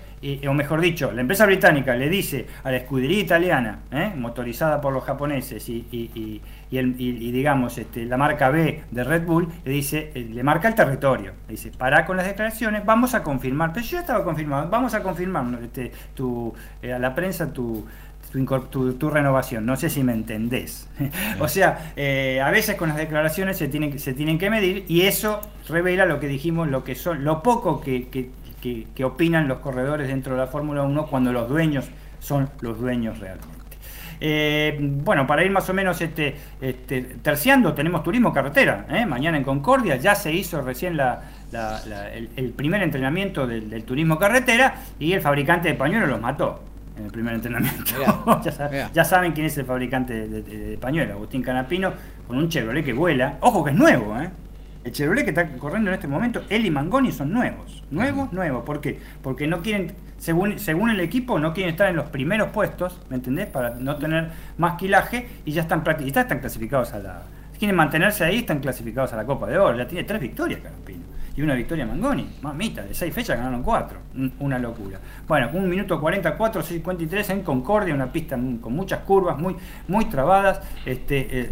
o 0.47 0.53
mejor 0.53 0.81
dicho, 0.81 1.11
la 1.11 1.21
empresa 1.21 1.45
británica 1.45 1.95
le 1.95 2.09
dice 2.09 2.47
a 2.63 2.71
la 2.71 2.77
escudería 2.77 3.19
italiana, 3.19 3.79
¿eh? 3.91 4.11
motorizada 4.15 4.81
por 4.81 4.91
los 4.93 5.03
japoneses 5.03 5.67
y, 5.69 6.41
digamos 6.71 7.77
este, 7.77 8.05
la 8.05 8.17
marca 8.17 8.49
B 8.49 8.83
de 8.89 9.03
Red 9.03 9.25
Bull, 9.25 9.47
le 9.65 9.71
dice, 9.71 10.11
eh, 10.15 10.27
le 10.31 10.41
marca 10.43 10.67
el 10.67 10.75
territorio, 10.75 11.33
le 11.47 11.51
dice, 11.51 11.71
para 11.71 12.05
con 12.05 12.17
las 12.17 12.25
declaraciones, 12.25 12.85
vamos 12.85 13.13
a 13.13 13.23
confirmar, 13.23 13.73
pero 13.73 13.85
yo 13.85 13.99
estaba 13.99 14.23
confirmado, 14.23 14.69
vamos 14.69 14.93
a 14.93 15.03
confirmar 15.03 15.45
este, 15.61 15.91
tu, 16.13 16.53
eh, 16.81 16.93
a 16.93 16.99
la 16.99 17.13
prensa 17.13 17.51
tu 17.51 17.85
tu, 18.31 19.09
renovación. 19.09 19.65
No 19.65 19.75
sé 19.75 19.89
si 19.89 20.03
me 20.03 20.13
entendés. 20.13 20.87
o 21.39 21.47
sea, 21.47 21.91
eh, 21.95 22.41
a 22.41 22.49
veces 22.49 22.75
con 22.75 22.89
las 22.89 22.97
declaraciones 22.97 23.57
se 23.57 23.67
tienen, 23.67 23.99
se 23.99 24.13
tienen 24.13 24.37
que 24.37 24.49
medir 24.49 24.85
y 24.87 25.01
eso 25.01 25.41
revela 25.67 26.05
lo 26.05 26.19
que 26.19 26.27
dijimos, 26.27 26.69
lo 26.69 26.83
que 26.83 26.95
son, 26.95 27.23
lo 27.23 27.43
poco 27.43 27.81
que, 27.81 28.07
que, 28.09 28.31
opinan 29.03 29.47
los 29.47 29.59
corredores 29.59 30.07
dentro 30.07 30.33
de 30.33 30.39
la 30.39 30.47
Fórmula 30.47 30.83
1 30.83 31.07
cuando 31.07 31.33
los 31.33 31.49
dueños 31.49 31.89
son 32.19 32.49
los 32.61 32.79
dueños 32.79 33.19
realmente. 33.19 33.60
Eh, 34.23 34.77
bueno, 34.79 35.25
para 35.25 35.43
ir 35.43 35.49
más 35.49 35.67
o 35.67 35.73
menos 35.73 35.99
este, 35.99 36.35
este, 36.61 37.01
terciando, 37.23 37.73
tenemos 37.73 38.03
turismo 38.03 38.31
carretera. 38.31 38.85
¿eh? 38.91 39.03
Mañana 39.07 39.35
en 39.35 39.43
Concordia 39.43 39.95
ya 39.95 40.13
se 40.13 40.31
hizo 40.31 40.61
recién 40.61 40.95
la, 40.95 41.23
el, 42.35 42.53
primer 42.55 42.83
entrenamiento 42.83 43.47
del, 43.47 43.83
turismo 43.83 44.19
carretera 44.19 44.75
y 44.99 45.13
el 45.13 45.21
fabricante 45.21 45.69
de 45.69 45.73
pañuelos 45.73 46.07
los 46.07 46.21
mató. 46.21 46.61
en 46.95 47.05
el 47.05 47.11
primer 47.11 47.33
entrenamiento. 47.33 47.95
ya, 48.93 49.03
saben, 49.03 49.31
quién 49.31 49.47
es 49.47 49.57
el 49.57 49.65
fabricante 49.65 50.27
de, 50.27 50.77
pañuelos, 50.77 51.15
Agustín 51.15 51.41
Canapino, 51.41 51.91
con 52.27 52.37
un 52.37 52.47
Chevrolet 52.47 52.85
que 52.85 52.93
vuela. 52.93 53.37
Ojo 53.41 53.63
que 53.63 53.71
es 53.71 53.75
nuevo, 53.75 54.19
¿eh? 54.21 54.29
El 54.83 54.91
Chevrolet 54.91 55.23
que 55.23 55.29
está 55.31 55.47
corriendo 55.57 55.89
en 55.89 55.95
este 55.95 56.07
momento, 56.07 56.43
él 56.49 56.65
y 56.65 56.69
Mangoni 56.69 57.11
son 57.11 57.31
nuevos. 57.33 57.83
Nuevos, 57.89 58.31
nuevos. 58.33 58.63
¿Por 58.63 58.81
qué? 58.81 58.99
Porque 59.23 59.47
no 59.47 59.61
quieren, 59.61 59.93
según, 60.21 60.59
según 60.59 60.91
el 60.91 60.99
equipo, 60.99 61.39
no 61.39 61.51
quieren 61.51 61.71
estar 61.71 61.89
en 61.89 61.95
los 61.95 62.09
primeros 62.09 62.49
puestos, 62.49 63.01
¿me 63.09 63.15
entendés? 63.15 63.47
Para 63.47 63.71
no 63.71 63.95
tener 63.95 64.29
más 64.59 64.77
quilaje 64.77 65.27
y 65.45 65.51
ya 65.51 65.63
están, 65.63 65.83
ya 65.83 66.21
están 66.21 66.39
clasificados 66.39 66.93
a 66.93 66.99
la. 66.99 67.23
quieren 67.57 67.75
mantenerse 67.75 68.23
ahí, 68.23 68.37
están 68.37 68.59
clasificados 68.59 69.11
a 69.13 69.15
la 69.15 69.25
Copa 69.25 69.47
de 69.47 69.57
Oro. 69.57 69.75
Ya 69.75 69.87
tiene 69.87 70.03
tres 70.03 70.21
victorias, 70.21 70.61
Canapino 70.61 71.01
y 71.35 71.41
una 71.41 71.55
victoria 71.55 71.85
Mangoni. 71.85 72.27
Mamita, 72.41 72.83
de 72.83 72.93
seis 72.93 73.13
fechas 73.13 73.37
ganaron 73.37 73.63
cuatro. 73.63 73.99
Una 74.39 74.59
locura. 74.59 74.99
Bueno, 75.27 75.49
un 75.53 75.69
minuto 75.69 75.99
44, 75.99 76.61
53 76.61 77.29
en 77.29 77.41
Concordia, 77.43 77.93
una 77.93 78.11
pista 78.11 78.37
con 78.59 78.73
muchas 78.73 78.99
curvas, 78.99 79.37
muy, 79.37 79.55
muy 79.87 80.05
trabadas. 80.05 80.61
Este, 80.85 81.27
eh, 81.41 81.51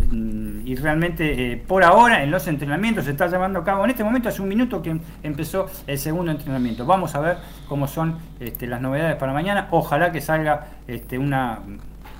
y 0.65 0.75
realmente, 0.75 1.53
eh, 1.53 1.57
por 1.57 1.83
ahora, 1.83 2.23
en 2.23 2.31
los 2.31 2.47
entrenamientos 2.47 3.05
se 3.05 3.11
está 3.11 3.27
llevando 3.27 3.59
a 3.59 3.63
cabo. 3.63 3.83
En 3.83 3.91
este 3.91 4.03
momento 4.03 4.29
hace 4.29 4.41
un 4.41 4.49
minuto 4.49 4.81
que 4.81 4.99
empezó 5.23 5.69
el 5.87 5.97
segundo 5.97 6.31
entrenamiento. 6.31 6.85
Vamos 6.85 7.15
a 7.15 7.19
ver 7.19 7.37
cómo 7.67 7.87
son 7.87 8.17
este, 8.39 8.67
las 8.67 8.81
novedades 8.81 9.15
para 9.15 9.33
mañana. 9.33 9.67
Ojalá 9.71 10.11
que 10.11 10.21
salga 10.21 10.67
este, 10.87 11.17
una 11.17 11.59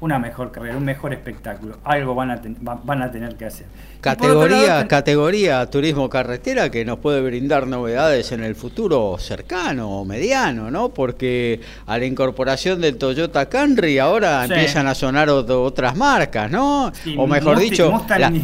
una 0.01 0.17
mejor 0.19 0.51
carrera, 0.51 0.77
un 0.77 0.85
mejor 0.85 1.13
espectáculo. 1.13 1.77
Algo 1.83 2.15
van 2.15 2.31
a, 2.31 2.41
van 2.61 3.01
a 3.01 3.11
tener 3.11 3.35
que 3.35 3.45
hacer. 3.45 3.67
Categoría, 4.01 4.87
categoría 4.87 5.69
turismo 5.69 6.09
carretera 6.09 6.71
que 6.71 6.85
nos 6.85 6.99
puede 6.99 7.21
brindar 7.21 7.67
novedades 7.67 8.31
en 8.31 8.43
el 8.43 8.55
futuro 8.55 9.17
cercano 9.19 9.99
o 9.99 10.05
mediano, 10.05 10.71
¿no? 10.71 10.89
Porque 10.89 11.59
a 11.85 11.97
la 11.97 12.05
incorporación 12.05 12.79
del 12.79 12.97
Toyota 12.97 13.47
Camry 13.47 13.99
ahora 13.99 14.45
empiezan 14.45 14.87
a 14.87 14.95
sonar 14.95 15.29
otras 15.29 15.97
marcas, 15.97 16.49
¿no? 16.49 16.91
o 17.17 17.27
mejor 17.27 17.59
dicho, 17.59 17.91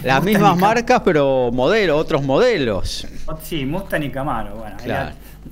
las 0.03 0.23
mismas 0.23 0.57
marcas 0.57 1.01
pero 1.05 1.51
modelos, 1.53 2.01
otros 2.01 2.21
modelos. 2.23 3.07
Sí, 3.41 3.65
Mustang 3.65 4.03
y 4.03 4.09
Camaro. 4.09 4.55
Bueno, 4.57 4.77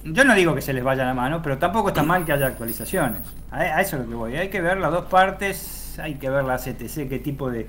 yo 0.03 0.23
no 0.25 0.35
digo 0.35 0.53
que 0.53 0.61
se 0.61 0.73
les 0.73 0.83
vaya 0.83 1.05
la 1.05 1.13
mano, 1.13 1.41
pero 1.41 1.57
tampoco 1.57 1.89
está 1.89 2.03
mal 2.03 2.25
que 2.25 2.33
haya 2.33 2.47
actualizaciones. 2.47 3.21
A, 3.51 3.81
eso 3.81 3.95
es 3.95 4.03
lo 4.03 4.09
que 4.09 4.15
voy. 4.15 4.35
Hay 4.35 4.49
que 4.49 4.59
ver 4.59 4.77
las 4.79 4.91
dos 4.91 5.05
partes 5.05 5.82
hay 5.99 6.15
que 6.15 6.29
ver 6.29 6.43
la 6.43 6.57
CTC 6.57 7.07
qué 7.09 7.19
tipo 7.19 7.49
de, 7.49 7.67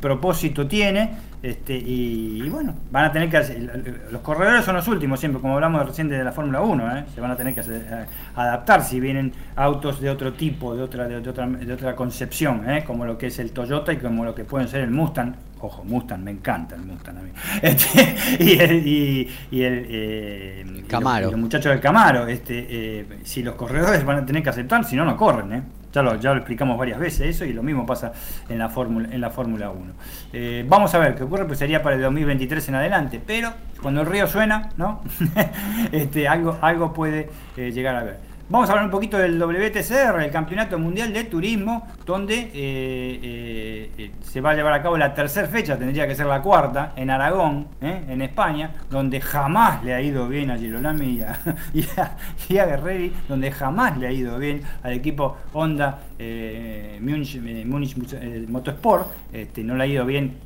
propósito 0.00 0.66
tiene. 0.66 1.32
Este, 1.42 1.74
y, 1.74 2.48
bueno, 2.48 2.74
van 2.92 3.06
a 3.06 3.12
tener 3.12 3.28
que 3.28 3.36
hacer, 3.36 4.06
los 4.12 4.20
corredores 4.22 4.64
son 4.64 4.76
los 4.76 4.86
últimos 4.86 5.18
siempre, 5.18 5.40
como 5.40 5.54
hablamos 5.54 5.84
recién 5.84 6.08
de 6.08 6.22
la 6.22 6.30
Fórmula 6.30 6.60
1, 6.60 6.96
¿eh? 6.98 7.04
se 7.12 7.20
van 7.20 7.32
a 7.32 7.36
tener 7.36 7.52
que 7.52 7.62
eh, 7.62 8.06
adaptar 8.36 8.84
si 8.84 9.00
vienen 9.00 9.32
autos 9.56 10.00
de 10.00 10.08
otro 10.08 10.34
tipo, 10.34 10.76
de 10.76 10.82
otra, 10.84 11.08
de, 11.08 11.16
otra, 11.16 11.48
de 11.48 11.72
otra 11.72 11.96
concepción, 11.96 12.70
¿eh? 12.70 12.84
como 12.84 13.04
lo 13.04 13.18
que 13.18 13.26
es 13.26 13.38
el 13.40 13.50
Toyota 13.50 13.92
y 13.92 13.96
como 13.96 14.24
lo 14.24 14.34
que 14.36 14.44
pueden 14.44 14.68
ser 14.68 14.82
el 14.82 14.90
Mustang. 14.90 15.34
Ojo, 15.58 15.82
Mustang, 15.84 16.22
me 16.22 16.30
encanta 16.30 16.76
el 16.76 16.82
Mustang 16.82 17.18
a 17.18 17.22
mí. 17.22 17.30
Este, 17.62 18.16
y 18.38 18.58
el, 18.58 18.86
y, 19.50 19.62
el 19.62 20.84
Camaro. 20.86 21.30
Los, 21.32 21.40
muchachos 21.40 21.72
del 21.72 21.80
Camaro, 21.80 22.28
este, 22.28 23.06
si 23.24 23.42
los 23.42 23.56
corredores 23.56 24.04
van 24.04 24.18
a 24.18 24.26
tener 24.26 24.42
que 24.42 24.50
aceptar, 24.50 24.84
si 24.84 24.94
no, 24.94 25.04
no 25.04 25.16
corren. 25.16 25.52
¿eh? 25.52 25.62
Ya 25.92 26.02
lo, 26.02 26.16
ya 26.16 26.30
lo 26.32 26.38
explicamos 26.38 26.78
varias 26.78 26.98
veces 26.98 27.36
eso 27.36 27.44
y 27.44 27.52
lo 27.52 27.62
mismo 27.62 27.84
pasa 27.84 28.12
en 28.48 28.58
la 28.58 28.68
Fórmula 28.68 29.08
en 29.12 29.20
la 29.20 29.30
Fórmula 29.30 29.70
1. 29.70 29.92
Eh, 30.32 30.64
vamos 30.66 30.94
a 30.94 30.98
ver 30.98 31.14
qué 31.14 31.24
ocurre, 31.24 31.44
pues 31.44 31.58
sería 31.58 31.82
para 31.82 31.96
el 31.96 32.02
2023 32.02 32.68
en 32.68 32.74
adelante, 32.76 33.20
pero 33.24 33.52
cuando 33.82 34.00
el 34.00 34.06
río 34.06 34.26
suena, 34.26 34.70
¿no? 34.76 35.02
este, 35.92 36.28
algo, 36.28 36.58
algo 36.62 36.92
puede 36.92 37.28
eh, 37.56 37.72
llegar 37.72 37.96
a 37.96 38.04
ver. 38.04 38.31
Vamos 38.52 38.68
a 38.68 38.72
hablar 38.72 38.84
un 38.84 38.90
poquito 38.90 39.16
del 39.16 39.40
WTCR, 39.40 40.24
el 40.24 40.30
Campeonato 40.30 40.78
Mundial 40.78 41.10
de 41.10 41.24
Turismo, 41.24 41.88
donde 42.04 42.34
eh, 42.34 42.50
eh, 42.52 43.90
eh, 43.96 44.10
se 44.20 44.42
va 44.42 44.50
a 44.50 44.54
llevar 44.54 44.74
a 44.74 44.82
cabo 44.82 44.98
la 44.98 45.14
tercera 45.14 45.48
fecha, 45.48 45.78
tendría 45.78 46.06
que 46.06 46.14
ser 46.14 46.26
la 46.26 46.42
cuarta, 46.42 46.92
en 46.94 47.08
Aragón, 47.08 47.68
en 47.80 48.20
España, 48.20 48.74
donde 48.90 49.22
jamás 49.22 49.82
le 49.82 49.94
ha 49.94 50.02
ido 50.02 50.28
bien 50.28 50.50
a 50.50 50.58
Girolami 50.58 51.22
y 51.72 51.82
a, 51.96 52.16
Guerreri, 52.66 53.14
donde 53.26 53.50
jamás 53.50 53.96
le 53.96 54.08
ha 54.08 54.12
ido 54.12 54.38
bien 54.38 54.60
al 54.82 54.92
equipo 54.92 55.38
Honda 55.54 56.00
Munich, 57.00 57.96
Motorsport, 58.48 59.08
este, 59.32 59.64
no 59.64 59.76
le 59.76 59.84
ha 59.84 59.86
ido 59.86 60.04
bien 60.04 60.36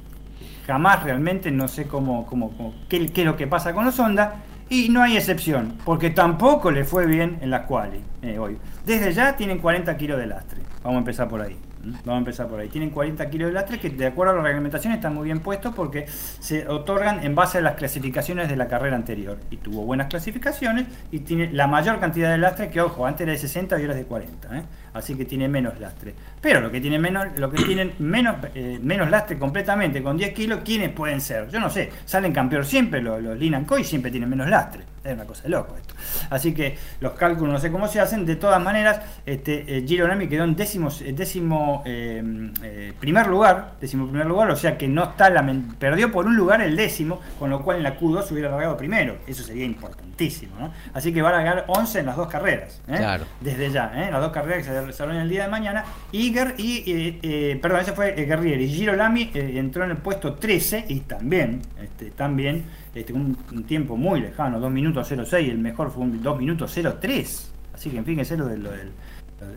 jamás 0.64 1.02
realmente, 1.02 1.50
no 1.50 1.66
sé 1.66 1.88
cómo, 1.88 2.24
cómo, 2.26 2.52
qué 2.88 3.10
es 3.12 3.24
lo 3.24 3.36
que 3.36 3.48
pasa 3.48 3.74
con 3.74 3.84
los 3.84 3.98
Honda 3.98 4.36
y 4.68 4.88
no 4.88 5.02
hay 5.02 5.16
excepción, 5.16 5.74
porque 5.84 6.10
tampoco 6.10 6.70
le 6.70 6.84
fue 6.84 7.06
bien 7.06 7.38
en 7.40 7.50
la 7.50 7.66
quali 7.66 8.00
eh, 8.22 8.38
hoy. 8.38 8.58
Desde 8.84 9.12
ya 9.12 9.36
tienen 9.36 9.58
40 9.58 9.96
kilos 9.96 10.18
de 10.18 10.26
lastre. 10.26 10.60
Vamos 10.82 10.96
a 10.96 10.98
empezar 10.98 11.28
por 11.28 11.40
ahí. 11.40 11.56
Vamos 12.04 12.14
a 12.14 12.18
empezar 12.18 12.48
por 12.48 12.58
ahí. 12.58 12.68
Tienen 12.68 12.90
40 12.90 13.30
kilos 13.30 13.48
de 13.48 13.54
lastre 13.54 13.78
que 13.78 13.90
de 13.90 14.06
acuerdo 14.06 14.32
a 14.32 14.36
la 14.36 14.42
reglamentación 14.42 14.92
están 14.92 15.14
muy 15.14 15.24
bien 15.24 15.40
puestos 15.40 15.74
porque 15.74 16.06
se 16.08 16.66
otorgan 16.68 17.24
en 17.24 17.34
base 17.34 17.58
a 17.58 17.60
las 17.60 17.74
clasificaciones 17.74 18.48
de 18.48 18.56
la 18.56 18.66
carrera 18.66 18.96
anterior. 18.96 19.38
Y 19.50 19.58
tuvo 19.58 19.84
buenas 19.84 20.08
clasificaciones 20.08 20.86
y 21.12 21.20
tiene 21.20 21.52
la 21.52 21.66
mayor 21.66 22.00
cantidad 22.00 22.30
de 22.30 22.38
lastre 22.38 22.70
que, 22.70 22.80
ojo, 22.80 23.06
antes 23.06 23.22
era 23.22 23.32
de 23.32 23.38
60 23.38 23.78
y 23.78 23.82
ahora 23.82 23.94
es 23.94 24.00
de 24.00 24.06
40. 24.06 24.58
¿eh? 24.58 24.62
Así 24.96 25.14
que 25.14 25.24
tiene 25.24 25.48
menos 25.48 25.78
lastre. 25.78 26.14
Pero 26.40 26.60
lo 26.60 26.70
que 26.70 26.80
tienen 26.80 27.00
menos, 27.00 27.26
lo 27.36 27.50
que 27.50 27.62
tienen 27.62 27.94
menos, 27.98 28.36
eh, 28.54 28.78
menos 28.82 29.10
lastre 29.10 29.38
completamente 29.38 30.02
con 30.02 30.16
10 30.16 30.32
kilos, 30.32 30.60
¿quiénes 30.64 30.90
pueden 30.90 31.20
ser? 31.20 31.48
Yo 31.50 31.60
no 31.60 31.70
sé. 31.70 31.90
Salen 32.04 32.32
campeón 32.32 32.64
siempre, 32.64 33.02
los, 33.02 33.22
los 33.22 33.38
Linan 33.38 33.64
Coy 33.64 33.84
siempre 33.84 34.10
tienen 34.10 34.28
menos 34.28 34.48
lastre. 34.48 34.84
Es 35.06 35.14
una 35.14 35.24
cosa 35.24 35.44
de 35.44 35.50
loco 35.50 35.76
esto. 35.76 35.94
Así 36.30 36.52
que 36.52 36.76
los 37.00 37.12
cálculos 37.12 37.52
no 37.52 37.60
sé 37.60 37.70
cómo 37.70 37.86
se 37.86 38.00
hacen. 38.00 38.26
De 38.26 38.34
todas 38.34 38.60
maneras, 38.60 39.00
este, 39.24 39.78
eh, 39.78 39.84
Giro 39.86 40.08
Nami 40.08 40.26
quedó 40.26 40.42
en 40.42 40.56
décimo, 40.56 40.90
décimo 40.90 41.82
eh, 41.86 42.50
eh, 42.62 42.92
primer 42.98 43.28
lugar. 43.28 43.74
Décimo 43.80 44.08
primer 44.08 44.26
lugar, 44.26 44.50
o 44.50 44.56
sea 44.56 44.76
que 44.76 44.88
no 44.88 45.04
está 45.04 45.30
la, 45.30 45.46
perdió 45.78 46.10
por 46.10 46.26
un 46.26 46.36
lugar 46.36 46.60
el 46.60 46.76
décimo, 46.76 47.20
con 47.38 47.50
lo 47.50 47.62
cual 47.62 47.76
en 47.78 47.82
la 47.84 47.98
Q2 47.98 48.24
se 48.24 48.34
hubiera 48.34 48.50
largado 48.50 48.76
primero. 48.76 49.18
Eso 49.28 49.44
sería 49.44 49.64
importantísimo. 49.64 50.56
¿no? 50.58 50.72
Así 50.92 51.12
que 51.12 51.22
va 51.22 51.28
a 51.28 51.32
largar 51.32 51.64
11 51.68 52.00
en 52.00 52.06
las 52.06 52.16
dos 52.16 52.26
carreras. 52.26 52.82
Claro. 52.86 53.26
Desde 53.40 53.70
ya, 53.70 53.92
las 54.10 54.20
dos 54.20 54.32
carreras 54.32 54.58
que 54.58 54.64
se 54.64 54.85
desarrollan 54.86 55.22
el 55.22 55.28
día 55.28 55.44
de 55.44 55.50
mañana. 55.50 55.84
Iger 56.12 56.54
y, 56.58 57.56
perdón, 57.56 57.80
ese 57.80 57.92
fue 57.92 58.12
Guerrieri. 58.12 58.64
Y 58.64 58.68
Giro 58.68 58.94
Lamy 58.94 59.30
entró 59.34 59.84
en 59.84 59.90
el 59.90 59.96
puesto 59.98 60.34
13 60.34 60.86
y 60.88 61.00
también, 61.00 61.62
este, 61.82 62.10
también 62.10 62.64
este, 62.94 63.12
un, 63.12 63.36
tiempo 63.66 63.96
muy 63.96 64.20
lejano, 64.20 64.58
2 64.58 64.70
minutos 64.70 65.08
06, 65.08 65.50
el 65.50 65.58
mejor 65.58 65.90
fue 65.90 66.02
un 66.02 66.22
2 66.22 66.38
minutos 66.38 66.74
03. 67.00 67.52
Así 67.74 67.90
que 67.90 68.02
fíjense 68.02 68.38
lo, 68.38 68.46
de, 68.46 68.56
lo, 68.56 68.70
del, 68.70 68.90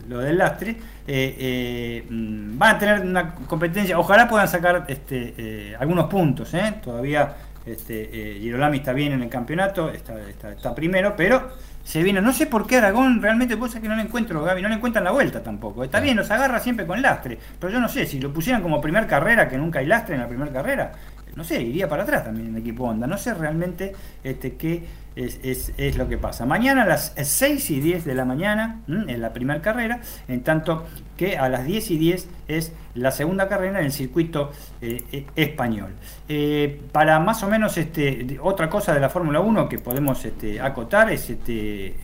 lo 0.08 0.18
del 0.18 0.38
lastre. 0.38 0.70
Eh, 1.06 1.36
eh, 1.38 2.06
mm, 2.08 2.58
van 2.58 2.76
a 2.76 2.78
tener 2.78 3.00
una 3.00 3.34
competencia, 3.34 3.98
ojalá 3.98 4.28
puedan 4.28 4.48
sacar 4.48 4.84
este, 4.88 5.34
eh, 5.36 5.76
algunos 5.78 6.06
puntos. 6.06 6.52
Todavía 6.82 7.34
este, 7.64 8.38
Girolami 8.40 8.78
está 8.78 8.92
bien 8.92 9.12
en 9.12 9.22
el 9.22 9.28
campeonato, 9.28 9.90
está, 9.90 10.14
está, 10.28 10.74
primero, 10.74 11.14
pero 11.16 11.50
se 11.90 12.04
viene. 12.04 12.22
No 12.22 12.32
sé 12.32 12.46
por 12.46 12.68
qué 12.68 12.76
Aragón 12.76 13.20
realmente, 13.20 13.58
cosa 13.58 13.80
que 13.80 13.88
no 13.88 13.96
le 13.96 14.02
encuentro, 14.02 14.44
Gaby, 14.44 14.62
no 14.62 14.68
le 14.68 14.76
encuentran 14.76 15.02
la 15.02 15.10
vuelta 15.10 15.42
tampoco. 15.42 15.82
Está 15.82 15.98
bien, 15.98 16.16
los 16.16 16.30
agarra 16.30 16.60
siempre 16.60 16.86
con 16.86 17.02
lastre, 17.02 17.36
pero 17.58 17.72
yo 17.72 17.80
no 17.80 17.88
sé, 17.88 18.06
si 18.06 18.20
lo 18.20 18.32
pusieran 18.32 18.62
como 18.62 18.80
primer 18.80 19.08
carrera, 19.08 19.48
que 19.48 19.58
nunca 19.58 19.80
hay 19.80 19.86
lastre 19.86 20.14
en 20.14 20.20
la 20.20 20.28
primera 20.28 20.52
carrera, 20.52 20.92
no 21.34 21.42
sé, 21.42 21.60
iría 21.60 21.88
para 21.88 22.04
atrás 22.04 22.22
también 22.22 22.46
el 22.46 22.56
equipo 22.58 22.84
Honda. 22.84 23.08
No 23.08 23.18
sé 23.18 23.34
realmente 23.34 23.92
este, 24.22 24.54
qué 24.54 24.84
es, 25.16 25.96
lo 25.96 26.08
que 26.08 26.18
pasa. 26.18 26.46
Mañana 26.46 26.82
a 26.82 26.86
las 26.86 27.12
6 27.16 27.70
y 27.70 27.80
10 27.80 28.04
de 28.04 28.14
la 28.14 28.24
mañana 28.24 28.80
es 29.08 29.18
la 29.18 29.32
primera 29.32 29.60
carrera, 29.60 30.00
en 30.28 30.42
tanto 30.42 30.86
que 31.16 31.36
a 31.36 31.48
las 31.48 31.64
10 31.64 31.90
y 31.90 31.98
10 31.98 32.28
es 32.48 32.72
la 32.94 33.10
segunda 33.10 33.48
carrera 33.48 33.80
en 33.80 33.86
el 33.86 33.92
circuito 33.92 34.50
eh, 34.80 35.02
eh, 35.12 35.26
español. 35.36 35.94
Eh, 36.28 36.80
para 36.92 37.18
más 37.20 37.42
o 37.42 37.48
menos 37.48 37.76
este, 37.76 38.38
otra 38.40 38.70
cosa 38.70 38.94
de 38.94 39.00
la 39.00 39.08
Fórmula 39.08 39.40
1 39.40 39.68
que 39.68 39.78
podemos 39.78 40.24
este, 40.24 40.60
acotar 40.60 41.10
es 41.10 41.28
este, 41.30 41.94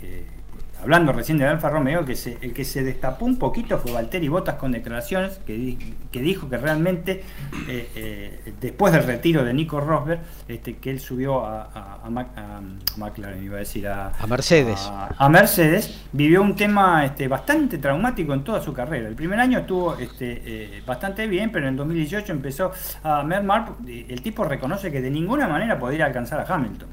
hablando 0.82 1.12
recién 1.12 1.38
de 1.38 1.46
Alfa 1.46 1.70
Romeo, 1.70 2.04
que 2.04 2.14
se, 2.14 2.38
el 2.40 2.52
que 2.52 2.64
se 2.64 2.82
destapó 2.84 3.24
un 3.24 3.38
poquito 3.38 3.78
fue 3.78 3.92
Valtteri 3.92 4.28
Bottas 4.28 4.56
con 4.56 4.72
declaraciones 4.72 5.40
que, 5.46 5.76
que 6.10 6.20
dijo 6.20 6.48
que 6.48 6.56
realmente 6.58 7.24
eh, 7.68 7.90
eh, 7.94 8.52
después 8.60 8.92
del 8.92 9.04
retiro 9.04 9.44
de 9.44 9.52
Nico 9.54 9.80
Rosberg, 9.80 10.20
este, 10.48 10.76
que 10.76 10.90
él 10.90 11.00
subió 11.00 11.44
a, 11.44 12.00
McLaren, 12.96 13.42
iba 13.42 13.56
a 13.56 13.60
decir, 13.60 13.88
a, 13.88 14.12
Mercedes. 14.28 14.90
A, 14.90 15.28
Mercedes, 15.28 16.04
vivió 16.12 16.42
un 16.42 16.54
tema 16.54 17.04
este, 17.04 17.28
bastante 17.28 17.78
traumático 17.78 18.32
en 18.34 18.44
toda 18.44 18.60
su 18.60 18.72
carrera. 18.72 19.08
El 19.08 19.14
primer 19.14 19.40
año 19.40 19.60
estuvo 19.60 19.96
este, 19.96 20.42
eh, 20.44 20.82
bastante 20.86 21.26
bien, 21.26 21.50
pero 21.50 21.68
en 21.68 21.76
2018 21.76 22.32
empezó 22.32 22.72
a 23.02 23.22
mermar. 23.22 23.72
El 23.86 24.22
tipo 24.22 24.44
reconoce 24.44 24.92
que 24.92 25.00
de 25.00 25.10
ninguna 25.10 25.48
manera 25.48 25.78
podría 25.78 26.06
alcanzar 26.06 26.40
a 26.40 26.54
Hamilton. 26.54 26.88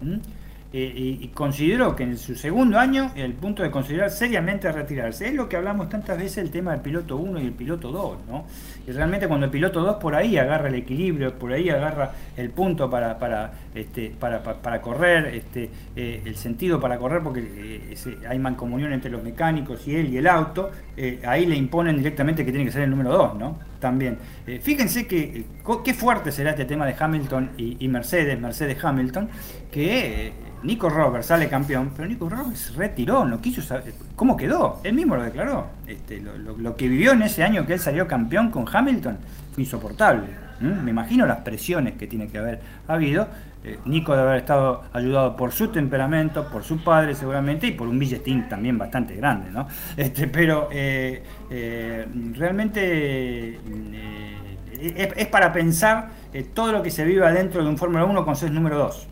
¿Mm? 0.00 0.43
Eh, 0.76 1.18
y, 1.20 1.28
consideró 1.28 1.94
que 1.94 2.02
en 2.02 2.18
su 2.18 2.34
segundo 2.34 2.80
año 2.80 3.12
el 3.14 3.34
punto 3.34 3.62
de 3.62 3.70
considerar 3.70 4.10
seriamente 4.10 4.72
retirarse. 4.72 5.28
Es 5.28 5.34
lo 5.34 5.48
que 5.48 5.56
hablamos 5.56 5.88
tantas 5.88 6.18
veces 6.18 6.38
el 6.38 6.50
tema 6.50 6.72
del 6.72 6.80
piloto 6.80 7.16
1 7.16 7.40
y 7.42 7.46
el 7.46 7.52
piloto 7.52 7.92
2, 7.92 8.18
¿no? 8.28 8.44
Y 8.84 8.90
realmente 8.90 9.28
cuando 9.28 9.46
el 9.46 9.52
piloto 9.52 9.82
2 9.82 9.98
por 9.98 10.16
ahí 10.16 10.36
agarra 10.36 10.66
el 10.66 10.74
equilibrio, 10.74 11.38
por 11.38 11.52
ahí 11.52 11.70
agarra 11.70 12.10
el 12.36 12.50
punto 12.50 12.90
para, 12.90 13.16
para, 13.20 13.52
este, 13.72 14.12
para, 14.18 14.42
para, 14.42 14.82
correr, 14.82 15.26
este, 15.26 15.70
eh, 15.94 16.22
el 16.24 16.34
sentido 16.34 16.80
para 16.80 16.98
correr, 16.98 17.22
porque 17.22 17.92
eh, 17.96 18.18
hay 18.28 18.40
mancomunión 18.40 18.92
entre 18.92 19.12
los 19.12 19.22
mecánicos 19.22 19.86
y 19.86 19.94
él 19.94 20.12
y 20.12 20.16
el 20.16 20.26
auto, 20.26 20.72
ahí 21.24 21.46
le 21.46 21.54
imponen 21.54 21.98
directamente 21.98 22.44
que 22.44 22.50
tiene 22.50 22.64
que 22.64 22.72
ser 22.72 22.82
el 22.82 22.90
número 22.90 23.12
2, 23.12 23.36
¿no? 23.36 23.73
También. 23.84 24.16
fíjense 24.62 25.06
que 25.06 25.44
qué 25.84 25.92
fuerte 25.92 26.32
será 26.32 26.52
este 26.52 26.64
tema 26.64 26.86
de 26.86 26.96
Hamilton 26.98 27.50
y, 27.58 27.86
Mercedes, 27.88 28.40
Mercedes 28.40 28.82
Hamilton, 28.82 29.28
que 29.70 30.32
Nico 30.62 30.88
Roberts 30.88 31.26
sale 31.26 31.50
campeón, 31.50 31.92
pero 31.94 32.08
Nico 32.08 32.26
Roberts 32.30 32.74
retiró, 32.76 33.26
no 33.26 33.42
quiso 33.42 33.60
saber 33.60 33.92
cómo 34.16 34.38
quedó, 34.38 34.80
él 34.84 34.94
mismo 34.94 35.16
lo 35.16 35.22
declaró. 35.22 35.66
Este, 35.86 36.18
lo, 36.18 36.76
que 36.76 36.88
vivió 36.88 37.12
en 37.12 37.20
ese 37.24 37.42
año 37.44 37.66
que 37.66 37.74
él 37.74 37.78
salió 37.78 38.08
campeón 38.08 38.50
con 38.50 38.64
Hamilton 38.72 39.18
fue 39.52 39.64
insoportable. 39.64 40.28
Me 40.60 40.90
imagino 40.90 41.26
las 41.26 41.40
presiones 41.40 41.96
que 41.96 42.06
tiene 42.06 42.28
que 42.28 42.38
haber 42.38 42.60
habido. 42.88 43.28
Eh, 43.64 43.78
Nico 43.86 44.12
debe 44.12 44.28
haber 44.28 44.40
estado 44.40 44.82
ayudado 44.92 45.36
por 45.36 45.52
su 45.52 45.68
temperamento, 45.68 46.48
por 46.48 46.62
su 46.62 46.82
padre 46.84 47.14
seguramente 47.14 47.66
y 47.66 47.70
por 47.72 47.88
un 47.88 47.98
billetín 47.98 48.48
también 48.48 48.76
bastante 48.76 49.16
grande, 49.16 49.50
¿no? 49.50 49.66
Este, 49.96 50.28
pero 50.28 50.68
eh, 50.70 51.22
eh, 51.50 52.06
realmente 52.34 53.58
es, 54.80 55.26
para 55.28 55.52
pensar 55.52 56.10
todo 56.52 56.72
lo 56.72 56.82
que 56.82 56.90
se 56.90 57.04
vive 57.04 57.24
adentro 57.26 57.62
de 57.62 57.68
un 57.68 57.78
Fórmula 57.78 58.04
1 58.04 58.24
con 58.24 58.36
su 58.36 58.48
número 58.48 58.78
2 58.78 59.08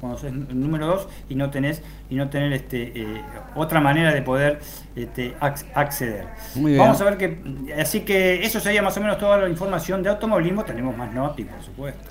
cuando 0.00 0.18
sos 0.18 0.32
número 0.32 0.86
2 0.86 1.08
y 1.30 1.34
no 1.34 1.50
tenés 1.50 1.82
y 2.10 2.16
no 2.16 2.28
tener 2.28 2.52
este 2.52 3.00
eh, 3.00 3.22
otra 3.54 3.80
manera 3.80 4.12
de 4.12 4.22
poder 4.22 4.60
este, 4.94 5.34
acceder. 5.40 6.26
Vamos 6.54 7.00
a 7.00 7.04
ver 7.04 7.16
que 7.16 7.74
así 7.78 8.00
que 8.00 8.44
eso 8.44 8.60
sería 8.60 8.82
más 8.82 8.96
o 8.96 9.00
menos 9.00 9.18
toda 9.18 9.38
la 9.38 9.48
información 9.48 10.02
de 10.02 10.10
automovilismo, 10.10 10.64
tenemos 10.64 10.96
más 10.96 11.12
notas, 11.12 11.46
por 11.46 11.62
supuesto. 11.62 12.10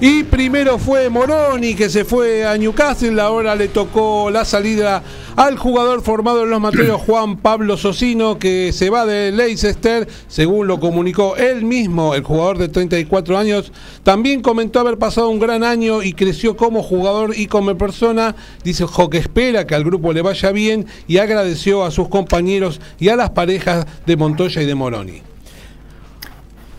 Y 0.00 0.24
primero 0.24 0.78
fue 0.78 1.08
Moroni 1.08 1.74
que 1.74 1.88
se 1.88 2.04
fue 2.04 2.44
a 2.44 2.58
Newcastle, 2.58 3.20
ahora 3.20 3.54
le 3.54 3.68
tocó 3.68 4.28
la 4.28 4.44
salida 4.44 5.02
al 5.36 5.56
jugador 5.56 6.02
formado 6.02 6.42
en 6.42 6.50
los 6.50 6.60
materios 6.60 7.00
Juan 7.06 7.36
Pablo 7.36 7.76
Socino 7.76 8.38
que 8.38 8.72
se 8.72 8.90
va 8.90 9.06
de 9.06 9.30
Leicester, 9.30 10.08
según 10.26 10.66
lo 10.66 10.80
comunicó 10.80 11.36
él 11.36 11.64
mismo, 11.64 12.14
el 12.14 12.24
jugador 12.24 12.58
de 12.58 12.68
34 12.68 13.38
años, 13.38 13.72
también 14.02 14.42
comentó 14.42 14.80
haber 14.80 14.98
pasado 14.98 15.28
un 15.28 15.38
gran 15.38 15.62
año 15.62 16.02
y 16.02 16.12
creció 16.12 16.56
como 16.56 16.82
jugador 16.82 17.32
y 17.36 17.46
como 17.46 17.76
persona, 17.78 18.34
dice 18.64 18.84
que 19.10 19.18
espera 19.18 19.66
que 19.66 19.76
al 19.76 19.84
grupo 19.84 20.12
le 20.12 20.22
vaya 20.22 20.50
bien 20.50 20.86
y 21.06 21.18
agradeció 21.18 21.84
a 21.84 21.92
sus 21.92 22.08
compañeros 22.08 22.80
y 22.98 23.10
a 23.10 23.16
las 23.16 23.30
parejas 23.30 23.86
de 24.06 24.16
Montoya 24.16 24.60
y 24.60 24.66
de 24.66 24.74
Moroni. 24.74 25.33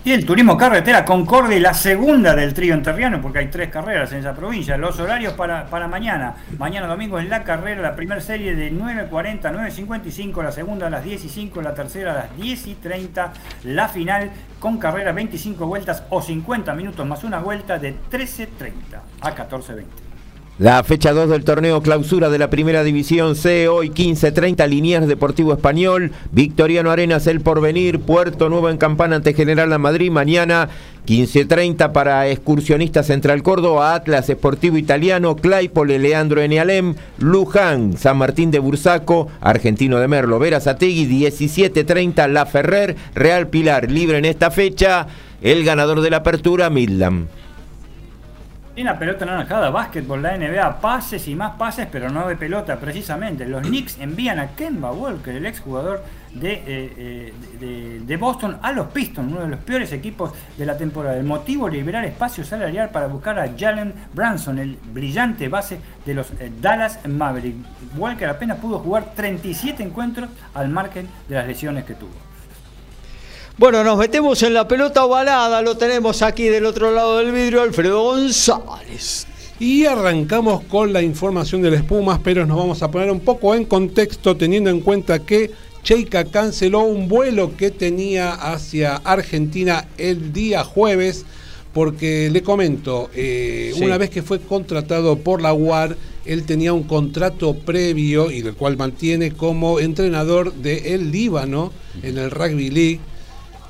Y 0.05 0.11
el 0.11 0.23
turismo 0.23 0.55
carretera 0.55 1.03
Concordia, 1.03 1.59
la 1.59 1.73
segunda 1.73 2.35
del 2.35 2.53
trío 2.53 2.75
enterriano, 2.75 3.19
porque 3.23 3.39
hay 3.39 3.47
tres 3.47 3.71
carreras 3.71 4.11
en 4.11 4.19
esa 4.19 4.35
provincia. 4.35 4.77
Los 4.77 4.99
horarios 4.99 5.33
para, 5.33 5.65
para 5.65 5.87
mañana. 5.87 6.35
Mañana 6.59 6.85
domingo 6.85 7.17
en 7.17 7.27
la 7.27 7.43
carrera, 7.43 7.81
la 7.81 7.95
primera 7.95 8.21
serie 8.21 8.55
de 8.55 8.71
9.40 8.71 9.41
9.55, 9.41 10.43
la 10.43 10.51
segunda 10.51 10.85
a 10.85 10.89
las 10.91 11.03
10 11.03 11.25
y 11.25 11.29
5, 11.29 11.59
la 11.63 11.73
tercera 11.73 12.11
a 12.11 12.15
las 12.17 12.37
10 12.37 12.67
y 12.67 12.75
30, 12.75 13.33
la 13.63 13.87
final 13.87 14.29
con 14.59 14.77
carrera 14.77 15.11
25 15.11 15.65
vueltas 15.65 16.03
o 16.11 16.21
50 16.21 16.71
minutos 16.75 17.03
más 17.07 17.23
una 17.23 17.39
vuelta 17.39 17.79
de 17.79 17.95
13.30 18.11 18.49
a 19.21 19.35
14.20. 19.35 20.04
La 20.57 20.81
fecha 20.85 21.11
2 21.11 21.31
del 21.31 21.43
torneo 21.43 21.81
clausura 21.81 22.29
de 22.29 22.37
la 22.37 22.49
primera 22.49 22.81
división 22.85 23.35
C, 23.35 23.67
hoy 23.67 23.89
15.30, 23.89 24.65
Liniers 24.69 25.05
Deportivo 25.05 25.51
Español, 25.51 26.13
Victoriano 26.31 26.91
Arenas 26.91 27.27
El 27.27 27.41
Porvenir, 27.41 27.99
Puerto 27.99 28.47
Nuevo 28.47 28.69
en 28.69 28.77
Campana 28.77 29.17
ante 29.17 29.33
General 29.33 29.69
La 29.69 29.79
Madrid, 29.79 30.11
mañana 30.11 30.69
15.30 31.07 31.91
para 31.91 32.29
Excursionista 32.29 33.03
Central 33.03 33.43
Córdoba, 33.43 33.95
Atlas 33.95 34.29
Esportivo 34.29 34.77
Italiano, 34.77 35.35
Claypole, 35.35 35.99
Leandro 35.99 36.39
Enialem, 36.39 36.95
Luján, 37.17 37.97
San 37.97 38.17
Martín 38.17 38.49
de 38.49 38.59
Bursaco, 38.59 39.27
Argentino 39.41 39.99
de 39.99 40.07
Merlo, 40.07 40.39
Veras 40.39 40.67
Ategui, 40.67 41.05
17.30 41.05 42.29
La 42.29 42.45
Ferrer, 42.45 42.95
Real 43.13 43.49
Pilar, 43.49 43.91
libre 43.91 44.19
en 44.19 44.23
esta 44.23 44.51
fecha, 44.51 45.07
el 45.41 45.65
ganador 45.65 45.99
de 45.99 46.11
la 46.11 46.17
apertura, 46.17 46.69
Midland. 46.69 47.27
Una 48.77 48.99
pelota 48.99 49.25
naranjada, 49.25 49.69
básquetbol, 49.69 50.21
la 50.21 50.37
NBA, 50.37 50.81
pases 50.81 51.29
y 51.29 51.35
más 51.35 51.55
pases, 51.55 51.87
pero 51.89 52.09
no 52.09 52.27
de 52.27 52.35
pelota, 52.35 52.77
precisamente. 52.77 53.45
Los 53.45 53.61
Knicks 53.61 53.97
envían 54.01 54.37
a 54.37 54.49
Kemba 54.49 54.91
Walker, 54.91 55.33
el 55.33 55.45
exjugador 55.45 56.03
de, 56.33 56.53
eh, 56.53 57.33
eh, 57.61 58.01
de, 58.05 58.17
Boston, 58.17 58.57
a 58.61 58.73
los 58.73 58.87
Pistons, 58.87 59.31
uno 59.31 59.43
de 59.43 59.47
los 59.47 59.59
peores 59.59 59.93
equipos 59.93 60.31
de 60.57 60.65
la 60.65 60.77
temporada. 60.77 61.15
El 61.15 61.23
motivo, 61.23 61.69
liberar 61.69 62.03
espacio 62.03 62.43
salarial 62.43 62.89
para 62.89 63.07
buscar 63.07 63.39
a 63.39 63.49
Jalen 63.57 63.93
Branson, 64.13 64.59
el 64.59 64.77
brillante 64.91 65.47
base 65.47 65.79
de 66.05 66.13
los 66.13 66.31
eh, 66.31 66.51
Dallas 66.61 66.99
Mavericks. 67.07 67.65
Walker 67.95 68.27
apenas 68.27 68.57
pudo 68.57 68.79
jugar 68.79 69.13
37 69.15 69.83
encuentros 69.83 70.29
al 70.53 70.67
margen 70.67 71.07
de 71.29 71.35
las 71.35 71.47
lesiones 71.47 71.85
que 71.85 71.93
tuvo. 71.93 72.34
Bueno, 73.57 73.85
nos 73.85 73.97
metemos 73.97 74.43
en 74.43 74.53
la 74.53 74.67
pelota 74.67 75.05
ovalada, 75.05 75.61
lo 75.61 75.77
tenemos 75.77 76.21
aquí 76.21 76.43
del 76.43 76.65
otro 76.65 76.91
lado 76.91 77.19
del 77.19 77.31
vidrio, 77.31 77.61
Alfredo 77.61 78.03
González. 78.03 79.27
Y 79.61 79.85
arrancamos 79.85 80.65
con 80.65 80.91
la 80.91 81.01
información 81.01 81.61
de 81.61 81.71
las 81.71 81.79
Espumas, 81.79 82.19
pero 82.21 82.45
nos 82.45 82.57
vamos 82.57 82.83
a 82.83 82.91
poner 82.91 83.09
un 83.09 83.21
poco 83.21 83.55
en 83.55 83.63
contexto 83.63 84.35
teniendo 84.35 84.69
en 84.69 84.81
cuenta 84.81 85.19
que 85.19 85.51
Cheika 85.83 86.25
canceló 86.25 86.81
un 86.81 87.07
vuelo 87.07 87.55
que 87.55 87.71
tenía 87.71 88.33
hacia 88.33 88.97
Argentina 88.97 89.87
el 89.97 90.33
día 90.33 90.65
jueves, 90.65 91.25
porque 91.73 92.29
le 92.29 92.43
comento, 92.43 93.09
eh, 93.15 93.73
una 93.81 93.97
vez 93.97 94.09
que 94.09 94.21
fue 94.21 94.41
contratado 94.41 95.19
por 95.19 95.41
la 95.41 95.53
UAR, 95.53 95.95
él 96.25 96.43
tenía 96.43 96.73
un 96.73 96.83
contrato 96.83 97.53
previo 97.53 98.31
y 98.31 98.41
del 98.41 98.55
cual 98.55 98.75
mantiene 98.75 99.31
como 99.31 99.79
entrenador 99.79 100.53
de 100.55 100.93
el 100.93 101.13
Líbano 101.13 101.71
en 102.03 102.17
el 102.17 102.31
Rugby 102.31 102.69
League 102.69 102.99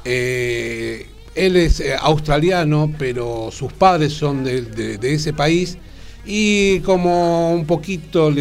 eh, 0.06 1.08
él 1.36 1.56
es 1.58 1.80
eh, 1.80 1.96
australiano, 2.00 2.94
pero 2.98 3.50
sus 3.52 3.74
padres 3.74 4.14
son 4.14 4.44
de, 4.44 5.00
ese 5.02 5.34
país 5.34 5.78
y 6.26 6.80
como 6.80 7.54
un 7.54 7.66
poquito 7.66 8.32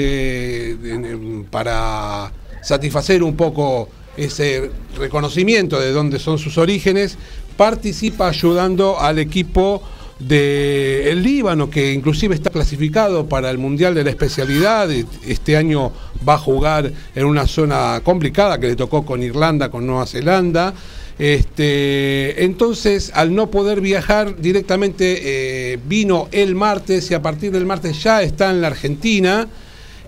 para 1.51 2.33
satisfacer 2.63 3.23
un 3.23 3.37
poco 3.37 3.89
ese 4.17 4.71
reconocimiento 4.97 5.81
de 5.81 5.93
dónde 5.93 6.19
son 6.19 6.39
sus 6.39 6.57
orígenes, 6.57 7.19
participa 7.57 8.29
ayudando 8.29 9.01
al 9.01 9.19
equipo 9.19 9.83
del 10.19 11.09
el 11.09 11.23
Líbano, 11.23 11.69
que 11.69 11.93
inclusive 11.93 12.35
está 12.35 12.51
clasificado 12.51 13.29
para 13.29 13.51
el 13.51 13.59
Mundial 13.59 13.95
de 13.95 14.05
la 14.05 14.11
Especialidad. 14.11 14.89
Este 15.27 15.57
año 15.57 15.93
va 16.27 16.35
a 16.35 16.39
jugar 16.39 16.91
en 17.15 17.25
una 17.25 17.47
zona 17.47 18.01
complicada 18.05 18.59
que 18.59 18.69
le 18.69 18.77
tocó 18.77 19.05
con 19.05 19.23
Irlanda, 19.23 19.71
con 19.71 19.87
Nueva 19.87 20.07
Zelanda. 20.07 20.73
Este, 21.19 22.45
entonces, 22.45 23.13
al 23.15 23.35
no 23.35 23.51
poder 23.51 23.81
viajar 23.81 24.37
directamente, 24.37 25.73
eh, 25.73 25.79
vino 25.87 26.29
el 26.33 26.55
martes 26.55 27.11
y 27.11 27.15
a 27.15 27.23
partir 27.23 27.53
del 27.53 27.67
martes 27.67 28.03
ya 28.03 28.23
está 28.23 28.51
en 28.51 28.61
la 28.61 28.69
Argentina 28.69 29.47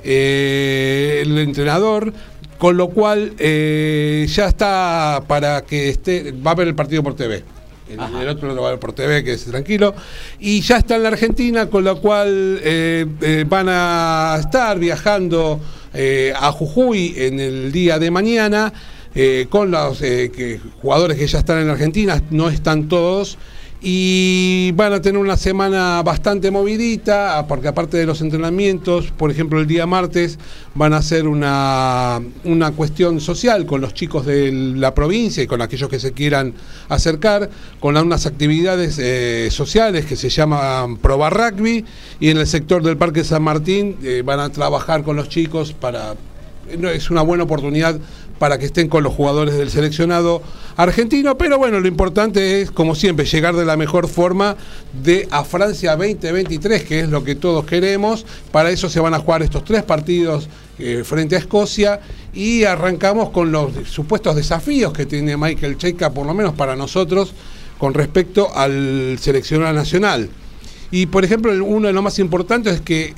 eh, 0.03 1.20
el 1.23 1.39
entrenador, 1.39 2.12
con 2.59 2.77
lo 2.77 2.89
cual 2.89 3.35
eh, 3.39 4.27
ya 4.28 4.49
está 4.49 5.23
para 5.28 5.62
que 5.62 5.91
esté, 5.91 6.33
va 6.33 6.53
a 6.53 6.55
ver 6.55 6.69
el 6.69 6.74
partido 6.74 7.03
por 7.03 7.15
TV. 7.15 7.45
El, 7.89 8.28
otro 8.28 8.53
lo 8.53 8.62
va 8.62 8.69
a 8.69 8.70
ver 8.73 8.81
por 8.81 8.93
TV, 8.93 9.23
que 9.23 9.35
es 9.35 9.45
tranquilo. 9.45 9.95
Y 10.41 10.61
ya 10.61 10.78
está 10.78 10.97
en 10.97 11.05
la 11.05 11.11
Argentina, 11.11 11.66
con 11.66 11.85
lo 11.85 12.01
cual 12.01 12.61
van 13.47 13.69
a 13.69 14.37
estar 14.41 14.77
viajando 14.81 15.61
a 16.35 16.51
Jujuy 16.51 17.15
en 17.16 17.39
el 17.39 17.70
día 17.70 18.01
de 18.01 18.11
mañana. 18.11 18.73
Eh, 19.19 19.47
con 19.49 19.71
los 19.71 20.03
eh, 20.03 20.61
jugadores 20.83 21.17
que 21.17 21.27
ya 21.27 21.39
están 21.39 21.59
en 21.61 21.71
Argentina, 21.71 22.23
no 22.31 22.51
están 22.51 22.87
todos. 22.87 23.39
y 23.81 24.73
van 24.73 24.95
a 24.95 25.01
tener 25.01 25.21
una 25.21 25.37
semana 25.37 26.03
bastante 26.03 26.51
movidita, 26.51 27.45
porque 27.47 27.69
aparte 27.69 27.99
de 27.99 28.07
los 28.07 28.21
entrenamientos, 28.21 29.13
por 29.13 29.31
ejemplo 29.31 29.61
el 29.61 29.67
día 29.67 29.87
martes 29.87 30.39
van 30.75 30.93
a 30.93 30.99
hacer 30.99 31.29
una, 31.29 32.21
una 32.45 32.73
cuestión 32.73 33.21
social 33.21 33.65
con 33.65 33.83
los 33.83 33.95
chicos 33.95 34.27
de 34.27 34.51
la 34.51 34.95
provincia 34.95 35.43
y 35.43 35.47
con 35.47 35.61
aquellos 35.63 35.89
que 35.91 36.01
se 36.01 36.13
quieran 36.13 36.55
acercar, 36.89 37.49
con 37.79 37.97
unas 37.97 38.27
actividades 38.27 38.99
eh, 38.99 39.49
sociales 39.51 40.05
que 40.07 40.17
se 40.17 40.31
llaman 40.31 40.97
Proba 40.97 41.31
Rugby 41.31 41.85
y 42.19 42.31
en 42.31 42.39
el 42.39 42.47
sector 42.47 42.83
del 42.83 42.97
Parque 42.97 43.25
San 43.25 43.43
Martín 43.43 43.97
van 44.25 44.41
a 44.41 44.51
trabajar 44.51 45.05
con 45.05 45.17
los 45.17 45.29
chicos 45.29 45.73
para... 45.73 46.15
Es 46.95 47.11
una 47.11 47.23
buena 47.23 47.45
oportunidad 47.45 48.01
para 48.39 48.59
que 48.59 48.67
estén 48.67 48.89
con 48.89 49.03
los 49.03 49.15
jugadores 49.15 49.57
del 49.57 49.71
seleccionado 49.71 50.43
argentino, 50.77 51.39
pero 51.39 51.59
bueno, 51.59 51.81
lo 51.81 51.89
importante 51.89 52.61
es, 52.61 52.71
como 52.71 52.95
siempre, 52.95 53.25
llegar 53.25 53.57
de 53.57 53.65
la 53.65 53.77
mejor 53.77 54.09
forma 54.09 54.57
de 55.03 55.27
a 55.31 55.45
Francia 55.45 55.97
2023, 55.97 56.85
que 56.85 57.01
es 57.01 57.09
lo 57.09 57.25
que 57.25 57.35
todos 57.35 57.65
queremos. 57.65 58.27
Para 58.53 58.71
eso 58.71 58.89
se 58.89 59.01
van 59.01 59.15
a 59.15 59.19
jugar 59.19 59.43
estos 59.43 59.65
tres 59.65 59.83
partidos 59.83 60.49
eh, 60.79 61.03
frente 61.05 61.37
a 61.37 61.39
Escocia 61.39 62.01
y 62.35 62.65
arrancamos 62.65 63.31
con 63.31 63.51
los 63.51 63.73
supuestos 63.89 64.37
desafíos 64.37 64.93
que 64.93 65.07
tiene 65.07 65.37
Michael 65.37 65.79
Cheika, 65.79 66.11
por 66.11 66.27
lo 66.27 66.35
menos 66.35 66.55
para 66.55 66.77
nosotros, 66.77 67.33
con 67.79 67.95
respecto 67.95 68.55
al 68.55 69.17
seleccionado 69.19 69.73
nacional. 69.73 70.29
Y 70.91 71.07
por 71.07 71.25
ejemplo, 71.25 71.53
uno 71.65 71.89
de 71.89 71.93
los 71.95 72.03
más 72.03 72.19
importantes 72.19 72.75
es 72.75 72.81
que, 72.83 73.15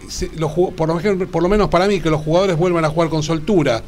por, 0.76 0.88
lo, 0.88 1.26
por 1.26 1.42
lo 1.42 1.48
menos 1.48 1.68
para 1.68 1.86
mí, 1.86 2.00
que 2.00 2.08
los 2.08 2.22
jugadores 2.22 2.56
vuelvan 2.56 2.84
a 2.84 2.88
jugar 2.88 3.08
con 3.08 3.22
soltura 3.22 3.82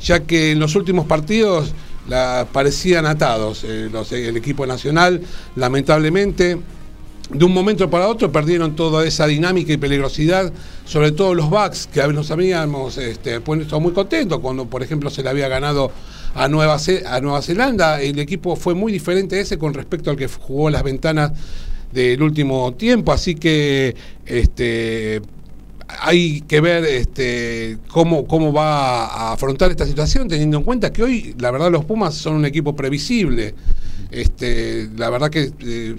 ya 0.00 0.20
que 0.20 0.52
en 0.52 0.58
los 0.58 0.74
últimos 0.76 1.06
partidos 1.06 1.72
la, 2.08 2.46
parecían 2.52 3.06
atados. 3.06 3.64
Eh, 3.64 3.90
el 4.10 4.36
equipo 4.36 4.66
nacional, 4.66 5.20
lamentablemente, 5.54 6.58
de 7.30 7.44
un 7.44 7.52
momento 7.52 7.90
para 7.90 8.08
otro 8.08 8.30
perdieron 8.30 8.76
toda 8.76 9.04
esa 9.04 9.26
dinámica 9.26 9.72
y 9.72 9.76
peligrosidad, 9.76 10.52
sobre 10.84 11.10
todo 11.10 11.34
los 11.34 11.50
backs, 11.50 11.88
que 11.88 12.06
nos 12.08 12.30
habíamos 12.30 12.98
este, 12.98 13.40
puesto 13.40 13.80
muy 13.80 13.92
contentos 13.92 14.38
cuando, 14.38 14.66
por 14.66 14.82
ejemplo, 14.82 15.10
se 15.10 15.22
le 15.22 15.30
había 15.30 15.48
ganado 15.48 15.90
a 16.34 16.48
Nueva, 16.48 16.78
a 17.06 17.20
Nueva 17.20 17.42
Zelanda. 17.42 18.00
El 18.00 18.18
equipo 18.20 18.54
fue 18.54 18.74
muy 18.74 18.92
diferente 18.92 19.40
ese 19.40 19.58
con 19.58 19.74
respecto 19.74 20.10
al 20.10 20.16
que 20.16 20.28
jugó 20.28 20.70
las 20.70 20.84
ventanas 20.84 21.32
del 21.92 22.22
último 22.22 22.74
tiempo, 22.74 23.12
así 23.12 23.34
que 23.34 23.96
este, 24.26 25.22
hay 25.88 26.40
que 26.42 26.60
ver 26.60 26.84
este, 26.84 27.78
cómo, 27.88 28.26
cómo 28.26 28.52
va 28.52 29.06
a 29.06 29.32
afrontar 29.32 29.70
esta 29.70 29.86
situación, 29.86 30.28
teniendo 30.28 30.58
en 30.58 30.64
cuenta 30.64 30.92
que 30.92 31.02
hoy, 31.02 31.34
la 31.38 31.50
verdad, 31.50 31.70
los 31.70 31.84
Pumas 31.84 32.14
son 32.14 32.34
un 32.34 32.44
equipo 32.44 32.74
previsible. 32.74 33.54
Este, 34.10 34.88
la 34.96 35.10
verdad 35.10 35.30
que 35.30 35.52
eh, 35.60 35.96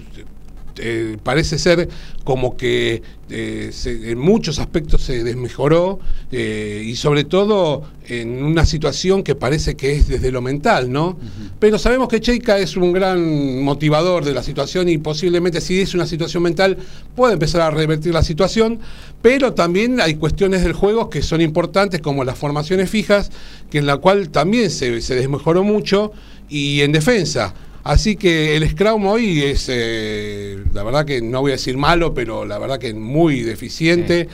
eh, 0.80 1.16
parece 1.22 1.58
ser 1.58 1.88
como 2.24 2.56
que 2.56 3.02
eh, 3.30 3.70
en 3.84 4.18
muchos 4.18 4.58
aspectos 4.58 5.02
se 5.02 5.22
desmejoró 5.22 5.98
eh, 6.32 6.82
y 6.84 6.96
sobre 6.96 7.24
todo 7.24 7.84
en 8.06 8.42
una 8.42 8.64
situación 8.64 9.22
que 9.22 9.34
parece 9.34 9.76
que 9.76 9.92
es 9.96 10.08
desde 10.08 10.30
lo 10.30 10.40
mental, 10.40 10.90
¿no? 10.90 11.18
Pero 11.58 11.78
sabemos 11.78 12.08
que 12.08 12.20
Cheika 12.20 12.58
es 12.58 12.76
un 12.76 12.92
gran 12.92 13.62
motivador 13.62 14.24
de 14.24 14.32
la 14.32 14.42
situación 14.42 14.88
y 14.88 14.98
posiblemente 14.98 15.60
si 15.60 15.80
es 15.80 15.94
una 15.94 16.06
situación 16.06 16.42
mental 16.42 16.78
puede 17.14 17.34
empezar 17.34 17.60
a 17.60 17.70
revertir 17.70 18.14
la 18.14 18.22
situación, 18.22 18.78
pero 19.20 19.52
también 19.52 20.00
hay 20.00 20.14
cuestiones 20.14 20.62
del 20.62 20.72
juego 20.72 21.10
que 21.10 21.22
son 21.22 21.40
importantes 21.40 22.00
como 22.00 22.24
las 22.24 22.38
formaciones 22.38 22.88
fijas, 22.88 23.30
que 23.70 23.78
en 23.78 23.86
la 23.86 23.98
cual 23.98 24.30
también 24.30 24.70
se, 24.70 25.02
se 25.02 25.14
desmejoró 25.14 25.64
mucho 25.64 26.12
y 26.48 26.80
en 26.80 26.92
defensa. 26.92 27.54
Así 27.88 28.16
que 28.16 28.54
el 28.54 28.68
Scrum 28.68 29.06
hoy 29.06 29.42
es, 29.44 29.64
eh, 29.70 30.62
la 30.74 30.82
verdad 30.82 31.06
que 31.06 31.22
no 31.22 31.40
voy 31.40 31.52
a 31.52 31.54
decir 31.54 31.78
malo, 31.78 32.12
pero 32.12 32.44
la 32.44 32.58
verdad 32.58 32.78
que 32.78 32.88
es 32.88 32.94
muy 32.94 33.40
deficiente. 33.40 34.28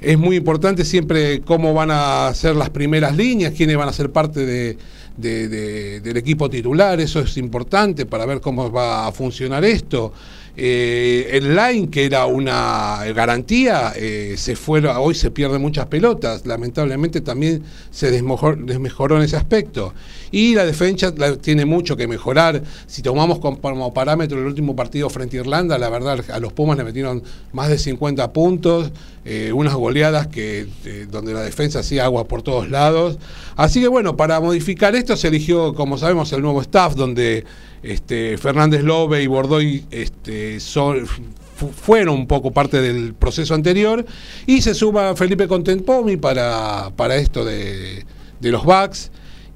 Es 0.00 0.16
muy 0.16 0.36
importante 0.36 0.84
siempre 0.84 1.40
cómo 1.40 1.74
van 1.74 1.90
a 1.90 2.32
ser 2.34 2.54
las 2.54 2.70
primeras 2.70 3.16
líneas, 3.16 3.52
quiénes 3.56 3.76
van 3.76 3.88
a 3.88 3.92
ser 3.92 4.12
parte 4.12 4.46
de, 4.46 4.78
del 5.16 6.16
equipo 6.16 6.48
titular, 6.48 7.00
eso 7.00 7.18
es 7.18 7.36
importante 7.36 8.06
para 8.06 8.26
ver 8.26 8.40
cómo 8.40 8.70
va 8.70 9.08
a 9.08 9.12
funcionar 9.12 9.64
esto. 9.64 10.12
Eh, 10.56 11.30
el 11.32 11.54
line, 11.54 11.88
que 11.88 12.04
era 12.04 12.26
una 12.26 13.04
garantía, 13.14 13.92
eh, 13.96 14.34
se 14.36 14.56
fue, 14.56 14.86
hoy 14.86 15.14
se 15.14 15.30
pierden 15.30 15.62
muchas 15.62 15.86
pelotas. 15.86 16.44
Lamentablemente 16.44 17.20
también 17.20 17.62
se 17.90 18.10
desmejoró, 18.10 19.16
en 19.16 19.22
ese 19.22 19.36
aspecto. 19.36 19.94
Y 20.32 20.54
la 20.54 20.64
defensa 20.64 21.12
tiene 21.40 21.64
mucho 21.64 21.96
que 21.96 22.06
mejorar. 22.06 22.62
Si 22.86 23.02
tomamos 23.02 23.38
como 23.38 23.92
parámetro 23.92 24.38
el 24.38 24.46
último 24.46 24.76
partido 24.76 25.10
frente 25.10 25.38
a 25.38 25.40
Irlanda, 25.40 25.78
la 25.78 25.88
verdad 25.88 26.24
a 26.30 26.38
los 26.38 26.52
Pumas 26.52 26.76
le 26.76 26.84
metieron 26.84 27.22
más 27.52 27.68
de 27.68 27.78
50 27.78 28.32
puntos, 28.32 28.92
eh, 29.24 29.52
unas 29.52 29.74
goleadas 29.74 30.28
que 30.28 30.66
donde 31.10 31.34
la 31.34 31.42
defensa 31.42 31.80
hacía 31.80 32.04
agua 32.04 32.24
por 32.24 32.42
todos 32.42 32.70
lados. 32.70 33.18
Así 33.56 33.80
que 33.80 33.88
bueno, 33.88 34.16
para 34.16 34.40
modificar 34.40 34.94
esto 34.94 35.16
se 35.16 35.28
eligió, 35.28 35.74
como 35.74 35.98
sabemos, 35.98 36.32
el 36.32 36.42
nuevo 36.42 36.60
staff, 36.62 36.94
donde 36.94 37.44
este, 37.82 38.36
Fernández 38.38 38.82
Lobe 38.82 39.22
y 39.22 39.26
Bordoy 39.26 39.84
este, 39.90 40.60
son, 40.60 41.06
fueron 41.06 42.14
un 42.14 42.26
poco 42.26 42.50
parte 42.50 42.80
del 42.80 43.14
proceso 43.14 43.54
anterior 43.54 44.04
y 44.46 44.62
se 44.62 44.74
suma 44.74 45.14
Felipe 45.16 45.48
Contempomi 45.48 46.16
para, 46.16 46.90
para 46.96 47.16
esto 47.16 47.44
de, 47.44 48.04
los 48.40 48.64
backs 48.64 49.10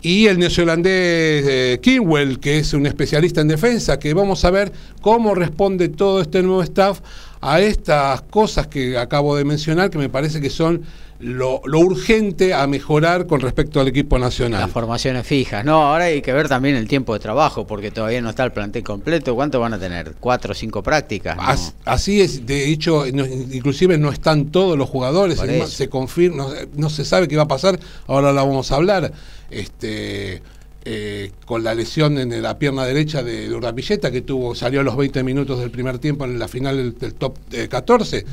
y 0.05 0.27
el 0.27 0.39
neozelandés 0.39 1.47
eh, 1.49 1.81
Kinwell, 1.83 2.39
que 2.39 2.59
es 2.59 2.75
un 2.75 2.85
especialista 2.85 3.41
en 3.41 3.49
defensa, 3.49 3.99
que 3.99 4.13
vamos 4.13 4.45
a 4.45 4.51
ver 4.51 4.71
cómo 5.01 5.35
responde 5.35 5.89
todo 5.89 6.21
este 6.21 6.43
nuevo 6.43 6.63
staff 6.63 7.01
a 7.47 7.61
estas 7.61 8.23
cosas 8.23 8.69
que 8.69 8.97
acabo 8.97 9.37
de 9.37 9.45
mencionar, 9.45 9.91
que 9.91 9.99
me 9.99 10.09
parece 10.09 10.41
que 10.41 10.49
son 10.49 10.83
lo, 11.19 11.61
urgente 11.61 12.55
a 12.55 12.67
mejorar 12.67 13.27
con 13.27 13.41
respecto 13.41 13.81
al 13.81 13.89
equipo 13.89 14.19
nacional. 14.19 14.63
Las 14.63 14.71
formaciones 14.71 15.27
fijas. 15.27 15.63
No, 15.63 15.89
ahora 15.89 16.05
hay 16.05 16.23
que 16.23 16.33
ver 16.33 16.49
también 16.49 16.75
el 16.75 16.89
tiempo 16.89 17.13
de 17.13 17.21
trabajo, 17.21 17.67
porque 17.67 17.91
todavía 17.91 18.23
no 18.23 18.31
está 18.31 18.45
el 18.45 18.53
plantel 18.53 18.83
completo. 18.83 19.35
¿Cuánto 19.35 19.61
van 19.61 19.75
a 19.75 19.79
tener? 19.79 20.15
¿Cuatro 20.21 20.53
o 20.53 20.55
cinco 20.55 20.83
prácticas? 20.83 21.37
así 21.85 22.23
es, 22.23 22.47
de 22.47 22.71
hecho, 22.71 23.07
inclusive 23.07 23.99
no 23.99 24.11
están 24.11 24.47
todos 24.47 24.79
los 24.79 24.89
jugadores, 24.89 25.39
se 25.69 25.91
confirma, 25.91 26.47
no, 26.75 26.89
se 26.89 27.05
sabe 27.05 27.29
qué 27.29 27.37
va 27.37 27.43
a 27.43 27.49
pasar, 27.49 27.79
ahora 28.07 28.33
la 28.33 28.43
vamos 28.43 28.73
a 28.73 28.77
hablar. 28.77 29.13
Este, 29.51 30.43
eh, 30.85 31.33
con 31.47 31.65
la 31.65 31.75
lesión 31.75 32.19
en 32.19 32.43
la 32.43 32.59
pierna 32.59 32.85
derecha 32.85 33.23
de, 33.23 33.49
de 33.49 33.55
Urdapilleta, 33.55 34.11
que 34.11 34.21
tuvo, 34.21 34.55
salió 34.55 34.81
a 34.81 34.83
los 34.83 34.97
20 34.97 35.23
minutos 35.23 35.59
del 35.61 35.71
primer 35.71 35.99
tiempo 35.99 36.25
en 36.25 36.39
la 36.39 36.49
final 36.49 36.99
del, 36.99 37.15
top 37.15 37.39
14. 37.69 38.25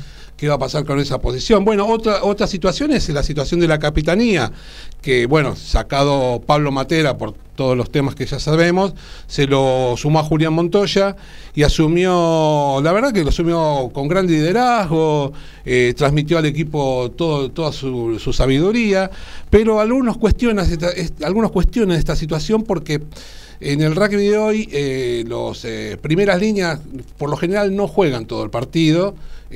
¿Qué 0.42 0.48
va 0.48 0.56
a 0.56 0.58
pasar 0.58 0.84
con 0.84 0.98
esa 0.98 1.20
posición? 1.20 1.64
Bueno, 1.64 1.86
otra, 1.86 2.24
otra 2.24 2.48
situación 2.48 2.90
es 2.90 3.08
la 3.10 3.22
situación 3.22 3.60
de 3.60 3.68
la 3.68 3.78
capitanía, 3.78 4.50
que 5.00 5.26
bueno, 5.26 5.54
sacado 5.54 6.42
Pablo 6.44 6.72
Matera 6.72 7.16
por 7.16 7.32
todos 7.54 7.76
los 7.76 7.92
temas 7.92 8.16
que 8.16 8.26
ya 8.26 8.40
sabemos, 8.40 8.92
se 9.28 9.46
lo 9.46 9.94
sumó 9.96 10.18
a 10.18 10.24
Julián 10.24 10.52
Montoya 10.52 11.14
y 11.54 11.62
asumió, 11.62 12.80
la 12.82 12.90
verdad 12.90 13.12
que 13.12 13.22
lo 13.22 13.28
asumió 13.28 13.92
con 13.94 14.08
gran 14.08 14.26
liderazgo, 14.26 15.32
eh, 15.64 15.94
transmitió 15.96 16.38
al 16.38 16.46
equipo 16.46 17.12
todo, 17.16 17.52
toda 17.52 17.70
su, 17.70 18.32
sabiduría, 18.32 19.12
pero 19.48 19.78
algunos 19.78 20.16
cuestionan, 20.16 20.66
esta, 20.68 20.88
cuestionan 21.52 21.96
esta 21.96 22.16
situación 22.16 22.64
porque 22.64 23.00
en 23.60 23.80
el 23.80 23.94
rugby 23.94 24.26
de 24.26 24.38
hoy 24.38 24.68
eh, 24.72 25.24
los 25.24 25.64
eh, 25.64 25.96
primeras 26.02 26.40
líneas 26.40 26.80
por 27.16 27.30
lo 27.30 27.36
general 27.36 27.76
no 27.76 27.86
juegan 27.86 28.26
todo 28.26 28.42
el 28.42 28.50
partido, 28.50 29.14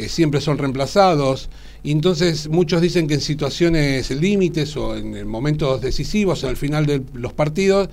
siempre 0.09 0.41
son 0.41 0.59
reemplazados. 0.59 1.49
Y 1.83 1.93
entonces 1.93 2.49
muchos 2.49 2.81
dicen 2.81 3.07
que 3.07 3.15
en 3.15 3.21
situaciones 3.21 4.11
límites 4.11 4.77
o 4.77 4.97
en 4.97 5.27
momentos 5.27 5.81
decisivos, 5.81 6.45
al 6.45 6.57
final 6.57 6.87
de 6.87 7.03
los 7.15 7.33
partidos, 7.33 7.89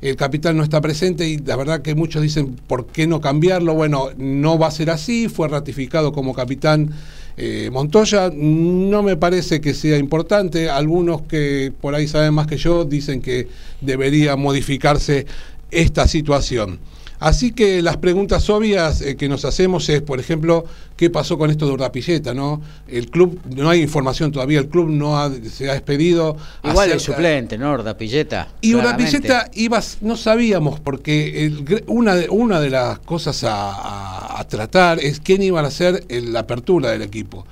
el 0.00 0.16
capital 0.16 0.56
no 0.56 0.62
está 0.62 0.80
presente 0.80 1.28
y 1.28 1.38
la 1.38 1.56
verdad 1.56 1.82
que 1.82 1.94
muchos 1.94 2.22
dicen, 2.22 2.56
¿por 2.66 2.86
qué 2.86 3.06
no 3.06 3.20
cambiarlo? 3.20 3.74
Bueno, 3.74 4.10
no 4.16 4.58
va 4.58 4.68
a 4.68 4.70
ser 4.70 4.90
así, 4.90 5.28
fue 5.28 5.48
ratificado 5.48 6.12
como 6.12 6.34
capitán 6.34 6.92
eh, 7.36 7.70
Montoya, 7.72 8.32
no 8.34 9.02
me 9.04 9.16
parece 9.16 9.60
que 9.60 9.72
sea 9.72 9.96
importante, 9.96 10.68
algunos 10.68 11.22
que 11.22 11.72
por 11.80 11.94
ahí 11.94 12.08
saben 12.08 12.34
más 12.34 12.48
que 12.48 12.56
yo 12.56 12.84
dicen 12.84 13.22
que 13.22 13.48
debería 13.80 14.34
modificarse 14.34 15.24
esta 15.70 16.08
situación. 16.08 16.80
Así 17.20 17.52
que 17.52 17.82
las 17.82 17.96
preguntas 17.96 18.48
obvias 18.48 19.00
eh, 19.00 19.16
que 19.16 19.28
nos 19.28 19.44
hacemos 19.44 19.88
es, 19.88 20.02
por 20.02 20.20
ejemplo, 20.20 20.64
¿qué 20.96 21.10
pasó 21.10 21.36
con 21.36 21.50
esto 21.50 21.66
de 21.66 21.72
Urdapilleta? 21.72 22.32
¿no? 22.32 22.62
El 22.86 23.10
club, 23.10 23.40
no 23.56 23.70
hay 23.70 23.82
información 23.82 24.30
todavía, 24.30 24.60
el 24.60 24.68
club 24.68 24.88
no 24.88 25.30
se 25.50 25.68
ha 25.68 25.72
despedido. 25.72 26.36
Igual 26.62 26.92
el 26.92 27.00
suplente, 27.00 27.58
¿no? 27.58 27.72
Urdapilleta. 27.72 28.48
Y 28.60 28.74
Urdapilleta 28.74 29.50
iba, 29.54 29.82
no 30.00 30.16
sabíamos, 30.16 30.78
porque 30.78 31.52
una, 31.86 32.14
de, 32.14 32.28
una 32.28 32.60
de 32.60 32.70
las 32.70 33.00
cosas 33.00 33.44
a, 33.44 34.44
tratar 34.48 34.98
es 35.00 35.20
quién 35.20 35.42
iba 35.42 35.60
a 35.60 35.70
ser 35.70 36.04
la 36.08 36.40
apertura 36.40 36.90
del 36.90 37.02
equipo. 37.02 37.44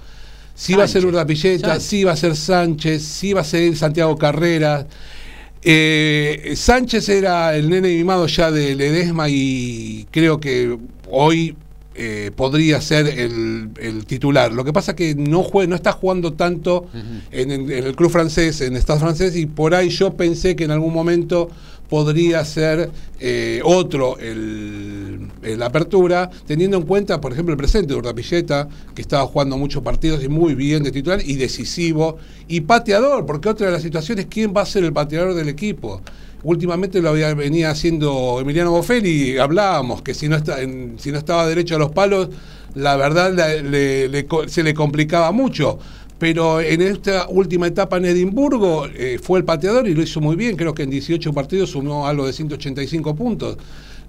Si 0.55 0.73
iba 0.73 0.85
a 0.85 0.89
ser 0.89 1.05
Urdapilleta, 1.05 1.81
si 1.81 1.99
iba 1.99 2.13
a 2.13 2.17
ser 2.17 2.37
Sánchez, 2.37 3.03
si 3.03 3.29
iba 3.29 3.41
a 3.43 3.45
ser 3.45 3.77
Santiago 3.77 4.17
Carreras. 4.17 4.87
Eh, 5.69 6.53
Sánchez 6.55 7.09
era 7.09 7.57
el 7.57 7.69
nene 7.69 7.89
mimado 7.89 8.29
ya 8.29 8.53
de 8.53 8.77
Ledesma 8.77 9.29
y 9.29 10.07
creo 10.13 10.39
que 10.39 10.79
hoy 11.11 11.57
eh, 11.97 12.31
podría 12.37 12.81
ser 12.81 13.09
el, 13.09 14.05
titular. 14.07 14.53
Lo 14.53 14.65
que 14.65 14.73
pasa 14.73 14.93
es 14.93 14.97
que 14.97 15.17
no, 15.17 15.43
juega, 15.43 15.69
no 15.69 15.75
está 15.75 15.91
jugando 15.91 16.35
tanto 16.35 16.87
en, 17.33 17.51
el 17.51 17.97
club 17.97 18.13
francés, 18.13 18.61
en 18.61 18.77
Estado 18.77 19.01
francés, 19.01 19.35
y 19.35 19.47
por 19.47 19.75
ahí 19.75 19.89
yo 19.89 20.15
pensé 20.15 20.55
que 20.55 20.63
en 20.63 20.71
algún 20.71 20.95
momento 20.95 21.49
podría 21.89 22.45
ser 22.45 22.91
eh, 23.21 23.61
otro 23.65 24.19
el, 24.19 25.31
apertura, 25.63 26.31
teniendo 26.47 26.77
en 26.77 26.83
cuenta, 26.85 27.21
por 27.21 27.33
ejemplo, 27.33 27.53
el 27.53 27.59
presente 27.59 27.93
de 27.93 27.99
Urdapilleta, 27.99 28.69
que 28.95 29.03
estaba 29.03 29.27
jugando 29.27 29.57
muchos 29.57 29.83
partidos 29.83 30.23
y 30.23 30.29
muy 30.29 30.55
bien 30.55 30.83
de 30.83 30.91
titular 30.91 31.21
y 31.25 31.37
decisivo, 31.37 32.19
y 32.49 32.63
pateador, 32.63 33.27
porque 33.27 33.49
otra 33.49 33.67
de 33.67 33.73
las 33.73 33.83
situaciones, 33.83 34.27
¿quién 34.29 34.53
va 34.57 34.63
a 34.63 34.67
ser 34.67 34.85
el 34.85 34.93
pateador 34.93 35.35
del 35.35 35.49
equipo? 35.49 36.03
últimamente 36.43 37.03
lo 37.03 37.09
había, 37.09 37.35
venía 37.35 37.71
haciendo 37.71 38.39
Emiliano 38.41 38.71
Boffelli 38.71 39.33
y 39.33 39.39
hablábamos 39.39 40.03
que 40.03 40.15
si 40.15 40.29
no, 40.29 40.37
está, 40.37 40.59
si 40.97 41.11
no 41.11 41.19
estaba 41.19 41.45
derecho 41.47 41.75
a 41.75 41.79
los 41.79 41.91
palos, 41.91 42.29
la 42.75 42.95
verdad 42.97 43.35
se 44.47 44.63
le 44.63 44.75
complicaba 44.75 45.33
mucho. 45.33 45.79
Pero 46.19 46.61
en 46.61 46.81
esta 46.81 47.29
última 47.29 47.67
etapa 47.67 47.99
en 47.99 48.07
Edimburgo 48.07 48.87
eh, 48.87 49.19
fue 49.23 49.39
el 49.39 49.45
pateador 49.45 49.87
y 49.87 49.95
lo 49.95 50.03
hizo 50.03 50.21
muy 50.21 50.35
bien. 50.37 50.57
Creo 50.57 50.75
que 50.75 50.85
en 50.85 50.91
18 50.91 51.33
partidos 51.33 51.71
sumó 51.71 52.07
algo 52.07 52.27
de 52.27 52.33
185 52.33 53.15
puntos. 53.15 53.59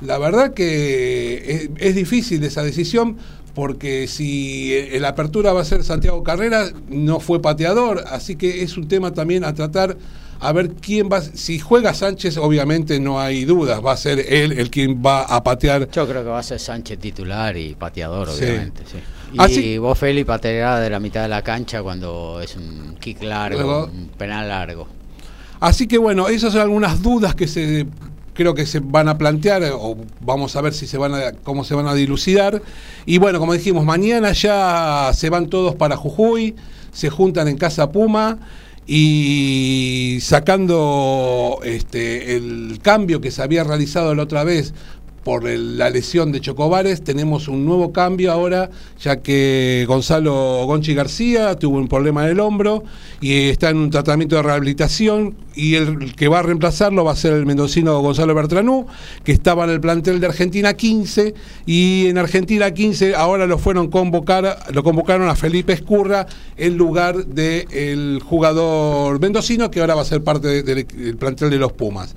La 0.01 0.17
verdad 0.17 0.53
que 0.53 1.69
es, 1.77 1.95
difícil 1.95 2.43
esa 2.43 2.63
decisión 2.63 3.17
porque 3.55 4.07
si 4.07 4.73
la 4.99 5.09
apertura 5.09 5.51
va 5.51 5.61
a 5.61 5.65
ser 5.65 5.84
Santiago 5.84 6.23
Carrera, 6.23 6.69
no 6.89 7.19
fue 7.19 7.41
pateador. 7.41 8.03
Así 8.07 8.35
que 8.35 8.61
es 8.61 8.77
un 8.77 8.88
tema 8.88 9.13
también 9.13 9.43
a 9.43 9.53
tratar 9.53 9.97
a 10.39 10.51
ver 10.53 10.69
quién 10.75 11.09
va. 11.11 11.21
Si 11.21 11.59
juega 11.59 11.93
Sánchez, 11.93 12.38
obviamente 12.38 12.99
no 12.99 13.19
hay 13.19 13.45
dudas, 13.45 13.84
va 13.84 13.93
a 13.93 13.97
ser 13.97 14.19
él 14.19 14.53
el 14.53 14.69
quien 14.69 15.01
va 15.03 15.23
a 15.23 15.43
patear. 15.43 15.89
Yo 15.89 16.07
creo 16.07 16.23
que 16.23 16.29
va 16.29 16.39
a 16.39 16.43
ser 16.43 16.59
Sánchez 16.59 16.99
titular 16.99 17.57
y 17.57 17.73
pateador, 17.73 18.29
obviamente. 18.29 18.84
Sí. 18.85 18.97
Y 19.33 19.77
vos, 19.77 19.97
Feli, 19.97 20.23
pateará 20.23 20.79
de 20.79 20.89
la 20.89 20.99
mitad 20.99 21.21
de 21.21 21.27
la 21.27 21.41
cancha 21.41 21.83
cuando 21.83 22.39
es 22.41 22.55
un 22.55 22.95
kick 22.99 23.21
largo, 23.23 23.85
un 23.85 24.09
penal 24.09 24.47
largo. 24.47 24.87
Así 25.59 25.87
que 25.87 25.97
bueno, 25.97 26.27
esas 26.27 26.53
son 26.53 26.61
algunas 26.61 27.01
dudas 27.01 27.35
que 27.35 27.47
se 27.47 27.87
creo 28.37 28.53
que 28.53 28.67
se 28.67 28.79
van 28.79 29.09
a 29.09 29.17
plantear 29.17 29.63
o 29.73 29.97
vamos 30.21 30.55
a 30.55 30.61
ver 30.61 30.71
si 30.71 30.85
se 30.85 30.99
van 30.99 31.15
a, 31.15 31.31
cómo 31.43 31.63
se 31.63 31.73
van 31.73 31.87
a 31.87 31.95
dilucidar. 31.95 32.61
Y 33.05 33.17
bueno, 33.17 33.39
como 33.39 33.53
dijimos, 33.53 33.83
mañana 33.83 34.31
ya 34.31 35.11
se 35.13 35.29
van 35.31 35.47
todos 35.47 35.75
para 35.75 35.97
Jujuy, 35.97 36.55
se 36.91 37.09
juntan 37.09 37.47
en 37.47 37.57
Casa 37.57 37.91
Puma 37.91 38.37
y 38.85 40.19
sacando 40.21 41.59
este, 41.63 42.35
el 42.35 42.79
cambio 42.81 43.19
que 43.19 43.31
se 43.31 43.41
había 43.41 43.63
realizado 43.63 44.13
la 44.13 44.23
otra 44.23 44.43
vez 44.43 44.73
por 45.27 45.43
la 45.43 45.89
lesión 45.89 46.31
de 46.31 46.39
Chocobares, 46.39 47.03
tenemos 47.03 47.49
un 47.49 47.65
nuevo 47.65 47.91
cambio 47.91 48.31
ahora, 48.31 48.69
ya 48.97 49.17
que 49.17 49.83
Gonzalo 49.85 50.65
Gonchi 50.65 50.93
García 50.93 51.55
tuvo 51.55 51.79
un 51.79 51.89
problema 51.89 52.23
en 52.23 52.31
el 52.31 52.39
hombro 52.39 52.85
y 53.19 53.49
está 53.49 53.71
en 53.71 53.75
un 53.75 53.89
tratamiento 53.89 54.37
de 54.37 54.43
rehabilitación 54.43 55.35
y 55.53 55.75
el 55.75 56.15
que 56.15 56.29
va 56.29 56.39
a 56.39 56.43
reemplazarlo 56.43 57.03
va 57.03 57.11
a 57.11 57.15
ser 57.17 57.33
el 57.33 57.45
mendocino 57.45 57.99
Gonzalo 57.99 58.33
Bertranú, 58.35 58.87
que 59.25 59.33
estaba 59.33 59.65
en 59.65 59.71
el 59.71 59.81
plantel 59.81 60.21
de 60.21 60.27
Argentina 60.27 60.75
15 60.75 61.33
y 61.65 62.07
en 62.07 62.17
Argentina 62.17 62.71
15 62.71 63.13
ahora 63.13 63.47
lo 63.47 63.57
fueron 63.57 63.89
convocar, 63.89 64.57
lo 64.71 64.81
convocaron 64.81 65.27
a 65.27 65.35
Felipe 65.35 65.73
Escurra 65.73 66.25
en 66.55 66.77
lugar 66.77 67.25
del 67.25 68.21
jugador 68.23 69.19
mendocino 69.19 69.69
que 69.69 69.81
ahora 69.81 69.95
va 69.95 70.03
a 70.03 70.05
ser 70.05 70.23
parte 70.23 70.63
del 70.63 71.17
plantel 71.17 71.49
de 71.49 71.57
los 71.57 71.73
Pumas. 71.73 72.15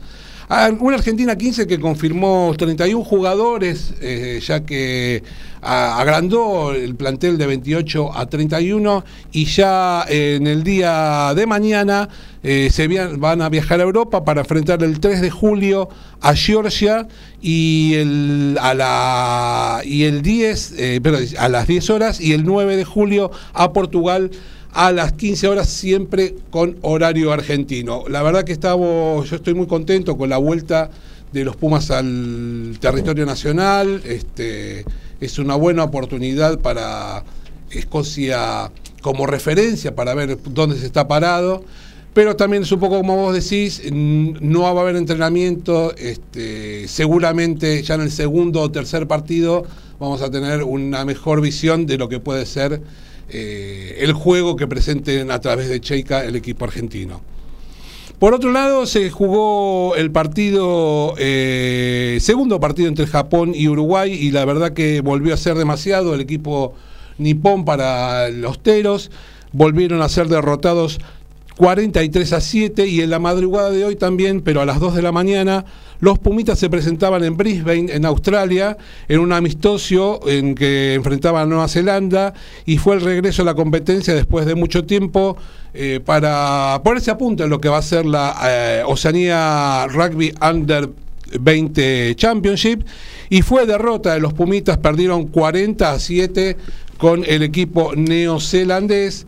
Ah, 0.53 0.69
una 0.81 0.97
Argentina 0.97 1.39
15 1.39 1.69
que 1.69 1.79
confirmó 1.79 2.53
31 2.59 3.05
jugadores, 3.05 3.95
eh, 4.01 4.41
ya 4.45 4.67
que 4.67 5.23
agrandó 5.63 6.73
el 6.73 6.97
plantel 6.97 7.39
de 7.39 7.47
28 7.47 8.19
a 8.19 8.27
31 8.27 9.05
y 9.31 9.45
ya 9.45 10.05
en 10.09 10.49
el 10.49 10.65
día 10.65 11.35
de 11.37 11.47
mañana 11.47 12.09
eh, 12.43 12.69
se 12.73 12.89
van 12.89 13.43
a 13.43 13.49
viajar 13.49 13.79
a 13.79 13.85
Europa 13.85 14.25
para 14.25 14.41
enfrentar 14.41 14.83
el 14.83 14.99
3 14.99 15.21
de 15.21 15.31
julio 15.31 15.89
a 16.21 16.35
Georgia 16.35 17.07
y 17.41 17.95
el, 17.95 18.59
a 18.61 18.75
la, 18.75 19.83
y 19.85 20.03
el 20.03 20.21
10, 20.21 20.75
eh, 20.79 21.01
a 21.39 21.49
las 21.49 21.69
10 21.69 21.91
horas 21.91 22.21
y 22.21 22.33
el 22.33 22.45
9 22.45 22.77
de 22.77 22.85
julio 22.85 23.31
a 23.53 23.73
Portugal 23.73 24.33
a 24.73 24.93
las 24.93 25.13
15 25.13 25.49
horas 25.49 25.69
siempre 25.69 26.35
con 26.51 26.77
horario 26.83 27.33
argentino. 27.33 28.05
La 28.09 28.23
verdad 28.23 28.45
que 28.45 28.53
estamos, 28.53 29.29
yo 29.29 29.37
estoy 29.37 29.55
muy 29.55 29.67
contento 29.67 30.17
con 30.17 30.31
la 30.31 30.39
vuelta 30.39 30.91
de 31.33 31.45
los 31.45 31.57
Pumas 31.57 31.91
al 31.91 32.79
territorio 32.81 33.27
nacional. 33.27 34.03
Este, 34.05 34.85
es 35.21 35.39
una 35.39 35.55
buena 35.57 35.85
oportunidad 35.85 36.61
para 36.61 37.25
Escocia 37.71 38.71
como 39.03 39.27
referencia 39.27 39.95
para 39.95 40.15
ver 40.15 40.39
dónde 40.51 40.77
se 40.77 40.87
está 40.87 41.09
parado. 41.09 41.65
Pero 42.13 42.35
también 42.35 42.65
es 42.65 42.73
un 42.73 42.81
poco 42.81 42.97
como 42.97 43.17
vos 43.17 43.35
decís, 43.35 43.83
no 43.93 44.63
va 44.63 44.69
a 44.69 44.83
haber 44.83 44.97
entrenamiento, 44.97 45.95
este, 45.97 46.89
seguramente 46.89 47.81
ya 47.85 47.95
en 47.95 48.01
el 48.01 48.11
segundo 48.11 48.61
o 48.63 48.71
tercer 48.71 49.07
partido 49.07 49.65
vamos 50.01 50.21
a 50.21 50.31
tener 50.31 50.65
una 50.65 51.05
mejor 51.05 51.41
visión 51.41 51.87
de 51.87 51.99
lo 51.99 52.09
que 52.09 52.19
puede 52.19 52.47
ser 52.47 52.83
eh, 53.33 53.99
el 54.01 54.13
juego 54.13 54.57
que 54.57 54.67
presenten 54.67 55.31
a 55.31 55.41
través 55.41 55.69
de 55.69 55.81
Cheika 55.81 56.25
el 56.25 56.37
equipo 56.37 56.65
argentino. 56.65 57.21
Por 58.19 58.35
otro 58.35 58.53
lado, 58.53 58.85
se 58.85 59.09
jugó 59.09 59.97
el 59.97 60.11
partido, 60.11 61.15
eh, 61.17 62.19
segundo 62.21 62.61
partido 62.61 62.89
entre 62.89 63.07
Japón 63.07 63.53
y 63.55 63.67
Uruguay, 63.67 64.13
y 64.13 64.31
la 64.31 64.45
verdad 64.45 64.75
que 64.75 65.01
volvió 65.01 65.33
a 65.33 65.39
ser 65.39 65.57
demasiado 65.57 66.15
el 66.15 66.21
equipo 66.21 66.75
nipón 67.17 67.65
para 67.65 68.29
los 68.29 68.63
teros. 68.63 69.11
Volvieron 69.53 70.03
a 70.03 70.09
ser 70.11 70.29
derrotados 70.29 71.01
43 71.61 72.33
a 72.33 72.41
7 72.41 72.87
y 72.87 73.03
en 73.03 73.11
la 73.11 73.19
madrugada 73.19 73.69
de 73.69 73.85
hoy 73.85 73.95
también, 73.95 74.41
pero 74.41 74.63
a 74.63 74.65
las 74.65 74.81
2 74.81 74.95
de 74.95 75.03
la 75.03 75.13
mañana, 75.13 75.67
los 76.01 76.19
Pumitas 76.19 76.59
se 76.59 76.71
presentaban 76.71 77.23
en 77.23 77.37
Brisbane, 77.37 77.93
en 77.93 78.07
Australia, 78.07 78.79
en 79.09 79.21
un 79.21 79.31
amistoso 79.31 80.21
en 80.27 80.55
que 80.55 80.95
enfrentaban 80.95 81.43
a 81.43 81.45
Nueva 81.45 81.69
Zelanda 81.69 82.33
y 82.65 82.79
fue 82.79 82.95
el 82.95 83.03
regreso 83.03 83.43
a 83.43 83.45
la 83.45 83.53
competencia 83.53 84.15
después 84.15 84.47
de 84.47 84.55
mucho 84.55 84.87
tiempo 84.87 85.37
eh, 85.75 86.01
para 86.03 86.81
ponerse 86.83 87.11
a 87.11 87.19
punto 87.19 87.45
en 87.45 87.51
lo 87.51 87.61
que 87.61 87.69
va 87.69 87.77
a 87.77 87.83
ser 87.83 88.07
la 88.07 88.35
eh, 88.43 88.83
Oceanía 88.87 89.87
Rugby 89.87 90.33
Under 90.41 90.89
20 91.39 92.15
Championship 92.17 92.87
y 93.29 93.43
fue 93.43 93.67
derrota 93.67 94.15
de 94.15 94.21
los 94.21 94.33
Pumitas, 94.33 94.79
perdieron 94.79 95.27
40 95.27 95.93
a 95.93 95.99
7 95.99 96.57
con 96.97 97.23
el 97.27 97.43
equipo 97.43 97.93
neozelandés. 97.95 99.27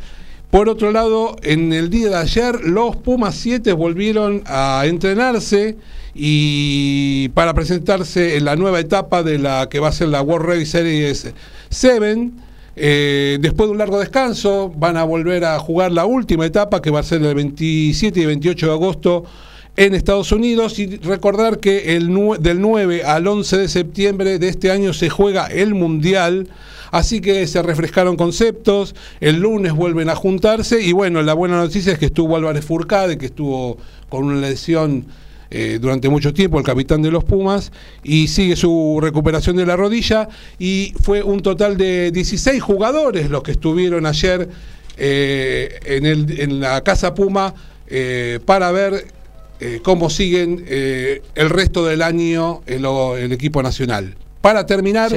Por 0.53 0.69
otro 0.69 0.93
lado, 0.93 1.37
en 1.43 1.73
el 1.73 1.89
día 1.89 2.11
de 2.11 2.17
ayer, 2.17 2.61
los 2.61 2.95
Pumas 2.97 3.37
7 3.37 3.73
volvieron 3.73 4.43
a 4.45 4.83
entrenarse 4.85 5.79
y 6.15 7.31
para 7.31 7.55
presentarse 7.55 8.37
en 8.37 8.45
la 8.45 8.55
nueva 8.55 8.79
etapa 8.79 9.23
de 9.23 9.39
la 9.39 9.71
que 9.71 9.81
va 9.81 9.89
a 9.89 9.93
ser 9.93 10.09
la 10.09 10.21
World 10.21 10.45
Rugby 10.45 10.67
Series 10.67 11.33
7. 11.71 12.31
Eh, 12.77 13.39
después 13.41 13.67
de 13.67 13.73
un 13.73 13.79
largo 13.79 13.99
descanso, 13.99 14.71
van 14.77 14.99
a 14.99 15.05
volver 15.05 15.47
a 15.47 15.59
jugar 15.59 15.91
la 15.91 16.05
última 16.05 16.45
etapa 16.45 16.83
que 16.83 16.91
va 16.91 17.01
a 17.01 17.03
ser 17.03 17.23
el 17.23 17.35
27 17.35 18.21
y 18.21 18.27
28 18.27 18.67
de 18.67 18.73
agosto 18.73 19.25
en 19.77 19.95
Estados 19.95 20.33
Unidos 20.33 20.79
y 20.79 20.97
recordar 20.99 21.59
que 21.59 21.97
el, 21.97 22.11
del 22.41 22.61
9 22.61 23.05
al 23.05 23.27
11 23.27 23.59
de 23.59 23.69
septiembre 23.69 24.39
de 24.39 24.49
este 24.49 24.71
año 24.71 24.93
se 24.93 25.09
juega 25.09 25.47
el 25.47 25.75
Mundial 25.75 26.49
Así 26.93 27.23
que 27.23 27.47
se 27.47 27.63
refrescaron 27.63 28.17
conceptos, 28.17 28.95
el 29.21 29.41
lunes 29.41 29.73
vuelven 29.73 30.11
a 30.11 30.15
juntarse 30.15 30.83
y 30.83 30.93
bueno, 30.93 31.23
la 31.23 31.33
buena 31.33 31.57
noticia 31.57 31.95
es 31.95 31.99
que 31.99 32.05
estuvo 32.05 32.37
Álvarez 32.37 32.67
Furcade, 32.67 33.17
que 33.17 33.27
estuvo 33.27 33.79
con 34.11 34.25
una 34.27 34.39
lesión 34.39 35.07
eh, 35.51 35.79
durante 35.81 36.11
mucho 36.11 36.35
tiempo, 36.35 36.59
el 36.59 36.65
capitán 36.67 37.01
de 37.01 37.11
los 37.11 37.25
Pumas, 37.25 37.73
y 38.05 38.29
sigue 38.29 38.57
su 38.57 38.99
recuperación 39.01 39.57
de 39.57 39.65
la 39.65 39.75
rodilla 39.75 40.29
y 40.59 40.93
fue 41.01 41.23
un 41.23 41.41
total 41.41 41.79
de 41.79 42.11
16 42.11 42.63
jugadores 42.63 43.31
los 43.31 43.43
que 43.43 43.53
estuvieron 43.53 44.05
ayer 44.05 44.51
eh, 44.99 45.81
en, 45.87 46.05
el, 46.05 46.41
en, 46.41 46.61
la 46.61 46.85
Casa 46.85 47.15
Puma 47.15 47.55
eh, 47.87 48.39
para 48.45 48.71
ver 48.71 49.07
cómo 49.83 50.11
siguen 50.11 50.65
el 50.69 51.51
resto 51.51 51.85
del 51.85 52.03
año 52.03 52.63
el 52.67 53.33
equipo 53.33 53.63
nacional. 53.63 54.17
Para 54.43 54.67
terminar, 54.67 55.13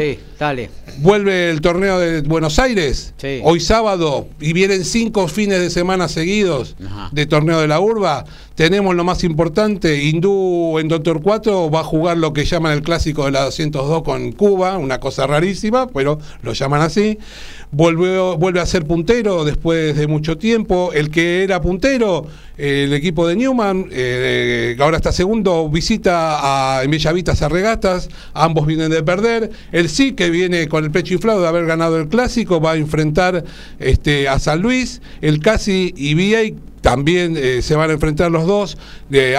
vuelve 1.00 1.50
el 1.50 1.60
torneo 1.60 1.98
de 1.98 2.22
Buenos 2.22 2.60
Aires, 2.60 3.16
hoy 3.42 3.60
sábado, 3.60 4.28
y 4.40 4.54
vienen 4.54 4.86
cinco 4.86 5.28
fines 5.28 5.60
de 5.60 5.72
semana 5.72 6.08
seguidos 6.08 6.76
de 7.12 7.26
torneo 7.26 7.60
de 7.60 7.68
la 7.68 7.80
urba. 7.80 8.26
tenemos 8.54 8.94
lo 8.96 9.04
más 9.04 9.24
importante, 9.24 10.04
Hindú 10.04 10.78
en 10.78 10.90
Doctor 10.90 11.24
4 11.24 11.72
va 11.72 11.80
a 11.80 11.84
jugar 11.84 12.18
lo 12.18 12.34
que 12.34 12.46
llaman 12.46 12.74
el 12.74 12.84
clásico 12.84 13.26
de 13.26 13.32
la 13.32 13.46
202 13.46 14.04
con 14.04 14.32
Cuba, 14.32 14.78
una 14.78 15.00
cosa 15.00 15.26
rarísima, 15.26 15.88
pero 15.88 16.20
lo 16.44 16.54
llaman 16.54 16.82
así. 16.82 17.18
Vuelve, 17.78 18.62
a 18.62 18.66
ser 18.66 18.86
puntero 18.86 19.44
después 19.44 19.98
de 19.98 20.08
mucho 20.08 20.38
tiempo. 20.38 20.92
El 20.94 21.10
que 21.10 21.44
era 21.44 21.60
puntero, 21.60 22.26
el 22.58 22.94
equipo 22.94 23.28
de 23.28 23.36
Newman, 23.36 23.88
eh, 23.92 24.78
ahora 24.80 24.96
está 24.96 25.12
segundo, 25.12 25.68
visita 25.68 26.78
a, 26.78 26.84
en 26.86 26.92
Bellavita 26.92 27.34
a 27.34 27.50
Regatas, 27.50 28.08
ambos 28.34 28.66
vienen 28.66 28.92
de 28.92 29.04
perder. 29.04 29.52
El 29.74 29.90
sí 29.90 30.14
que 30.14 30.30
viene 30.30 30.70
con 30.70 30.86
el 30.86 30.92
pecho 30.92 31.16
inflado 31.16 31.42
de 31.42 31.50
haber 31.50 31.66
ganado 31.66 31.98
el 32.00 32.08
clásico, 32.08 32.62
va 32.62 32.72
a 32.72 32.78
enfrentar 32.78 33.44
este, 33.78 34.30
a 34.30 34.40
San 34.40 34.62
Luis. 34.62 35.02
El 35.20 35.42
Casi 35.42 35.94
y 35.98 36.14
también 36.86 37.36
eh, 37.36 37.64
se 37.64 37.76
van 37.76 37.90
a 37.90 37.94
enfrentar 37.94 38.30
los 38.30 38.46
dos, 38.46 38.78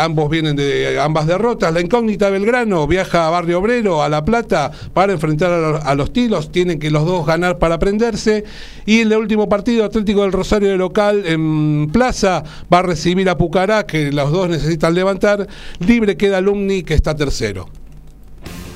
ambos 0.01 0.29
vienen 0.29 0.57
de 0.57 0.99
ambas 0.99 1.29
derrotas. 1.29 1.73
La 1.73 1.81
incógnita 1.81 2.29
Belgrano 2.29 2.89
viaja 2.89 3.29
a 3.29 3.31
Barrio 3.31 3.61
Obrero, 3.61 4.03
a 4.03 4.09
La 4.09 4.25
Plata, 4.25 4.73
para 4.93 5.13
enfrentar 5.13 5.81
a 5.81 5.95
los, 5.95 6.13
Tilos. 6.13 6.51
Tienen 6.51 6.81
que 6.81 6.91
los 6.91 7.07
dos 7.07 7.25
ganar 7.25 7.59
para 7.61 7.77
aprenderse. 7.77 8.43
Y 8.85 8.99
en 8.99 9.13
el 9.13 9.19
último 9.19 9.49
partido, 9.49 9.85
Atlético 9.85 10.23
del 10.23 10.33
Rosario 10.33 10.71
de 10.71 10.77
local 10.77 11.23
en 11.25 11.89
Plaza 11.93 12.43
va 12.73 12.81
a 12.81 12.83
recibir 12.83 13.31
a 13.31 13.39
Pucará, 13.39 13.87
que 13.87 14.11
los 14.11 14.33
dos 14.33 14.49
necesitan 14.49 14.95
levantar. 14.95 15.47
Libre 15.79 16.17
queda 16.17 16.39
Alumni, 16.39 16.83
que 16.83 16.95
está 16.95 17.15
tercero. 17.15 17.69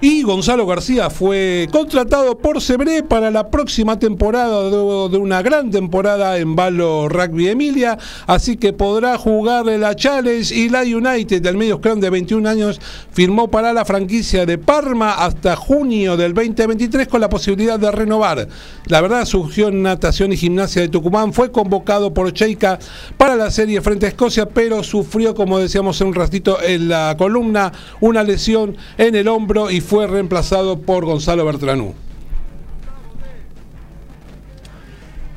Y 0.00 0.22
Gonzalo 0.22 0.64
García 0.64 1.10
fue 1.10 1.68
contratado 1.72 2.38
por 2.38 2.60
Sebré 2.60 3.02
para 3.02 3.32
la 3.32 3.50
próxima 3.50 3.98
temporada 3.98 4.70
de, 4.70 5.18
una 5.18 5.42
gran 5.42 5.72
temporada 5.72 6.38
en 6.38 6.54
Balo 6.54 7.08
Rugby 7.08 7.48
Emilia, 7.48 7.98
así 8.28 8.56
que 8.56 8.72
podrá 8.72 9.18
jugar 9.18 9.66
la 9.66 9.96
Challenge 9.96 10.54
y 10.54 10.68
la 10.68 10.82
United 10.82 11.42
del 11.42 11.56
medio 11.56 11.78
scrum 11.78 11.98
de 11.98 12.10
21 12.10 12.48
años 12.48 12.80
firmó 13.10 13.50
para 13.50 13.72
la 13.72 13.84
franquicia 13.84 14.46
de 14.46 14.56
Parma 14.56 15.14
hasta 15.14 15.56
junio 15.56 16.16
del 16.16 16.32
2023 16.32 17.08
con 17.08 17.20
la 17.20 17.28
posibilidad 17.28 17.80
de 17.80 17.90
renovar. 17.90 18.46
La 18.86 19.00
verdad 19.00 19.24
surgió 19.24 19.66
en 19.66 19.82
natación 19.82 20.32
y 20.32 20.36
gimnasia 20.36 20.82
de 20.82 20.90
Tucumán, 20.90 21.32
fue 21.32 21.50
convocado 21.50 22.14
por 22.14 22.32
Cheika 22.32 22.78
para 23.16 23.34
la 23.34 23.50
serie 23.50 23.80
frente 23.80 24.06
a 24.06 24.10
Escocia, 24.10 24.46
pero 24.46 24.84
sufrió, 24.84 25.34
como 25.34 25.58
decíamos 25.58 26.00
en 26.00 26.06
un 26.06 26.14
ratito 26.14 26.62
en 26.62 26.88
la 26.88 27.16
columna, 27.18 27.72
una 28.00 28.22
lesión 28.22 28.76
en 28.96 29.16
el 29.16 29.26
hombro 29.26 29.72
y 29.72 29.87
fue 29.88 30.06
reemplazado 30.06 30.80
por 30.80 31.06
Gonzalo 31.06 31.46
Bertranú. 31.46 31.94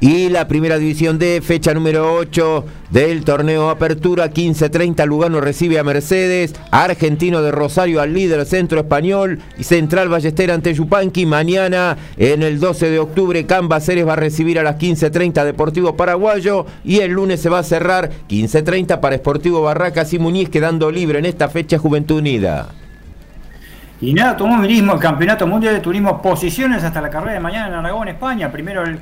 Y 0.01 0.29
la 0.29 0.47
primera 0.47 0.77
división 0.77 1.19
de 1.19 1.41
fecha 1.41 1.73
número 1.73 2.15
8 2.15 2.65
del 2.89 3.23
torneo 3.23 3.69
Apertura 3.69 4.33
15-30 4.33 5.05
Lugano 5.05 5.39
recibe 5.39 5.77
a 5.79 5.83
Mercedes, 5.83 6.53
Argentino 6.71 7.41
de 7.43 7.51
Rosario 7.51 8.01
al 8.01 8.13
líder 8.13 8.45
Centro 8.45 8.79
Español 8.79 9.39
y 9.57 9.63
Central 9.63 10.09
Ballester 10.09 10.51
ante 10.51 10.73
Yupanqui. 10.73 11.25
Mañana 11.25 11.97
en 12.17 12.43
el 12.43 12.59
12 12.59 12.89
de 12.89 12.99
octubre 12.99 13.45
Cambaceres 13.45 14.05
va 14.05 14.13
a 14.13 14.17
recibir 14.17 14.59
a 14.59 14.63
las 14.63 14.77
15.30 14.77 15.45
Deportivo 15.45 15.95
Paraguayo 15.95 16.65
y 16.83 16.99
el 16.99 17.11
lunes 17.11 17.39
se 17.39 17.49
va 17.49 17.59
a 17.59 17.63
cerrar 17.63 18.09
15.30 18.27 18.99
para 18.99 19.15
Esportivo 19.15 19.61
Barracas 19.61 20.11
y 20.13 20.19
Muñiz 20.19 20.49
quedando 20.49 20.91
libre 20.91 21.19
en 21.19 21.25
esta 21.25 21.47
fecha 21.47 21.77
Juventud 21.77 22.17
Unida. 22.17 22.69
Y 24.03 24.15
nada, 24.15 24.31
automovilismo, 24.31 24.93
el 24.93 24.99
Campeonato 24.99 25.45
Mundial 25.45 25.75
de 25.75 25.79
Turismo, 25.79 26.19
posiciones 26.23 26.83
hasta 26.83 26.99
la 27.01 27.11
carrera 27.11 27.33
de 27.33 27.39
mañana 27.39 27.67
en 27.67 27.73
Aragón, 27.75 28.07
España. 28.07 28.51
Primero 28.51 28.81
el, 28.81 28.99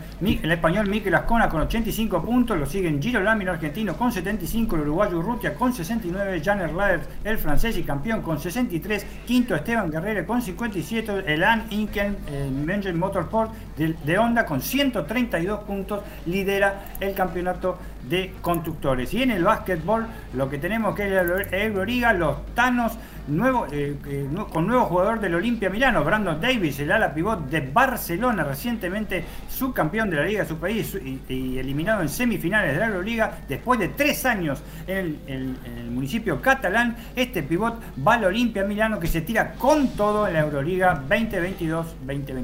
español 0.52 0.90
Miquel 0.90 1.16
Ascona 1.16 1.48
con 1.48 1.62
85 1.62 2.22
puntos, 2.22 2.60
lo 2.60 2.66
siguen 2.66 3.02
Giro 3.02 3.22
Lamino 3.22 3.54
argentino 3.54 3.96
con 3.96 4.12
75, 4.12 4.76
el 4.76 4.82
uruguayo 4.82 5.20
Urrutia 5.20 5.56
con 5.56 5.72
69, 5.72 6.42
Jan 6.44 6.60
Erlaer, 6.60 7.00
el 7.24 7.38
francés 7.38 7.78
y 7.78 7.84
campeón 7.84 8.22
con 8.22 8.42
63, 8.42 9.06
quinto 9.26 9.56
Esteban 9.56 9.90
Guerrero 9.90 10.28
con 10.28 10.42
57, 10.42 11.24
Elan 11.28 11.68
Inken, 11.70 12.18
el 12.28 12.96
Motorsport 12.96 13.54
de, 13.78 13.96
de 14.04 14.18
Honda 14.18 14.46
con 14.46 14.62
132 14.62 15.62
puntos, 15.62 16.02
lidera 16.26 16.88
el 17.00 17.14
campeonato 17.14 17.78
de 18.10 18.34
constructores. 18.42 19.14
Y 19.14 19.24
en 19.24 19.32
el 19.32 19.46
básquetbol 19.46 20.08
lo 20.34 20.50
que 20.50 20.58
tenemos 20.58 20.94
que 20.94 21.08
es 21.08 21.14
el 21.14 21.54
Euroliga, 21.54 22.12
los 22.12 22.46
Thanos, 22.54 22.98
nuevo, 23.28 23.68
eh, 23.72 23.96
eh, 24.08 24.28
con 24.52 24.68
nuevo 24.68 24.86
jugador 24.86 25.20
del 25.20 25.36
Olimpia 25.36 25.70
Milano, 25.70 26.04
Brandon 26.04 26.40
Davis, 26.40 26.80
el 26.80 26.92
ala 26.92 27.14
pivot 27.14 27.50
de 27.50 27.62
Barcelona, 27.62 28.44
recientemente 28.44 29.24
subcampeón 29.50 30.10
de 30.10 30.16
la 30.18 30.24
Liga 30.24 30.44
de 30.44 30.50
su 30.50 30.58
país 30.58 30.96
y, 30.96 31.58
eliminado 31.58 32.02
en 32.02 32.10
semifinales 32.10 32.74
de 32.74 32.80
la 32.80 32.88
Euroliga, 32.88 33.40
después 33.48 33.80
de 33.80 33.90
tres 33.90 34.26
años 34.26 34.62
en 34.88 35.20
el, 35.28 35.56
municipio 35.92 36.42
catalán, 36.42 36.96
este 37.16 37.44
pivot 37.44 37.80
va 38.06 38.14
al 38.14 38.26
Olimpia 38.26 38.64
Milano 38.64 39.00
que 39.00 39.08
se 39.08 39.22
tira 39.22 39.54
con 39.54 39.90
todo 39.90 40.28
en 40.28 40.34
la 40.34 40.40
Euroliga 40.42 41.02
2022-2023. 41.10 42.44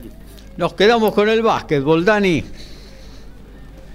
Nos 0.58 0.74
quedamos 0.74 1.14
con 1.14 1.30
el 1.30 1.42
básquetbol, 1.42 2.04
Dani. 2.04 2.44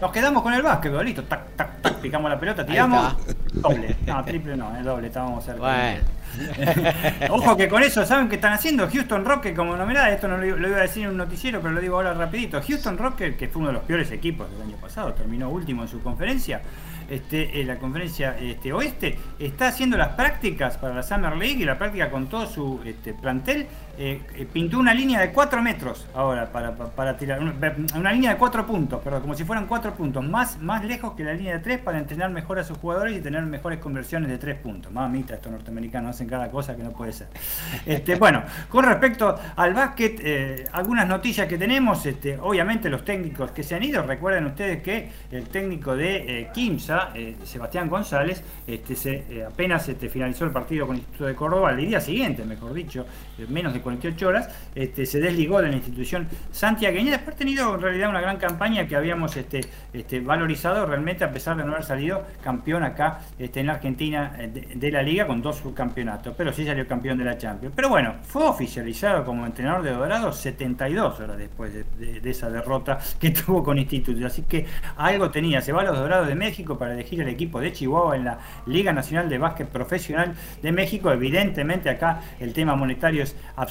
Nos 0.01 0.12
quedamos 0.12 0.43
con 0.43 0.55
el 0.55 0.62
básquetbol, 0.62 1.05
listo, 1.05 1.23
tac, 1.24 1.57
tac, 1.57 1.82
tac, 1.82 1.94
picamos 1.97 2.31
la 2.31 2.40
pelota, 2.40 2.65
tiramos. 2.65 3.16
Doble. 3.52 3.97
No, 4.07 4.24
triple 4.24 4.57
no, 4.57 4.74
es 4.77 4.85
doble, 4.85 5.09
estábamos 5.09 5.44
cerca. 5.44 5.61
Bueno. 5.61 6.19
Ojo 7.31 7.57
que 7.57 7.69
con 7.69 7.82
eso, 7.82 8.05
¿saben 8.05 8.28
qué 8.28 8.36
están 8.36 8.52
haciendo? 8.52 8.89
Houston 8.89 9.24
Rocket 9.24 9.55
como 9.55 9.77
novedad, 9.77 10.12
esto 10.12 10.28
no 10.28 10.39
lo, 10.39 10.47
iba 10.47 10.78
a 10.78 10.82
decir 10.82 11.05
en 11.05 11.11
un 11.11 11.16
noticiero, 11.16 11.61
pero 11.61 11.74
lo 11.74 11.81
digo 11.81 11.97
ahora 11.97 12.15
rapidito. 12.15 12.61
Houston 12.62 12.98
Rocket, 12.98 13.36
que 13.36 13.48
fue 13.48 13.61
uno 13.61 13.69
de 13.69 13.74
los 13.74 13.82
peores 13.85 14.11
equipos 14.11 14.51
del 14.51 14.62
año 14.62 14.77
pasado, 14.77 15.12
terminó 15.12 15.48
último 15.51 15.82
en 15.82 15.89
su 15.89 16.02
conferencia, 16.02 16.62
este, 17.09 17.61
en 17.61 17.66
la 17.66 17.78
conferencia 17.78 18.36
este, 18.39 18.73
oeste, 18.73 19.19
está 19.39 19.69
haciendo 19.69 19.97
las 19.97 20.11
prácticas 20.11 20.78
para 20.78 20.94
la 20.94 21.02
Summer 21.02 21.36
League 21.36 21.61
y 21.61 21.65
la 21.65 21.78
práctica 21.78 22.11
con 22.11 22.28
todo 22.28 22.47
su 22.47 22.81
este, 22.85 23.15
plantel 23.15 23.66
eh, 24.02 24.22
eh, 24.35 24.47
pintó 24.51 24.78
una 24.78 24.94
línea 24.94 25.20
de 25.20 25.31
4 25.31 25.60
metros 25.60 26.06
ahora 26.14 26.51
para, 26.51 27.18
tirar, 27.18 27.39
una, 27.39 28.12
línea 28.12 28.31
de 28.31 28.39
4 28.39 28.66
puntos, 28.66 29.02
perdón, 29.02 29.20
como 29.20 29.35
si 29.35 29.44
fueran 29.44 29.66
4 29.66 29.93
puntos, 29.93 30.24
más, 30.24 30.59
más 30.59 30.82
lejos 30.86 31.12
que 31.12 31.22
la 31.22 31.35
línea 31.35 31.59
de 31.59 31.59
3 31.59 31.81
para 31.81 31.98
entrenar 31.98 32.31
mejor 32.31 32.59
a 32.59 32.64
sus 32.64 32.78
jugadores 32.78 33.14
y 33.14 33.20
tener 33.20 33.43
mejores 33.43 33.78
conversiones 33.78 34.31
de 34.31 34.39
3 34.39 34.56
puntos. 34.60 34.90
Mamita, 34.90 35.35
estos 35.35 35.52
norteamericanos 35.52 36.16
hacen 36.16 36.28
cada 36.28 36.51
cosa 36.51 36.74
que 36.74 36.82
no 36.82 36.93
puede 36.93 37.12
ser. 37.12 37.28
Este, 37.85 38.14
bueno, 38.14 38.43
con 38.68 38.85
respecto 38.85 39.39
al 39.56 39.74
básquet, 39.74 40.20
eh, 40.22 40.64
algunas 40.72 41.06
noticias 41.06 41.47
que 41.47 41.59
tenemos, 41.59 42.06
este, 42.06 42.39
obviamente 42.39 42.89
los 42.89 43.05
técnicos 43.05 43.51
que 43.51 43.62
se 43.62 43.74
han 43.74 43.82
ido, 43.82 44.02
recuerden 44.02 44.47
ustedes 44.47 44.82
que 44.82 45.10
el 45.31 45.48
técnico 45.48 45.94
de 45.94 46.48
Kimsa, 46.55 47.10
Sebastián 47.44 47.89
González, 47.89 48.43
este, 48.66 48.97
se, 48.97 49.44
apenas 49.47 49.89
este, 49.89 50.09
finalizó 50.09 50.44
el 50.44 50.52
partido 50.52 50.86
con 50.86 50.97
el 50.97 51.01
Instituto 51.01 51.27
de 51.27 51.35
Córdoba, 51.35 51.70
el 51.72 51.77
día 51.78 52.01
siguiente, 52.01 52.44
mejor 52.44 52.72
dicho, 52.72 53.05
menos 53.48 53.74
de 53.74 53.81
48 53.90 54.28
horas, 54.28 54.48
este, 54.74 55.06
se 55.06 55.20
desligó 55.20 55.60
de 55.60 55.68
la 55.68 55.76
institución 55.76 56.28
santiagueña. 56.52 57.12
Después 57.12 57.34
ha 57.34 57.38
tenido 57.38 57.74
en 57.74 57.80
realidad 57.80 58.10
una 58.10 58.20
gran 58.20 58.36
campaña 58.36 58.86
que 58.86 58.96
habíamos 58.96 59.36
este, 59.36 59.62
este, 59.92 60.20
valorizado 60.20 60.86
realmente 60.86 61.24
a 61.24 61.32
pesar 61.32 61.56
de 61.56 61.64
no 61.64 61.72
haber 61.72 61.84
salido 61.84 62.24
campeón 62.42 62.84
acá 62.84 63.20
este, 63.38 63.60
en 63.60 63.66
la 63.66 63.74
Argentina 63.74 64.36
eh, 64.38 64.48
de, 64.74 64.90
la 64.90 65.02
liga 65.02 65.26
con 65.26 65.42
dos 65.42 65.56
subcampeonatos, 65.56 66.34
pero 66.36 66.52
sí 66.52 66.64
salió 66.64 66.86
campeón 66.86 67.18
de 67.18 67.24
la 67.24 67.36
Champions. 67.36 67.72
Pero 67.74 67.88
bueno, 67.88 68.14
fue 68.22 68.44
oficializado 68.44 69.24
como 69.24 69.46
entrenador 69.46 69.82
de 69.82 69.92
Dorado 69.92 70.32
72 70.32 71.20
horas 71.20 71.38
después 71.38 71.72
de, 71.74 72.30
esa 72.30 72.50
derrota 72.50 72.98
que 73.18 73.30
tuvo 73.30 73.62
con 73.64 73.78
Instituto. 73.78 74.24
Así 74.26 74.42
que 74.42 74.66
algo 74.96 75.30
tenía. 75.30 75.60
Se 75.60 75.72
va 75.72 75.80
a 75.80 75.84
los 75.84 75.98
Dorados 75.98 76.28
de 76.28 76.34
México 76.34 76.78
para 76.78 76.94
elegir 76.94 77.20
el 77.20 77.28
equipo 77.28 77.60
de 77.60 77.72
Chihuahua 77.72 78.16
en 78.16 78.24
la 78.24 78.38
Liga 78.66 78.92
Nacional 78.92 79.28
de 79.28 79.38
Básquet 79.38 79.68
Profesional 79.68 80.34
de 80.62 80.72
México. 80.72 81.10
Evidentemente 81.10 81.90
acá 81.90 82.20
el 82.38 82.52
tema 82.52 82.76
monetario 82.76 83.22
es 83.22 83.36
absolutamente 83.56 83.69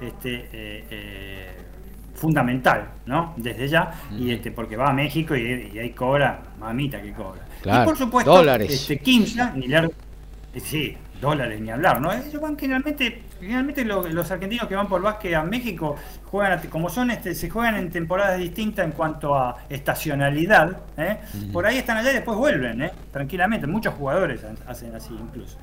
este, 0.00 0.34
eh, 0.52 0.84
eh, 0.90 1.56
fundamental, 2.14 2.88
¿no? 3.06 3.34
Desde 3.36 3.68
ya, 3.68 3.92
y 4.16 4.32
este, 4.32 4.50
porque 4.50 4.76
va 4.76 4.90
a 4.90 4.92
México 4.92 5.36
y, 5.36 5.78
ahí 5.78 5.90
cobra, 5.90 6.42
mamita 6.58 7.00
que 7.00 7.12
cobra. 7.12 7.42
y 7.64 7.84
por 7.84 7.96
supuesto, 7.96 8.30
dólares. 8.30 8.72
Este, 8.72 8.98
Kimsa, 8.98 9.52
ni 9.54 9.72
eh, 9.72 9.88
sí, 10.60 10.96
dólares 11.20 11.60
ni 11.60 11.70
hablar, 11.70 12.00
¿no? 12.00 12.12
Ellos 12.12 12.40
van 12.40 12.58
generalmente, 12.58 13.22
generalmente 13.38 13.84
los, 13.84 14.30
argentinos 14.30 14.66
que 14.66 14.74
van 14.74 14.88
por 14.88 15.02
básquet 15.02 15.34
a 15.34 15.42
México 15.42 15.96
juegan, 16.24 16.60
como 16.68 16.88
son, 16.88 17.10
este, 17.10 17.34
se 17.34 17.50
juegan 17.50 17.76
en 17.76 17.90
temporadas 17.90 18.38
distintas 18.38 18.86
en 18.86 18.92
cuanto 18.92 19.34
a 19.34 19.58
estacionalidad, 19.68 20.78
Por 21.52 21.66
ahí 21.66 21.78
están 21.78 21.98
allá 21.98 22.10
y 22.10 22.14
después 22.14 22.38
vuelven, 22.38 22.90
Tranquilamente, 23.12 23.66
muchos 23.66 23.94
jugadores 23.94 24.40
hacen 24.66 24.94
así 24.94 25.12
incluso. 25.12 25.58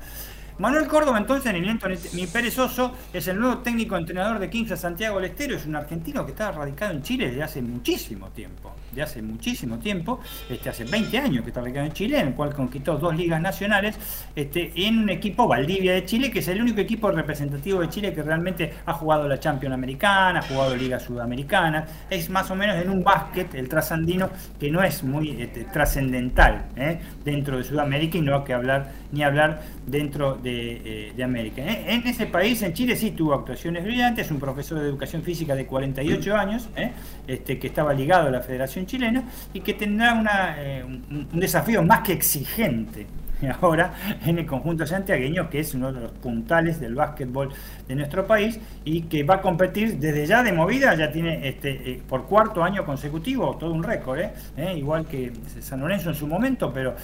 Manuel 0.56 0.86
Córdoba, 0.86 1.18
entonces, 1.18 1.52
ni 1.52 2.20
mi 2.20 2.26
perezoso, 2.28 2.92
es 3.12 3.26
el 3.26 3.40
nuevo 3.40 3.58
técnico 3.58 3.96
entrenador 3.96 4.38
de 4.38 4.48
Kings 4.48 4.78
Santiago 4.78 5.16
del 5.16 5.30
Estero. 5.30 5.56
Es 5.56 5.66
un 5.66 5.74
argentino 5.74 6.24
que 6.24 6.30
está 6.30 6.52
radicado 6.52 6.92
en 6.92 7.02
Chile 7.02 7.26
desde 7.26 7.42
hace 7.42 7.60
muchísimo 7.60 8.28
tiempo. 8.28 8.72
De 8.92 9.02
hace 9.02 9.20
muchísimo 9.20 9.80
tiempo, 9.80 10.20
este, 10.48 10.68
hace 10.68 10.84
20 10.84 11.18
años 11.18 11.42
que 11.42 11.50
está 11.50 11.60
radicado 11.60 11.86
en 11.86 11.92
Chile, 11.92 12.20
en 12.20 12.28
el 12.28 12.34
cual 12.34 12.54
conquistó 12.54 12.96
dos 12.96 13.16
ligas 13.16 13.40
nacionales, 13.40 13.98
este, 14.36 14.72
en 14.76 15.00
un 15.00 15.10
equipo 15.10 15.48
Valdivia 15.48 15.94
de 15.94 16.04
Chile, 16.04 16.30
que 16.30 16.38
es 16.38 16.46
el 16.46 16.62
único 16.62 16.80
equipo 16.80 17.10
representativo 17.10 17.80
de 17.80 17.88
Chile 17.88 18.14
que 18.14 18.22
realmente 18.22 18.74
ha 18.86 18.92
jugado 18.92 19.26
la 19.26 19.40
Champions 19.40 19.74
Americana, 19.74 20.38
ha 20.38 20.42
jugado 20.42 20.76
Liga 20.76 21.00
Sudamericana. 21.00 21.84
Es 22.08 22.30
más 22.30 22.48
o 22.52 22.54
menos 22.54 22.76
en 22.76 22.90
un 22.90 23.02
básquet, 23.02 23.52
el 23.56 23.68
trasandino, 23.68 24.30
que 24.60 24.70
no 24.70 24.84
es 24.84 25.02
muy 25.02 25.42
este, 25.42 25.64
trascendental 25.64 26.66
¿eh? 26.76 27.00
dentro 27.24 27.58
de 27.58 27.64
Sudamérica 27.64 28.18
y 28.18 28.20
no 28.20 28.36
hay 28.36 28.44
que 28.44 28.54
hablar 28.54 28.92
ni 29.10 29.24
hablar 29.24 29.62
dentro 29.86 30.38
de, 30.44 31.12
eh, 31.16 31.24
América. 31.24 31.62
¿eh? 31.62 31.84
En 31.88 32.06
ese 32.06 32.26
país, 32.26 32.62
en 32.62 32.72
Chile, 32.72 32.94
sí 32.96 33.10
tuvo 33.12 33.34
actuaciones 33.34 33.82
brillantes, 33.82 34.30
un 34.30 34.38
profesor 34.38 34.78
de 34.78 34.88
educación 34.88 35.22
física 35.22 35.54
de 35.54 35.66
48 35.66 36.36
años, 36.36 36.68
¿eh? 36.76 36.92
este, 37.26 37.58
que 37.58 37.66
estaba 37.66 37.92
ligado 37.94 38.28
a 38.28 38.30
la 38.30 38.40
Federación 38.40 38.86
Chilena 38.86 39.24
y 39.52 39.60
que 39.60 39.74
tendrá 39.74 40.14
una, 40.14 40.56
un 40.86 41.40
desafío 41.40 41.82
más 41.82 42.00
que 42.00 42.12
exigente 42.12 43.06
ahora 43.60 43.92
en 44.24 44.38
el 44.38 44.46
conjunto 44.46 44.86
santiagueño, 44.86 45.48
que 45.50 45.60
es 45.60 45.74
uno 45.74 45.92
de 45.92 46.00
los 46.00 46.10
puntales 46.12 46.80
del 46.80 46.94
básquetbol 46.94 47.50
de 47.86 47.94
nuestro 47.94 48.26
país 48.26 48.58
y 48.84 49.02
que 49.02 49.22
va 49.22 49.36
a 49.36 49.40
competir 49.40 49.98
desde 49.98 50.26
ya 50.26 50.42
de 50.42 50.52
movida, 50.52 50.94
ya 50.94 51.10
tiene 51.10 51.46
este, 51.48 51.92
eh, 51.92 52.02
por 52.08 52.24
cuarto 52.26 52.62
año 52.62 52.84
consecutivo, 52.84 53.56
todo 53.56 53.72
un 53.72 53.82
récord, 53.82 54.18
¿eh? 54.18 54.32
¿Eh? 54.56 54.74
igual 54.76 55.06
que 55.06 55.32
San 55.60 55.80
Lorenzo 55.80 56.10
en 56.10 56.14
su 56.14 56.26
momento, 56.26 56.72
pero 56.72 56.94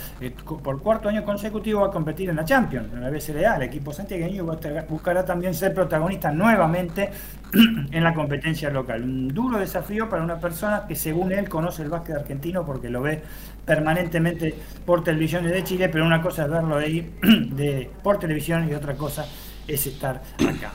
por 0.63 0.81
cuarto 0.81 1.09
año 1.09 1.25
consecutivo 1.25 1.81
va 1.81 1.89
a 1.89 1.91
competir 1.91 2.31
en 2.31 2.37
la 2.37 2.45
Champions, 2.45 2.93
en 2.93 3.01
la 3.01 3.11
BCLA, 3.11 3.57
el 3.57 3.63
equipo 3.63 3.93
santiagueño 3.93 4.45
buscará 4.89 5.25
también 5.25 5.55
ser 5.55 5.75
protagonista 5.75 6.31
nuevamente 6.31 7.11
en 7.91 8.05
la 8.05 8.15
competencia 8.15 8.71
local. 8.71 9.03
Un 9.03 9.29
duro 9.29 9.59
desafío 9.59 10.09
para 10.09 10.23
una 10.23 10.39
persona 10.39 10.85
que 10.87 10.95
según 10.95 11.33
él 11.33 11.49
conoce 11.49 11.83
el 11.83 11.89
básquet 11.89 12.17
argentino 12.17 12.65
porque 12.65 12.89
lo 12.89 13.03
ve 13.03 13.23
permanentemente 13.65 14.55
por 14.85 15.03
televisiones 15.03 15.53
de 15.53 15.65
Chile, 15.65 15.89
pero 15.89 16.05
una 16.05 16.23
cosa 16.23 16.45
es 16.45 16.51
verlo 16.51 16.77
ahí 16.77 17.11
de, 17.23 17.91
por 18.03 18.19
televisión 18.19 18.69
y 18.69 18.75
otra 18.75 18.95
cosa 18.95 19.27
es 19.67 19.87
estar 19.87 20.21
acá. 20.37 20.73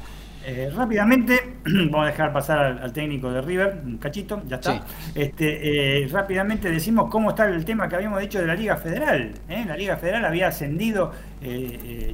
Eh, 0.47 0.69
rápidamente, 0.71 1.55
vamos 1.65 2.03
a 2.07 2.11
dejar 2.11 2.31
pasar 2.31 2.79
al, 2.79 2.93
técnico 2.93 3.31
de 3.31 3.41
River, 3.41 3.81
un 3.83 3.97
cachito, 3.97 4.43
ya 4.45 4.57
está. 4.57 4.85
Este, 5.15 6.03
eh, 6.03 6.07
rápidamente 6.07 6.69
decimos 6.69 7.09
cómo 7.09 7.31
está 7.31 7.47
el 7.47 7.65
tema 7.65 7.89
que 7.89 7.95
habíamos 7.95 8.21
dicho 8.21 8.39
de 8.39 8.45
la 8.45 8.53
Liga 8.53 8.77
Federal. 8.77 9.31
¿eh? 9.49 9.65
La 9.67 9.75
Liga 9.75 9.97
Federal 9.97 10.23
había 10.23 10.49
ascendido, 10.49 11.11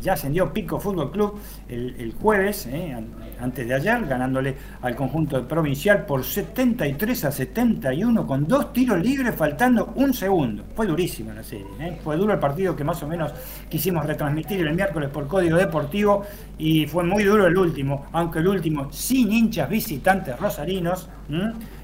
ya 0.02 0.14
ascendió 0.14 0.52
Pico 0.52 0.80
Fútbol 0.80 1.12
Club 1.12 1.40
el, 1.70 2.14
jueves, 2.20 2.68
antes 3.40 3.68
de 3.68 3.74
ayer, 3.74 4.06
ganándole 4.06 4.56
al 4.82 4.96
conjunto 4.96 5.48
provincial 5.48 6.06
por 6.06 6.24
73 6.24 7.26
a 7.26 7.32
71 7.32 8.28
con 8.28 8.48
dos 8.48 8.74
tiros 8.74 9.02
libres 9.02 9.36
faltando 9.36 9.94
un 9.96 10.14
segundo. 10.14 10.64
Fue 10.76 10.88
durísima 10.88 11.34
la 11.34 11.44
serie, 11.44 11.66
fue 12.04 12.18
duro 12.18 12.34
el 12.34 12.40
partido 12.40 12.76
que 12.76 12.84
más 12.84 13.02
o 13.04 13.08
menos 13.08 13.34
quisimos 13.70 14.06
retransmitir 14.06 14.62
el 14.62 14.74
miércoles 14.74 15.10
por 15.10 15.28
Código 15.28 15.58
Deportivo 15.58 16.24
y 16.58 16.86
fue 16.86 17.04
muy 17.04 17.24
duro 17.24 17.48
el 17.48 17.58
último 17.58 18.06
aunque 18.12 18.40
el 18.40 18.48
último 18.48 18.92
sin 18.92 19.32
hinchas 19.32 19.70
visitantes 19.70 20.38
rosarinos, 20.40 21.10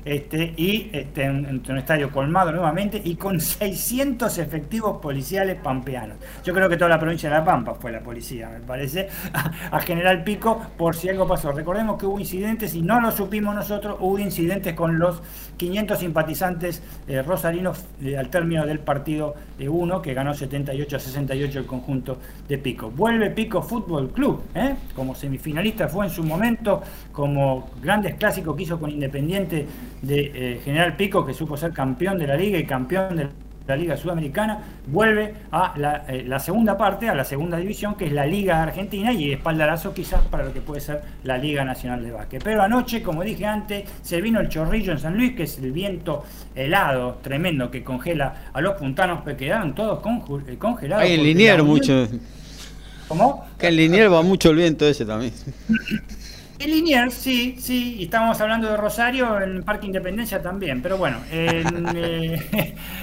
este, 0.08 0.54
y 0.56 0.90
este, 0.94 1.24
en, 1.24 1.62
un 1.68 1.78
estadio 1.78 2.10
colmado 2.10 2.52
nuevamente 2.52 3.02
y 3.04 3.16
con 3.16 3.42
600 3.42 4.38
efectivos 4.38 5.02
policiales 5.02 5.60
pampeanos. 5.62 6.18
Yo 6.46 6.54
creo 6.54 6.70
que 6.70 6.78
toda 6.78 6.90
la 6.90 7.00
provincia 7.00 7.30
de 7.30 7.36
La 7.36 7.44
Pampa 7.44 7.76
fue 7.76 7.92
la 7.92 8.00
policía, 8.00 8.50
me 8.50 8.62
parece, 8.62 9.10
a, 9.72 9.80
General 9.82 10.24
Pico 10.24 10.62
por 10.78 10.96
si 10.96 11.10
algo 11.10 11.28
pasó. 11.28 11.52
Recordemos 11.52 11.98
que 11.98 12.06
hubo 12.06 12.20
incidentes 12.20 12.74
y 12.74 12.82
no 12.82 13.02
lo 13.02 13.12
supimos 13.12 13.54
nosotros, 13.54 13.98
hubo 14.00 14.18
incidentes 14.18 14.74
con 14.74 14.98
los 14.98 15.22
500 15.58 16.00
simpatizantes 16.00 16.82
eh, 17.08 17.22
rosarinos 17.22 17.86
eh, 18.02 18.18
al 18.18 18.30
término 18.30 18.66
del 18.66 18.80
partido 18.80 19.36
de 19.58 19.68
uno 19.68 20.02
que 20.02 20.14
ganó 20.14 20.34
78 20.34 20.96
a 20.96 21.00
68 21.00 21.60
el 21.60 21.66
conjunto 21.66 22.18
de 22.48 22.58
Pico. 22.58 22.92
Vuelve 22.92 23.32
Pico 23.32 23.62
Fútbol 23.62 24.12
Club, 24.12 24.44
¿eh? 24.56 24.76
como 24.96 25.16
semifinalista 25.16 25.88
fue 25.88 26.06
en 26.06 26.12
su 26.12 26.24
momento, 26.24 26.82
como 27.12 27.70
grandes 27.82 28.16
clásicos 28.16 28.56
que 28.56 28.64
hizo 28.64 28.80
con 28.80 28.90
Independiente 28.90 29.68
de 30.02 30.32
eh, 30.34 30.62
General 30.64 30.96
Pico, 30.96 31.26
que 31.26 31.34
supo 31.34 31.58
ser 31.58 31.74
campeón 31.74 32.18
de 32.20 32.28
la 32.28 32.36
liga 32.36 32.58
y 32.58 32.66
campeón 32.66 33.16
de 33.18 33.28
Liga 33.76 33.98
Sudamericana, 33.98 34.60
vuelve 34.88 35.34
a 35.52 35.74
eh, 36.08 36.24
la, 36.26 36.40
segunda 36.40 36.78
parte, 36.78 37.10
a 37.10 37.16
la 37.16 37.26
segunda 37.26 37.58
división, 37.58 37.96
que 37.96 38.06
es 38.06 38.12
la 38.12 38.26
Liga 38.26 38.64
Argentina, 38.64 39.12
y 39.12 39.32
espaldarazo 39.32 39.94
quizás 39.94 40.22
para 40.26 40.46
lo 40.46 40.54
que 40.54 40.62
puede 40.62 40.82
ser 40.82 41.02
la 41.24 41.38
Liga 41.38 41.66
Nacional 41.66 42.04
de 42.04 42.12
Básquet. 42.12 42.44
Pero 42.44 42.62
anoche, 42.62 43.02
como 43.04 43.24
dije 43.24 43.46
antes, 43.46 43.84
se 44.02 44.22
vino 44.22 44.40
el 44.40 44.50
chorrillo 44.50 44.92
en 44.92 45.00
San 45.00 45.18
Luis, 45.18 45.36
que 45.36 45.44
es 45.44 45.58
el 45.60 45.72
viento 45.72 46.24
helado, 46.56 47.20
tremendo, 47.22 47.70
que 47.70 47.84
congela 47.84 48.50
a 48.54 48.62
los 48.62 48.76
puntanos, 48.76 49.24
que 49.24 49.36
quedaron 49.36 49.76
todos 49.76 50.00
eh, 50.48 50.58
congelados. 50.58 51.04
Hay 51.04 51.14
en 51.14 51.24
Linier 51.24 51.64
mucho. 51.64 52.08
¿Cómo? 53.08 53.46
Que 53.58 53.68
en 53.68 53.76
Linier 53.78 54.12
va 54.12 54.22
mucho 54.22 54.50
el 54.50 54.58
viento 54.58 54.86
ese 54.88 55.06
también. 55.06 55.34
En 56.60 56.72
Liniers, 56.72 57.14
sí, 57.14 57.56
sí, 57.60 57.98
y 58.00 58.06
estábamos 58.06 58.42
hablando 58.42 58.68
de 58.68 58.78
Rosario 58.78 59.40
en 59.40 59.62
Parque 59.62 59.86
Independencia 59.86 60.42
también, 60.42 60.82
pero 60.82 60.98
bueno, 60.98 61.20
eh, 61.32 61.64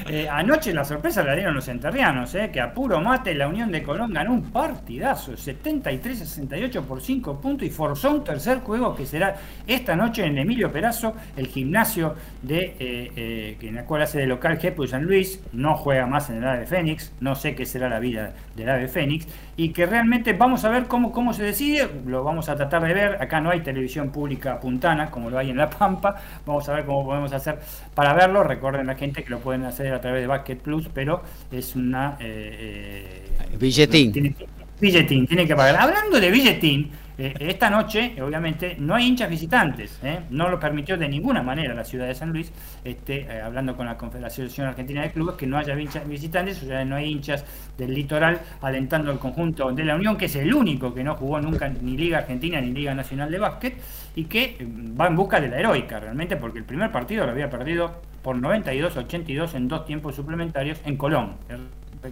eh, 0.08 0.28
anoche 0.28 0.74
la 0.74 0.84
sorpresa 0.84 1.22
la 1.22 1.36
dieron 1.36 1.54
los 1.54 1.68
enterrianos, 1.68 2.34
eh, 2.34 2.50
que 2.52 2.60
a 2.60 2.74
puro 2.74 3.00
mate 3.00 3.32
la 3.32 3.46
Unión 3.46 3.70
de 3.70 3.80
Colón 3.80 4.12
ganó 4.12 4.32
un 4.32 4.50
partidazo, 4.50 5.34
73-68 5.34 6.82
por 6.82 7.00
5 7.00 7.40
puntos 7.40 7.68
y 7.68 7.70
forzó 7.70 8.10
un 8.10 8.24
tercer 8.24 8.58
juego 8.58 8.92
que 8.96 9.06
será 9.06 9.36
esta 9.68 9.94
noche 9.94 10.24
en 10.24 10.36
Emilio 10.36 10.72
Perazo, 10.72 11.14
el 11.36 11.46
gimnasio 11.46 12.16
de 12.42 13.56
en 13.60 13.76
la 13.76 13.84
cual 13.84 14.02
hace 14.02 14.18
de 14.18 14.26
local 14.26 14.58
Jepo 14.58 14.84
San 14.88 15.04
Luis, 15.04 15.40
no 15.52 15.76
juega 15.76 16.06
más 16.06 16.28
en 16.28 16.38
el 16.38 16.48
AVE 16.48 16.66
Fénix, 16.66 17.12
no 17.20 17.36
sé 17.36 17.54
qué 17.54 17.66
será 17.66 17.88
la 17.88 18.00
vida 18.00 18.34
del 18.56 18.68
AVE 18.68 18.88
Fénix, 18.88 19.28
y 19.56 19.68
que 19.68 19.86
realmente 19.86 20.32
vamos 20.32 20.64
a 20.64 20.70
ver 20.70 20.86
cómo, 20.86 21.12
cómo 21.12 21.32
se 21.32 21.44
decide, 21.44 21.88
lo 22.04 22.24
vamos 22.24 22.48
a 22.48 22.56
tratar 22.56 22.82
de 22.82 22.94
ver 22.94 23.22
acá 23.22 23.40
no 23.44 23.50
hay 23.50 23.60
televisión 23.60 24.10
pública 24.10 24.58
puntana 24.58 25.10
como 25.10 25.28
lo 25.28 25.38
hay 25.38 25.50
en 25.50 25.58
La 25.58 25.68
Pampa. 25.68 26.16
Vamos 26.46 26.66
a 26.68 26.72
ver 26.72 26.86
cómo 26.86 27.04
podemos 27.04 27.32
hacer 27.32 27.58
para 27.94 28.14
verlo. 28.14 28.42
Recuerden 28.42 28.86
la 28.86 28.96
gente 28.96 29.22
que 29.22 29.30
lo 29.30 29.38
pueden 29.38 29.64
hacer 29.64 29.92
a 29.92 30.00
través 30.00 30.22
de 30.22 30.26
Basket 30.26 30.56
Plus, 30.56 30.88
pero 30.92 31.22
es 31.52 31.76
una... 31.76 32.16
Eh, 32.20 33.22
eh, 33.52 33.56
billetín. 33.58 34.34
billetín, 34.80 35.26
tiene 35.26 35.46
que 35.46 35.54
pagar. 35.54 35.76
Hablando 35.76 36.18
de 36.18 36.30
billetín, 36.30 36.90
eh, 37.16 37.32
esta 37.38 37.70
noche, 37.70 38.20
obviamente, 38.20 38.74
no 38.78 38.94
hay 38.96 39.06
hinchas 39.06 39.30
visitantes, 39.30 40.00
¿eh? 40.02 40.20
no 40.30 40.48
lo 40.48 40.58
permitió 40.58 40.96
de 40.96 41.08
ninguna 41.08 41.42
manera 41.42 41.72
la 41.72 41.84
ciudad 41.84 42.08
de 42.08 42.14
San 42.14 42.32
Luis, 42.32 42.52
este, 42.82 43.20
eh, 43.20 43.40
hablando 43.40 43.76
con 43.76 43.86
la 43.86 43.96
Confederación 43.96 44.66
Argentina 44.66 45.02
de 45.02 45.12
Clubes, 45.12 45.36
que 45.36 45.46
no 45.46 45.56
haya 45.56 45.78
hinchas 45.78 46.08
visitantes, 46.08 46.60
o 46.64 46.66
sea, 46.66 46.84
no 46.84 46.96
hay 46.96 47.12
hinchas 47.12 47.44
del 47.78 47.94
litoral 47.94 48.40
alentando 48.60 49.12
al 49.12 49.20
conjunto 49.20 49.70
de 49.70 49.84
la 49.84 49.94
Unión, 49.94 50.16
que 50.16 50.24
es 50.24 50.34
el 50.34 50.52
único 50.52 50.92
que 50.92 51.04
no 51.04 51.14
jugó 51.14 51.40
nunca 51.40 51.68
ni 51.68 51.96
Liga 51.96 52.18
Argentina 52.18 52.60
ni 52.60 52.72
Liga 52.72 52.94
Nacional 52.94 53.30
de 53.30 53.38
Básquet, 53.38 53.76
y 54.16 54.24
que 54.24 54.56
va 55.00 55.06
en 55.06 55.14
busca 55.14 55.40
de 55.40 55.48
la 55.48 55.60
heroica 55.60 56.00
realmente, 56.00 56.36
porque 56.36 56.58
el 56.58 56.64
primer 56.64 56.90
partido 56.90 57.26
lo 57.26 57.30
había 57.30 57.48
perdido 57.48 58.02
por 58.22 58.36
92-82 58.36 59.54
en 59.54 59.68
dos 59.68 59.84
tiempos 59.84 60.16
suplementarios 60.16 60.80
en 60.84 60.96
Colón. 60.96 61.36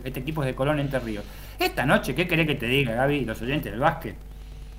Este 0.05 0.21
equipo 0.21 0.43
es 0.43 0.47
de 0.47 0.55
Colón 0.55 0.79
Entre 0.79 1.01
Ríos. 1.01 1.25
Esta 1.59 1.85
noche, 1.85 2.15
¿qué 2.15 2.29
querés 2.29 2.47
que 2.47 2.55
te 2.55 2.67
diga, 2.67 2.95
Gaby, 2.95 3.25
los 3.25 3.43
oyentes 3.43 3.73
del 3.73 3.81
básquet? 3.81 4.32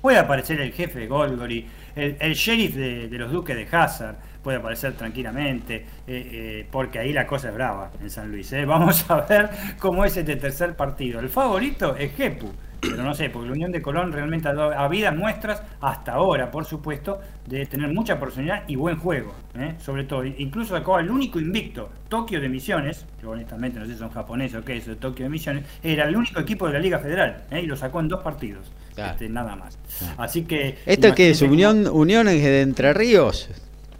Puede 0.04 0.18
aparecer 0.18 0.60
el 0.60 0.70
jefe 0.70 0.98
de 0.98 1.06
Golgori, 1.06 1.66
el, 1.96 2.34
sheriff 2.34 2.74
de, 2.74 3.08
los 3.12 3.32
duques 3.32 3.56
de 3.56 3.66
Hazard, 3.74 4.16
puede 4.42 4.58
aparecer 4.58 4.92
tranquilamente, 4.92 5.76
eh, 5.76 5.86
eh, 6.06 6.66
porque 6.70 6.98
ahí 6.98 7.10
la 7.10 7.26
cosa 7.26 7.48
es 7.48 7.54
brava 7.54 7.90
en 7.98 8.10
San 8.10 8.30
Luis. 8.30 8.52
¿eh? 8.52 8.64
Vamos 8.66 9.10
a 9.10 9.22
ver 9.22 9.48
cómo 9.78 10.04
es 10.04 10.14
este 10.18 10.36
tercer 10.36 10.76
partido. 10.76 11.20
El 11.20 11.30
favorito 11.30 11.96
es 11.96 12.14
Jepu, 12.14 12.52
pero 12.90 13.02
no 13.02 13.14
sé, 13.14 13.30
porque 13.30 13.48
la 13.48 13.54
Unión 13.54 13.72
de 13.72 13.82
Colón 13.82 14.12
realmente 14.12 14.48
ha 14.48 14.54
dado 14.54 14.72
a 14.72 15.12
muestras, 15.12 15.62
hasta 15.80 16.12
ahora, 16.12 16.50
por 16.50 16.64
supuesto, 16.64 17.20
de 17.46 17.66
tener 17.66 17.92
mucha 17.92 18.18
personalidad 18.18 18.64
y 18.68 18.76
buen 18.76 18.96
juego. 18.96 19.34
Sobre 19.78 20.04
todo, 20.04 20.24
incluso 20.24 20.74
sacó 20.74 20.96
al 20.96 21.10
único 21.10 21.38
invicto, 21.38 21.90
Tokio 22.08 22.40
de 22.40 22.48
Misiones, 22.48 23.06
que 23.20 23.26
honestamente 23.26 23.78
no 23.78 23.86
sé 23.86 23.92
si 23.92 23.98
son 23.98 24.10
japoneses 24.10 24.60
o 24.60 24.64
qué 24.64 24.76
es, 24.76 24.84
Tokio 24.98 25.24
de 25.24 25.30
Misiones, 25.30 25.64
era 25.82 26.08
el 26.08 26.16
único 26.16 26.40
equipo 26.40 26.66
de 26.66 26.74
la 26.74 26.78
Liga 26.78 26.98
Federal 26.98 27.44
y 27.50 27.66
lo 27.66 27.76
sacó 27.76 28.00
en 28.00 28.08
dos 28.08 28.22
partidos. 28.22 28.70
Este, 28.96 29.28
nada 29.28 29.56
más. 29.56 29.78
Así 30.16 30.44
que. 30.44 30.78
¿Esto 30.86 31.14
qué 31.14 31.30
es? 31.30 31.42
¿Unión, 31.42 31.88
¿Unión 31.88 32.26
de 32.26 32.60
Entre 32.62 32.92
Ríos? 32.92 33.48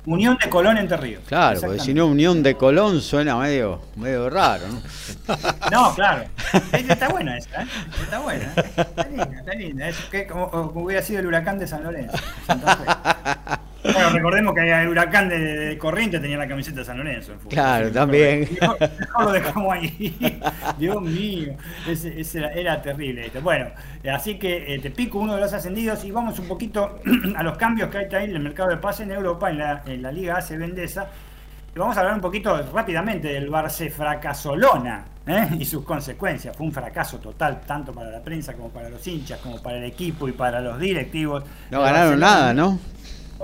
Unión 0.07 0.37
de 0.43 0.51
Colón 0.51 0.77
Entre 0.77 0.97
Ríos. 0.97 1.23
Claro, 1.27 1.61
porque 1.61 1.81
si 1.81 1.95
no 1.95 2.07
Unión 2.07 2.43
de 2.43 2.55
Colón 2.57 3.01
suena 3.01 3.37
medio, 3.37 3.81
medio 3.97 4.29
raro, 4.29 4.65
¿no? 4.69 4.83
No, 5.71 5.95
claro. 5.95 6.25
Está 6.73 7.09
buena 7.09 7.39
esa, 7.39 7.63
¿eh? 7.63 7.67
Está 8.03 8.19
buena. 8.21 8.53
¿eh? 8.57 8.65
Está 8.77 9.09
linda, 9.09 9.39
está 9.39 9.55
linda. 9.55 9.89
Es 9.89 9.97
que 10.11 10.27
como, 10.27 10.47
hubiera 10.75 11.03
sido 11.03 11.21
el 11.21 11.27
huracán 11.27 11.59
de 11.59 11.67
San 11.67 11.83
Lorenzo. 11.85 12.19
Bueno, 13.85 14.11
recordemos 14.11 14.55
que 14.55 14.83
el 14.83 14.89
huracán 14.89 15.29
de, 15.29 15.77
Corriente 15.79 16.19
tenía 16.19 16.39
la 16.39 16.49
camiseta 16.49 16.79
de 16.79 16.85
San 16.87 16.97
Lorenzo. 16.97 17.35
claro, 17.51 17.93
también. 17.93 18.49
lo 19.19 19.31
dejamos 19.31 19.73
ahí. 19.73 20.17
Dios 20.79 21.03
mío, 21.03 21.55
ese, 21.87 22.41
era, 22.55 22.81
terrible. 22.81 23.31
Bueno, 23.43 23.67
así 24.11 24.39
que 24.39 24.79
te 24.83 24.91
pico 24.91 25.19
uno 25.19 25.35
de 25.35 25.41
los 25.43 25.53
ascendidos 25.53 26.03
y 26.05 26.11
vamos 26.11 26.39
un 26.39 26.49
poquito 26.49 27.01
a 27.37 27.43
los 27.43 27.59
cambios 27.59 27.91
que 27.91 27.99
hay 27.99 28.15
ahí 28.15 28.25
en 28.31 28.37
el 28.37 28.41
mercado 28.41 28.71
de 28.71 28.79
pase 28.79 29.03
en 29.03 29.13
Europa, 29.13 29.51
en 29.51 29.59
la, 29.59 29.83
en 29.87 30.03
la 30.03 30.11
Liga 30.11 30.39
AC 30.39 30.57
Vendesa. 30.57 31.09
Vamos 31.77 31.97
a 31.97 32.01
hablar 32.01 32.15
un 32.15 32.21
poquito 32.21 32.57
rápidamente 32.73 33.29
del 33.29 33.51
Barce 33.51 33.91
Fracasolona 33.91 35.05
¿eh? 35.27 35.49
y 35.59 35.65
sus 35.65 35.85
consecuencias. 35.85 36.57
Fue 36.57 36.67
un 36.67 36.73
fracaso 36.73 37.19
total, 37.19 37.63
tanto 37.67 37.93
para 37.93 38.11
la 38.11 38.23
prensa 38.23 38.55
como 38.55 38.69
para 38.69 38.89
los 38.89 39.05
hinchas, 39.07 39.41
como 39.41 39.61
para 39.61 39.79
el 39.79 39.85
equipo 39.85 40.29
y 40.29 40.33
para 40.33 40.61
los 40.61 40.79
directivos. 40.79 41.43
No 41.71 41.83
ganaron 41.83 42.21
nada, 42.21 42.55
¿no? 42.55 42.79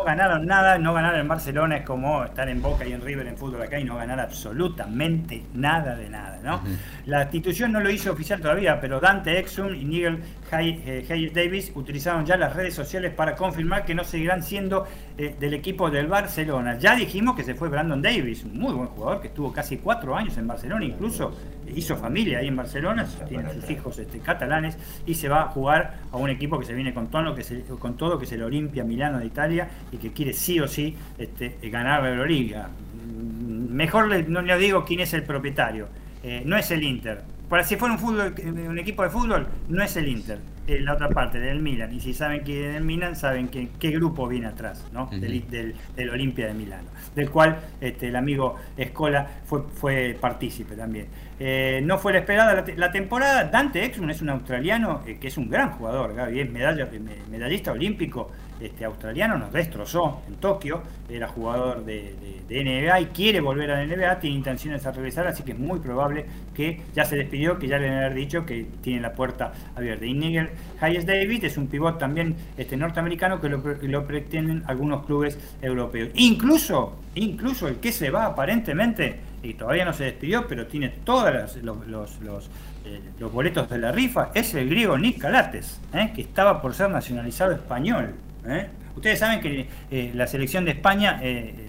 No 0.00 0.06
ganaron 0.06 0.46
nada, 0.46 0.78
no 0.78 0.94
ganar 0.94 1.14
en 1.16 1.28
Barcelona 1.28 1.76
es 1.76 1.84
como 1.84 2.24
estar 2.24 2.48
en 2.48 2.62
Boca 2.62 2.86
y 2.86 2.92
en 2.94 3.02
River 3.02 3.26
en 3.26 3.36
fútbol 3.36 3.60
acá 3.60 3.78
y 3.78 3.84
no 3.84 3.96
ganar 3.96 4.18
absolutamente 4.18 5.44
nada 5.52 5.94
de 5.94 6.08
nada, 6.08 6.38
¿no? 6.42 6.62
La 7.10 7.22
institución 7.22 7.72
no 7.72 7.80
lo 7.80 7.90
hizo 7.90 8.12
oficial 8.12 8.40
todavía, 8.40 8.80
pero 8.80 9.00
Dante 9.00 9.36
Exum 9.36 9.74
y 9.74 9.84
Nigel 9.84 10.20
Hayes 10.52 10.78
eh, 10.86 11.30
Davis 11.34 11.72
utilizaron 11.74 12.24
ya 12.24 12.36
las 12.36 12.54
redes 12.54 12.72
sociales 12.72 13.12
para 13.12 13.34
confirmar 13.34 13.84
que 13.84 13.96
no 13.96 14.04
seguirán 14.04 14.44
siendo 14.44 14.86
eh, 15.18 15.34
del 15.40 15.54
equipo 15.54 15.90
del 15.90 16.06
Barcelona. 16.06 16.78
Ya 16.78 16.94
dijimos 16.94 17.34
que 17.34 17.42
se 17.42 17.56
fue 17.56 17.68
Brandon 17.68 18.00
Davis, 18.00 18.44
un 18.44 18.56
muy 18.56 18.72
buen 18.74 18.86
jugador 18.86 19.20
que 19.20 19.26
estuvo 19.26 19.52
casi 19.52 19.78
cuatro 19.78 20.14
años 20.14 20.38
en 20.38 20.46
Barcelona, 20.46 20.84
incluso 20.84 21.36
hizo 21.74 21.96
familia 21.96 22.38
ahí 22.38 22.46
en 22.46 22.54
Barcelona, 22.54 23.04
tiene 23.28 23.52
sus 23.54 23.68
hijos 23.68 23.98
este, 23.98 24.20
catalanes 24.20 24.78
y 25.04 25.14
se 25.14 25.28
va 25.28 25.42
a 25.42 25.46
jugar 25.48 26.02
a 26.12 26.16
un 26.16 26.30
equipo 26.30 26.60
que 26.60 26.64
se 26.64 26.74
viene 26.74 26.94
con 26.94 27.08
todo, 27.08 27.34
que 27.34 27.42
se, 27.42 27.62
con 27.62 27.96
todo, 27.96 28.20
que 28.20 28.24
es 28.26 28.30
el 28.30 28.44
Olimpia 28.44 28.84
Milano 28.84 29.18
de 29.18 29.26
Italia 29.26 29.68
y 29.90 29.96
que 29.96 30.12
quiere 30.12 30.32
sí 30.32 30.60
o 30.60 30.68
sí 30.68 30.96
este, 31.18 31.58
ganar 31.70 32.04
la 32.04 32.10
Euroliga. 32.10 32.68
Mm, 32.68 33.74
mejor 33.74 34.28
no 34.28 34.42
le 34.42 34.58
digo 34.58 34.84
quién 34.84 35.00
es 35.00 35.12
el 35.12 35.24
propietario, 35.24 35.88
eh, 36.22 36.42
no 36.44 36.56
es 36.56 36.70
el 36.70 36.82
Inter. 36.82 37.22
Para 37.48 37.64
si 37.64 37.74
fuera 37.74 37.94
un, 37.94 38.00
fútbol, 38.00 38.32
un 38.46 38.78
equipo 38.78 39.02
de 39.02 39.10
fútbol, 39.10 39.48
no 39.68 39.82
es 39.82 39.96
el 39.96 40.06
Inter, 40.06 40.38
es 40.68 40.80
la 40.82 40.92
otra 40.92 41.08
parte, 41.08 41.40
del 41.40 41.60
Milan. 41.60 41.92
Y 41.92 41.98
si 41.98 42.14
saben 42.14 42.42
quién 42.44 42.64
es 42.64 42.76
el 42.76 42.84
Milan, 42.84 43.16
saben 43.16 43.48
que, 43.48 43.70
qué 43.80 43.90
grupo 43.90 44.28
viene 44.28 44.46
atrás, 44.46 44.86
¿no? 44.92 45.10
del, 45.10 45.74
del, 45.96 46.10
Olimpia 46.10 46.46
de 46.46 46.54
Milano, 46.54 46.88
del 47.16 47.28
cual 47.28 47.58
este, 47.80 48.06
el 48.06 48.14
amigo 48.14 48.54
Escola 48.76 49.26
fue, 49.44 49.64
fue 49.64 50.16
partícipe 50.20 50.76
también. 50.76 51.08
Eh, 51.40 51.80
no 51.82 51.98
fue 51.98 52.12
la 52.12 52.20
esperada 52.20 52.64
la, 52.76 52.92
temporada. 52.92 53.44
Dante 53.44 53.84
Exum 53.84 54.10
es 54.10 54.22
un 54.22 54.28
australiano 54.28 55.02
eh, 55.06 55.18
que 55.18 55.26
es 55.26 55.36
un 55.36 55.50
gran 55.50 55.72
jugador, 55.72 56.14
Gaby, 56.14 56.38
es 56.38 56.50
medalla, 56.50 56.88
medallista 57.30 57.72
olímpico 57.72 58.30
este, 58.60 58.84
australiano, 58.84 59.38
nos 59.38 59.52
destrozó 59.52 60.22
en 60.28 60.34
Tokio, 60.36 60.82
era 61.08 61.28
jugador 61.28 61.84
de, 61.84 62.14
NBA 62.50 63.00
y 63.00 63.06
quiere 63.06 63.40
volver 63.40 63.70
a 63.70 63.84
la 63.84 63.86
NBA, 63.86 64.18
tiene 64.18 64.36
intenciones 64.36 64.82
de 64.82 64.92
regresar, 64.92 65.26
así 65.26 65.42
que 65.42 65.52
es 65.52 65.58
muy 65.58 65.78
probable 65.78 66.26
que 66.54 66.82
ya 66.94 67.04
se 67.04 67.16
despidió, 67.16 67.58
que 67.58 67.68
ya 67.68 67.78
le 67.78 67.88
haber 67.88 68.14
dicho 68.14 68.44
que 68.44 68.66
tiene 68.82 69.00
la 69.00 69.12
puerta 69.12 69.52
abierta. 69.76 70.04
Y 70.04 70.14
Nigel 70.14 70.50
Hayes 70.80 71.06
David 71.06 71.44
es 71.44 71.56
un 71.56 71.68
pivot 71.68 71.98
también 71.98 72.36
este, 72.56 72.76
norteamericano 72.76 73.40
que 73.40 73.48
lo, 73.48 73.62
lo 73.82 74.06
pretenden 74.06 74.64
algunos 74.66 75.06
clubes 75.06 75.38
europeos. 75.62 76.10
Incluso, 76.14 76.98
incluso 77.14 77.68
el 77.68 77.76
que 77.76 77.92
se 77.92 78.10
va 78.10 78.26
aparentemente 78.26 79.30
y 79.42 79.54
todavía 79.54 79.84
no 79.84 79.92
se 79.92 80.04
despidió, 80.04 80.46
pero 80.46 80.66
tiene 80.66 80.88
todos 80.88 81.32
los, 81.62 81.86
los, 81.86 82.50
eh, 82.84 83.00
los, 83.18 83.32
boletos 83.32 83.68
de 83.70 83.78
la 83.78 83.92
rifa, 83.92 84.30
es 84.34 84.54
el 84.54 84.68
griego 84.68 84.98
Nick 84.98 85.18
Calates, 85.18 85.80
eh, 85.94 86.12
que 86.14 86.22
estaba 86.22 86.60
por 86.60 86.74
ser 86.74 86.90
nacionalizado 86.90 87.52
español. 87.52 88.14
Eh. 88.46 88.68
Ustedes 88.96 89.18
saben 89.18 89.40
que 89.40 89.66
la 90.14 90.26
selección 90.26 90.64
de 90.64 90.72
España 90.72 91.20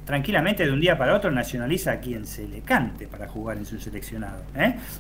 tranquilamente 0.06 0.66
de 0.66 0.72
un 0.72 0.82
día 0.82 0.98
para 0.98 1.16
otro 1.16 1.32
nacionaliza 1.32 1.94
a 1.94 2.00
quien 2.00 2.26
se 2.26 2.48
le 2.48 2.62
cante 2.62 3.08
para 3.08 3.28
jugar 3.28 3.58
en 3.58 3.66
su 3.66 3.80
seleccionado, 3.80 4.44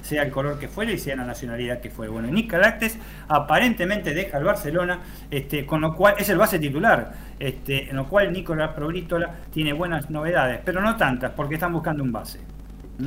sea 0.02 0.24
el 0.24 0.32
color 0.32 0.60
que 0.60 0.68
fuere 0.68 0.94
y 0.94 0.98
sea 0.98 1.16
la 1.16 1.26
nacionalidad 1.26 1.82
que 1.82 1.90
fuere. 1.90 2.12
Bueno, 2.12 2.30
Nick 2.30 2.52
Calates 2.52 2.98
aparentemente 3.28 4.14
deja 4.14 4.38
el 4.38 4.44
Barcelona, 4.44 5.00
este, 5.30 5.66
con 5.66 5.82
lo 5.82 5.94
cual 5.96 6.16
es 6.20 6.30
el 6.30 6.38
base 6.38 6.60
titular, 6.60 7.12
este, 7.40 7.90
en 7.90 7.96
lo 7.96 8.08
cual 8.08 8.32
Nicolás 8.32 8.70
Probrítola 8.76 9.32
tiene 9.52 9.74
buenas 9.74 10.10
novedades, 10.10 10.62
pero 10.64 10.80
no 10.80 10.96
tantas, 10.96 11.32
porque 11.32 11.56
están 11.56 11.74
buscando 11.74 12.04
un 12.04 12.12
base. 12.12 12.40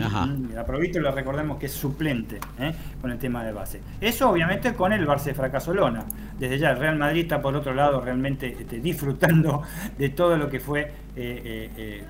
Ajá. 0.03 0.29
y 0.29 0.99
lo 0.99 1.11
recordemos 1.13 1.59
que 1.59 1.67
es 1.67 1.73
suplente 1.73 2.39
¿eh? 2.59 2.73
con 3.01 3.11
el 3.11 3.19
tema 3.19 3.45
de 3.45 3.53
base. 3.53 3.81
Eso 4.01 4.31
obviamente 4.31 4.75
con 4.75 4.93
el 4.93 5.07
Barça 5.07 5.35
Fracasolona. 5.35 6.05
Desde 6.39 6.59
ya 6.59 6.71
el 6.71 6.79
Real 6.79 6.97
Madrid 6.97 7.23
está 7.23 7.41
por 7.41 7.55
otro 7.55 7.75
lado 7.75 8.01
realmente 8.01 8.57
este, 8.59 8.81
disfrutando 8.81 9.63
de 9.99 10.09
todo 10.11 10.37
lo 10.37 10.49
que 10.49 10.61
fue 10.61 10.81
eh, 11.17 11.71
eh, 11.77 12.05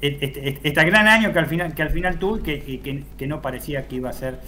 este, 0.00 0.24
este, 0.24 0.60
este, 0.62 0.84
gran 0.84 1.06
año 1.06 1.32
que 1.32 1.38
al 1.38 1.46
final, 1.46 1.74
que 1.74 1.82
al 1.82 1.90
final 1.90 2.18
tuvo 2.18 2.38
y 2.38 2.78
que, 2.78 3.04
que, 3.16 3.26
no 3.26 3.40
parecía 3.40 3.86
que 3.86 3.96
iba 3.96 4.10
a 4.10 4.12
ser 4.12 4.40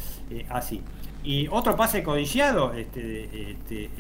así. 0.51 0.83
Y 1.27 1.49
otro 1.51 1.75
pase 1.75 2.05
codiciado, 2.05 2.73
este, 2.73 3.51
este, 3.51 3.91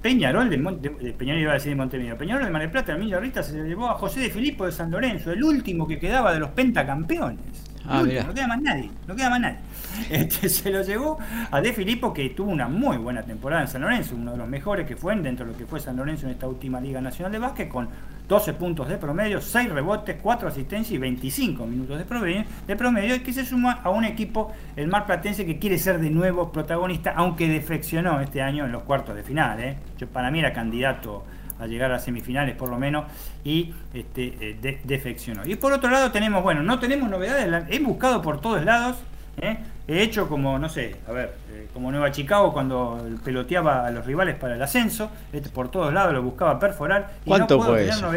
Peñarol, 0.00 0.48
de, 0.48 0.56
de, 0.56 1.12
Peñarol 1.12 1.42
iba 1.42 1.50
a 1.50 1.54
decir 1.54 1.68
de 1.68 1.76
Montevideo, 1.76 2.16
Peñarol 2.16 2.42
de 2.42 2.50
Mar 2.50 2.62
del 2.62 2.70
Plata, 2.70 2.94
Emilio 2.94 3.20
Rita 3.20 3.42
se 3.42 3.62
llevó 3.62 3.90
a 3.90 3.94
José 3.96 4.20
de 4.20 4.30
Filippo 4.30 4.64
de 4.64 4.72
San 4.72 4.90
Lorenzo, 4.90 5.30
el 5.30 5.44
último 5.44 5.86
que 5.86 5.98
quedaba 5.98 6.32
de 6.32 6.40
los 6.40 6.48
pentacampeones. 6.52 7.69
Ah, 7.88 8.02
no 8.02 8.34
queda 8.34 8.46
más 8.46 8.60
nadie, 8.60 8.90
no 9.06 9.16
queda 9.16 9.30
más 9.30 9.40
nadie. 9.40 9.58
Este, 10.10 10.48
se 10.48 10.70
lo 10.70 10.82
llevó 10.82 11.18
a 11.50 11.60
De 11.60 11.72
Filippo, 11.72 12.12
que 12.12 12.30
tuvo 12.30 12.50
una 12.50 12.68
muy 12.68 12.96
buena 12.96 13.22
temporada 13.22 13.62
en 13.62 13.68
San 13.68 13.82
Lorenzo, 13.82 14.14
uno 14.14 14.32
de 14.32 14.38
los 14.38 14.48
mejores 14.48 14.86
que 14.86 14.96
fue 14.96 15.14
dentro 15.16 15.44
de 15.44 15.52
lo 15.52 15.58
que 15.58 15.66
fue 15.66 15.80
San 15.80 15.96
Lorenzo 15.96 16.26
en 16.26 16.32
esta 16.32 16.46
última 16.46 16.80
Liga 16.80 17.00
Nacional 17.00 17.32
de 17.32 17.38
Básquet, 17.38 17.68
con 17.68 17.88
12 18.28 18.52
puntos 18.54 18.88
de 18.88 18.96
promedio, 18.96 19.40
6 19.40 19.70
rebotes, 19.70 20.16
4 20.22 20.48
asistencias 20.48 20.92
y 20.92 20.98
25 20.98 21.66
minutos 21.66 21.98
de 21.98 22.04
promedio, 22.04 22.44
de 22.66 22.76
promedio, 22.76 23.16
y 23.16 23.20
que 23.20 23.32
se 23.32 23.44
suma 23.44 23.80
a 23.82 23.90
un 23.90 24.04
equipo, 24.04 24.52
el 24.76 24.86
Mar 24.86 25.06
Platense, 25.06 25.44
que 25.44 25.58
quiere 25.58 25.78
ser 25.78 25.98
de 25.98 26.10
nuevo 26.10 26.52
protagonista, 26.52 27.12
aunque 27.16 27.48
defeccionó 27.48 28.20
este 28.20 28.40
año 28.40 28.64
en 28.66 28.72
los 28.72 28.84
cuartos 28.84 29.16
de 29.16 29.24
final. 29.24 29.60
¿eh? 29.60 29.78
Yo, 29.98 30.06
para 30.06 30.30
mí 30.30 30.38
era 30.38 30.52
candidato 30.52 31.24
a 31.60 31.66
llegar 31.66 31.92
a 31.92 31.98
semifinales 31.98 32.56
por 32.56 32.68
lo 32.68 32.78
menos 32.78 33.04
y 33.44 33.72
este, 33.94 34.34
eh, 34.40 34.80
defeccionó. 34.84 35.46
Y 35.46 35.56
por 35.56 35.72
otro 35.72 35.90
lado 35.90 36.10
tenemos, 36.10 36.42
bueno, 36.42 36.62
no 36.62 36.78
tenemos 36.78 37.08
novedades, 37.08 37.64
he 37.68 37.78
buscado 37.80 38.22
por 38.22 38.40
todos 38.40 38.64
lados, 38.64 38.96
¿eh? 39.40 39.58
he 39.86 40.02
hecho 40.02 40.28
como, 40.28 40.58
no 40.58 40.68
sé, 40.68 40.96
a 41.08 41.12
ver, 41.12 41.34
eh, 41.52 41.68
como 41.72 41.90
Nueva 41.90 42.10
Chicago 42.10 42.52
cuando 42.52 43.04
peloteaba 43.24 43.86
a 43.86 43.90
los 43.90 44.06
rivales 44.06 44.36
para 44.36 44.54
el 44.54 44.62
ascenso, 44.62 45.10
este, 45.32 45.50
por 45.50 45.70
todos 45.70 45.92
lados 45.92 46.14
lo 46.14 46.22
buscaba 46.22 46.58
perforar. 46.58 47.12
Y 47.24 47.28
¿Cuánto 47.28 47.58
no 47.58 47.64
fue 47.64 47.88
eso? 47.88 48.12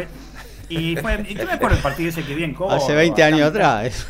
Y, 0.68 0.96
fue, 0.96 1.22
yo 1.34 1.46
me 1.46 1.52
acuerdo 1.52 1.76
el 1.76 1.82
partido 1.82 2.08
ese 2.08 2.24
que 2.24 2.34
bien 2.34 2.56
Hace 2.70 2.94
20 2.94 3.22
años 3.22 3.42
atrás. 3.42 4.06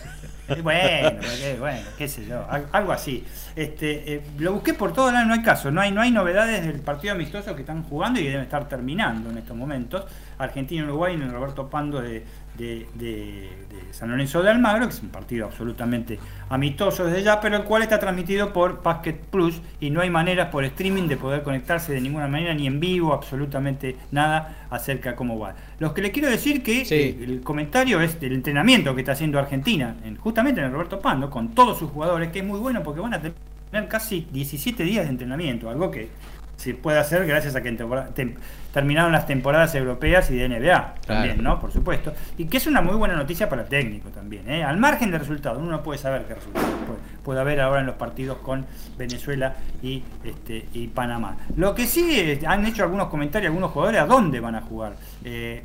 Bueno, 0.63 1.21
bueno, 1.59 1.87
qué 1.97 2.07
sé 2.07 2.27
yo, 2.27 2.47
algo 2.73 2.93
así. 2.93 3.25
Este, 3.57 4.15
eh, 4.15 4.23
lo 4.39 4.53
busqué 4.53 4.75
por 4.75 4.93
todos 4.93 5.13
lados, 5.13 5.27
no 5.27 5.35
hay 5.35 5.43
caso, 5.43 5.71
no 5.71 5.81
hay, 5.81 5.91
no 5.91 6.03
hay 6.03 6.11
novedades 6.11 6.67
del 6.67 6.81
partido 6.81 7.15
amistoso 7.15 7.55
que 7.55 7.63
están 7.63 7.83
jugando 7.85 8.21
y 8.21 8.25
deben 8.25 8.43
estar 8.43 8.69
terminando 8.69 9.31
en 9.31 9.39
estos 9.39 9.57
momentos. 9.57 10.05
Argentina-Uruguay 10.37 11.15
en 11.15 11.23
el 11.23 11.33
Roberto 11.33 11.71
Pando 11.71 12.01
de, 12.01 12.25
de, 12.57 13.49
San 13.93 14.11
Lorenzo 14.11 14.43
de 14.43 14.51
Almagro, 14.51 14.89
que 14.89 14.95
es 14.95 15.03
un 15.03 15.11
partido 15.11 15.47
absolutamente 15.47 16.19
amistoso 16.49 17.07
desde 17.07 17.23
ya, 17.23 17.41
pero 17.41 17.57
el 17.57 17.63
cual 17.63 17.83
está 17.83 17.99
transmitido 17.99 18.53
por 18.53 18.83
Basket 18.83 19.15
Plus 19.31 19.61
y 19.81 19.91
no 19.91 20.01
hay 20.01 20.11
maneras 20.11 20.49
por 20.51 20.65
streaming 20.65 21.09
de 21.09 21.17
poder 21.17 21.43
conectarse 21.43 21.93
de 21.93 22.01
ninguna 22.01 22.27
manera, 22.27 22.55
ni 22.55 22.67
en 22.67 22.81
vivo, 22.81 23.13
absolutamente 23.13 23.97
nada 24.11 24.67
acerca 24.71 25.11
de 25.11 25.17
cómo 25.17 25.39
va. 25.39 25.55
Lo 25.79 25.95
que 25.95 26.03
le 26.03 26.11
quiero 26.11 26.29
decir 26.29 26.63
que 26.63 26.83
el, 26.83 27.43
comentario 27.43 28.01
es 28.01 28.19
del 28.21 28.33
entrenamiento 28.33 28.95
que 28.95 29.03
está 29.03 29.13
haciendo 29.13 29.39
Argentina, 29.39 29.97
en, 30.05 30.17
justamente 30.17 30.61
en 30.61 30.67
el 30.67 30.73
Roberto 30.73 31.01
Pando, 31.01 31.31
con 31.31 31.55
todos 31.55 31.79
sus 31.79 31.91
jugadores, 31.91 32.31
que 32.31 32.41
es 32.41 32.45
muy 32.45 32.59
bueno 32.59 32.83
porque 32.83 33.01
van 33.01 33.15
a 33.15 33.21
tener 33.21 33.35
casi 33.89 34.27
17 34.33 34.85
días 34.85 35.05
de 35.05 35.11
entrenamiento, 35.11 35.69
algo 35.69 35.91
que 35.91 36.09
se 36.57 36.75
puede 36.75 36.99
hacer 36.99 37.27
gracias 37.27 37.55
a 37.57 37.63
que 37.63 37.71
terminaron 38.73 39.13
las 39.13 39.27
temporadas 39.27 39.75
europeas 39.75 40.31
y 40.31 40.37
de 40.37 40.49
NBA 40.49 40.95
también, 41.07 41.43
¿no? 41.43 41.61
Por 41.61 41.73
supuesto. 41.73 42.13
Y 42.37 42.47
que 42.47 42.57
es 42.57 42.67
una 42.67 42.81
muy 42.81 42.97
buena 42.97 43.15
noticia 43.15 43.49
para 43.49 43.63
el 43.63 43.69
técnico 43.69 44.09
también, 44.11 44.51
¿eh? 44.51 44.65
Al 44.65 44.79
margen 44.79 45.11
de 45.11 45.19
resultados, 45.19 45.63
uno 45.63 45.83
puede 45.83 45.99
saber 45.99 46.25
qué 46.25 46.35
resultados 46.35 46.75
puede, 47.23 47.41
haber 47.41 47.61
ahora 47.61 47.81
en 47.81 47.87
los 47.87 47.97
partidos 47.97 48.39
con 48.39 48.67
Venezuela 48.99 49.55
y, 49.83 50.03
este, 50.25 50.67
y 50.73 50.89
Panamá. 50.89 51.37
Lo 51.57 51.75
que 51.75 51.87
sí 51.87 52.21
eh, 52.21 52.41
han 52.47 52.67
hecho 52.67 52.83
algunos 52.83 53.09
comentarios 53.09 53.51
algunos 53.51 53.71
jugadores 53.71 54.01
a 54.01 54.07
dónde 54.07 54.41
van 54.41 54.57
a 54.57 54.61
jugar. 54.61 54.95
Eh, 55.25 55.65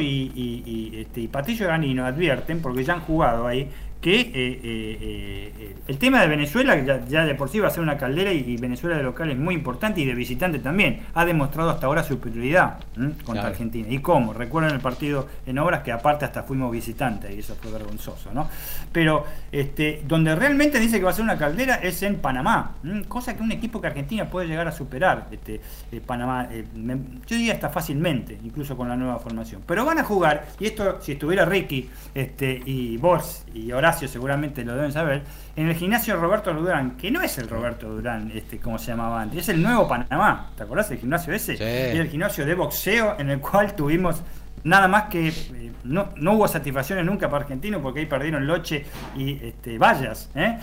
y, 0.00 0.92
este, 1.00 1.20
y 1.20 1.28
Patillo 1.28 1.68
Ganino 1.68 2.04
advierten, 2.04 2.60
porque 2.60 2.84
ya 2.84 2.94
han 2.94 3.00
jugado 3.00 3.46
ahí, 3.46 3.70
que 4.06 4.20
eh, 4.20 4.30
eh, 4.32 5.74
el 5.88 5.98
tema 5.98 6.20
de 6.20 6.28
Venezuela, 6.28 6.78
ya, 6.78 7.24
de 7.24 7.34
por 7.34 7.48
sí 7.48 7.58
va 7.58 7.66
a 7.66 7.70
ser 7.72 7.82
una 7.82 7.98
caldera 7.98 8.32
y, 8.32 8.56
Venezuela 8.56 8.96
de 8.96 9.02
local 9.02 9.32
es 9.32 9.36
muy 9.36 9.56
importante 9.56 10.00
y 10.00 10.04
de 10.04 10.14
visitante 10.14 10.60
también, 10.60 11.00
ha 11.12 11.24
demostrado 11.24 11.70
hasta 11.70 11.88
ahora 11.88 12.04
superioridad 12.04 12.78
contra 13.24 13.48
Argentina. 13.48 13.88
¿Y 13.90 13.98
cómo? 13.98 14.32
Recuerden 14.32 14.74
el 14.74 14.80
partido 14.80 15.26
en 15.44 15.58
obras 15.58 15.82
que 15.82 15.90
aparte 15.90 16.24
hasta 16.24 16.44
fuimos 16.44 16.70
visitantes 16.70 17.34
y 17.34 17.40
eso 17.40 17.56
fue 17.60 17.72
vergonzoso, 17.72 18.32
¿no? 18.32 18.48
Pero 18.92 19.24
este, 19.50 20.04
donde 20.06 20.36
realmente 20.36 20.78
dice 20.78 20.98
que 20.98 21.04
va 21.04 21.10
a 21.10 21.14
ser 21.14 21.24
una 21.24 21.36
caldera 21.36 21.74
es 21.74 22.00
en 22.04 22.16
Panamá, 22.18 22.76
cosa 23.08 23.36
que 23.36 23.42
un 23.42 23.50
equipo 23.50 23.80
que 23.80 23.88
Argentina 23.88 24.30
puede 24.30 24.46
llegar 24.46 24.68
a 24.68 24.72
superar. 24.72 25.26
Este, 25.32 25.60
Panamá, 26.06 26.48
yo 26.48 27.36
diría 27.36 27.54
hasta 27.54 27.70
fácilmente, 27.70 28.38
incluso 28.44 28.76
con 28.76 28.88
la 28.88 28.94
nueva 28.94 29.18
formación. 29.18 29.62
Pero 29.66 29.84
van 29.84 29.98
a 29.98 30.04
jugar, 30.04 30.46
y 30.60 30.66
esto 30.66 31.00
si 31.00 31.12
estuviera 31.12 31.44
Ricky 31.44 31.90
este, 32.14 32.62
y 32.64 32.96
vos 32.98 33.44
y 33.52 33.72
Horacio 33.72 33.95
seguramente 33.96 34.64
lo 34.64 34.74
deben 34.74 34.92
saber, 34.92 35.22
en 35.56 35.68
el 35.68 35.74
gimnasio 35.74 36.16
Roberto 36.16 36.52
Durán, 36.52 36.96
que 36.96 37.10
no 37.10 37.22
es 37.22 37.38
el 37.38 37.48
Roberto 37.48 37.88
Durán, 37.88 38.30
este, 38.34 38.58
como 38.58 38.78
se 38.78 38.88
llamaba 38.88 39.22
antes, 39.22 39.40
es 39.40 39.48
el 39.48 39.62
nuevo 39.62 39.88
Panamá. 39.88 40.50
¿Te 40.56 40.62
acordás 40.62 40.88
del 40.88 40.98
gimnasio 40.98 41.32
ese? 41.32 41.54
Es 41.54 41.98
el 41.98 42.08
gimnasio 42.08 42.44
de 42.44 42.54
boxeo 42.54 43.16
en 43.18 43.30
el 43.30 43.40
cual 43.40 43.74
tuvimos 43.74 44.22
nada 44.64 44.88
más 44.88 45.04
que 45.04 45.28
eh, 45.28 45.72
no, 45.84 46.08
no, 46.16 46.34
hubo 46.34 46.48
satisfacciones 46.48 47.04
nunca 47.04 47.28
para 47.28 47.44
Argentino 47.44 47.80
porque 47.80 48.00
ahí 48.00 48.06
perdieron 48.06 48.46
Loche 48.46 48.84
y 49.16 49.44
este, 49.44 49.78
Vallas. 49.78 50.30
¿eh? 50.34 50.58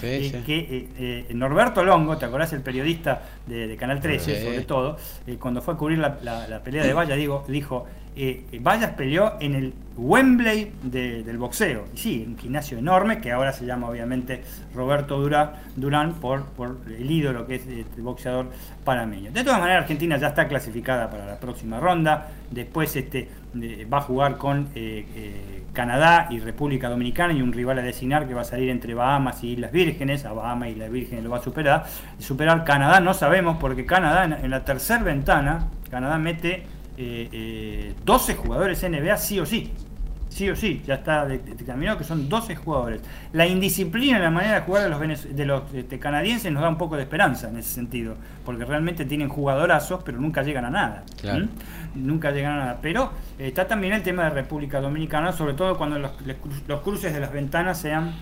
que 0.46 0.58
eh, 0.58 0.90
eh, 1.30 1.34
Norberto 1.34 1.84
Longo, 1.84 2.18
¿te 2.18 2.26
acordás 2.26 2.54
el 2.54 2.62
periodista 2.62 3.22
de, 3.48 3.76
Canal 3.78 4.00
13 4.00 4.44
sobre 4.44 4.62
todo? 4.62 4.98
cuando 5.40 5.62
fue 5.62 5.74
a 5.74 5.78
cubrir 5.78 6.00
la, 6.00 6.18
la, 6.22 6.60
pelea 6.62 6.84
de 6.84 6.94
Vallas, 6.94 7.18
digo, 7.18 7.46
dijo, 7.48 7.86
Vallas 8.62 8.92
peleó 8.92 9.34
en 9.40 9.56
el 9.56 9.74
Wembley 9.96 10.72
del 10.84 11.38
boxeo. 11.38 11.86
Y 11.94 11.98
sí, 11.98 12.26
un 12.28 12.38
gimnasio 12.38 12.78
enorme 12.78 13.20
que 13.20 13.32
ahora 13.32 13.54
se 13.54 13.66
llama 13.66 13.90
obviamente 13.90 14.44
Roberto 14.74 15.20
Durán, 15.76 16.14
por, 16.14 16.46
el 16.88 17.10
ídolo 17.10 17.46
que 17.46 17.56
es 17.56 17.68
el 17.68 17.86
boxeador 18.02 18.48
panameño. 18.84 19.32
De 19.32 19.44
todas 19.44 19.60
maneras, 19.60 19.84
Argentina 19.84 20.18
ya 20.18 20.30
está 20.30 20.48
clasificada 20.48 21.10
para 21.10 21.26
la 21.26 21.40
próxima 21.40 21.80
ronda. 21.80 22.30
Después 22.50 22.96
este, 22.96 23.30
va 23.92 24.00
a 24.00 24.02
jugar 24.02 24.38
con 24.38 24.70
eh, 24.76 25.06
eh, 25.16 25.64
Canadá 25.74 26.28
y 26.30 26.40
República 26.40 26.90
Dominicana 26.90 27.34
y 27.34 27.42
un 27.42 27.54
rival 27.54 27.80
a 27.80 27.82
designar 27.82 28.28
que 28.28 28.34
va 28.34 28.42
a 28.42 28.46
salir 28.46 28.70
entre 28.70 28.94
Bahamas 28.94 29.44
y 29.44 29.54
Islas 29.54 29.72
Vírgenes. 29.72 30.26
A 30.26 30.34
Bahamas 30.34 30.70
y 30.70 30.72
Islas 30.72 30.92
Vírgenes 30.92 31.24
lo 31.24 31.30
va 31.30 31.38
a 31.38 31.44
superar. 31.44 31.86
Superar 32.20 32.64
Canadá 32.64 33.00
no 33.00 33.14
sabemos 33.14 33.58
porque 33.60 33.86
Canadá 33.86 34.26
en, 34.26 34.50
la 34.50 34.64
tercera 34.66 35.04
ventana, 35.04 35.68
Canadá 35.90 36.18
mete 36.18 36.64
12 36.96 38.32
eh, 38.32 38.36
jugadores 38.36 38.84
NBA 38.84 39.18
sí 39.18 39.40
o 39.40 39.46
sí 39.46 39.72
sí 40.34 40.50
o 40.50 40.56
sí, 40.56 40.82
ya 40.86 40.96
está 40.96 41.26
determinado 41.26 41.98
que 41.98 42.04
son 42.04 42.28
12 42.28 42.56
jugadores. 42.56 43.02
La 43.32 43.46
indisciplina 43.46 44.18
en 44.18 44.24
la 44.24 44.32
manera 44.32 44.56
de 44.56 44.62
jugar 44.62 44.84
de 44.84 44.90
los, 44.90 45.36
de 45.36 45.46
los 45.46 45.74
este, 45.74 46.00
canadienses 46.00 46.52
nos 46.52 46.64
da 46.64 46.70
un 46.70 46.78
poco 46.78 46.96
de 46.96 47.04
esperanza 47.04 47.50
en 47.50 47.58
ese 47.58 47.70
sentido, 47.70 48.16
porque 48.44 48.66
realmente 48.66 49.06
tienen 49.06 49.30
jugadorazos, 49.30 50.02
pero 50.04 50.20
nunca 50.20 50.42
llegan 50.42 50.66
a 50.66 50.70
nada. 50.72 51.04
Nunca 51.96 52.32
llegan 52.32 52.54
a 52.54 52.58
nada. 52.58 52.80
Pero 52.82 53.12
eh, 53.38 53.48
está 53.48 53.68
también 53.68 53.94
el 53.94 54.02
tema 54.02 54.24
de 54.24 54.32
República 54.32 54.82
Dominicana, 54.82 55.32
sobre 55.32 55.54
todo 55.54 55.78
cuando 55.78 56.00
los, 56.00 56.12
cruces 56.82 57.14
de 57.14 57.20
las 57.20 57.32
ventanas 57.32 57.78
sean 57.78 58.14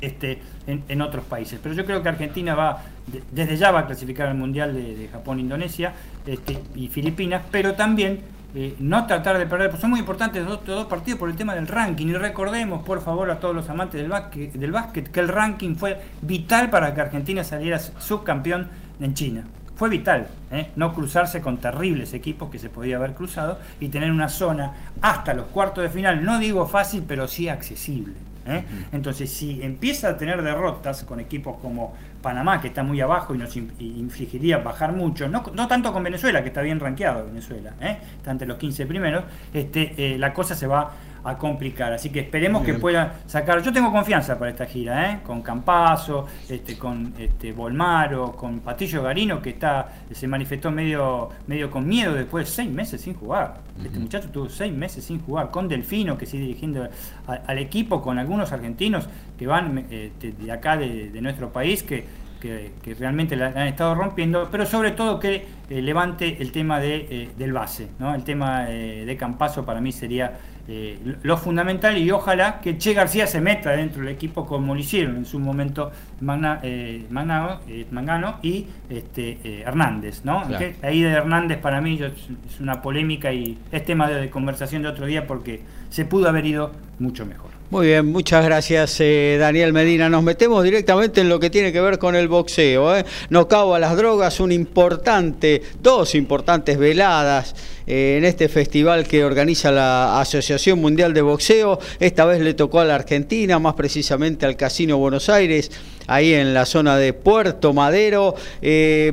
este, 0.00 0.40
en, 0.66 1.02
otros 1.02 1.24
países. 1.24 1.58
Pero 1.62 1.74
yo 1.74 1.84
creo 1.84 2.02
que 2.02 2.08
Argentina 2.08 2.54
va, 2.54 2.82
desde 3.30 3.56
ya 3.56 3.70
va 3.70 3.80
a 3.80 3.86
clasificar 3.86 4.28
al 4.28 4.36
Mundial 4.36 4.74
de, 4.74 5.08
Japón, 5.10 5.40
Indonesia 5.40 5.92
este, 6.26 6.58
y 6.74 6.88
Filipinas, 6.88 7.42
pero 7.50 7.74
también 7.74 8.20
eh, 8.54 8.76
no 8.80 9.06
tratar 9.06 9.38
de 9.38 9.46
perder, 9.46 9.70
pues 9.70 9.80
son 9.80 9.90
muy 9.90 10.00
importantes 10.00 10.44
los 10.44 10.64
dos, 10.64 10.86
partidos 10.86 11.18
por 11.18 11.30
el 11.30 11.36
tema 11.36 11.54
del 11.54 11.66
ranking. 11.66 12.06
Y 12.06 12.14
recordemos, 12.14 12.82
por 12.82 13.00
favor, 13.00 13.30
a 13.30 13.40
todos 13.40 13.54
los 13.54 13.68
amantes 13.70 14.00
del 14.00 14.10
básquet, 14.10 14.52
del 14.52 14.72
básquet, 14.72 15.10
que 15.10 15.20
el 15.20 15.28
ranking 15.28 15.74
fue 15.74 16.00
vital 16.20 16.70
para 16.70 16.94
que 16.94 17.00
Argentina 17.00 17.42
saliera 17.44 17.78
subcampeón 17.78 18.68
en 19.00 19.14
China. 19.14 19.44
Fue 19.74 19.88
vital, 19.88 20.28
¿eh? 20.50 20.70
no 20.76 20.92
cruzarse 20.92 21.40
con 21.40 21.56
terribles 21.56 22.12
equipos 22.12 22.50
que 22.50 22.58
se 22.58 22.68
podía 22.68 22.96
haber 22.96 23.14
cruzado 23.14 23.58
y 23.80 23.88
tener 23.88 24.12
una 24.12 24.28
zona 24.28 24.74
hasta 25.00 25.32
los 25.34 25.46
cuartos 25.46 25.82
de 25.82 25.90
final, 25.90 26.22
no 26.22 26.38
digo 26.38 26.66
fácil, 26.68 27.02
pero 27.08 27.26
sí 27.26 27.48
accesible. 27.48 28.14
¿Eh? 28.46 28.64
Entonces, 28.92 29.30
si 29.30 29.62
empieza 29.62 30.10
a 30.10 30.16
tener 30.16 30.42
derrotas 30.42 31.04
con 31.04 31.20
equipos 31.20 31.56
como 31.60 31.94
Panamá, 32.20 32.60
que 32.60 32.68
está 32.68 32.82
muy 32.82 33.00
abajo 33.00 33.34
y 33.34 33.38
nos 33.38 33.56
infligiría 33.56 34.58
bajar 34.58 34.92
mucho, 34.92 35.28
no, 35.28 35.42
tanto 35.68 35.92
con 35.92 36.02
Venezuela, 36.02 36.42
que 36.42 36.48
está 36.48 36.62
bien 36.62 36.80
rankeado 36.80 37.26
Venezuela, 37.26 37.74
¿eh? 37.80 37.98
está 38.16 38.30
entre 38.30 38.46
los 38.46 38.58
15 38.58 38.86
primeros, 38.86 39.24
este, 39.52 39.94
eh, 39.96 40.18
la 40.18 40.32
cosa 40.32 40.54
se 40.54 40.66
va 40.66 40.92
a 41.24 41.36
complicar. 41.38 41.92
Así 41.92 42.10
que 42.10 42.20
esperemos 42.20 42.64
que 42.64 42.74
pueda 42.74 43.20
sacar. 43.26 43.62
Yo 43.62 43.72
tengo 43.72 43.92
confianza 43.92 44.38
para 44.38 44.50
esta 44.50 44.66
gira, 44.66 45.12
¿eh? 45.12 45.20
con 45.24 45.42
Campazo, 45.42 46.26
este, 46.48 46.76
con 46.76 47.14
este, 47.18 47.52
Volmaro, 47.52 48.32
con 48.32 48.60
Patillo 48.60 49.02
Garino, 49.02 49.40
que 49.40 49.50
está 49.50 49.88
se 50.12 50.26
manifestó 50.26 50.70
medio, 50.70 51.30
medio 51.46 51.70
con 51.70 51.86
miedo 51.86 52.14
después 52.14 52.46
de 52.46 52.52
seis 52.52 52.70
meses 52.70 53.00
sin 53.00 53.14
jugar. 53.14 53.60
Este 53.82 53.98
muchacho 53.98 54.28
tuvo 54.30 54.48
seis 54.48 54.72
meses 54.72 55.04
sin 55.04 55.20
jugar, 55.20 55.50
con 55.50 55.68
Delfino, 55.68 56.18
que 56.18 56.26
sigue 56.26 56.44
dirigiendo 56.44 56.88
al 57.26 57.58
equipo, 57.58 58.02
con 58.02 58.18
algunos 58.18 58.52
argentinos 58.52 59.08
que 59.38 59.46
van 59.46 59.86
este, 59.90 60.32
de 60.32 60.52
acá 60.52 60.76
de, 60.76 61.20
nuestro 61.20 61.52
país, 61.52 61.82
que, 61.82 62.04
que, 62.40 62.94
realmente 62.98 63.36
la 63.36 63.46
han 63.46 63.68
estado 63.68 63.94
rompiendo, 63.94 64.48
pero 64.50 64.66
sobre 64.66 64.90
todo 64.90 65.20
que 65.20 65.46
eh, 65.70 65.80
levante 65.80 66.42
el 66.42 66.52
tema 66.52 66.80
de, 66.80 67.06
eh, 67.08 67.30
del 67.38 67.52
base. 67.52 67.88
¿no? 67.98 68.14
El 68.14 68.24
tema 68.24 68.66
eh, 68.68 69.04
de 69.04 69.16
Campazo 69.16 69.64
para 69.64 69.80
mí 69.80 69.92
sería 69.92 70.38
eh, 70.68 70.96
lo 71.24 71.36
fundamental 71.36 71.98
y 71.98 72.08
ojalá 72.12 72.60
que 72.60 72.78
Che 72.78 72.94
García 72.94 73.26
se 73.26 73.40
meta 73.40 73.70
dentro 73.72 74.02
del 74.02 74.12
equipo 74.12 74.46
como 74.46 74.74
lo 74.74 74.80
hicieron 74.80 75.16
en 75.16 75.24
su 75.24 75.40
momento 75.40 75.90
Magna, 76.20 76.60
eh, 76.62 77.04
eh, 77.10 77.86
Mangano 77.90 78.38
y 78.42 78.66
este, 78.88 79.38
Hernández. 79.66 80.24
¿no? 80.24 80.44
ahí 80.82 81.02
de 81.02 81.10
Hernández 81.10 81.58
para 81.58 81.80
mí 81.80 81.98
es 82.00 82.60
una 82.60 82.80
polémica 82.80 83.32
y 83.32 83.58
es 83.72 83.84
tema 83.84 84.08
de 84.08 84.30
conversación 84.30 84.82
de 84.82 84.88
otro 84.88 85.06
día 85.06 85.26
porque 85.26 85.62
se 85.90 86.04
pudo 86.04 86.28
haber 86.28 86.46
ido 86.46 86.70
mucho 87.00 87.26
mejor. 87.26 87.50
Muy 87.70 87.86
bien, 87.86 88.06
muchas 88.12 88.44
gracias 88.44 88.98
Daniel 88.98 89.72
Medina. 89.72 90.10
Nos 90.10 90.22
metemos 90.22 90.62
directamente 90.62 91.22
en 91.22 91.30
lo 91.30 91.40
que 91.40 91.48
tiene 91.48 91.72
que 91.72 91.80
ver 91.80 91.98
con 91.98 92.14
el 92.14 92.28
boxeo. 92.28 93.02
No 93.30 93.48
cago 93.48 93.74
a 93.74 93.78
las 93.78 93.96
drogas, 93.96 94.40
un 94.40 94.52
importante, 94.52 95.62
dos 95.82 96.14
importantes 96.14 96.78
veladas 96.78 97.54
en 97.86 98.24
este 98.24 98.48
festival 98.48 99.06
que 99.06 99.24
organiza 99.24 99.70
la 99.70 100.20
Asociación 100.20 100.80
Mundial 100.80 101.14
de 101.14 101.22
Boxeo. 101.22 101.78
Esta 102.00 102.24
vez 102.24 102.40
le 102.40 102.54
tocó 102.54 102.80
a 102.80 102.84
la 102.84 102.94
Argentina, 102.94 103.58
más 103.58 103.74
precisamente 103.74 104.46
al 104.46 104.56
Casino 104.56 104.98
Buenos 104.98 105.28
Aires, 105.28 105.70
ahí 106.06 106.34
en 106.34 106.54
la 106.54 106.66
zona 106.66 106.96
de 106.96 107.12
Puerto 107.12 107.72
Madero. 107.72 108.34
Eh, 108.60 109.12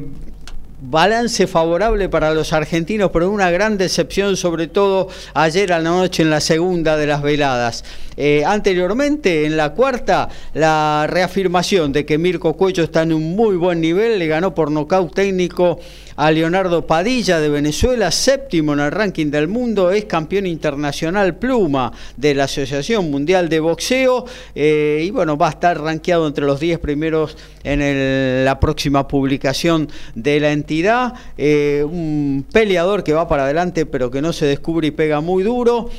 balance 0.82 1.48
favorable 1.48 2.10
para 2.10 2.34
los 2.34 2.54
argentinos, 2.54 3.12
pero 3.12 3.30
una 3.30 3.52
gran 3.52 3.78
decepción, 3.78 4.38
sobre 4.38 4.68
todo 4.68 5.10
ayer 5.34 5.74
a 5.74 5.80
la 5.80 5.90
noche 5.90 6.24
en 6.24 6.30
la 6.30 6.40
segunda 6.40 6.98
de 6.98 7.08
las 7.08 7.22
veladas. 7.22 7.84
Eh, 8.22 8.44
anteriormente, 8.46 9.46
en 9.46 9.56
la 9.56 9.74
cuarta, 9.74 10.28
la 10.54 11.08
reafirmación 11.10 11.94
de 11.94 12.06
que 12.06 12.18
Mirko 12.18 12.58
Cuello 12.58 12.84
está 12.84 13.04
en 13.04 13.14
un 13.14 13.34
muy 13.34 13.56
buen 13.56 13.80
nivel, 13.80 14.20
le 14.20 14.28
ganó 14.28 14.54
por 14.54 14.72
nocaut 14.72 15.14
técnico 15.16 15.80
a 16.18 16.30
Leonardo 16.32 16.86
Padilla 16.86 17.40
de 17.40 17.48
Venezuela, 17.48 18.12
séptimo 18.12 18.74
en 18.74 18.82
el 18.82 18.92
ranking 18.92 19.28
del 19.28 19.48
mundo, 19.48 19.90
es 19.90 20.04
campeón 20.04 20.48
internacional 20.48 21.38
pluma 21.38 21.94
de 22.18 22.36
la 22.36 22.44
Asociación 22.44 23.10
Mundial 23.10 23.48
de 23.48 23.62
Boxeo 23.62 24.26
eh, 24.54 25.02
y 25.06 25.12
bueno, 25.12 25.38
va 25.38 25.48
a 25.48 25.52
estar 25.52 25.80
rankeado 25.80 26.28
entre 26.28 26.46
los 26.46 26.60
10 26.60 26.80
primeros 26.80 27.38
en 27.64 28.44
la 28.44 28.60
próxima 28.60 29.08
publicación 29.08 29.88
de 30.14 30.42
la 30.42 30.52
entidad. 30.52 31.14
Eh, 31.38 31.86
un 31.90 32.46
peleador 32.52 33.06
que 33.06 33.14
va 33.14 33.30
para 33.30 33.44
adelante 33.46 33.86
pero 33.86 34.12
que 34.12 34.22
no 34.22 34.34
se 34.34 34.46
descubre 34.46 34.88
y 34.88 34.92
pega 34.92 35.22
muy 35.22 35.44
duro. 35.44 35.90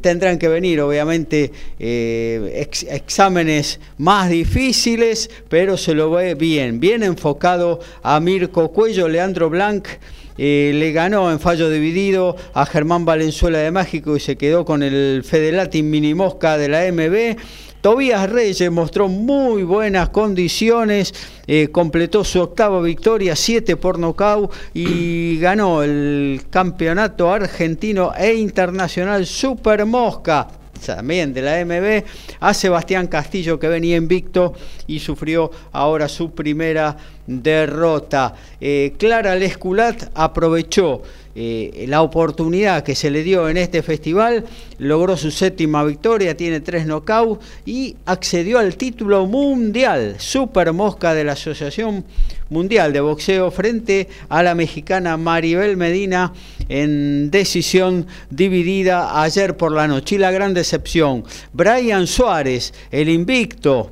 Tendrán 0.00 0.38
que 0.38 0.46
venir 0.46 0.80
obviamente 0.80 1.50
exámenes 1.78 3.80
más 3.98 4.30
difíciles, 4.30 5.30
pero 5.48 5.76
se 5.76 5.94
lo 5.94 6.10
ve 6.10 6.34
bien, 6.34 6.80
bien 6.80 7.02
enfocado 7.02 7.80
a 8.02 8.18
Mirko 8.20 8.72
Cuello, 8.72 9.08
Leandro 9.08 9.50
Blanco 9.50 9.90
eh, 10.36 10.72
le 10.74 10.90
ganó 10.90 11.30
en 11.30 11.38
fallo 11.38 11.70
dividido 11.70 12.36
a 12.54 12.66
Germán 12.66 13.04
Valenzuela 13.04 13.58
de 13.58 13.70
México 13.70 14.16
y 14.16 14.20
se 14.20 14.36
quedó 14.36 14.64
con 14.64 14.82
el 14.82 15.22
Fedelatin 15.24 15.88
Mini 15.88 16.14
Mosca 16.14 16.58
de 16.58 16.68
la 16.68 16.90
MB. 16.90 17.36
Tobías 17.80 18.30
Reyes 18.30 18.70
mostró 18.70 19.08
muy 19.08 19.62
buenas 19.62 20.08
condiciones, 20.08 21.14
eh, 21.46 21.68
completó 21.68 22.24
su 22.24 22.40
octava 22.40 22.80
victoria, 22.80 23.36
7 23.36 23.76
por 23.76 23.98
nocaut 23.98 24.50
y 24.72 25.38
ganó 25.38 25.82
el 25.82 26.40
campeonato 26.50 27.30
argentino 27.30 28.12
e 28.16 28.34
internacional 28.34 29.26
Super 29.26 29.84
Mosca 29.84 30.48
también 30.74 31.32
de 31.32 31.42
la 31.42 31.64
MB, 31.64 32.04
a 32.40 32.54
Sebastián 32.54 33.06
Castillo 33.06 33.58
que 33.58 33.68
venía 33.68 33.96
invicto 33.96 34.54
y 34.86 34.98
sufrió 34.98 35.50
ahora 35.72 36.08
su 36.08 36.32
primera 36.32 36.96
derrota. 37.26 38.34
Eh, 38.60 38.94
Clara 38.98 39.34
Lesculat 39.34 40.10
aprovechó 40.14 41.02
eh, 41.36 41.86
la 41.88 42.02
oportunidad 42.02 42.84
que 42.84 42.94
se 42.94 43.10
le 43.10 43.22
dio 43.22 43.48
en 43.48 43.56
este 43.56 43.82
festival, 43.82 44.44
logró 44.78 45.16
su 45.16 45.30
séptima 45.30 45.82
victoria, 45.84 46.36
tiene 46.36 46.60
tres 46.60 46.86
knockouts 46.86 47.44
y 47.66 47.96
accedió 48.06 48.58
al 48.58 48.76
título 48.76 49.26
mundial, 49.26 50.16
Super 50.18 50.72
Mosca 50.72 51.14
de 51.14 51.24
la 51.24 51.32
Asociación 51.32 52.04
Mundial 52.50 52.92
de 52.92 53.00
Boxeo 53.00 53.50
frente 53.50 54.08
a 54.28 54.42
la 54.42 54.54
mexicana 54.54 55.16
Maribel 55.16 55.76
Medina 55.76 56.32
en 56.68 57.30
decisión 57.30 58.06
dividida 58.30 59.22
ayer 59.22 59.56
por 59.56 59.72
la 59.72 59.88
noche. 59.88 60.14
Y 60.14 60.18
la 60.18 60.30
gran 60.30 60.54
decepción, 60.54 61.24
Brian 61.52 62.06
Suárez, 62.06 62.72
el 62.90 63.08
invicto 63.08 63.90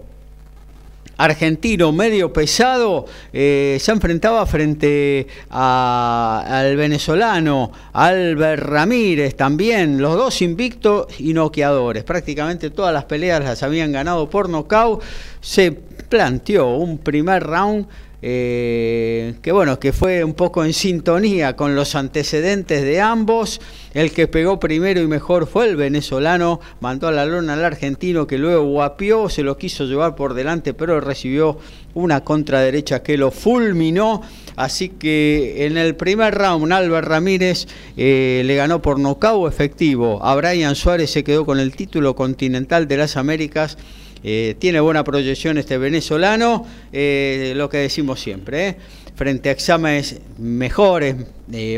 argentino 1.16 1.92
medio 1.92 2.32
pesado 2.32 3.06
eh, 3.32 3.78
se 3.80 3.92
enfrentaba 3.92 4.44
frente 4.46 5.26
al 5.50 6.76
venezolano 6.76 7.72
Albert 7.92 8.62
Ramírez 8.62 9.36
también, 9.36 10.00
los 10.00 10.16
dos 10.16 10.42
invictos 10.42 11.06
y 11.18 11.32
noqueadores. 11.32 12.04
Prácticamente 12.04 12.70
todas 12.70 12.92
las 12.92 13.04
peleas 13.04 13.42
las 13.42 13.62
habían 13.62 13.92
ganado 13.92 14.28
por 14.28 14.48
nocaut. 14.48 15.02
Se 15.40 15.72
planteó 15.72 16.76
un 16.76 16.98
primer 16.98 17.42
round 17.42 17.86
eh, 18.24 19.34
que 19.42 19.50
bueno, 19.50 19.80
que 19.80 19.92
fue 19.92 20.22
un 20.22 20.34
poco 20.34 20.64
en 20.64 20.72
sintonía 20.72 21.56
con 21.56 21.74
los 21.74 21.96
antecedentes 21.96 22.82
de 22.82 23.00
ambos. 23.00 23.60
El 23.94 24.12
que 24.12 24.28
pegó 24.28 24.60
primero 24.60 25.00
y 25.02 25.06
mejor 25.08 25.46
fue 25.46 25.68
el 25.68 25.76
venezolano, 25.76 26.60
mandó 26.80 27.08
a 27.08 27.12
la 27.12 27.26
lona 27.26 27.54
al 27.54 27.64
argentino 27.64 28.26
que 28.26 28.38
luego 28.38 28.64
guapió, 28.64 29.28
se 29.28 29.42
lo 29.42 29.58
quiso 29.58 29.84
llevar 29.84 30.14
por 30.14 30.34
delante, 30.34 30.72
pero 30.72 31.00
recibió 31.00 31.58
una 31.94 32.22
contraderecha 32.22 33.02
que 33.02 33.18
lo 33.18 33.32
fulminó. 33.32 34.22
Así 34.54 34.88
que 34.90 35.66
en 35.66 35.76
el 35.76 35.96
primer 35.96 36.34
round 36.34 36.72
Álvaro 36.72 37.06
Ramírez 37.06 37.66
eh, 37.96 38.42
le 38.44 38.54
ganó 38.54 38.80
por 38.80 38.98
nocaut 38.98 39.52
efectivo. 39.52 40.24
A 40.24 40.34
Brian 40.36 40.76
Suárez 40.76 41.10
se 41.10 41.24
quedó 41.24 41.44
con 41.44 41.58
el 41.58 41.74
título 41.74 42.14
continental 42.14 42.86
de 42.86 42.96
las 42.98 43.16
Américas 43.16 43.76
eh, 44.24 44.54
tiene 44.58 44.80
buena 44.80 45.02
proyección 45.02 45.58
este 45.58 45.78
venezolano, 45.78 46.64
eh, 46.92 47.54
lo 47.56 47.68
que 47.68 47.78
decimos 47.78 48.20
siempre, 48.20 48.68
¿eh? 48.68 48.76
frente 49.16 49.48
a 49.48 49.52
exámenes 49.52 50.20
mejores, 50.38 51.16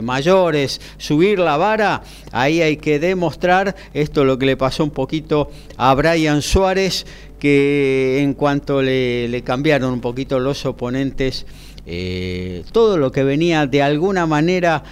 mayores, 0.03 0.81
subir 0.99 1.39
la 1.39 1.57
vara, 1.57 2.03
ahí 2.31 2.63
hay 2.63 2.77
que 2.77 3.01
demostrar, 3.01 3.75
esto 3.93 4.21
es 4.21 4.27
lo 4.27 4.39
que 4.39 4.47
le 4.47 4.57
pasó 4.57 4.85
un 4.85 4.91
poquito 4.91 5.51
a 5.77 5.95
Brian 5.95 6.43
Suárez, 6.43 7.05
que 7.41 8.21
en 8.21 8.35
cuanto 8.35 8.83
le, 8.83 9.43
cambiaron 9.45 9.93
un 9.93 10.01
poquito 10.01 10.39
los 10.39 10.65
oponentes, 10.65 11.45
todo 12.73 12.97
lo 12.97 13.11
que 13.11 13.25
venía 13.25 13.67
de 13.67 13.83
alguna 13.83 14.27
manera 14.27 14.85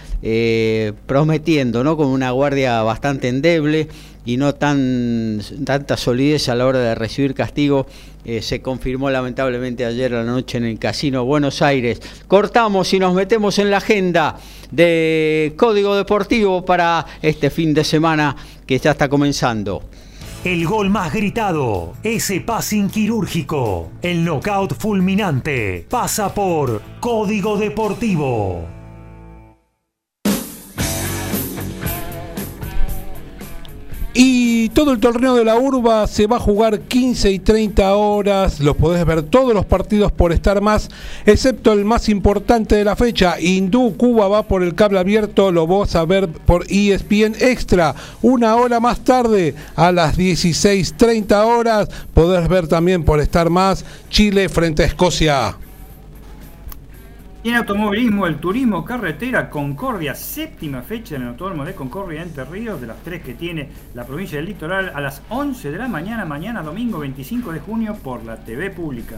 prometiendo, 1.06 1.84
¿no? 1.84 1.96
Con 1.96 2.08
una 2.08 2.32
guardia 2.32 2.82
bastante 2.82 3.28
endeble, 3.28 3.88
y 4.24 4.36
no 4.36 4.54
tan 4.54 5.40
tanta 5.64 5.96
solidez 5.96 6.48
a 6.48 6.54
la 6.54 6.66
hora 6.66 6.78
de 6.78 6.94
recibir 6.94 7.34
castigo 7.34 7.86
eh, 8.24 8.40
se 8.40 8.62
confirmó 8.62 9.10
lamentablemente 9.10 9.84
ayer 9.84 10.14
a 10.14 10.22
la 10.22 10.30
noche 10.30 10.58
en 10.58 10.64
el 10.64 10.78
Casino 10.78 11.24
Buenos 11.24 11.60
Aires. 11.60 12.00
Cortamos 12.28 12.92
y 12.94 13.00
nos 13.00 13.14
metemos 13.14 13.58
en 13.58 13.70
la 13.70 13.78
agenda 13.78 14.36
de 14.70 15.54
Código 15.56 15.96
Deportivo 15.96 16.64
para 16.64 17.04
este 17.20 17.50
fin 17.50 17.74
de 17.74 17.82
semana 17.82 18.36
que 18.64 18.78
ya 18.78 18.92
está 18.92 19.08
comenzando. 19.08 19.82
El 20.44 20.66
gol 20.66 20.90
más 20.90 21.12
gritado, 21.12 21.94
ese 22.02 22.40
passing 22.40 22.90
quirúrgico, 22.90 23.90
el 24.02 24.24
knockout 24.24 24.74
fulminante, 24.74 25.86
pasa 25.88 26.34
por 26.34 26.80
Código 27.00 27.56
Deportivo. 27.56 28.81
Y 34.14 34.68
todo 34.70 34.92
el 34.92 35.00
torneo 35.00 35.34
de 35.34 35.44
la 35.44 35.56
urba 35.56 36.06
se 36.06 36.26
va 36.26 36.36
a 36.36 36.40
jugar 36.40 36.80
15 36.80 37.30
y 37.30 37.38
30 37.38 37.94
horas. 37.94 38.60
Los 38.60 38.76
podés 38.76 39.06
ver 39.06 39.22
todos 39.22 39.54
los 39.54 39.64
partidos 39.64 40.12
por 40.12 40.32
estar 40.32 40.60
más, 40.60 40.90
excepto 41.24 41.72
el 41.72 41.86
más 41.86 42.10
importante 42.10 42.74
de 42.74 42.84
la 42.84 42.94
fecha. 42.94 43.40
Hindú 43.40 43.96
Cuba 43.96 44.28
va 44.28 44.42
por 44.42 44.62
el 44.62 44.74
cable 44.74 44.98
abierto. 44.98 45.50
Lo 45.50 45.66
vas 45.66 45.96
a 45.96 46.04
ver 46.04 46.28
por 46.28 46.66
ESPN 46.68 47.36
Extra. 47.40 47.94
Una 48.20 48.56
hora 48.56 48.80
más 48.80 49.00
tarde, 49.00 49.54
a 49.76 49.90
las 49.92 50.18
16.30 50.18 51.44
horas, 51.46 51.88
podés 52.12 52.46
ver 52.48 52.68
también 52.68 53.04
por 53.04 53.18
estar 53.18 53.48
más 53.48 53.82
Chile 54.10 54.50
frente 54.50 54.82
a 54.82 54.86
Escocia. 54.86 55.56
Y 57.44 57.48
en 57.48 57.56
automovilismo, 57.56 58.28
el 58.28 58.36
turismo 58.36 58.84
carretera 58.84 59.50
Concordia, 59.50 60.14
séptima 60.14 60.80
fecha 60.82 61.16
en 61.16 61.22
el 61.22 61.28
Autódromo 61.30 61.64
de 61.64 61.74
Concordia 61.74 62.22
Entre 62.22 62.44
Ríos, 62.44 62.80
de 62.80 62.86
las 62.86 63.02
tres 63.02 63.20
que 63.20 63.34
tiene 63.34 63.68
la 63.94 64.06
provincia 64.06 64.38
del 64.38 64.46
Litoral, 64.46 64.92
a 64.94 65.00
las 65.00 65.22
11 65.28 65.72
de 65.72 65.78
la 65.78 65.88
mañana, 65.88 66.24
mañana 66.24 66.62
domingo 66.62 67.00
25 67.00 67.50
de 67.50 67.58
junio, 67.58 67.96
por 68.00 68.24
la 68.24 68.36
TV 68.36 68.70
Pública. 68.70 69.16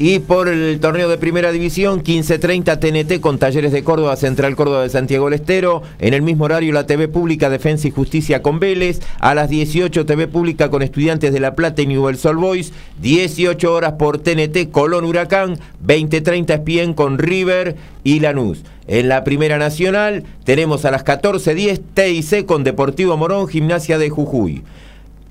Y 0.00 0.20
por 0.20 0.46
el 0.46 0.78
torneo 0.78 1.08
de 1.08 1.18
primera 1.18 1.50
división, 1.50 2.04
15.30 2.04 2.78
TNT 2.78 3.20
con 3.20 3.38
Talleres 3.38 3.72
de 3.72 3.82
Córdoba, 3.82 4.14
Central 4.14 4.54
Córdoba 4.54 4.84
de 4.84 4.90
Santiago 4.90 5.24
del 5.24 5.40
Estero. 5.40 5.82
En 5.98 6.14
el 6.14 6.22
mismo 6.22 6.44
horario, 6.44 6.72
la 6.72 6.86
TV 6.86 7.08
Pública, 7.08 7.50
Defensa 7.50 7.88
y 7.88 7.90
Justicia 7.90 8.40
con 8.40 8.60
Vélez. 8.60 9.00
A 9.18 9.34
las 9.34 9.50
18, 9.50 10.06
TV 10.06 10.28
Pública 10.28 10.70
con 10.70 10.82
Estudiantes 10.82 11.32
de 11.32 11.40
La 11.40 11.56
Plata 11.56 11.82
y 11.82 11.88
Newell's 11.88 12.20
Sol 12.20 12.36
Boys. 12.36 12.72
18 13.02 13.72
horas 13.72 13.94
por 13.94 14.18
TNT, 14.18 14.70
Colón 14.70 15.04
Huracán. 15.04 15.58
20.30 15.84 16.54
Espien 16.54 16.94
con 16.94 17.18
River 17.18 17.74
y 18.04 18.20
Lanús. 18.20 18.62
En 18.86 19.08
la 19.08 19.24
Primera 19.24 19.58
Nacional 19.58 20.22
tenemos 20.44 20.84
a 20.84 20.92
las 20.92 21.04
14.10 21.04 21.80
TIC 21.94 22.46
con 22.46 22.62
Deportivo 22.62 23.16
Morón, 23.16 23.48
Gimnasia 23.48 23.98
de 23.98 24.10
Jujuy. 24.10 24.62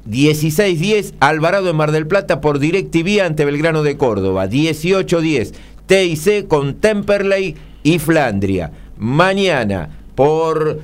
16-10 0.09 1.13
Alvarado 1.19 1.69
en 1.69 1.75
Mar 1.75 1.91
del 1.91 2.07
Plata 2.07 2.41
por 2.41 2.59
DirecTV 2.59 3.21
ante 3.23 3.45
Belgrano 3.45 3.84
de 3.84 3.97
Córdoba. 3.97 4.47
18-10 4.47 5.53
TIC 5.85 6.47
con 6.47 6.75
Temperley 6.75 7.55
y 7.84 7.99
Flandria. 7.99 8.71
Mañana 8.97 9.89
por 10.15 10.79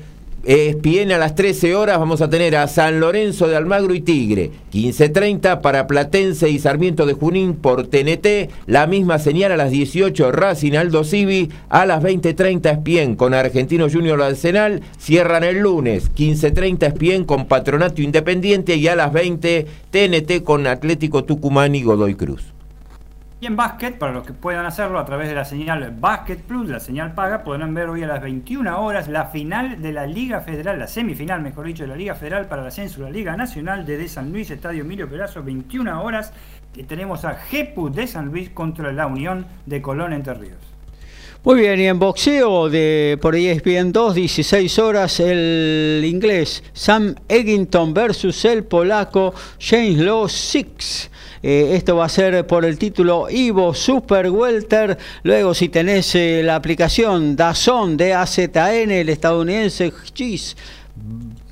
ESPN 0.45 1.13
a 1.13 1.17
las 1.17 1.35
13 1.35 1.73
horas 1.73 1.97
vamos 1.97 2.21
a 2.21 2.29
tener 2.29 2.57
a 2.57 2.67
San 2.67 2.99
Lorenzo 2.99 3.47
de 3.47 3.55
Almagro 3.55 3.93
y 3.93 4.01
Tigre. 4.01 4.51
15.30 4.73 5.61
para 5.61 5.87
Platense 5.87 6.49
y 6.49 6.59
Sarmiento 6.59 7.05
de 7.05 7.13
Junín 7.13 7.53
por 7.53 7.87
TNT. 7.87 8.51
La 8.65 8.85
misma 8.85 9.19
señal 9.19 9.53
a 9.53 9.57
las 9.57 9.71
18 9.71 10.33
Racing 10.33 10.73
Aldo 10.73 11.05
Civi. 11.05 11.49
A 11.69 11.85
las 11.85 12.03
20.30 12.03 12.71
Espien 12.73 13.15
con 13.15 13.33
Argentino 13.33 13.89
Junior 13.89 14.21
Arsenal. 14.21 14.81
Cierran 14.99 15.45
el 15.45 15.59
lunes. 15.59 16.11
15.30 16.13 16.87
Espien 16.87 17.23
con 17.23 17.45
Patronato 17.45 18.01
Independiente. 18.01 18.75
Y 18.75 18.89
a 18.89 18.97
las 18.97 19.13
20 19.13 19.65
TNT 19.91 20.43
con 20.43 20.67
Atlético 20.67 21.23
Tucumán 21.23 21.73
y 21.73 21.83
Godoy 21.83 22.15
Cruz. 22.15 22.52
Y 23.43 23.45
en 23.45 23.57
básquet, 23.57 23.97
para 23.97 24.13
los 24.13 24.25
que 24.25 24.31
puedan 24.31 24.65
hacerlo 24.65 24.97
a 24.97 25.03
través 25.03 25.27
de 25.27 25.35
la 25.35 25.43
señal 25.43 25.93
Basket 25.99 26.37
Plus, 26.37 26.69
la 26.69 26.79
señal 26.79 27.13
paga, 27.13 27.43
podrán 27.43 27.73
ver 27.73 27.89
hoy 27.89 28.01
a 28.01 28.07
las 28.07 28.21
21 28.21 28.81
horas 28.81 29.09
la 29.09 29.25
final 29.25 29.81
de 29.81 29.91
la 29.91 30.07
Liga 30.07 30.39
Federal, 30.39 30.79
la 30.79 30.87
semifinal, 30.87 31.41
mejor 31.41 31.65
dicho, 31.65 31.83
de 31.83 31.89
la 31.89 31.97
Liga 31.97 32.15
Federal 32.15 32.47
para 32.47 32.61
el 32.61 32.69
ascenso 32.69 33.01
la 33.01 33.09
Liga 33.09 33.35
Nacional 33.35 33.85
de 33.85 34.07
San 34.07 34.31
Luis, 34.31 34.49
Estadio 34.49 34.83
Emilio 34.83 35.09
Perazo, 35.09 35.43
21 35.43 36.01
horas, 36.01 36.31
que 36.73 36.85
tenemos 36.85 37.25
a 37.25 37.35
Jepu 37.35 37.89
de 37.89 38.07
San 38.07 38.27
Luis 38.27 38.49
contra 38.49 38.93
la 38.93 39.07
Unión 39.07 39.45
de 39.65 39.81
Colón 39.81 40.13
Entre 40.13 40.35
Ríos. 40.35 40.72
Muy 41.45 41.59
bien, 41.59 41.77
y 41.77 41.87
en 41.87 41.99
boxeo 41.99 42.69
de 42.69 43.19
por 43.21 43.35
ESPN 43.35 43.91
2, 43.91 44.15
16 44.15 44.79
horas, 44.79 45.19
el 45.19 46.01
inglés 46.05 46.63
Sam 46.71 47.15
Eggington 47.27 47.93
versus 47.93 48.45
el 48.45 48.63
polaco 48.63 49.33
James 49.59 49.97
Law 49.97 50.29
Six. 50.29 51.09
Eh, 51.41 51.71
esto 51.73 51.97
va 51.97 52.05
a 52.05 52.09
ser 52.09 52.47
por 52.47 52.63
el 52.63 52.77
título 52.77 53.29
Ivo 53.29 53.73
Super 53.73 54.29
Welter. 54.29 54.97
Luego, 55.23 55.53
si 55.53 55.67
tenés 55.67 56.15
eh, 56.15 56.43
la 56.45 56.55
aplicación 56.55 57.35
Dazón 57.35 57.97
de 57.97 58.13
AZN, 58.13 58.91
el 58.91 59.09
estadounidense 59.09 59.91
Cheese 60.13 60.55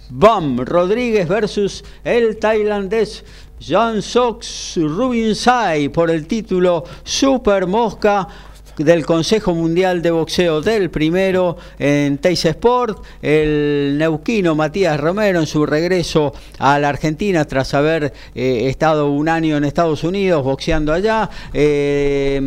Bam 0.10 0.58
Rodríguez 0.60 1.28
versus 1.28 1.84
el 2.06 2.38
tailandés 2.38 3.26
Jan 3.60 4.02
Sox 4.02 4.78
Rubinsai 4.78 5.90
por 5.90 6.10
el 6.10 6.28
título 6.28 6.86
Super 7.04 7.68
Mosca 7.68 8.28
del 8.84 9.06
Consejo 9.06 9.54
Mundial 9.54 10.02
de 10.02 10.12
Boxeo 10.12 10.62
del 10.62 10.90
primero 10.90 11.58
en 11.80 12.18
Teis 12.18 12.46
Sport, 12.46 13.04
el 13.22 13.96
neuquino 13.98 14.56
Matías 14.56 15.00
Romero 15.00 15.40
en 15.40 15.46
su 15.46 15.66
regreso 15.66 16.34
a 16.60 16.80
la 16.80 16.90
Argentina 16.90 17.46
tras 17.46 17.74
haber 17.74 18.14
eh, 18.36 18.68
estado 18.70 19.12
un 19.12 19.30
año 19.30 19.58
en 19.58 19.64
Estados 19.64 20.04
Unidos 20.04 20.44
boxeando 20.44 20.94
allá, 20.94 21.30
eh, 21.54 22.40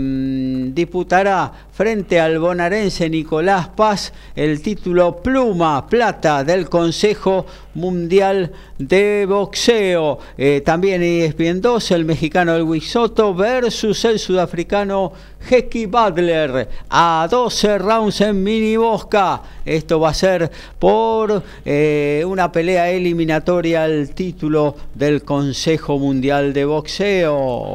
disputará 0.72 1.63
frente 1.74 2.20
al 2.20 2.38
bonaerense 2.38 3.10
Nicolás 3.10 3.66
Paz 3.68 4.12
el 4.36 4.62
título 4.62 5.16
Pluma 5.16 5.84
Plata 5.88 6.44
del 6.44 6.68
Consejo 6.68 7.46
Mundial 7.74 8.52
de 8.78 9.26
Boxeo. 9.28 10.20
Eh, 10.38 10.62
también 10.64 11.02
ESPN 11.02 11.60
2, 11.60 11.90
el 11.90 12.04
mexicano 12.04 12.56
Luis 12.60 12.88
Soto 12.88 13.34
versus 13.34 14.04
el 14.04 14.20
sudafricano 14.20 15.12
Hecky 15.50 15.86
Butler 15.86 16.68
a 16.90 17.26
12 17.28 17.78
rounds 17.78 18.20
en 18.20 18.40
mini 18.40 18.76
bosca. 18.76 19.42
Esto 19.64 19.98
va 19.98 20.10
a 20.10 20.14
ser 20.14 20.48
por 20.78 21.42
eh, 21.64 22.22
una 22.24 22.52
pelea 22.52 22.88
eliminatoria 22.90 23.82
al 23.82 24.10
título 24.10 24.76
del 24.94 25.24
Consejo 25.24 25.98
Mundial 25.98 26.52
de 26.52 26.64
Boxeo 26.64 27.74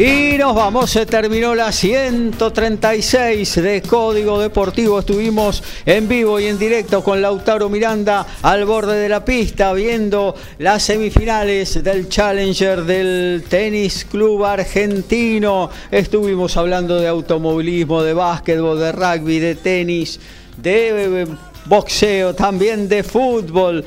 Y 0.00 0.38
nos 0.38 0.54
vamos, 0.54 0.88
se 0.88 1.04
terminó 1.04 1.54
la 1.54 1.70
136 1.70 3.56
de 3.56 3.82
Código 3.82 4.40
Deportivo. 4.40 4.98
Estuvimos 4.98 5.62
en 5.84 6.08
vivo 6.08 6.40
y 6.40 6.46
en 6.46 6.58
directo 6.58 7.04
con 7.04 7.20
Lautaro 7.20 7.68
Miranda 7.68 8.26
al 8.40 8.64
borde 8.64 8.98
de 8.98 9.10
la 9.10 9.22
pista 9.22 9.74
viendo 9.74 10.34
las 10.56 10.84
semifinales 10.84 11.84
del 11.84 12.08
Challenger 12.08 12.84
del 12.84 13.44
Tenis 13.46 14.06
Club 14.10 14.42
Argentino. 14.46 15.68
Estuvimos 15.90 16.56
hablando 16.56 16.98
de 16.98 17.06
automovilismo, 17.06 18.02
de 18.02 18.14
básquetbol, 18.14 18.78
de 18.78 18.92
rugby, 18.92 19.38
de 19.38 19.54
tenis, 19.56 20.18
de 20.56 21.28
boxeo, 21.66 22.34
también 22.34 22.88
de 22.88 23.02
fútbol 23.02 23.84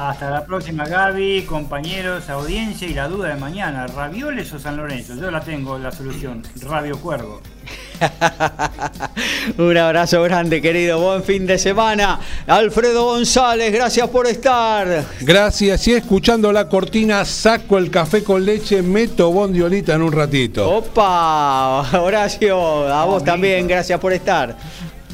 Hasta 0.00 0.30
la 0.30 0.46
próxima, 0.46 0.86
Gaby, 0.86 1.42
compañeros, 1.42 2.30
audiencia 2.30 2.88
y 2.88 2.94
la 2.94 3.06
duda 3.06 3.28
de 3.28 3.34
mañana, 3.34 3.86
¿ravioles 3.86 4.50
o 4.54 4.58
San 4.58 4.78
Lorenzo? 4.78 5.14
Yo 5.14 5.30
la 5.30 5.42
tengo, 5.42 5.78
la 5.78 5.92
solución, 5.92 6.42
Radio 6.62 6.98
Cuervo. 6.98 7.42
Un 9.58 9.76
abrazo 9.76 10.22
grande, 10.22 10.60
querido. 10.60 10.98
Buen 11.00 11.22
fin 11.22 11.46
de 11.46 11.58
semana. 11.58 12.20
Alfredo 12.46 13.04
González, 13.04 13.72
gracias 13.72 14.08
por 14.08 14.26
estar. 14.26 15.04
Gracias. 15.20 15.86
Y 15.88 15.92
escuchando 15.92 16.52
la 16.52 16.68
cortina, 16.68 17.24
saco 17.24 17.78
el 17.78 17.90
café 17.90 18.22
con 18.22 18.44
leche, 18.44 18.82
meto 18.82 19.30
bondiolita 19.30 19.94
en 19.94 20.02
un 20.02 20.12
ratito. 20.12 20.70
Opa, 20.70 21.80
Horacio, 22.00 22.88
a 22.88 23.04
vos 23.04 23.24
también, 23.24 23.66
gracias 23.66 23.98
por 24.00 24.12
estar. 24.12 24.56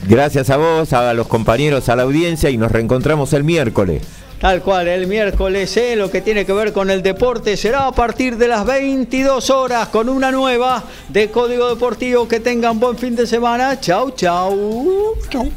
Gracias 0.09 0.51
a 0.51 0.57
vos, 0.57 0.93
a 0.93 1.13
los 1.15 1.27
compañeros, 1.27 1.89
a 1.89 1.97
la 1.97 2.05
audiencia 2.05 2.51
y 2.51 2.57
nos 2.57 2.71
reencontramos 2.71 3.33
el 3.33 3.43
miércoles. 3.43 4.03
Tal 4.41 4.63
cual, 4.63 4.87
el 4.87 5.07
miércoles, 5.07 5.75
¿eh? 5.79 5.97
lo 5.97 6.11
que 6.11 6.21
tiene 6.21 6.45
que 6.45 6.53
ver 6.53 6.73
con 6.73 6.91
el 6.91 7.03
deporte 7.03 7.57
será 7.57 7.87
a 7.87 7.93
partir 7.93 8.37
de 8.37 8.49
las 8.49 8.67
22 8.67 9.49
horas 9.49 9.89
con 9.89 10.11
una 10.11 10.31
nueva 10.31 10.85
de 11.09 11.31
Código 11.31 11.69
Deportivo. 11.69 12.29
Que 12.29 12.41
tengan 12.41 12.79
buen 12.79 12.99
fin 12.99 13.17
de 13.17 13.27
semana. 13.27 13.81
Chau, 13.81 14.11
chau. 14.11 15.15
Chau. 15.31 15.51